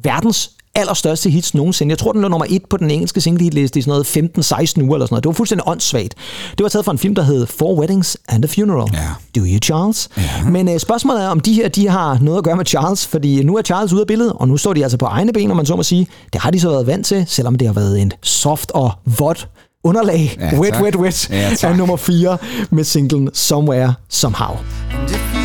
verdens 0.04 0.52
allerstørste 0.76 1.30
hits 1.30 1.54
nogensinde. 1.54 1.92
Jeg 1.92 1.98
tror, 1.98 2.12
den 2.12 2.22
lå 2.22 2.28
nummer 2.28 2.46
et 2.50 2.62
på 2.70 2.78
den 2.78 2.92
engelske 2.92 3.22
single-hitliste 3.22 3.80
i 3.80 3.82
sådan 3.82 3.92
noget 3.92 4.08
15-16 4.08 4.12
uger 4.18 4.96
eller 4.96 5.06
sådan 5.06 5.08
noget. 5.10 5.24
Det 5.24 5.26
var 5.26 5.34
fuldstændig 5.34 5.68
åndssvagt. 5.68 6.16
Det 6.58 6.64
var 6.64 6.70
taget 6.70 6.86
fra 6.86 6.92
en 6.92 6.98
film, 6.98 7.16
der 7.16 7.22
hed 7.22 7.46
Four 7.46 7.80
Weddings 7.80 8.18
and 8.28 8.46
a 8.46 8.48
Funeral. 8.48 8.90
Ja. 8.94 9.00
Do 9.36 9.46
you, 9.46 9.60
Charles? 9.64 10.10
Ja. 10.18 10.50
Men 10.50 10.70
øh, 10.70 10.80
spørgsmålet 10.80 11.24
er, 11.24 11.28
om 11.28 11.40
de 11.40 11.54
her 11.54 11.68
de 11.68 11.88
har 11.88 12.18
noget 12.22 12.38
at 12.38 12.44
gøre 12.44 12.56
med 12.56 12.66
Charles, 12.66 13.08
fordi 13.08 13.44
nu 13.44 13.58
er 13.58 13.62
Charles 13.62 13.94
ude 13.94 14.02
af 14.02 14.08
billedet, 14.08 14.34
og 14.36 14.48
nu 14.48 14.58
står 14.58 14.74
de 14.74 14.84
altså 14.84 14.98
på 14.98 15.06
egne 15.06 15.34
ben, 15.34 15.52
om 15.52 15.58
man 15.58 15.66
så 15.66 15.76
må 15.76 15.84
sige. 15.84 16.08
Det 16.34 16.42
har 16.42 16.52
de 16.52 16.60
så 16.60 16.70
været 16.70 16.88
vant 16.88 17.06
til, 17.06 17.26
selvom 17.28 17.56
det 17.56 17.68
har 17.68 17.74
været 17.74 18.02
en 18.02 18.12
soft 18.24 18.72
og 18.72 18.92
vådt 19.20 19.48
underlag. 19.84 20.38
Ja, 20.40 20.60
wet, 20.60 20.74
tak. 20.74 20.84
wet, 20.84 20.96
wet. 20.96 21.30
Ja, 21.30 21.56
tak. 21.58 21.72
er 21.72 21.78
nummer 21.78 21.98
4 21.98 22.38
med 22.70 22.84
singlen 22.84 23.30
Somewhere, 23.34 23.94
Somehow. 24.10 24.56
And 24.92 25.10
if 25.10 25.39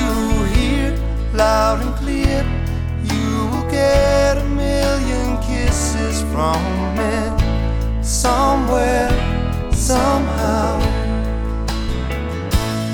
loud 1.34 1.80
and 1.80 1.94
clear, 1.96 2.44
you 3.02 3.46
will 3.50 3.68
get 3.70 4.38
a 4.38 4.44
million 4.44 5.36
kisses 5.42 6.22
from 6.32 6.62
me 6.96 8.02
somewhere, 8.02 9.10
somehow. 9.72 10.80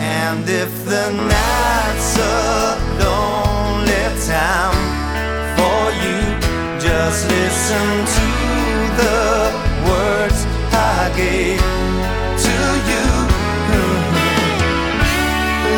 And 0.00 0.48
if 0.48 0.72
the 0.86 1.10
night's 1.12 2.16
a 2.18 2.78
lonely 3.04 4.04
time 4.26 4.80
for 5.56 5.82
you, 6.02 6.20
just 6.80 7.28
listen 7.28 7.88
to 8.16 8.28
the 9.02 9.20
words 9.86 10.46
I 10.72 11.12
gave 11.14 11.60
to 12.44 12.56
you. 12.90 13.06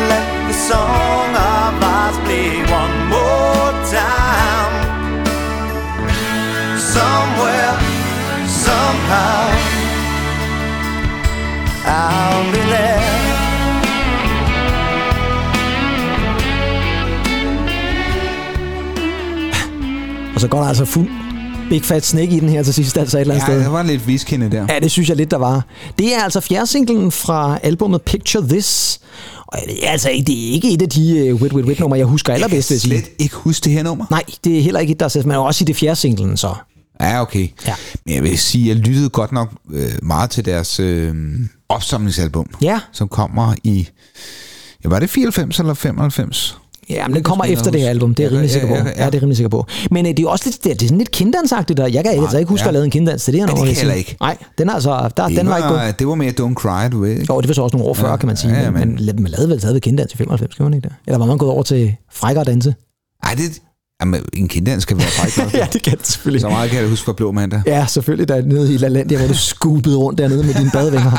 Let 0.09 0.47
the 0.47 0.53
song 0.53 1.35
play 2.33 2.55
one 2.81 2.95
more 3.13 3.71
time. 3.97 4.73
Somewhere, 6.95 7.73
somehow, 8.65 9.45
I'll 11.85 12.51
be 12.53 12.63
there. 12.73 13.11
Og 20.35 20.41
så 20.41 20.47
går 20.47 20.59
der 20.59 20.67
altså 20.67 20.85
fuld 20.85 21.09
Big 21.69 21.83
Fat 21.85 22.05
Snake 22.05 22.31
i 22.35 22.39
den 22.39 22.49
her 22.49 22.63
til 22.63 22.73
sidst, 22.73 22.97
altså 22.97 23.17
et 23.17 23.21
eller 23.21 23.33
andet 23.35 23.47
Ja, 23.47 23.53
sted. 23.53 23.63
der 23.63 23.69
var 23.69 23.83
lidt 23.83 24.07
viskende 24.07 24.51
der. 24.51 24.65
Ja, 24.69 24.79
det 24.79 24.91
synes 24.91 25.09
jeg 25.09 25.17
lidt, 25.17 25.31
der 25.31 25.37
var. 25.37 25.65
Det 25.99 26.15
er 26.15 26.23
altså 26.23 26.39
fjerde 26.41 26.67
singlen 26.67 27.11
fra 27.11 27.59
albumet 27.63 28.01
Picture 28.01 28.47
This. 28.47 28.99
Og 29.47 29.59
det 29.67 29.87
er 29.87 29.91
altså 29.91 30.09
ikke, 30.09 30.25
det 30.25 30.47
er 30.49 30.53
ikke 30.53 30.71
et 30.73 30.81
af 30.81 30.89
de 30.89 31.33
uh, 31.33 31.41
Wit 31.41 31.53
Wit 31.53 31.65
Wit 31.65 31.79
numre, 31.79 31.97
jeg 31.97 32.05
husker 32.05 32.33
allerbedst, 32.33 32.71
jeg 32.71 32.79
sige. 32.81 32.91
slet 33.01 33.09
ikke 33.19 33.35
huske 33.35 33.63
det 33.63 33.71
her 33.73 33.83
nummer. 33.83 34.05
Nej, 34.09 34.23
det 34.43 34.57
er 34.57 34.61
heller 34.61 34.79
ikke 34.79 34.91
et, 34.91 34.99
der 34.99 35.05
er 35.05 35.23
men 35.25 35.35
også 35.35 35.63
i 35.63 35.65
det 35.65 35.75
fjerde 35.75 35.95
singlen, 35.95 36.37
så. 36.37 36.55
Ja, 37.01 37.21
okay. 37.21 37.47
Ja. 37.67 37.73
Men 38.05 38.15
jeg 38.15 38.23
vil 38.23 38.37
sige, 38.39 38.67
jeg 38.67 38.75
lyttede 38.75 39.09
godt 39.09 39.31
nok 39.31 39.49
øh, 39.73 39.91
meget 40.03 40.29
til 40.29 40.45
deres 40.45 40.79
øh, 40.79 41.15
opsamlingsalbum, 41.69 42.45
Ja, 42.61 42.79
som 42.91 43.07
kommer 43.07 43.53
i... 43.63 43.87
Ja, 44.83 44.89
var 44.89 44.99
det 44.99 45.09
94 45.09 45.59
eller 45.59 45.73
95? 45.73 46.57
Ja 46.89 47.07
men 47.07 47.15
det 47.15 47.23
kommer 47.25 47.45
efter 47.45 47.71
det 47.71 47.81
her 47.81 47.89
album, 47.89 48.15
det 48.15 48.23
er 48.25 48.27
jeg 48.27 48.31
Ja, 48.31 48.37
rimelig 48.37 48.53
ja, 48.55 48.59
sikker 48.59 48.67
på. 48.67 48.73
ja, 48.75 48.79
Ja, 48.83 48.87
ja. 48.89 48.91
det 48.93 48.99
er 49.01 49.09
jeg 49.13 49.21
rimelig 49.21 49.37
sikker 49.37 49.49
på. 49.49 49.65
Men 49.91 50.05
uh, 50.05 50.09
det 50.09 50.19
er 50.19 50.23
jo 50.23 50.29
også 50.29 50.45
lidt, 50.47 50.63
det 50.63 50.69
er, 50.71 50.73
det 50.75 50.81
er 50.83 50.87
sådan 50.87 50.97
lidt 50.97 51.11
kinddansagtigt, 51.11 51.79
og 51.79 51.93
jeg 51.93 52.03
kan 52.03 52.13
altså 52.21 52.37
ikke 52.37 52.49
huske 52.49 52.61
ja. 52.61 52.63
at 52.63 52.67
have 52.67 52.73
lavet 52.73 52.85
en 52.85 52.91
kinddans 52.91 53.23
til 53.23 53.33
det 53.33 53.41
her 53.41 53.45
det 53.47 53.55
nummer. 53.55 53.65
kan 53.65 53.73
jeg 53.73 53.81
heller 53.81 53.93
ikke. 53.95 54.17
Nej, 54.21 54.37
den 54.57 54.69
er 54.69 54.73
altså, 54.73 55.09
der, 55.17 55.27
Det 55.27 55.37
den 55.37 55.49
var, 55.49 55.57
ikke 55.57 55.69
god. 55.69 55.93
det 55.99 56.07
var 56.07 56.15
mere 56.15 56.33
Don't 56.41 56.53
Cry, 56.53 56.89
du 56.91 56.99
ved. 57.01 57.09
ikke? 57.09 57.25
Jo, 57.29 57.41
det 57.41 57.47
var 57.47 57.53
så 57.53 57.61
også 57.63 57.77
nogle 57.77 57.89
år 57.89 57.93
før, 57.93 58.09
Ja, 58.09 58.15
kan 58.17 58.27
man 58.27 58.37
sige. 58.37 58.53
ja, 58.61 58.71
men, 58.71 58.99
men- 59.05 59.23
man 59.23 59.31
lavede 59.31 59.49
vel 59.49 59.59
stadigvæk 59.59 59.81
kinddans 59.81 60.13
i 60.13 60.17
95, 60.17 60.55
gjorde 60.55 60.69
man 60.69 60.77
ikke 60.77 60.87
det? 60.89 60.95
Eller 61.07 61.17
var 61.17 61.25
man 61.25 61.37
gået 61.37 61.51
over 61.51 61.63
til 61.63 61.95
frækkere 62.11 62.43
danse? 62.43 62.75
Ej, 63.23 63.33
det... 63.35 63.43
Jamen, 64.03 64.21
en 64.33 64.47
kinddans 64.47 64.83
skal 64.83 64.97
være 64.97 65.07
fræk 65.07 65.53
ja, 65.61 65.67
det 65.73 65.81
kan 65.81 65.97
det 65.97 66.07
selvfølgelig. 66.07 66.41
Så 66.41 66.49
meget 66.49 66.69
kan 66.71 66.79
jeg 66.79 66.89
huske 66.89 67.05
fra 67.05 67.13
Blå 67.13 67.31
Mandag. 67.31 67.61
Ja, 67.65 67.85
selvfølgelig 67.89 68.27
der 68.27 68.41
nede 68.41 68.73
i 68.73 68.77
LaLandia, 68.77 69.17
hvor 69.17 69.27
du 69.27 69.37
skulpede 69.37 69.97
rundt 69.97 70.17
dernede 70.19 70.43
med 70.43 70.53
dine 70.53 70.69
badevinger. 70.73 71.11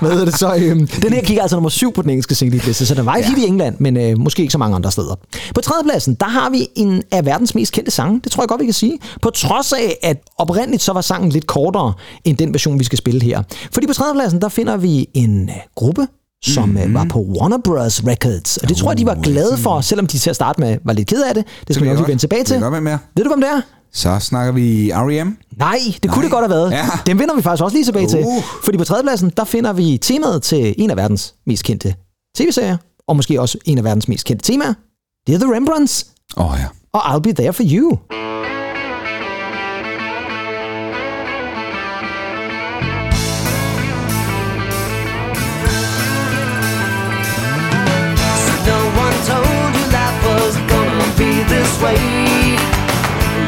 Hvad 0.00 0.10
hedder 0.10 0.24
det 0.24 0.38
så? 0.38 0.54
Øhm, 0.54 0.86
den 0.86 1.12
her 1.12 1.22
kigger 1.22 1.42
altså 1.42 1.56
nummer 1.56 1.70
syv 1.70 1.92
på 1.92 2.02
den 2.02 2.10
engelske 2.10 2.34
single-liste, 2.34 2.86
så 2.86 2.94
den 2.94 3.06
var 3.06 3.16
ikke 3.16 3.30
ja. 3.36 3.44
i 3.44 3.46
England, 3.46 3.76
men 3.78 3.96
øh, 3.96 4.18
måske 4.18 4.40
ikke 4.42 4.52
så 4.52 4.58
mange 4.58 4.76
andre 4.76 4.92
steder. 4.92 5.14
På 5.54 5.60
tredjepladsen, 5.60 6.14
der 6.14 6.26
har 6.26 6.50
vi 6.50 6.66
en 6.76 7.02
af 7.10 7.26
verdens 7.26 7.54
mest 7.54 7.72
kendte 7.72 7.90
sange. 7.90 8.20
Det 8.24 8.32
tror 8.32 8.42
jeg 8.42 8.48
godt, 8.48 8.60
vi 8.60 8.64
kan 8.64 8.74
sige. 8.74 8.98
På 9.22 9.30
trods 9.30 9.72
af, 9.72 9.96
at 10.02 10.16
oprindeligt 10.38 10.82
så 10.82 10.92
var 10.92 11.00
sangen 11.00 11.30
lidt 11.30 11.46
kortere 11.46 11.92
end 12.24 12.36
den 12.36 12.54
version, 12.54 12.78
vi 12.78 12.84
skal 12.84 12.98
spille 12.98 13.22
her. 13.22 13.42
Fordi 13.72 13.86
på 13.86 13.92
tredjepladsen, 13.92 14.40
der 14.40 14.48
finder 14.48 14.76
vi 14.76 15.08
en 15.14 15.48
øh, 15.48 15.54
gruppe, 15.74 16.06
som 16.44 16.68
mm-hmm. 16.68 16.94
var 16.94 17.04
på 17.04 17.18
Warner 17.20 17.58
Bros. 17.64 18.02
Records. 18.06 18.56
Og 18.56 18.68
det 18.68 18.76
tror 18.76 18.90
jeg, 18.90 18.98
de 18.98 19.06
var 19.06 19.14
glade 19.22 19.56
for, 19.56 19.80
selvom 19.80 20.06
de 20.06 20.18
til 20.18 20.30
at 20.30 20.36
starte 20.36 20.60
med 20.60 20.78
var 20.84 20.92
lidt 20.92 21.08
ked 21.08 21.22
af 21.22 21.34
det. 21.34 21.44
Det 21.68 21.74
skal 21.74 21.74
vi 21.74 21.80
ved 21.80 21.86
jeg 21.86 21.94
nok 21.94 22.00
lige 22.00 22.08
vende 22.08 22.22
tilbage 22.22 22.38
Det 22.40 22.46
til. 22.46 22.54
kan 22.60 22.70
godt 22.70 22.82
mere. 22.82 22.98
Ved 23.16 23.24
du, 23.24 23.30
hvem 23.30 23.40
det 23.40 23.50
er? 23.50 23.60
Så 23.92 24.18
snakker 24.18 24.52
vi 24.52 24.92
R.E.M. 24.94 25.36
Nej, 25.56 25.78
det 26.02 26.10
kunne 26.10 26.22
det 26.22 26.30
godt 26.30 26.42
have 26.42 26.50
været. 26.50 26.70
Ja. 26.70 26.86
Den 27.06 27.18
vender 27.18 27.34
vi 27.36 27.42
faktisk 27.42 27.64
også 27.64 27.76
lige 27.76 27.84
tilbage 27.84 28.08
til. 28.08 28.24
Uh. 28.24 28.42
Fordi 28.64 28.78
på 28.78 28.84
tredjepladsen, 28.84 29.32
der 29.36 29.44
finder 29.44 29.72
vi 29.72 29.98
temaet 30.02 30.42
til 30.42 30.74
en 30.78 30.90
af 30.90 30.96
verdens 30.96 31.34
mest 31.46 31.64
kendte 31.64 31.94
tv-serier, 32.36 32.76
og 33.08 33.16
måske 33.16 33.40
også 33.40 33.58
en 33.64 33.78
af 33.78 33.84
verdens 33.84 34.08
mest 34.08 34.24
kendte 34.26 34.52
temaer. 34.52 34.74
Det 35.26 35.34
er 35.34 35.38
The 35.38 35.54
Rembrandts, 35.54 36.06
Åh 36.36 36.52
oh, 36.52 36.58
ja. 36.60 36.66
og 36.92 37.14
I'll 37.14 37.20
Be 37.20 37.32
There 37.32 37.52
For 37.52 37.62
You. 37.66 37.98
This 51.68 51.82
way. 51.82 52.56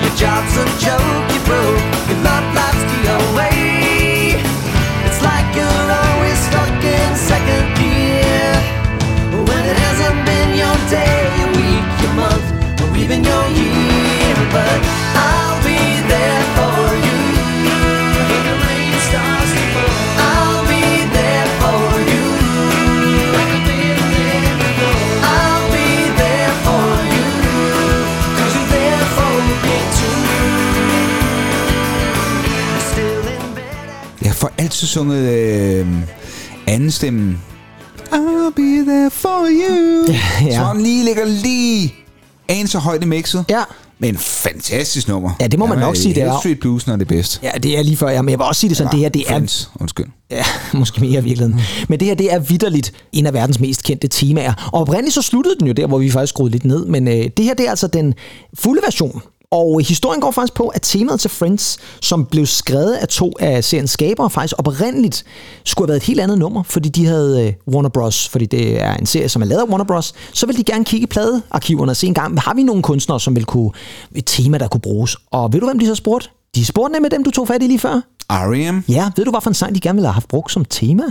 Your 0.02 0.14
job's 0.16 0.54
a 0.56 0.64
joke, 0.78 1.26
you 1.32 1.40
broke. 1.48 1.80
Your 2.08 2.20
love 2.22 2.46
life's 2.54 2.84
away. 3.32 4.36
It's 5.06 5.20
like 5.22 5.48
you're 5.56 5.88
always 6.02 6.38
stuck 6.48 6.84
in 6.84 7.16
second 7.16 7.66
gear. 7.78 8.52
When 9.48 9.62
it 9.72 9.78
hasn't 9.86 10.18
been 10.26 10.50
your 10.62 10.76
day, 10.88 11.16
your 11.40 11.50
week, 11.60 11.86
your 12.02 12.14
month, 12.14 12.46
or 12.82 12.96
even 12.96 13.24
your 13.24 13.46
year. 13.48 14.34
But 14.52 15.09
altid 34.60 34.86
sunget 34.86 35.28
øh, 35.28 35.86
anden 36.66 36.90
stemmen. 36.90 37.40
I'll 38.12 38.54
be 38.56 38.84
there 38.92 39.10
for 39.10 39.46
you. 39.50 40.14
Ja. 40.46 40.54
Så 40.54 40.64
han 40.64 40.80
lige 40.82 41.04
ligger 41.04 41.24
lige 41.24 41.94
en 42.48 42.66
så 42.66 42.78
højt 42.78 43.02
i 43.02 43.06
mixet. 43.06 43.44
Ja, 43.50 43.62
Men 43.98 44.16
fantastisk 44.18 45.08
nummer. 45.08 45.30
Ja, 45.40 45.46
det 45.46 45.58
må 45.58 45.66
man 45.66 45.78
nok 45.78 45.96
sige, 45.96 46.14
det 46.14 46.22
er. 46.22 46.38
Street 46.38 46.60
Blues 46.60 46.84
er 46.86 46.96
det 46.96 47.08
bedste. 47.08 47.40
Ja, 47.42 47.50
det 47.62 47.78
er 47.78 47.82
lige 47.82 47.96
før, 47.96 48.08
ja, 48.08 48.22
men 48.22 48.30
jeg 48.30 48.38
vil 48.38 48.44
også 48.44 48.60
sige 48.60 48.68
det 48.68 48.76
sådan, 48.76 48.92
det 48.92 49.00
her, 49.00 49.08
det 49.08 49.22
er... 49.22 49.32
Friends, 49.32 49.70
undskyld. 49.80 50.06
Ja, 50.30 50.44
måske 50.78 51.00
mere 51.00 51.20
i 51.20 51.24
virkeligheden. 51.24 51.60
Men 51.88 52.00
det 52.00 52.08
her, 52.08 52.14
det 52.14 52.32
er 52.32 52.38
vidderligt 52.38 52.92
en 53.12 53.26
af 53.26 53.34
verdens 53.34 53.60
mest 53.60 53.84
kendte 53.84 54.08
temaer. 54.08 54.70
Og 54.72 54.80
oprindeligt 54.80 55.14
så 55.14 55.22
sluttede 55.22 55.56
den 55.60 55.66
jo 55.66 55.72
der, 55.72 55.86
hvor 55.86 55.98
vi 55.98 56.10
faktisk 56.10 56.30
skruede 56.30 56.52
lidt 56.52 56.64
ned. 56.64 56.86
Men 56.86 57.08
øh, 57.08 57.14
det 57.36 57.44
her, 57.44 57.54
det 57.54 57.66
er 57.66 57.70
altså 57.70 57.86
den 57.86 58.14
fulde 58.54 58.82
version. 58.84 59.22
Og 59.52 59.80
historien 59.80 60.20
går 60.20 60.30
faktisk 60.30 60.54
på, 60.54 60.68
at 60.68 60.82
temaet 60.82 61.20
til 61.20 61.30
Friends, 61.30 61.78
som 62.02 62.26
blev 62.26 62.46
skrevet 62.46 62.92
af 62.94 63.08
to 63.08 63.32
af 63.40 63.64
seriens 63.64 63.90
skabere, 63.90 64.30
faktisk 64.30 64.54
oprindeligt 64.58 65.24
skulle 65.64 65.86
have 65.86 65.88
været 65.88 66.00
et 66.00 66.06
helt 66.06 66.20
andet 66.20 66.38
nummer, 66.38 66.62
fordi 66.62 66.88
de 66.88 67.06
havde 67.06 67.46
øh, 67.46 67.74
Warner 67.74 67.88
Bros., 67.88 68.28
fordi 68.28 68.46
det 68.46 68.82
er 68.82 68.94
en 68.94 69.06
serie, 69.06 69.28
som 69.28 69.42
er 69.42 69.46
lavet 69.46 69.62
af 69.62 69.66
Warner 69.68 69.84
Bros., 69.84 70.14
så 70.32 70.46
ville 70.46 70.58
de 70.58 70.72
gerne 70.72 70.84
kigge 70.84 71.04
i 71.04 71.06
pladearkiverne 71.06 71.92
og 71.92 71.96
se 71.96 72.06
en 72.06 72.14
gang, 72.14 72.40
har 72.40 72.54
vi 72.54 72.62
nogle 72.62 72.82
kunstnere, 72.82 73.20
som 73.20 73.36
vil 73.36 73.44
kunne, 73.44 73.70
et 74.14 74.24
tema, 74.26 74.58
der 74.58 74.68
kunne 74.68 74.80
bruges. 74.80 75.16
Og 75.30 75.52
ved 75.52 75.60
du, 75.60 75.66
hvem 75.66 75.78
de 75.78 75.86
så 75.86 75.94
spurgte? 75.94 76.28
De 76.54 76.64
spurgte 76.64 76.92
nemlig 76.92 77.10
dem, 77.10 77.24
du 77.24 77.30
tog 77.30 77.48
fat 77.48 77.62
i 77.62 77.66
lige 77.66 77.78
før. 77.78 78.00
R.E.M.? 78.30 78.84
Ja, 78.88 79.10
ved 79.16 79.24
du, 79.24 79.30
hvad 79.30 79.40
for 79.40 79.50
en 79.50 79.54
sang 79.54 79.74
de 79.74 79.80
gerne 79.80 79.96
ville 79.96 80.06
have 80.06 80.14
haft 80.14 80.28
brugt 80.28 80.52
som 80.52 80.64
tema? 80.64 81.04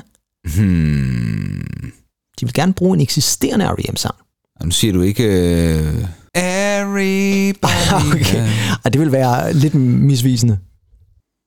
Hmm. 0.55 1.91
De 2.39 2.45
vil 2.45 2.53
gerne 2.53 2.73
bruge 2.73 2.95
en 2.95 3.01
eksisterende 3.01 3.65
R.E.M.-sang. 3.65 4.15
Nu 4.63 4.71
siger 4.71 4.93
du 4.93 5.01
ikke... 5.01 5.23
Øh... 5.23 6.05
Everybody. 6.39 8.13
okay. 8.13 8.49
Og 8.83 8.93
det 8.93 9.01
vil 9.01 9.11
være 9.11 9.53
lidt 9.53 9.75
misvisende. 9.75 10.57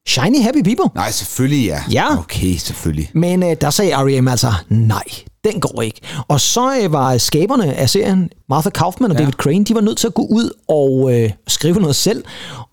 Shiny 0.08 0.42
Happy 0.42 0.62
People. 0.64 0.90
Nej, 0.94 1.10
selvfølgelig 1.10 1.66
ja. 1.66 1.82
Ja. 1.92 2.18
Okay, 2.18 2.56
selvfølgelig. 2.56 3.10
Men 3.14 3.42
øh, 3.42 3.56
der 3.60 3.70
sagde 3.70 3.92
R.E.M. 3.96 4.28
altså, 4.28 4.52
nej, 4.68 5.04
den 5.44 5.60
går 5.60 5.82
ikke. 5.82 6.00
Og 6.28 6.40
så 6.40 6.80
øh, 6.82 6.92
var 6.92 7.18
skaberne 7.18 7.74
af 7.74 7.90
serien, 7.90 8.30
Martha 8.48 8.70
Kaufman 8.70 9.10
og 9.10 9.16
ja. 9.16 9.20
David 9.22 9.32
Crane, 9.32 9.64
de 9.64 9.74
var 9.74 9.80
nødt 9.80 9.98
til 9.98 10.06
at 10.06 10.14
gå 10.14 10.22
ud 10.22 10.50
og 10.68 11.14
øh, 11.14 11.30
skrive 11.46 11.80
noget 11.80 11.96
selv. 11.96 12.24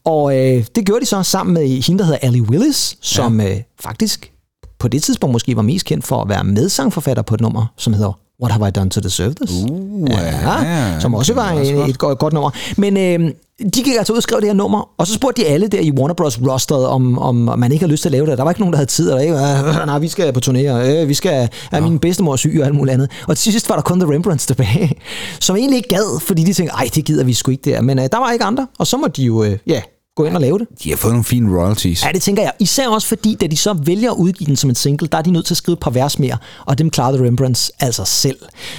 Og 0.05 0.37
øh, 0.37 0.65
det 0.75 0.85
gjorde 0.85 1.01
de 1.01 1.05
så 1.05 1.23
sammen 1.23 1.53
med 1.53 1.81
hende, 1.81 1.99
der 1.99 2.05
hedder 2.05 2.19
Ali 2.21 2.41
Willis, 2.41 2.97
som 3.01 3.41
ja. 3.41 3.51
øh, 3.51 3.61
faktisk 3.81 4.31
på 4.79 4.87
det 4.87 5.03
tidspunkt 5.03 5.31
måske 5.31 5.55
var 5.55 5.61
mest 5.61 5.85
kendt 5.85 6.05
for 6.05 6.21
at 6.21 6.29
være 6.29 6.43
medsangforfatter 6.43 7.23
på 7.23 7.35
et 7.35 7.41
nummer, 7.41 7.65
som 7.77 7.93
hedder 7.93 8.19
What 8.41 8.51
Have 8.51 8.67
I 8.67 8.71
Done 8.71 8.89
to 8.89 9.01
Deserve 9.01 9.33
This? 9.33 9.51
Uh, 9.51 10.09
ja, 10.09 10.63
ja, 10.63 10.99
som 10.99 11.15
også 11.15 11.33
var 11.33 11.53
også 11.53 11.71
et, 11.71 11.77
godt. 11.77 11.89
et 11.89 11.97
godt, 11.97 12.19
godt 12.19 12.33
nummer. 12.33 12.51
Men 12.77 12.97
øh, 12.97 13.31
de 13.73 13.83
gik 13.83 13.95
altså 13.97 14.13
ud 14.13 14.17
og 14.17 14.23
skrev 14.23 14.39
det 14.41 14.49
her 14.49 14.53
nummer, 14.53 14.89
og 14.97 15.07
så 15.07 15.13
spurgte 15.13 15.41
de 15.41 15.47
alle 15.47 15.67
der 15.67 15.79
i 15.79 15.91
Warner 15.91 16.13
Bros. 16.13 16.39
rosteret, 16.41 16.87
om, 16.87 17.19
om 17.19 17.35
man 17.35 17.71
ikke 17.71 17.83
havde 17.83 17.91
lyst 17.91 18.01
til 18.01 18.09
at 18.09 18.11
lave 18.11 18.25
det. 18.25 18.37
Der 18.37 18.43
var 18.43 18.51
ikke 18.51 18.61
nogen, 18.61 18.73
der 18.73 18.77
havde 18.77 18.89
tid. 18.89 19.11
Og 19.11 19.21
ikke, 19.21 19.33
øh, 19.33 19.85
nej, 19.85 19.99
vi 19.99 20.07
skal 20.07 20.33
på 20.33 20.39
turné, 20.45 20.71
og 20.71 20.91
øh, 20.91 21.09
vi 21.09 21.13
skal 21.13 21.49
have 21.71 21.83
min 21.83 21.99
bedstemor 21.99 22.35
syg 22.35 22.57
og 22.59 22.65
alt 22.65 22.75
muligt 22.75 22.93
andet. 22.93 23.11
Og 23.27 23.37
til 23.37 23.51
sidst 23.51 23.69
var 23.69 23.75
der 23.75 23.81
kun 23.81 23.99
The 23.99 24.13
Rembrandts 24.13 24.45
tilbage, 24.45 24.91
som 25.45 25.55
egentlig 25.55 25.77
ikke 25.77 25.89
gad, 25.89 26.19
fordi 26.21 26.43
de 26.43 26.53
tænkte, 26.53 26.75
ej, 26.75 26.89
det 26.95 27.05
gider 27.05 27.23
vi 27.23 27.33
sgu 27.33 27.51
ikke 27.51 27.71
der. 27.71 27.81
Men 27.81 27.99
øh, 27.99 28.05
der 28.11 28.17
var 28.17 28.31
ikke 28.31 28.45
andre, 28.45 28.67
og 28.77 28.87
så 28.87 28.97
må 28.97 29.07
de 29.07 29.23
jo, 29.23 29.43
øh, 29.43 29.57
ja, 29.67 29.81
gå 30.19 30.25
ind 30.25 30.35
og 30.35 30.41
lave 30.41 30.59
det. 30.59 30.67
De 30.83 30.89
har 30.89 30.97
fået 30.97 31.11
nogle 31.13 31.23
fine 31.23 31.57
royalties. 31.57 32.05
Ja, 32.05 32.11
det 32.13 32.21
tænker 32.21 32.43
jeg. 32.43 32.51
Især 32.59 32.87
også 32.87 33.07
fordi, 33.07 33.35
da 33.41 33.47
de 33.47 33.57
så 33.57 33.73
vælger 33.73 34.11
at 34.11 34.17
udgive 34.17 34.45
den 34.47 34.55
som 34.55 34.69
en 34.69 34.75
single, 34.75 35.07
der 35.07 35.17
er 35.17 35.21
de 35.21 35.31
nødt 35.31 35.45
til 35.45 35.53
at 35.53 35.57
skrive 35.57 35.73
et 35.73 35.79
par 35.79 35.91
vers 35.91 36.19
mere, 36.19 36.37
og 36.65 36.77
dem 36.77 36.89
klarede 36.89 37.17
The 37.17 37.27
Rembrandts 37.27 37.71
altså 37.79 38.05
selv. 38.05 38.37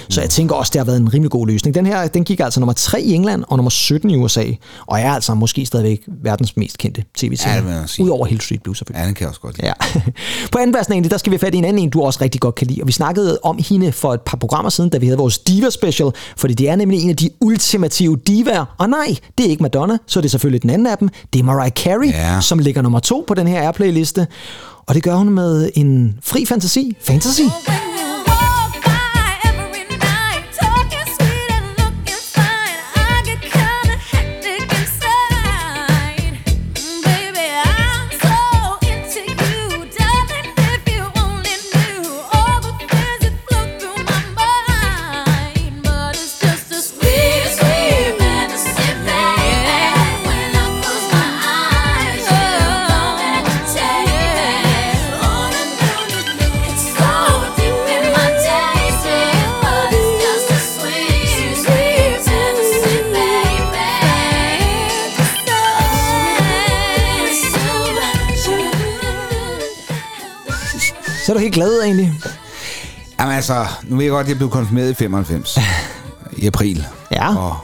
Så 0.09 0.21
jeg 0.21 0.29
tænker 0.29 0.55
også, 0.55 0.69
det 0.73 0.79
har 0.79 0.85
været 0.85 0.97
en 0.99 1.13
rimelig 1.13 1.31
god 1.31 1.47
løsning. 1.47 1.75
Den 1.75 1.85
her, 1.85 2.07
den 2.07 2.23
gik 2.23 2.39
altså 2.39 2.59
nummer 2.59 2.73
3 2.73 3.01
i 3.01 3.13
England 3.13 3.43
og 3.47 3.57
nummer 3.57 3.69
17 3.69 4.09
i 4.09 4.15
USA, 4.17 4.43
og 4.87 4.99
er 4.99 5.11
altså 5.11 5.33
måske 5.33 5.65
stadigvæk 5.65 6.01
verdens 6.23 6.57
mest 6.57 6.77
kendte 6.77 7.01
Ja, 7.01 7.27
tv-serie. 7.27 7.87
sige. 7.87 8.05
Udover 8.05 8.25
Hill 8.25 8.41
Street 8.41 8.63
Blues 8.63 8.77
selvfølgelig. 8.77 9.01
Ja, 9.01 9.07
den 9.07 9.15
kan 9.15 9.21
jeg 9.21 9.29
også 9.29 9.41
godt 9.41 9.57
lide. 9.57 9.67
Ja. 9.67 10.01
På 10.51 10.57
anden 10.57 10.73
pladsen 10.73 10.93
egentlig, 10.93 11.11
der 11.11 11.17
skal 11.17 11.31
vi 11.31 11.35
have 11.35 11.39
fat 11.39 11.55
i 11.55 11.57
en 11.57 11.65
anden 11.65 11.83
en, 11.83 11.89
du 11.89 12.01
også 12.01 12.19
rigtig 12.21 12.41
godt 12.41 12.55
kan 12.55 12.67
lide. 12.67 12.81
Og 12.81 12.87
vi 12.87 12.91
snakkede 12.91 13.39
om 13.43 13.59
hende 13.69 13.91
for 13.91 14.13
et 14.13 14.21
par 14.21 14.37
programmer 14.37 14.69
siden, 14.69 14.89
da 14.89 14.97
vi 14.97 15.05
havde 15.05 15.17
vores 15.17 15.37
Diva 15.39 15.69
Special, 15.69 16.11
fordi 16.37 16.53
det 16.53 16.69
er 16.69 16.75
nemlig 16.75 16.99
en 17.03 17.09
af 17.09 17.15
de 17.15 17.29
ultimative 17.41 18.17
divaer. 18.27 18.75
Og 18.77 18.89
nej, 18.89 19.15
det 19.37 19.45
er 19.45 19.49
ikke 19.49 19.63
Madonna, 19.63 19.97
så 20.07 20.19
er 20.19 20.21
det 20.21 20.31
selvfølgelig 20.31 20.61
den 20.61 20.69
anden 20.69 20.87
af 20.87 20.97
dem. 20.97 21.09
Det 21.33 21.39
er 21.39 21.43
Mariah 21.43 21.71
Carey, 21.71 22.11
Ja. 22.11 22.41
som 22.41 22.59
ligger 22.59 22.81
nummer 22.81 22.99
to 22.99 23.23
på 23.27 23.33
den 23.33 23.47
her 23.47 23.61
Airplay-liste. 23.61 24.27
Og 24.85 24.95
det 24.95 25.03
gør 25.03 25.15
hun 25.15 25.29
med 25.29 25.69
en 25.75 26.17
fri 26.23 26.45
fantasi. 26.45 26.97
Fantasy. 27.01 27.41
Så 71.31 71.35
er 71.35 71.37
du 71.39 71.41
helt 71.41 71.53
glad 71.53 71.81
egentlig. 71.83 72.13
Jamen 73.19 73.35
altså, 73.35 73.65
nu 73.83 73.95
ved 73.95 74.03
jeg 74.05 74.11
godt, 74.11 74.23
at 74.23 74.29
jeg 74.29 74.37
blev 74.37 74.49
konfirmeret 74.49 74.89
i 74.91 74.93
95. 74.93 75.57
I 76.37 76.47
april. 76.47 76.85
Ja. 77.11 77.37
Og 77.37 77.55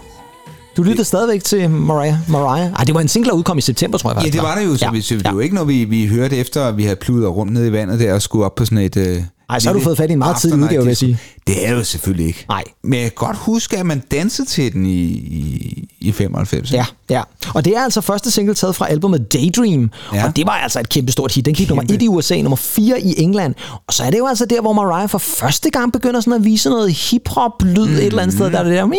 Du 0.78 0.84
lytter 0.84 1.04
stadigvæk 1.04 1.44
til 1.44 1.70
Mariah. 1.70 2.16
Mariah. 2.30 2.72
Ej, 2.72 2.84
det 2.84 2.96
var 2.96 3.02
en 3.02 3.08
single, 3.08 3.30
der 3.32 3.38
udkom 3.38 3.58
i 3.58 3.62
september, 3.62 3.98
tror 3.98 4.10
jeg 4.10 4.16
Ja, 4.16 4.20
faktisk. 4.20 4.34
det 4.34 4.42
var 4.44 4.56
det 4.56 4.66
jo, 4.66 4.76
så 4.78 4.86
ja. 4.86 4.92
ja. 4.94 5.18
det 5.18 5.26
er 5.28 5.32
jo 5.32 5.40
ikke 5.40 5.56
noget, 5.56 5.68
vi, 5.68 5.84
vi 5.84 6.08
hørte 6.08 6.38
efter, 6.38 6.66
at 6.66 6.78
vi 6.78 6.84
havde 6.84 6.96
pludret 6.96 7.36
rundt 7.36 7.54
nede 7.54 7.68
i 7.68 7.72
vandet 7.72 8.00
der 8.00 8.14
og 8.14 8.22
skulle 8.22 8.46
op 8.46 8.56
på 8.56 8.66
sådan 8.66 8.78
et... 8.78 8.98
Øh, 8.98 9.24
Ej, 9.50 9.60
så 9.60 9.70
har 9.70 9.74
du 9.74 9.80
fået 9.80 9.98
fat 9.98 10.10
i 10.10 10.14
en 10.14 10.20
meget 10.20 10.38
tidlig 10.38 10.60
udgave, 10.64 10.82
vil 10.84 10.88
jeg 10.90 10.98
sige. 10.98 11.20
Det 11.48 11.68
er 11.68 11.72
jo 11.74 11.84
selvfølgelig 11.84 12.28
ikke. 12.28 12.46
Nej. 12.50 12.64
Men 12.84 12.94
jeg 12.94 13.02
kan 13.04 13.12
godt 13.16 13.38
huske, 13.38 13.78
at 13.78 13.86
man 13.86 14.00
dansede 14.12 14.48
til 14.48 14.74
den 14.74 14.86
i, 14.86 15.02
i, 15.04 15.88
i 16.00 16.12
95. 16.12 16.72
Ja, 16.74 16.86
ja. 17.10 17.22
Og 17.54 17.66
det 17.66 17.78
er 17.78 17.82
altså 17.84 18.02
første 18.02 18.32
single 18.32 18.54
taget 18.54 18.76
fra 18.76 18.88
albumet 18.90 19.34
Daydream. 19.34 19.92
Ja. 20.14 20.18
Ja. 20.18 20.26
Og 20.28 20.36
det 20.36 20.46
var 20.46 20.52
altså 20.52 20.80
et 20.80 20.90
kæmpe 20.90 21.12
stort 21.12 21.34
hit. 21.34 21.46
Den 21.46 21.54
gik 21.54 21.68
Kæmpe. 21.68 21.76
nummer 21.82 21.94
1 21.96 22.02
i 22.02 22.08
USA, 22.08 22.42
nummer 22.42 22.56
4 22.56 23.02
i 23.02 23.14
England. 23.22 23.56
Og 23.88 23.94
så 23.94 24.04
er 24.04 24.10
det 24.10 24.18
jo 24.18 24.28
altså 24.28 24.46
der, 24.46 24.62
hvor 24.62 24.74
Mariah 24.74 25.10
for 25.10 25.18
første 25.18 25.70
gang 25.70 25.94
begynder 25.94 26.20
sådan 26.22 26.34
at 26.34 26.46
vise 26.46 26.70
noget 26.70 26.94
hip-hop-lyd 26.94 27.82
et 27.88 28.06
eller 28.06 28.22
andet 28.22 28.36
sted. 28.36 28.52
Der 28.52 28.60
er 28.60 28.64
det 28.64 28.74
der, 28.74 28.86
Mm. 28.86 28.94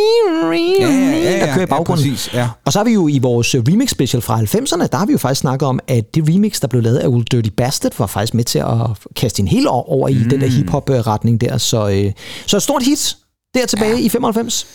ja, 0.80 1.30
ja, 1.30 1.46
der 1.46 1.46
kører 1.46 1.56
i 1.56 1.60
ja, 1.60 1.64
baggrunden. 1.66 2.04
præcis, 2.04 2.34
ja. 2.34 2.48
Og 2.64 2.72
så 2.72 2.78
har 2.78 2.84
vi 2.84 2.92
jo 2.92 3.08
i 3.08 3.18
vores 3.18 3.54
remix 3.68 3.90
special 3.90 4.22
fra 4.22 4.40
90'erne, 4.40 4.86
der 4.92 4.96
har 4.98 5.06
vi 5.06 5.12
jo 5.12 5.18
faktisk 5.18 5.40
snakket 5.40 5.68
om, 5.68 5.80
at 5.88 6.14
det 6.14 6.24
remix, 6.28 6.60
der 6.60 6.66
blev 6.68 6.82
lavet 6.82 6.96
af 6.96 7.08
Old 7.08 7.24
Dirty 7.24 7.50
Bastard, 7.56 7.92
var 7.98 8.06
faktisk 8.06 8.34
med 8.34 8.44
til 8.44 8.58
at 8.58 8.66
kaste 9.16 9.40
en 9.42 9.48
hel 9.48 9.68
år 9.68 9.88
over 9.92 10.08
i 10.08 10.14
den 10.30 10.37
Mm. 10.38 10.50
der 10.50 10.56
hip-hop-retning 10.56 11.40
der. 11.40 11.58
Så, 11.58 11.88
øh, 11.88 12.12
så 12.46 12.56
et 12.56 12.62
stort 12.62 12.82
hit 12.82 13.16
der 13.54 13.66
tilbage 13.66 13.96
ja. 13.96 14.04
i 14.04 14.08
95. 14.08 14.66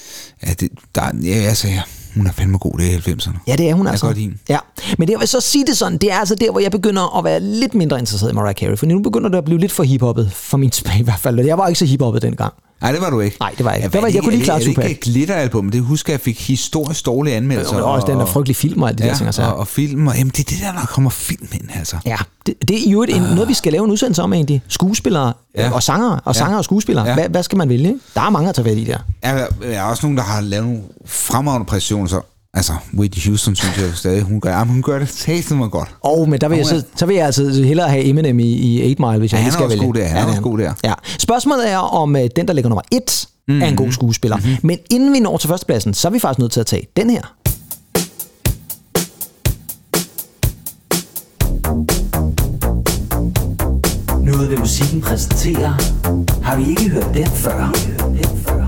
Ja, 0.47 0.53
det, 0.59 0.69
der, 0.95 1.01
ja, 1.23 1.33
altså, 1.33 1.67
ja, 1.67 1.81
hun 2.15 2.27
er 2.27 2.31
fandme 2.31 2.57
god, 2.57 2.77
det 2.77 2.87
er 2.87 2.91
i 2.91 3.13
90'erne. 3.13 3.37
Ja, 3.47 3.55
det 3.55 3.69
er 3.69 3.73
hun 3.73 3.85
Jeg 3.85 3.91
altså. 3.91 4.13
kan 4.13 4.15
godt. 4.29 4.39
Ja, 4.49 4.57
men 4.97 5.07
det, 5.07 5.11
jeg 5.11 5.19
vil 5.19 5.27
så 5.27 5.39
sige 5.39 5.65
det 5.65 5.77
sådan, 5.77 5.97
det 5.97 6.11
er 6.11 6.17
altså 6.17 6.35
der, 6.35 6.51
hvor 6.51 6.59
jeg 6.59 6.71
begynder 6.71 7.17
at 7.17 7.23
være 7.23 7.39
lidt 7.39 7.73
mindre 7.73 7.99
interesseret 7.99 8.31
i 8.31 8.33
Mariah 8.33 8.55
Carey, 8.55 8.77
for 8.77 8.85
nu 8.85 8.99
begynder 8.99 9.29
det 9.29 9.37
at 9.37 9.45
blive 9.45 9.59
lidt 9.59 9.71
for 9.71 9.83
hiphoppet, 9.83 10.31
for 10.31 10.57
min 10.57 10.71
smag 10.71 10.99
i 10.99 11.03
hvert 11.03 11.19
fald. 11.19 11.39
Jeg 11.39 11.57
var 11.57 11.67
ikke 11.67 11.79
så 11.79 11.85
hiphoppet 11.85 12.21
dengang. 12.21 12.53
Nej, 12.83 12.91
det 12.91 13.01
var 13.01 13.09
du 13.09 13.19
ikke. 13.19 13.37
Nej, 13.39 13.53
det 13.57 13.65
var 13.65 13.71
jeg 13.71 13.83
ikke. 13.83 13.97
Ja, 13.97 14.01
var- 14.01 14.07
jeg 14.09 14.23
kunne 14.23 14.31
lige 14.35 14.43
klare 14.43 14.57
Er 14.59 14.63
det 14.63 14.67
ikke 14.69 14.89
et 14.91 14.99
glitteralbum? 14.99 15.69
Det 15.69 15.81
husker 15.81 16.13
jeg 16.13 16.19
fik 16.19 16.47
historisk 16.47 17.05
dårlige 17.05 17.35
anmeldelser. 17.35 17.81
Og 17.81 17.91
også 17.91 18.07
den 18.07 18.19
der 18.19 18.25
frygtelige 18.25 18.55
film 18.55 18.81
og 18.81 18.89
alt 18.89 18.97
det 18.97 19.03
ja, 19.05 19.09
der 19.09 19.15
ting. 19.15 19.25
Altså. 19.27 19.41
og, 19.43 19.55
og 19.55 19.67
film. 19.67 20.07
Og, 20.07 20.17
jamen, 20.17 20.31
det 20.31 20.39
er 20.39 20.43
det 20.43 20.57
der, 20.61 20.71
der 20.79 20.85
kommer 20.85 21.09
film 21.09 21.47
ind, 21.53 21.69
altså. 21.75 21.97
Ja, 22.05 22.15
det, 22.45 22.53
det 22.67 22.87
er 22.87 22.91
jo 22.91 23.03
et, 23.03 23.09
noget, 23.09 23.47
vi 23.47 23.53
skal 23.53 23.71
lave 23.71 23.85
en 23.85 23.91
udsendelse 23.91 24.21
om 24.21 24.33
egentlig. 24.33 24.61
Skuespillere 24.67 25.33
ja. 25.57 25.71
Og 25.71 25.83
sanger, 25.83 26.09
og 26.11 26.21
Ja. 26.35 26.39
sanger 26.39 26.57
og 26.57 26.63
skuespillere. 26.63 27.07
Ja. 27.07 27.13
Hvad, 27.13 27.29
hvad 27.29 27.43
skal 27.43 27.57
man 27.57 27.69
vælge? 27.69 27.95
Der 28.15 28.21
er 28.21 28.29
mange 28.29 28.49
at 28.49 28.55
tage 28.55 28.65
fat 28.67 28.77
i 28.77 28.83
der. 28.83 28.97
Ja, 29.23 29.37
der 29.37 29.45
er 29.77 29.83
også 29.83 30.05
nogen, 30.05 30.17
der 30.17 30.23
har 30.23 30.41
lavet 30.41 30.65
nogle 30.65 30.81
fremragende 31.05 31.65
præstationer. 31.65 32.21
Så, 32.53 32.57
altså, 32.57 32.73
Whitney 32.97 33.27
Houston, 33.27 33.55
synes 33.55 33.77
jeg 33.77 33.87
jo 33.89 33.95
stadig, 33.95 34.21
hun 34.21 34.41
gør, 34.41 34.51
jamen, 34.57 34.73
hun 34.73 34.83
gør 34.83 34.99
det 34.99 35.09
tæt 35.09 35.51
mig 35.51 35.69
godt. 35.71 35.89
Og 36.01 36.19
oh, 36.19 36.29
men 36.29 36.41
der 36.41 36.47
vil 36.47 36.57
jeg, 36.57 36.65
så, 36.65 36.83
så 36.95 37.05
vil 37.05 37.15
jeg 37.15 37.25
altså 37.25 37.63
hellere 37.63 37.89
have 37.89 38.05
Eminem 38.05 38.39
i, 38.39 38.43
i 38.43 38.91
8 38.91 39.01
Mile, 39.01 39.19
hvis 39.19 39.31
jeg 39.31 39.37
Ja, 39.39 39.43
lige 39.43 39.43
han 39.43 39.47
er 39.47 39.51
skal 39.51 39.63
også 39.63 39.77
vælge. 39.77 39.85
god 39.85 39.93
der, 39.93 40.05
han 40.07 40.17
er 40.17 40.21
det 40.21 40.29
også 40.29 40.41
god 40.41 40.57
der. 40.57 40.73
Ja. 40.83 40.93
Spørgsmålet 41.19 41.71
er, 41.71 41.77
om 41.77 42.15
øh, 42.15 42.29
den, 42.35 42.47
der 42.47 42.53
ligger 42.53 42.69
nummer 42.69 42.81
1, 42.91 43.27
mm. 43.47 43.61
er 43.61 43.65
en 43.67 43.75
god 43.75 43.91
skuespiller. 43.91 44.37
Mm-hmm. 44.37 44.57
Men 44.63 44.77
inden 44.89 45.13
vi 45.13 45.19
når 45.19 45.37
til 45.37 45.47
førstepladsen, 45.47 45.93
så 45.93 46.07
er 46.07 46.11
vi 46.11 46.19
faktisk 46.19 46.39
nødt 46.39 46.51
til 46.51 46.59
at 46.59 46.65
tage 46.65 46.87
den 46.97 47.09
her. 47.09 47.21
Noget 54.25 54.49
ved 54.49 54.57
musikken 54.57 55.01
præsenterer 55.01 55.73
Har 56.43 56.55
vi 56.55 56.69
ikke 56.69 56.89
hørt 56.89 57.13
den 57.13 57.27
før? 57.27 57.59
Har 57.61 57.71
vi 57.73 57.91
hørt 57.91 57.99
den 57.99 58.37
før? 58.37 58.62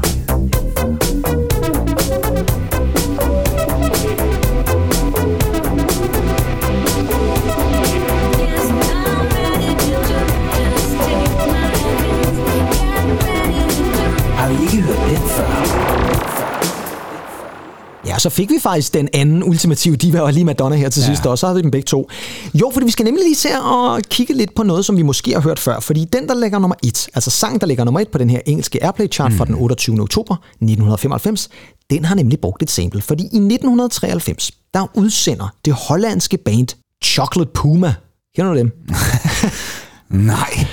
Ja, 18.15 18.19
så 18.19 18.29
fik 18.29 18.49
vi 18.49 18.55
faktisk 18.61 18.93
den 18.93 19.09
anden 19.13 19.43
ultimative 19.43 19.95
diva, 19.95 20.19
og 20.19 20.33
lige 20.33 20.43
Madonna 20.45 20.75
her 20.75 20.89
til 20.89 21.01
Ja. 21.01 21.05
sidst 21.07 21.25
også, 21.25 21.39
så 21.39 21.47
havde 21.47 21.55
vi 21.55 21.61
dem 21.61 21.71
begge 21.71 21.85
to. 21.85 22.09
Jo, 22.53 22.69
fordi 22.73 22.85
vi 22.85 22.91
skal 22.91 23.03
nemlig 23.05 23.23
lige 23.23 23.35
se 23.35 23.49
og 23.61 24.01
kigge 24.09 24.33
lidt 24.33 24.55
på 24.55 24.63
noget, 24.63 24.85
som 24.85 24.97
vi 24.97 25.01
måske 25.01 25.33
har 25.33 25.39
hørt 25.41 25.59
før, 25.59 25.79
fordi 25.79 26.05
den, 26.13 26.27
der 26.27 26.33
ligger 26.35 26.59
nummer 26.59 26.75
et, 26.83 27.07
altså 27.13 27.29
sang, 27.29 27.61
der 27.61 27.67
ligger 27.67 27.83
nummer 27.83 27.99
et 27.99 28.07
på 28.07 28.17
den 28.17 28.29
her 28.29 28.39
engelske 28.45 28.83
Airplay-chart 28.83 29.31
mm. 29.31 29.37
fra 29.37 29.45
den 29.45 29.55
28. 29.55 30.01
oktober 30.01 30.35
1995, 30.35 31.49
den 31.89 32.05
har 32.05 32.15
nemlig 32.15 32.39
brugt 32.39 32.63
et 32.63 32.71
sample, 32.71 33.01
fordi 33.01 33.23
i 33.23 33.25
1993, 33.25 34.51
der 34.73 34.87
udsender 34.93 35.53
det 35.65 35.73
hollandske 35.73 36.37
band 36.37 36.67
Chocolate 37.03 37.51
Puma. 37.53 37.93
Kender 38.35 38.53
du 38.53 38.57
dem? 38.59 38.71
Nej. 40.09 40.65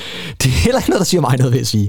Det 0.42 0.48
er 0.48 0.52
heller 0.64 0.78
ikke 0.78 0.90
noget, 0.90 0.98
der 1.00 1.04
siger 1.04 1.20
mig 1.20 1.38
noget, 1.38 1.52
vil 1.52 1.58
jeg 1.58 1.66
sige. 1.66 1.88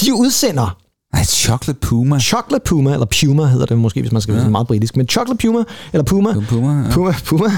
De 0.00 0.14
udsender 0.14 0.76
Nej, 1.12 1.24
Chocolate 1.24 1.80
Puma. 1.80 2.18
Chocolate 2.18 2.64
Puma, 2.64 2.92
eller 2.92 3.06
Puma 3.20 3.44
hedder 3.46 3.66
det 3.66 3.78
måske, 3.78 4.00
hvis 4.00 4.12
man 4.12 4.22
skal 4.22 4.34
være 4.34 4.50
meget 4.50 4.66
britisk, 4.66 4.96
men 4.96 5.08
Chocolate 5.08 5.46
Puma, 5.46 5.64
eller 5.92 6.04
Puma, 6.04 6.32
Puma, 6.48 6.82
ja. 6.82 6.90
Puma, 6.92 7.14
Puma 7.26 7.50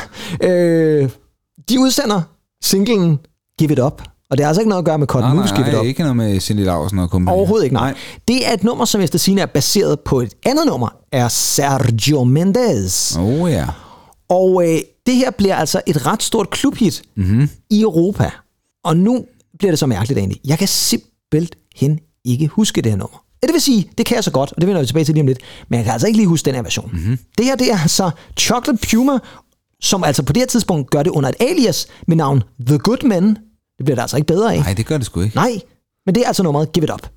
øh, 0.43 1.11
de 1.69 1.81
udsender 1.81 2.21
singlen 2.63 3.19
Give 3.59 3.73
It 3.73 3.79
Up, 3.79 4.03
og 4.31 4.39
det 4.39 4.45
har 4.45 4.49
altså 4.49 4.61
ikke 4.61 4.69
noget 4.69 4.83
at 4.83 4.85
gøre 4.87 4.99
med 4.99 5.07
Cotton 5.07 5.29
Nej, 5.31 5.35
Moves 5.37 5.53
Give 5.53 5.67
It 5.67 5.73
nej, 5.73 5.81
Up. 5.81 5.87
ikke 5.87 6.01
noget 6.03 6.17
med 6.17 6.41
Cindy 6.41 6.61
Lausen 6.61 6.99
og 6.99 7.11
kompagni. 7.11 7.37
Overhovedet 7.39 7.65
ikke, 7.65 7.75
nej. 7.75 7.95
Det 8.29 8.49
er 8.49 8.53
et 8.53 8.65
nummer, 8.65 8.85
som 8.85 9.01
efter 9.01 9.19
sigende 9.19 9.43
er 9.43 9.47
baseret 9.47 10.01
på 10.01 10.21
et 10.21 10.35
andet 10.47 10.67
nummer, 10.67 10.89
er 11.13 11.29
Sergio 11.29 12.25
Mendes. 12.25 13.17
Oh 13.21 13.51
ja. 13.51 13.67
Og 14.29 14.63
øh, 14.69 14.79
det 15.07 15.15
her 15.15 15.31
bliver 15.31 15.57
altså 15.57 15.81
et 15.87 16.07
ret 16.07 16.23
stort 16.23 16.51
klubhit 16.51 17.03
Mm-hmm. 17.17 17.49
i 17.71 17.81
Europa. 17.81 18.31
Og 18.85 18.97
nu 18.97 19.25
bliver 19.59 19.73
det 19.73 19.79
så 19.79 19.87
mærkeligt 19.87 20.19
egentlig. 20.19 20.41
Jeg 20.45 20.59
kan 20.59 20.69
simpelthen 20.69 21.99
ikke 22.25 22.47
huske 22.47 22.83
det 22.83 22.93
her 22.93 22.97
nummer. 22.99 23.23
Det 23.43 23.53
vil 23.53 23.61
sige, 23.61 23.91
det 23.99 24.07
kan 24.07 24.15
jeg 24.15 24.25
så 24.25 24.31
godt, 24.31 24.53
og 24.53 24.61
det 24.61 24.67
vender 24.67 24.81
vi 24.83 24.87
tilbage 24.87 25.05
til 25.05 25.15
lige 25.15 25.23
om 25.23 25.27
lidt, 25.27 25.39
men 25.69 25.77
jeg 25.77 25.85
kan 25.85 25.93
altså 25.93 26.07
ikke 26.07 26.17
lige 26.17 26.27
huske 26.27 26.47
den 26.47 26.55
her 26.55 26.63
version. 26.63 26.91
Mm-hmm. 26.93 27.19
Det 27.39 27.47
her, 27.47 27.57
det 27.57 27.73
er 27.73 27.79
altså 27.79 28.11
Chocolate 28.39 28.79
Puma, 28.91 29.19
som 29.81 30.05
altså 30.05 30.23
på 30.23 30.33
det 30.33 30.41
her 30.41 30.47
tidspunkt 30.47 30.91
gør 30.91 31.03
det 31.03 31.11
under 31.11 31.29
et 31.29 31.35
alias 31.41 31.87
med 32.07 32.17
navn 32.17 32.43
The 32.67 32.79
Good 32.79 33.07
Men. 33.07 33.29
Det 33.79 33.85
bliver 33.85 33.95
det 33.95 34.03
altså 34.03 34.17
ikke 34.17 34.27
bedre 34.27 34.55
af. 34.55 34.61
Nej, 34.61 34.75
det 34.75 34.87
gør 34.87 34.97
det 34.97 35.07
sgu 35.07 35.21
ikke. 35.21 35.37
Nej, 35.37 35.61
men 36.07 36.15
det 36.15 36.23
er 36.23 36.27
altså 36.27 36.43
nummeret 36.43 36.73
Give 36.73 36.85
It 36.85 36.91
Up. 36.91 37.09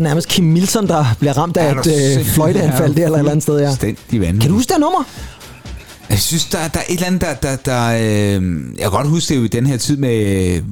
Altså 0.00 0.08
nærmest 0.08 0.28
Kim 0.28 0.44
Milton, 0.44 0.88
der 0.88 1.04
bliver 1.18 1.38
ramt 1.38 1.56
af 1.56 1.74
Er 1.74 1.80
et 1.80 2.18
øh, 2.18 2.24
fløjteanfald 2.24 2.94
der 2.94 3.04
eller 3.04 3.16
et 3.16 3.18
eller 3.18 3.30
andet 3.30 3.42
sted. 3.42 3.60
Ja. 4.12 4.32
Kan 4.40 4.48
du 4.48 4.54
huske 4.54 4.72
det 4.72 4.80
nummer? 4.80 5.04
Jeg 6.10 6.18
synes, 6.18 6.44
der, 6.44 6.58
der 6.68 6.80
er 6.80 6.84
et 6.88 6.94
eller 6.94 7.06
andet, 7.06 7.20
der... 7.20 7.34
der, 7.34 7.56
der 7.56 7.86
øh, 7.86 8.42
jeg 8.74 8.82
kan 8.82 8.90
godt 8.90 9.08
huske 9.08 9.28
det 9.28 9.34
er 9.34 9.38
jo 9.38 9.44
i 9.44 9.48
den 9.48 9.66
her 9.66 9.76
tid 9.76 9.96
med 9.96 10.62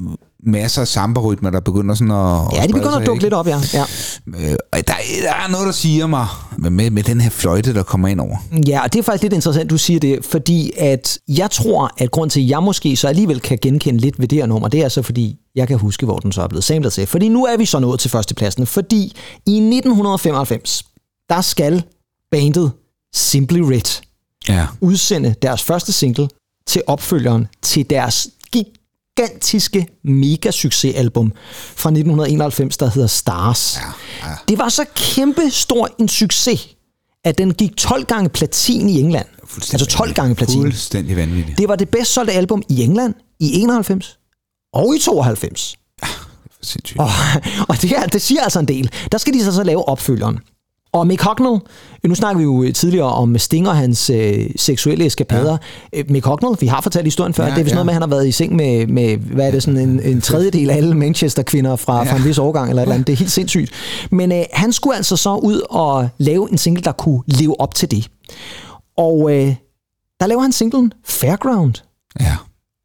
masser 0.46 0.80
af 0.80 0.88
samba-rytmer, 0.88 1.50
der 1.50 1.60
begynder 1.60 1.94
sådan 1.94 2.10
at... 2.10 2.56
Ja, 2.56 2.66
de 2.66 2.72
begynder 2.72 2.90
sig, 2.90 3.00
at 3.00 3.06
dukke 3.06 3.16
ikke? 3.16 3.24
lidt 3.24 3.34
op, 3.34 3.46
ja. 3.46 3.60
ja. 3.74 3.84
Øh, 4.26 4.56
og 4.72 4.78
der, 4.86 4.94
der 5.22 5.32
er 5.32 5.50
noget, 5.50 5.66
der 5.66 5.72
siger 5.72 6.06
mig 6.06 6.26
med, 6.58 6.90
med 6.90 7.02
den 7.02 7.20
her 7.20 7.30
fløjte, 7.30 7.74
der 7.74 7.82
kommer 7.82 8.08
ind 8.08 8.20
over. 8.20 8.36
Ja, 8.66 8.82
og 8.82 8.92
det 8.92 8.98
er 8.98 9.02
faktisk 9.02 9.22
lidt 9.22 9.32
interessant, 9.32 9.70
du 9.70 9.78
siger 9.78 10.00
det, 10.00 10.24
fordi 10.24 10.72
at 10.76 11.18
jeg 11.28 11.50
tror, 11.50 11.90
at 11.98 12.10
grund 12.10 12.30
til, 12.30 12.40
at 12.40 12.48
jeg 12.48 12.62
måske 12.62 12.96
så 12.96 13.08
alligevel 13.08 13.40
kan 13.40 13.58
genkende 13.62 14.00
lidt 14.00 14.20
ved 14.20 14.28
det 14.28 14.38
her 14.38 14.46
nummer, 14.46 14.68
det 14.68 14.80
er 14.80 14.88
så 14.88 15.02
fordi, 15.02 15.36
jeg 15.54 15.68
kan 15.68 15.78
huske, 15.78 16.06
hvor 16.06 16.18
den 16.18 16.32
så 16.32 16.42
er 16.42 16.48
blevet 16.48 16.64
samlet 16.64 16.92
til. 16.92 17.06
Fordi 17.06 17.28
nu 17.28 17.44
er 17.44 17.56
vi 17.56 17.64
så 17.64 17.78
nået 17.78 18.00
til 18.00 18.10
førstepladsen, 18.10 18.66
fordi 18.66 19.16
i 19.46 19.56
1995, 19.56 20.84
der 21.28 21.40
skal 21.40 21.82
bandet 22.30 22.72
Simply 23.14 23.60
Red 23.60 24.02
Ja. 24.48 24.66
udsende 24.80 25.34
deres 25.42 25.62
første 25.62 25.92
single 25.92 26.28
til 26.66 26.82
opfølgeren 26.86 27.48
til 27.62 27.90
deres 27.90 28.28
gigantiske 29.18 29.86
mega 30.04 30.50
succesalbum 30.50 31.32
fra 31.52 31.90
1991, 31.90 32.76
der 32.76 32.90
hedder 32.90 33.08
Stars. 33.08 33.76
Ja, 33.76 34.28
ja. 34.28 34.34
Det 34.48 34.58
var 34.58 34.68
så 34.68 34.84
kæmpe 34.94 35.50
stor 35.50 35.88
en 35.98 36.08
succes, 36.08 36.68
at 37.24 37.38
den 37.38 37.54
gik 37.54 37.76
12 37.76 38.04
gange 38.04 38.28
platin 38.28 38.88
i 38.88 39.00
England. 39.00 39.26
Altså 39.72 39.86
12 39.86 40.12
gange 40.12 40.34
platin. 40.34 40.60
Fuldstændig 40.60 41.16
vanvittigt. 41.16 41.58
Det 41.58 41.68
var 41.68 41.76
det 41.76 41.88
bedst 41.88 42.12
solgte 42.12 42.32
album 42.32 42.62
i 42.68 42.82
England 42.82 43.14
i 43.40 43.60
91 43.60 44.18
og 44.72 44.96
i 44.96 44.98
92. 44.98 45.76
Sindssygt. 46.62 47.00
Og, 47.00 47.08
og 47.68 47.82
det, 47.82 47.92
er, 47.92 48.06
det 48.06 48.22
siger 48.22 48.42
altså 48.42 48.58
en 48.58 48.68
del. 48.68 48.90
Der 49.12 49.18
skal 49.18 49.34
de 49.34 49.44
så, 49.44 49.52
så 49.52 49.62
lave 49.62 49.88
opfølgeren. 49.88 50.38
Og 50.92 51.06
Mick 51.06 51.22
Hucknall, 51.22 51.60
nu 52.06 52.14
snakker 52.14 52.38
vi 52.38 52.44
jo 52.44 52.72
tidligere 52.72 53.12
om 53.12 53.38
Sting 53.38 53.68
og 53.68 53.76
hans 53.76 54.10
øh, 54.10 54.50
seksuelle 54.56 55.06
eskapader. 55.06 55.56
Ja. 55.92 56.02
Mick 56.08 56.26
Hucknall, 56.26 56.56
vi 56.60 56.66
har 56.66 56.80
fortalt 56.80 57.04
historien 57.04 57.34
før, 57.34 57.44
ja, 57.44 57.50
det 57.50 57.58
er 57.58 57.62
vist 57.62 57.72
ja. 57.72 57.74
noget 57.74 57.86
med, 57.86 57.92
at 57.92 57.94
han 57.94 58.02
har 58.02 58.08
været 58.08 58.28
i 58.28 58.32
seng 58.32 58.56
med, 58.56 58.86
med 58.86 59.16
hvad 59.16 59.46
er 59.46 59.50
det, 59.50 59.62
sådan 59.62 59.88
en, 59.88 60.02
en 60.02 60.20
tredjedel 60.20 60.70
af 60.70 60.76
alle 60.76 60.94
Manchester-kvinder 60.94 61.76
fra, 61.76 62.04
ja. 62.04 62.12
fra 62.12 62.16
en 62.16 62.24
vis 62.24 62.38
årgang, 62.38 62.70
eller 62.70 62.82
et 62.82 62.84
eller 62.84 62.94
andet. 62.94 63.06
Det 63.06 63.12
er 63.12 63.16
helt 63.16 63.30
sindssygt. 63.30 63.72
Men 64.10 64.32
øh, 64.32 64.44
han 64.52 64.72
skulle 64.72 64.96
altså 64.96 65.16
så 65.16 65.34
ud 65.34 65.60
og 65.70 66.08
lave 66.18 66.50
en 66.52 66.58
single, 66.58 66.82
der 66.82 66.92
kunne 66.92 67.22
leve 67.26 67.60
op 67.60 67.74
til 67.74 67.90
det. 67.90 68.08
Og 68.96 69.32
øh, 69.32 69.54
der 70.20 70.26
laver 70.26 70.42
han 70.42 70.52
singlen 70.52 70.92
Fairground. 71.04 71.74
Ja. 72.20 72.36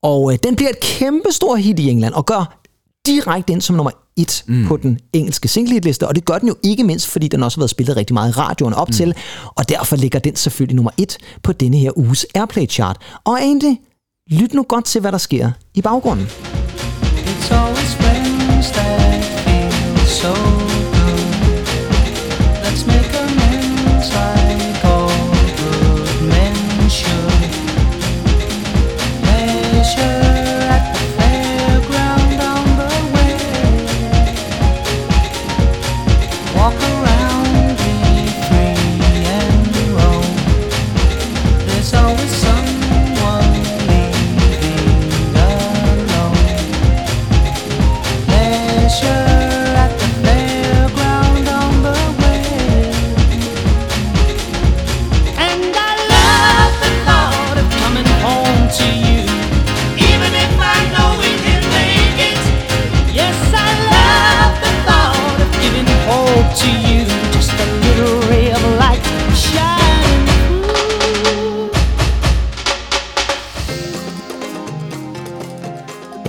Og 0.03 0.33
øh, 0.33 0.39
den 0.43 0.55
bliver 0.55 0.69
et 0.69 0.79
kæmpe 0.79 1.31
stor 1.31 1.55
hit 1.55 1.79
i 1.79 1.89
England, 1.89 2.13
og 2.13 2.25
gør 2.25 2.62
direkte 3.05 3.53
ind 3.53 3.61
som 3.61 3.75
nummer 3.75 3.91
et 4.17 4.43
mm. 4.47 4.67
på 4.67 4.77
den 4.77 4.99
engelske 5.13 5.47
singlehitliste, 5.47 6.07
og 6.07 6.15
det 6.15 6.25
gør 6.25 6.37
den 6.37 6.47
jo 6.47 6.55
ikke 6.63 6.83
mindst, 6.83 7.07
fordi 7.07 7.27
den 7.27 7.43
også 7.43 7.57
har 7.57 7.61
været 7.61 7.69
spillet 7.69 7.97
rigtig 7.97 8.13
meget 8.13 8.29
i 8.29 8.33
radioen 8.39 8.73
op 8.73 8.87
mm. 8.87 8.93
til, 8.93 9.15
og 9.55 9.69
derfor 9.69 9.95
ligger 9.95 10.19
den 10.19 10.35
selvfølgelig 10.35 10.75
nummer 10.75 10.91
et 10.97 11.17
på 11.43 11.53
denne 11.53 11.77
her 11.77 11.97
uges 11.97 12.25
Airplay-chart. 12.35 12.97
Og 13.23 13.37
egentlig, 13.37 13.79
lyt 14.31 14.53
nu 14.53 14.63
godt 14.63 14.85
til, 14.85 15.01
hvad 15.01 15.11
der 15.11 15.17
sker 15.17 15.51
i 15.73 15.81
baggrunden. 15.81 16.25
It's 16.25 17.53
always 17.53 17.93
so 20.23 20.62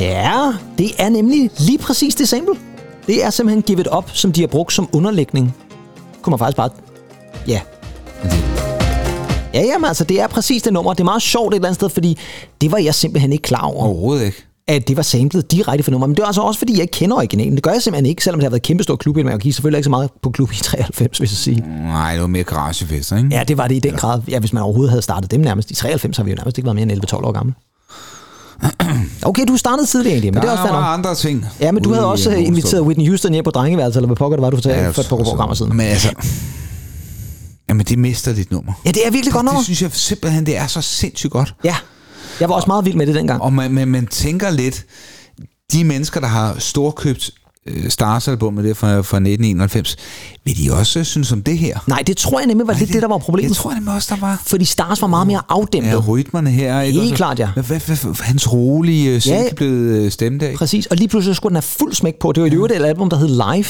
Ja, 0.00 0.52
det 0.78 0.90
er 0.98 1.08
nemlig 1.08 1.50
lige 1.58 1.78
præcis 1.78 2.14
det 2.14 2.28
sample. 2.28 2.54
Det 3.06 3.24
er 3.24 3.30
simpelthen 3.30 3.62
Give 3.62 3.80
It 3.80 3.88
Up, 3.96 4.10
som 4.12 4.32
de 4.32 4.40
har 4.40 4.46
brugt 4.48 4.72
som 4.72 4.88
underlægning. 4.92 5.54
Kunne 6.22 6.30
man 6.30 6.38
faktisk 6.38 6.56
bare... 6.56 6.70
Ja. 7.48 7.60
Ja, 9.54 9.60
jamen 9.62 9.84
altså, 9.84 10.04
det 10.04 10.20
er 10.20 10.26
præcis 10.26 10.62
det 10.62 10.72
nummer. 10.72 10.92
Det 10.92 11.00
er 11.00 11.04
meget 11.04 11.22
sjovt 11.22 11.54
et 11.54 11.56
eller 11.56 11.68
andet 11.68 11.74
sted, 11.76 11.88
fordi 11.88 12.18
det 12.60 12.72
var 12.72 12.78
jeg 12.78 12.94
simpelthen 12.94 13.32
ikke 13.32 13.42
klar 13.42 13.60
over. 13.62 13.84
Overhovedet 13.84 14.24
ikke. 14.26 14.44
at 14.68 14.88
det 14.88 14.96
var 14.96 15.02
samlet 15.02 15.50
direkte 15.50 15.82
fra 15.84 15.90
nummer. 15.90 16.06
Men 16.06 16.16
det 16.16 16.22
er 16.22 16.26
altså 16.26 16.40
også, 16.40 16.58
fordi 16.58 16.72
jeg 16.72 16.80
ikke 16.80 16.92
kender 16.92 17.16
originalen. 17.16 17.54
Det 17.54 17.62
gør 17.62 17.70
jeg 17.70 17.82
simpelthen 17.82 18.06
ikke, 18.06 18.24
selvom 18.24 18.40
det 18.40 18.44
har 18.44 18.50
været 18.50 18.60
et 18.60 18.66
kæmpestor 18.66 18.96
klub 18.96 19.16
i 19.16 19.22
Man 19.22 19.38
gik 19.38 19.52
selvfølgelig 19.54 19.78
ikke 19.78 19.84
så 19.84 19.90
meget 19.90 20.10
på 20.22 20.30
klub 20.30 20.52
i 20.52 20.56
93, 20.56 21.18
hvis 21.18 21.30
jeg 21.32 21.36
sige. 21.36 21.64
Nej, 21.82 22.12
det 22.12 22.20
var 22.20 22.26
mere 22.26 22.44
garagefester, 22.44 23.16
ikke? 23.16 23.28
Ja, 23.32 23.44
det 23.44 23.58
var 23.58 23.68
det 23.68 23.74
i 23.74 23.78
den 23.78 23.94
grad. 23.94 24.20
Ja, 24.28 24.38
hvis 24.38 24.52
man 24.52 24.62
overhovedet 24.62 24.90
havde 24.90 25.02
startet 25.02 25.30
dem 25.30 25.40
nærmest. 25.40 25.70
I 25.70 25.74
93 25.74 26.16
har 26.16 26.24
vi 26.24 26.30
jo 26.30 26.36
nærmest 26.36 26.58
ikke 26.58 26.66
været 26.66 26.76
mere 26.76 26.92
end 26.96 27.04
11-12 27.12 27.16
år 27.16 27.32
gamle. 27.32 27.54
Okay, 29.22 29.44
du 29.48 29.56
startede 29.56 29.86
tidligere 29.86 30.12
egentlig, 30.14 30.32
men 30.32 30.34
der 30.34 30.40
det 30.40 30.48
er 30.48 30.52
også 30.52 30.62
fair 30.64 30.72
var 30.72 30.92
andre 30.92 31.14
ting. 31.14 31.46
Ja, 31.60 31.72
men 31.72 31.82
du 31.82 31.92
havde 31.92 32.06
også 32.06 32.30
øh, 32.30 32.42
inviteret 32.46 32.82
Whitney 32.82 33.08
Houston 33.08 33.32
hjem 33.32 33.44
på 33.44 33.50
drengeværelset, 33.50 33.96
eller 33.96 34.06
hvad 34.06 34.16
pokker 34.16 34.36
det 34.36 34.42
var, 34.42 34.50
du 34.50 34.56
fortalte 34.56 34.80
Ja, 34.80 34.88
for 34.90 35.02
et 35.02 35.08
par 35.08 35.16
så- 35.16 35.24
programmer 35.24 35.54
siden. 35.54 35.76
Men 35.76 35.86
altså... 35.86 36.12
Jamen, 37.68 37.86
det 37.86 37.98
mister 37.98 38.34
dit 38.34 38.50
nummer. 38.50 38.72
Ja, 38.86 38.90
det 38.90 39.06
er 39.06 39.10
virkelig 39.10 39.32
godt 39.32 39.44
nummer. 39.44 39.58
det 39.60 39.64
synes 39.64 39.82
jeg 39.82 39.90
simpelthen, 39.92 40.46
det 40.46 40.56
er 40.56 40.66
så 40.66 40.80
sindssygt 40.82 41.32
godt. 41.32 41.54
Ja, 41.64 41.76
jeg 42.40 42.48
var 42.48 42.54
også 42.54 42.66
meget 42.66 42.84
vild 42.84 42.94
med 42.96 43.06
det 43.06 43.14
dengang. 43.14 43.42
Og 43.42 43.52
man, 43.52 43.70
man, 43.72 43.88
man 43.88 44.06
tænker 44.06 44.50
lidt, 44.50 44.84
de 45.72 45.84
mennesker, 45.84 46.20
der 46.20 46.26
har 46.26 46.54
storkøbt 46.58 47.30
Stars-albummet 47.88 48.64
der 48.64 48.74
fra, 48.74 48.86
fra 48.88 49.16
1991, 49.16 49.96
vil 50.44 50.56
de 50.56 50.72
også 50.72 51.04
synes 51.04 51.32
om 51.32 51.42
det 51.42 51.58
her? 51.58 51.78
Nej, 51.86 52.02
det 52.06 52.16
tror 52.16 52.38
jeg 52.38 52.46
nemlig 52.46 52.66
var 52.66 52.74
lidt 52.78 52.92
det, 52.92 53.02
der 53.02 53.08
var 53.08 53.18
problemet. 53.18 53.48
Jeg 53.48 53.56
tror 53.56 53.74
nemlig 53.74 53.94
også, 53.94 54.14
der 54.14 54.20
var... 54.20 54.42
Fordi 54.46 54.64
Stars 54.64 55.00
var 55.02 55.08
meget 55.08 55.26
mere 55.26 55.40
afdæmpet. 55.48 55.90
Ja, 55.90 55.96
rytmerne 56.08 56.50
her. 56.50 56.80
Ikke? 56.80 57.00
Helt 57.00 57.16
klart, 57.16 57.38
ja. 57.38 57.48
Hans 58.20 58.52
rolige 58.52 59.08
øh, 59.08 59.14
Ja. 59.14 59.18
silkebløde 59.20 60.10
stemme 60.10 60.38
der. 60.38 60.46
ikke? 60.46 60.58
Præcis, 60.58 60.86
og 60.86 60.96
lige 60.96 61.08
pludselig 61.08 61.36
skulle 61.36 61.50
den 61.50 61.56
have 61.56 61.62
fuld 61.62 61.92
smæk 61.94 62.14
på. 62.20 62.32
Det 62.32 62.42
var 62.42 62.48
i 62.48 62.52
øvrigt 62.54 62.74
et 62.76 62.84
album, 62.84 63.10
der 63.10 63.16
hed 63.16 63.28
Live, 63.28 63.66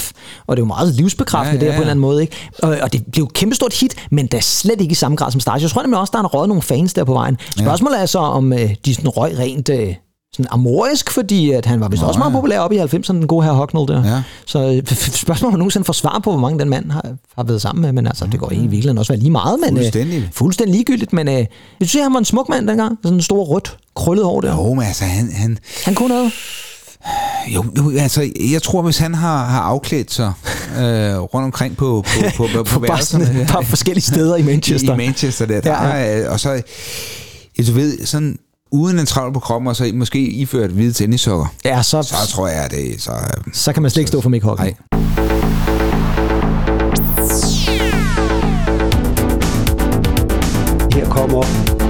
og 0.47 0.57
det 0.57 0.63
var 0.63 0.67
meget 0.67 0.95
livsbekræftende 0.95 1.65
Ja, 1.65 1.65
ja, 1.65 1.73
ja, 1.73 1.73
der 1.73 1.77
på 1.79 1.83
en 1.83 1.87
ja. 1.87 1.91
eller 1.91 1.91
anden 1.91 2.01
måde. 2.01 2.23
Ikke? 2.23 2.37
Og, 2.63 2.79
og 2.83 2.93
det 2.93 3.03
blev 3.13 3.25
et 3.25 3.33
kæmpestort 3.33 3.75
hit, 3.75 3.95
men 4.11 4.27
da 4.27 4.41
slet 4.41 4.81
ikke 4.81 4.93
i 4.93 4.95
samme 4.95 5.17
grad 5.17 5.31
som 5.31 5.41
Stars. 5.41 5.63
Jeg 5.63 5.71
tror 5.71 5.83
nemlig 5.83 5.99
også, 6.01 6.11
der 6.17 6.19
er 6.19 6.25
røget 6.27 6.49
nogle 6.49 6.63
fans 6.63 6.95
der 6.95 7.05
på 7.05 7.13
vejen. 7.13 7.37
Spørgsmålet 7.59 8.01
er 8.03 8.07
så, 8.07 8.19
om 8.19 8.53
øh, 8.53 8.71
de 8.85 8.95
sådan 8.95 9.09
røg 9.09 9.39
rent 9.39 9.69
øh, 9.69 9.95
sådan 10.37 10.47
amorisk, 10.51 11.11
fordi 11.11 11.51
at 11.51 11.67
han 11.67 11.81
var 11.81 11.89
vist 11.89 12.03
Nå, 12.03 12.09
også 12.09 12.19
meget 12.19 12.31
ja. 12.31 12.37
populær 12.37 12.59
op 12.61 12.73
i 12.73 12.79
90'erne, 12.79 13.13
den 13.13 13.27
gode 13.27 13.45
her 13.45 13.53
Hucknall 13.53 13.89
der. 13.89 14.15
Ja. 14.15 14.23
Så 14.47 14.59
øh, 14.59 14.97
spørgsmålet 15.13 15.55
om 15.55 15.59
nogensinde 15.59 15.85
får 15.85 15.93
svar 15.93 16.21
på, 16.25 16.31
hvor 16.31 16.41
mange 16.41 16.59
den 16.59 16.69
mand 16.69 16.91
har, 16.91 17.05
har 17.37 17.43
været 17.45 17.63
sammen 17.63 17.83
med, 17.83 17.93
men 17.93 18.07
altså, 18.07 18.27
det 18.33 18.41
går 18.41 18.53
i 18.53 18.57
virkeligheden 18.57 18.99
også 18.99 19.13
være 19.13 19.21
lige 19.21 19.31
meget. 19.31 19.61
Men, 19.61 19.77
Fuldstændig. 19.77 20.19
Øh, 20.19 20.29
fuldstændig 20.33 20.75
ligegyldigt, 20.75 21.13
men 21.13 21.29
øh, 21.29 21.35
jeg 21.35 21.89
synes, 21.89 22.03
han 22.03 22.13
var 22.13 22.19
en 22.19 22.25
smuk 22.25 22.49
mand 22.49 22.69
dengang. 22.69 22.99
Sådan 23.03 23.19
en 23.19 23.23
stor 23.23 23.45
rødt, 23.45 23.77
krøllet 23.97 24.25
hår 24.25 24.41
der. 24.41 24.55
Jo, 24.55 24.75
men 24.75 24.83
altså, 24.87 25.05
han, 25.05 25.33
han, 25.33 25.59
Han 25.85 25.95
kunne 25.95 26.09
noget. 26.09 26.33
jo, 27.55 27.65
jo, 27.79 27.99
altså, 27.99 28.31
jeg 28.53 28.63
tror, 28.63 28.83
hvis 28.83 28.99
han 28.99 29.15
har, 29.15 29.45
har 29.45 29.61
afklædt 29.61 30.13
sig 30.13 30.33
øh, 30.79 31.19
rundt 31.19 31.45
omkring 31.45 31.77
på, 31.77 32.05
på, 32.07 32.21
på, 32.37 32.47
på, 32.55 32.63
på 32.63 32.71
På 32.81 32.87
bare 32.87 33.03
sådan 33.03 33.27
værelserne 33.27 33.47
par 33.47 33.63
forskellige 33.63 34.05
steder 34.05 34.37
i 34.37 34.43
Manchester. 34.43 34.91
I, 34.93 34.95
i 34.95 34.97
Manchester 34.97 35.47
der, 35.47 35.61
der 35.61 35.71
Ja, 35.71 35.97
ja, 35.97 36.19
ja. 36.19 36.31
og 36.31 36.41
så, 36.41 36.51
ja, 37.59 37.63
du 37.63 37.73
ved, 37.73 38.07
sådan 38.07 38.39
uden 38.75 38.99
en 38.99 39.07
travl 39.07 39.33
på 39.33 39.41
kroppen, 39.41 39.69
og 39.69 39.77
så 39.77 39.91
måske 39.95 40.19
iført 40.21 40.71
hvide 40.71 40.93
tennissokker, 40.93 41.47
Ja, 41.65 41.83
så, 41.83 42.03
så 42.03 42.15
tror 42.29 42.49
jeg, 42.49 42.65
at 42.65 42.71
det 42.71 43.03
så... 43.03 43.11
øh, 43.11 43.53
så 43.53 43.73
kan 43.73 43.83
man 43.83 43.91
slet 43.91 44.01
ikke 44.01 44.09
stå 44.09 44.21
for 44.21 44.31
Mick. 44.31 44.45
Nej. 44.45 44.75
Her 50.95 51.09
kommer 51.11 51.84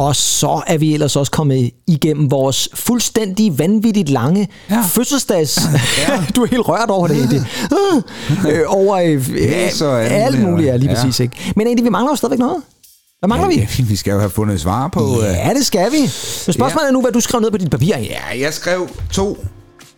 Og 0.00 0.16
så 0.16 0.62
er 0.66 0.78
vi 0.78 0.94
ellers 0.94 1.16
også 1.16 1.32
kommet 1.32 1.70
igennem 1.86 2.30
vores 2.30 2.68
fuldstændig 2.74 3.58
vanvittigt 3.58 4.08
lange 4.08 4.48
ja. 4.70 4.82
fødselsdags... 4.88 5.60
Ja. 6.08 6.24
du 6.36 6.42
er 6.42 6.46
helt 6.46 6.68
rørt 6.68 6.90
over 6.90 7.06
det, 7.06 7.16
egentlig. 7.16 7.42
øh, 8.52 8.62
over 8.66 8.96
øh, 8.96 9.28
Yes, 9.30 9.80
og 9.80 10.04
alt 10.04 10.12
alt 10.12 10.40
muligt, 10.42 10.68
ja, 10.68 10.76
lige 10.76 10.90
ja. 10.90 10.96
præcis. 10.96 11.20
Ikke? 11.20 11.52
Men 11.56 11.66
egentlig, 11.66 11.84
vi 11.84 11.90
mangler 11.90 12.12
jo 12.12 12.16
stadigvæk 12.16 12.38
noget. 12.38 12.62
Hvad 13.18 13.28
mangler 13.28 13.48
vi? 13.48 13.54
Ja, 13.54 13.66
vi 13.84 13.96
skal 13.96 14.12
jo 14.12 14.18
have 14.18 14.30
fundet 14.30 14.60
svar 14.60 14.88
på... 14.88 15.20
øh, 15.20 15.26
Ja, 15.26 15.50
det 15.54 15.66
skal 15.66 15.92
vi. 15.92 16.00
Men 16.46 16.52
spørgsmålet 16.52 16.88
er 16.88 16.92
nu, 16.92 17.00
hvad 17.00 17.12
du 17.12 17.20
skrev 17.20 17.40
ned 17.40 17.50
på 17.50 17.56
dit 17.58 17.70
papir. 17.70 17.86
Ja, 17.88 17.98
Ja, 18.00 18.40
jeg 18.40 18.54
skrev 18.54 18.88
to 19.12 19.38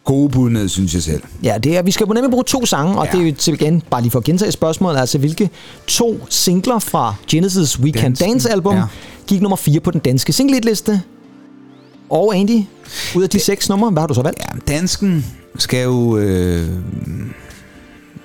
gode 0.04 0.28
bud 0.28 0.50
ned, 0.50 0.68
synes 0.68 0.94
jeg 0.94 1.02
selv. 1.02 1.22
ja 1.42 1.58
det 1.62 1.76
er, 1.76 1.82
vi 1.82 1.90
skal 1.90 2.06
nemlig 2.06 2.30
bruge 2.30 2.44
to 2.44 2.66
sange, 2.66 2.98
og 2.98 3.06
Ja. 3.06 3.12
det 3.12 3.20
er 3.20 3.26
jo 3.30 3.34
til 3.38 3.54
igen, 3.54 3.82
bare 3.90 4.00
lige 4.02 4.10
for 4.10 4.18
at 4.18 4.24
gentage 4.24 4.52
spørgsmålet, 4.52 4.98
altså 5.00 5.18
hvilke 5.18 5.50
to 5.86 6.20
singler 6.28 6.78
fra 6.78 7.14
Genesis 7.28 7.78
We 7.80 7.90
Can 7.90 8.14
Dance 8.14 8.50
album 8.50 8.74
ja. 8.76 8.82
gik 9.26 9.40
nummer 9.42 9.56
4 9.56 9.80
på 9.80 9.90
den 9.90 10.00
danske 10.00 10.32
singlehitliste? 10.32 11.02
Og 12.10 12.36
Andy, 12.36 12.62
ud 13.16 13.22
af 13.22 13.28
de 13.30 13.40
seks 13.40 13.68
numre, 13.68 13.90
hvad 13.90 14.02
har 14.02 14.06
du 14.06 14.14
så 14.14 14.22
valgt? 14.22 14.38
Ja, 14.40 14.72
dansken 14.74 15.26
skal 15.58 15.82
jo 15.82 16.16
øh, 16.16 16.68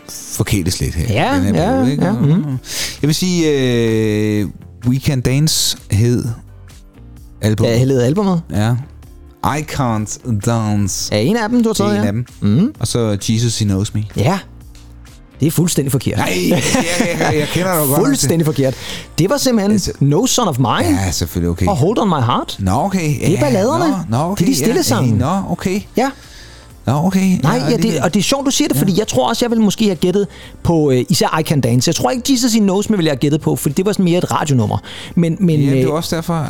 forkæles 0.09 0.79
lidt 0.79 0.95
her. 0.95 1.13
Ja, 1.13 1.39
her 1.39 1.47
ja, 1.47 1.51
periode, 1.53 1.91
ikke? 1.91 2.05
ja, 2.05 2.11
mhm. 2.11 2.43
Jeg 3.01 3.07
vil 3.07 3.15
sige, 3.15 3.51
øh, 3.51 4.47
We 4.87 4.99
Can 4.99 5.21
Dance 5.21 5.77
hed 5.91 6.25
album. 7.41 7.67
Ja, 7.67 7.77
heldet 7.77 8.01
albumet. 8.01 8.41
Ja. 8.51 8.75
I 9.59 9.61
Can't 9.71 10.41
Dance. 10.45 11.13
Er 11.15 11.19
en 11.19 11.37
af 11.37 11.49
dem, 11.49 11.63
du 11.63 11.69
har 11.69 11.73
Det 11.73 11.79
er 11.81 11.85
taget 11.87 11.99
en 12.01 12.07
af 12.07 12.13
dem. 12.13 12.25
Mm. 12.41 12.73
Og 12.79 12.87
så 12.87 13.17
Jesus, 13.29 13.59
He 13.59 13.65
Knows 13.65 13.93
Me. 13.93 14.03
Ja, 14.17 14.39
det 15.39 15.47
er 15.47 15.51
fuldstændig 15.51 15.91
forkert. 15.91 16.17
Nej, 16.17 16.33
jeg, 16.49 16.63
jeg, 17.19 17.35
jeg 17.39 17.47
kender 17.47 17.75
jo 17.75 17.83
godt. 17.85 17.99
Fuldstændig 18.05 18.45
forkert. 18.45 18.75
Det 19.19 19.29
var 19.29 19.37
simpelthen 19.37 19.71
Altså- 19.71 19.91
No 19.99 20.25
Son 20.25 20.47
of 20.47 20.57
Mine 20.57 20.99
Ja, 21.05 21.11
selvfølgelig, 21.11 21.49
okay. 21.49 21.67
og 21.67 21.77
Hold 21.77 21.97
On 21.97 22.07
My 22.07 22.13
Heart. 22.25 22.55
Nå, 22.59 22.71
okay. 22.71 23.19
Det 23.21 23.33
er 23.33 23.39
balladerne. 23.39 24.05
Nå, 24.09 24.17
nå, 24.17 24.23
okay. 24.31 24.45
Det 24.45 24.51
er 24.51 24.53
de 24.53 24.57
stille 24.57 24.75
ja, 24.75 24.81
sange. 24.81 25.17
Nå, 25.17 25.41
okay. 25.49 25.81
Ja. 25.97 26.09
Nå, 26.87 26.93
okay. 26.93 27.37
Nej, 27.43 27.61
ja, 27.69 27.77
det, 27.77 27.99
og 28.01 28.13
det 28.13 28.19
er 28.19 28.23
sjovt, 28.23 28.45
du 28.45 28.51
siger 28.51 28.67
det, 28.67 28.77
fordi 28.77 28.99
jeg 28.99 29.07
tror 29.07 29.29
også, 29.29 29.45
jeg 29.45 29.51
ville 29.51 29.63
måske 29.63 29.85
have 29.85 29.95
gættet 29.95 30.27
på 30.63 30.91
øh, 30.91 31.05
især 31.09 31.39
I 31.39 31.43
Can 31.43 31.61
Dance. 31.61 31.89
Jeg 31.89 31.95
tror 31.95 32.09
ikke, 32.09 32.23
Jesus 32.31 32.53
in 32.55 32.63
Knows 32.63 32.89
Me 32.89 32.97
ville 32.97 33.07
jeg 33.07 33.11
have 33.11 33.19
gættet 33.19 33.41
på, 33.41 33.55
for 33.55 33.69
det 33.69 33.85
var 33.85 33.91
sådan 33.91 34.05
mere 34.05 34.17
et 34.17 34.31
radionummer. 34.31 34.77
Men, 35.15 35.37
men, 35.39 35.59
Ja, 35.61 35.71
det 35.71 35.81
er 35.83 35.87
øh, 35.89 35.93
også 35.93 36.15
derfor... 36.15 36.47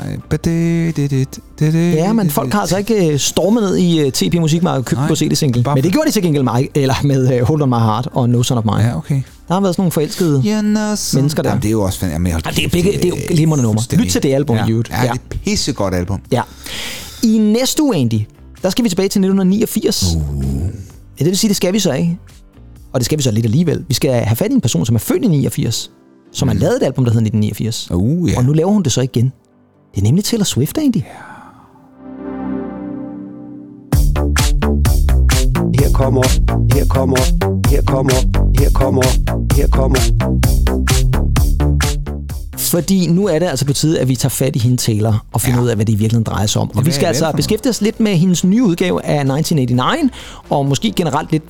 ja, 1.72 2.14
men 2.14 2.30
folk 2.30 2.54
har 2.54 2.60
altså 2.62 2.78
ikke 2.78 3.18
stormet 3.20 3.64
ned 3.64 3.78
i 3.78 4.12
TP 4.12 4.34
Musikmarked 4.40 4.80
og 4.80 4.86
købt 4.86 5.02
på 5.08 5.16
CD-single. 5.16 5.64
Men 5.76 5.84
det 5.84 5.92
gjorde 5.92 6.08
de 6.08 6.12
til 6.14 6.22
gengæld 6.24 6.44
mig, 6.44 6.70
eller 6.76 6.96
med 7.04 7.42
Hold 7.46 7.62
On 7.62 7.70
My 7.70 7.76
Heart 7.76 8.08
og 8.12 8.30
No 8.30 8.44
Son 8.44 8.58
of 8.58 8.64
Mine. 8.66 8.78
Ja, 8.90 8.98
okay. 8.98 9.22
Der 9.48 9.54
har 9.54 9.62
været 9.62 9.76
sådan 9.76 9.82
nogle 9.82 9.92
forelskede... 9.92 10.42
Ja, 10.46 10.62
Mennesker 10.62 11.44
der. 11.44 11.50
Jamen, 11.50 11.62
det 11.62 11.68
er 11.68 11.72
jo 11.72 11.82
også 11.82 12.00
fandme... 12.00 12.30
Jamen, 12.30 12.42
Ja, 12.46 12.52
det 12.52 12.66
er 12.66 12.70
begge- 12.70 12.92
det 12.92 13.06
er 13.06 13.10
jo 13.10 13.16
glimrende 13.30 13.64
fuldstændig- 13.66 14.06
Lyt 14.06 14.12
til 14.12 14.24
det 14.24 14.34
album, 14.34 14.56
ja. 14.56 14.66
Ja, 14.68 14.68
Ja. 14.68 15.02
det 15.02 15.10
er 15.10 15.14
et 15.14 15.22
pissegodt 15.46 15.96
album. 15.96 16.20
Ja. 16.32 16.42
I 17.24 17.38
næste 17.38 17.84
uge, 17.84 17.96
Andy, 17.96 18.20
der 18.68 18.72
skal 18.72 18.84
vi 18.84 18.89
tilbage 18.89 19.10
til 19.10 19.19
1989. 19.19 20.15
Uh. 20.15 20.22
Ja, 21.19 21.23
det 21.23 21.26
vil 21.26 21.38
sige, 21.38 21.49
det 21.49 21.57
skal 21.57 21.73
vi 21.73 21.80
så 21.80 21.94
ikke. 21.94 22.18
Og 22.94 22.99
det 22.99 23.06
skal 23.06 23.18
vi 23.18 23.23
så 23.23 23.31
lidt 23.31 23.45
alligevel. 23.45 23.85
Vi 23.88 23.94
skal 23.94 24.11
have 24.11 24.35
fat 24.35 24.52
i 24.52 24.53
en 24.53 24.61
person, 24.61 24.85
som 24.85 24.95
er 24.95 24.99
født 24.99 25.23
i 25.23 25.27
89, 25.27 25.91
som 26.31 26.48
har 26.48 26.56
lavet 26.56 26.76
et 26.76 26.84
album, 26.84 27.06
der 27.06 27.11
hedder 27.11 27.26
1989. 27.26 27.91
Uh, 27.91 28.31
ja. 28.31 28.38
Og 28.38 28.45
nu 28.45 28.53
laver 28.53 28.72
hun 28.72 28.84
det 28.84 28.91
så 28.91 29.02
igen. 29.02 29.31
Det 29.95 29.99
er 29.99 30.03
nemlig 30.03 30.23
Taylor 30.23 30.44
Swift, 30.44 30.77
Andy. 30.77 31.02
Her 35.80 35.91
kommer, 35.94 36.23
her 36.73 36.85
kommer, 36.85 37.18
her 37.69 37.81
kommer, 37.81 38.14
her 38.60 38.72
kommer, 38.72 39.03
her 39.56 39.68
kommer. 39.68 39.99
Fordi 42.72 43.07
nu 43.07 43.27
er 43.27 43.39
det 43.39 43.45
altså 43.45 43.65
på 43.65 43.73
tide, 43.73 43.99
at 43.99 44.07
vi 44.07 44.15
tager 44.15 44.30
fat 44.30 44.56
i 44.56 44.60
hende 44.60 44.77
Taylor 44.77 45.26
og 45.34 45.41
finder 45.41 45.60
ja. 45.60 45.64
ud 45.64 45.69
af, 45.69 45.76
hvad 45.76 45.85
det 45.85 45.94
i 45.94 45.95
virkeligheden 45.95 46.23
drejer 46.23 46.48
sig 46.48 46.61
om. 46.61 46.72
Og 46.77 46.85
vi 46.85 46.91
skal 46.91 47.06
altså 47.06 47.31
beskæftige 47.35 47.69
os 47.69 47.81
lidt 47.81 47.99
med 47.99 48.15
hendes 48.15 48.44
nye 48.44 48.64
udgave 48.64 49.06
af 49.06 49.19
1989, 49.19 50.11
og 50.49 50.65
måske 50.65 50.91
generelt 50.95 51.31
lidt 51.31 51.44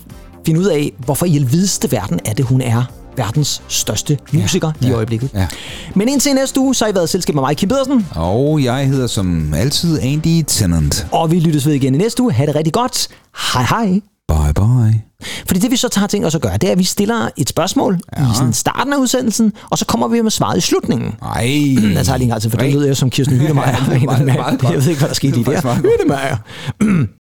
finde 0.45 0.59
ud 0.59 0.65
af, 0.65 0.93
hvorfor 0.97 1.25
i 1.25 1.29
helvideste 1.29 1.91
verden 1.91 2.19
er 2.25 2.33
det, 2.33 2.45
hun 2.45 2.61
er 2.61 2.83
verdens 3.17 3.61
største 3.67 4.17
musiker 4.31 4.71
ja. 4.81 4.87
i 4.87 4.91
øjeblikket. 4.91 5.29
Ja. 5.33 5.47
Men 5.95 6.09
indtil 6.09 6.33
næste 6.35 6.59
uge, 6.59 6.75
så 6.75 6.85
har 6.85 6.91
I 6.91 6.95
været 6.95 7.09
selskab 7.09 7.35
med 7.35 7.41
mig, 7.43 7.57
Kim 7.57 7.69
Pedersen, 7.69 8.07
Og 8.15 8.63
jeg 8.63 8.87
hedder 8.87 9.07
som 9.07 9.53
altid 9.53 9.99
Andy 10.01 10.43
Tennant. 10.47 11.07
og 11.11 11.31
vi 11.31 11.39
lyttes 11.39 11.65
ved 11.65 11.73
igen 11.73 11.95
i 11.95 11.97
næste 11.97 12.23
uge. 12.23 12.31
Ha' 12.33 12.45
det 12.45 12.55
rigtig 12.55 12.73
godt. 12.73 13.07
Hej 13.53 13.63
hej. 13.63 14.01
Bye 14.27 14.53
bye. 14.55 15.01
Fordi 15.47 15.59
det 15.59 15.71
vi 15.71 15.75
så 15.75 15.89
tager 15.89 16.07
ting 16.07 16.25
os 16.25 16.35
at 16.35 16.41
gøre, 16.41 16.57
det 16.57 16.67
er, 16.67 16.71
at 16.71 16.77
vi 16.79 16.83
stiller 16.83 17.29
et 17.37 17.49
spørgsmål 17.49 17.99
ja. 18.17 18.31
i 18.31 18.35
sådan 18.35 18.53
starten 18.53 18.93
af 18.93 18.97
udsendelsen, 18.97 19.53
og 19.69 19.77
så 19.77 19.85
kommer 19.85 20.07
vi 20.07 20.21
med 20.21 20.31
svaret 20.31 20.57
i 20.57 20.61
slutningen. 20.61 21.15
Ej. 21.21 21.75
Jeg 21.95 22.05
tager 22.05 22.17
lige 22.17 22.23
en 22.25 22.29
gang 22.29 22.41
til, 22.41 22.51
for 22.51 22.57
det 22.57 22.73
lyder 22.73 22.85
jeg 22.85 22.97
som 22.97 23.09
Kirsten 23.09 23.37
Hyttemeier. 23.39 23.67
Ja, 23.89 23.93
det 23.93 24.03
meget- 24.03 24.25
meget 24.25 24.59
godt. 24.59 24.73
jeg 24.73 24.81
ved 24.81 24.87
ikke, 24.89 24.99
hvad 24.99 25.09
der 25.09 25.15
skete 25.15 25.35
lige 25.35 25.45
Det 25.51 25.57
er 25.57 25.61
der. 25.61 25.75
Hyttemeier. 25.75 26.37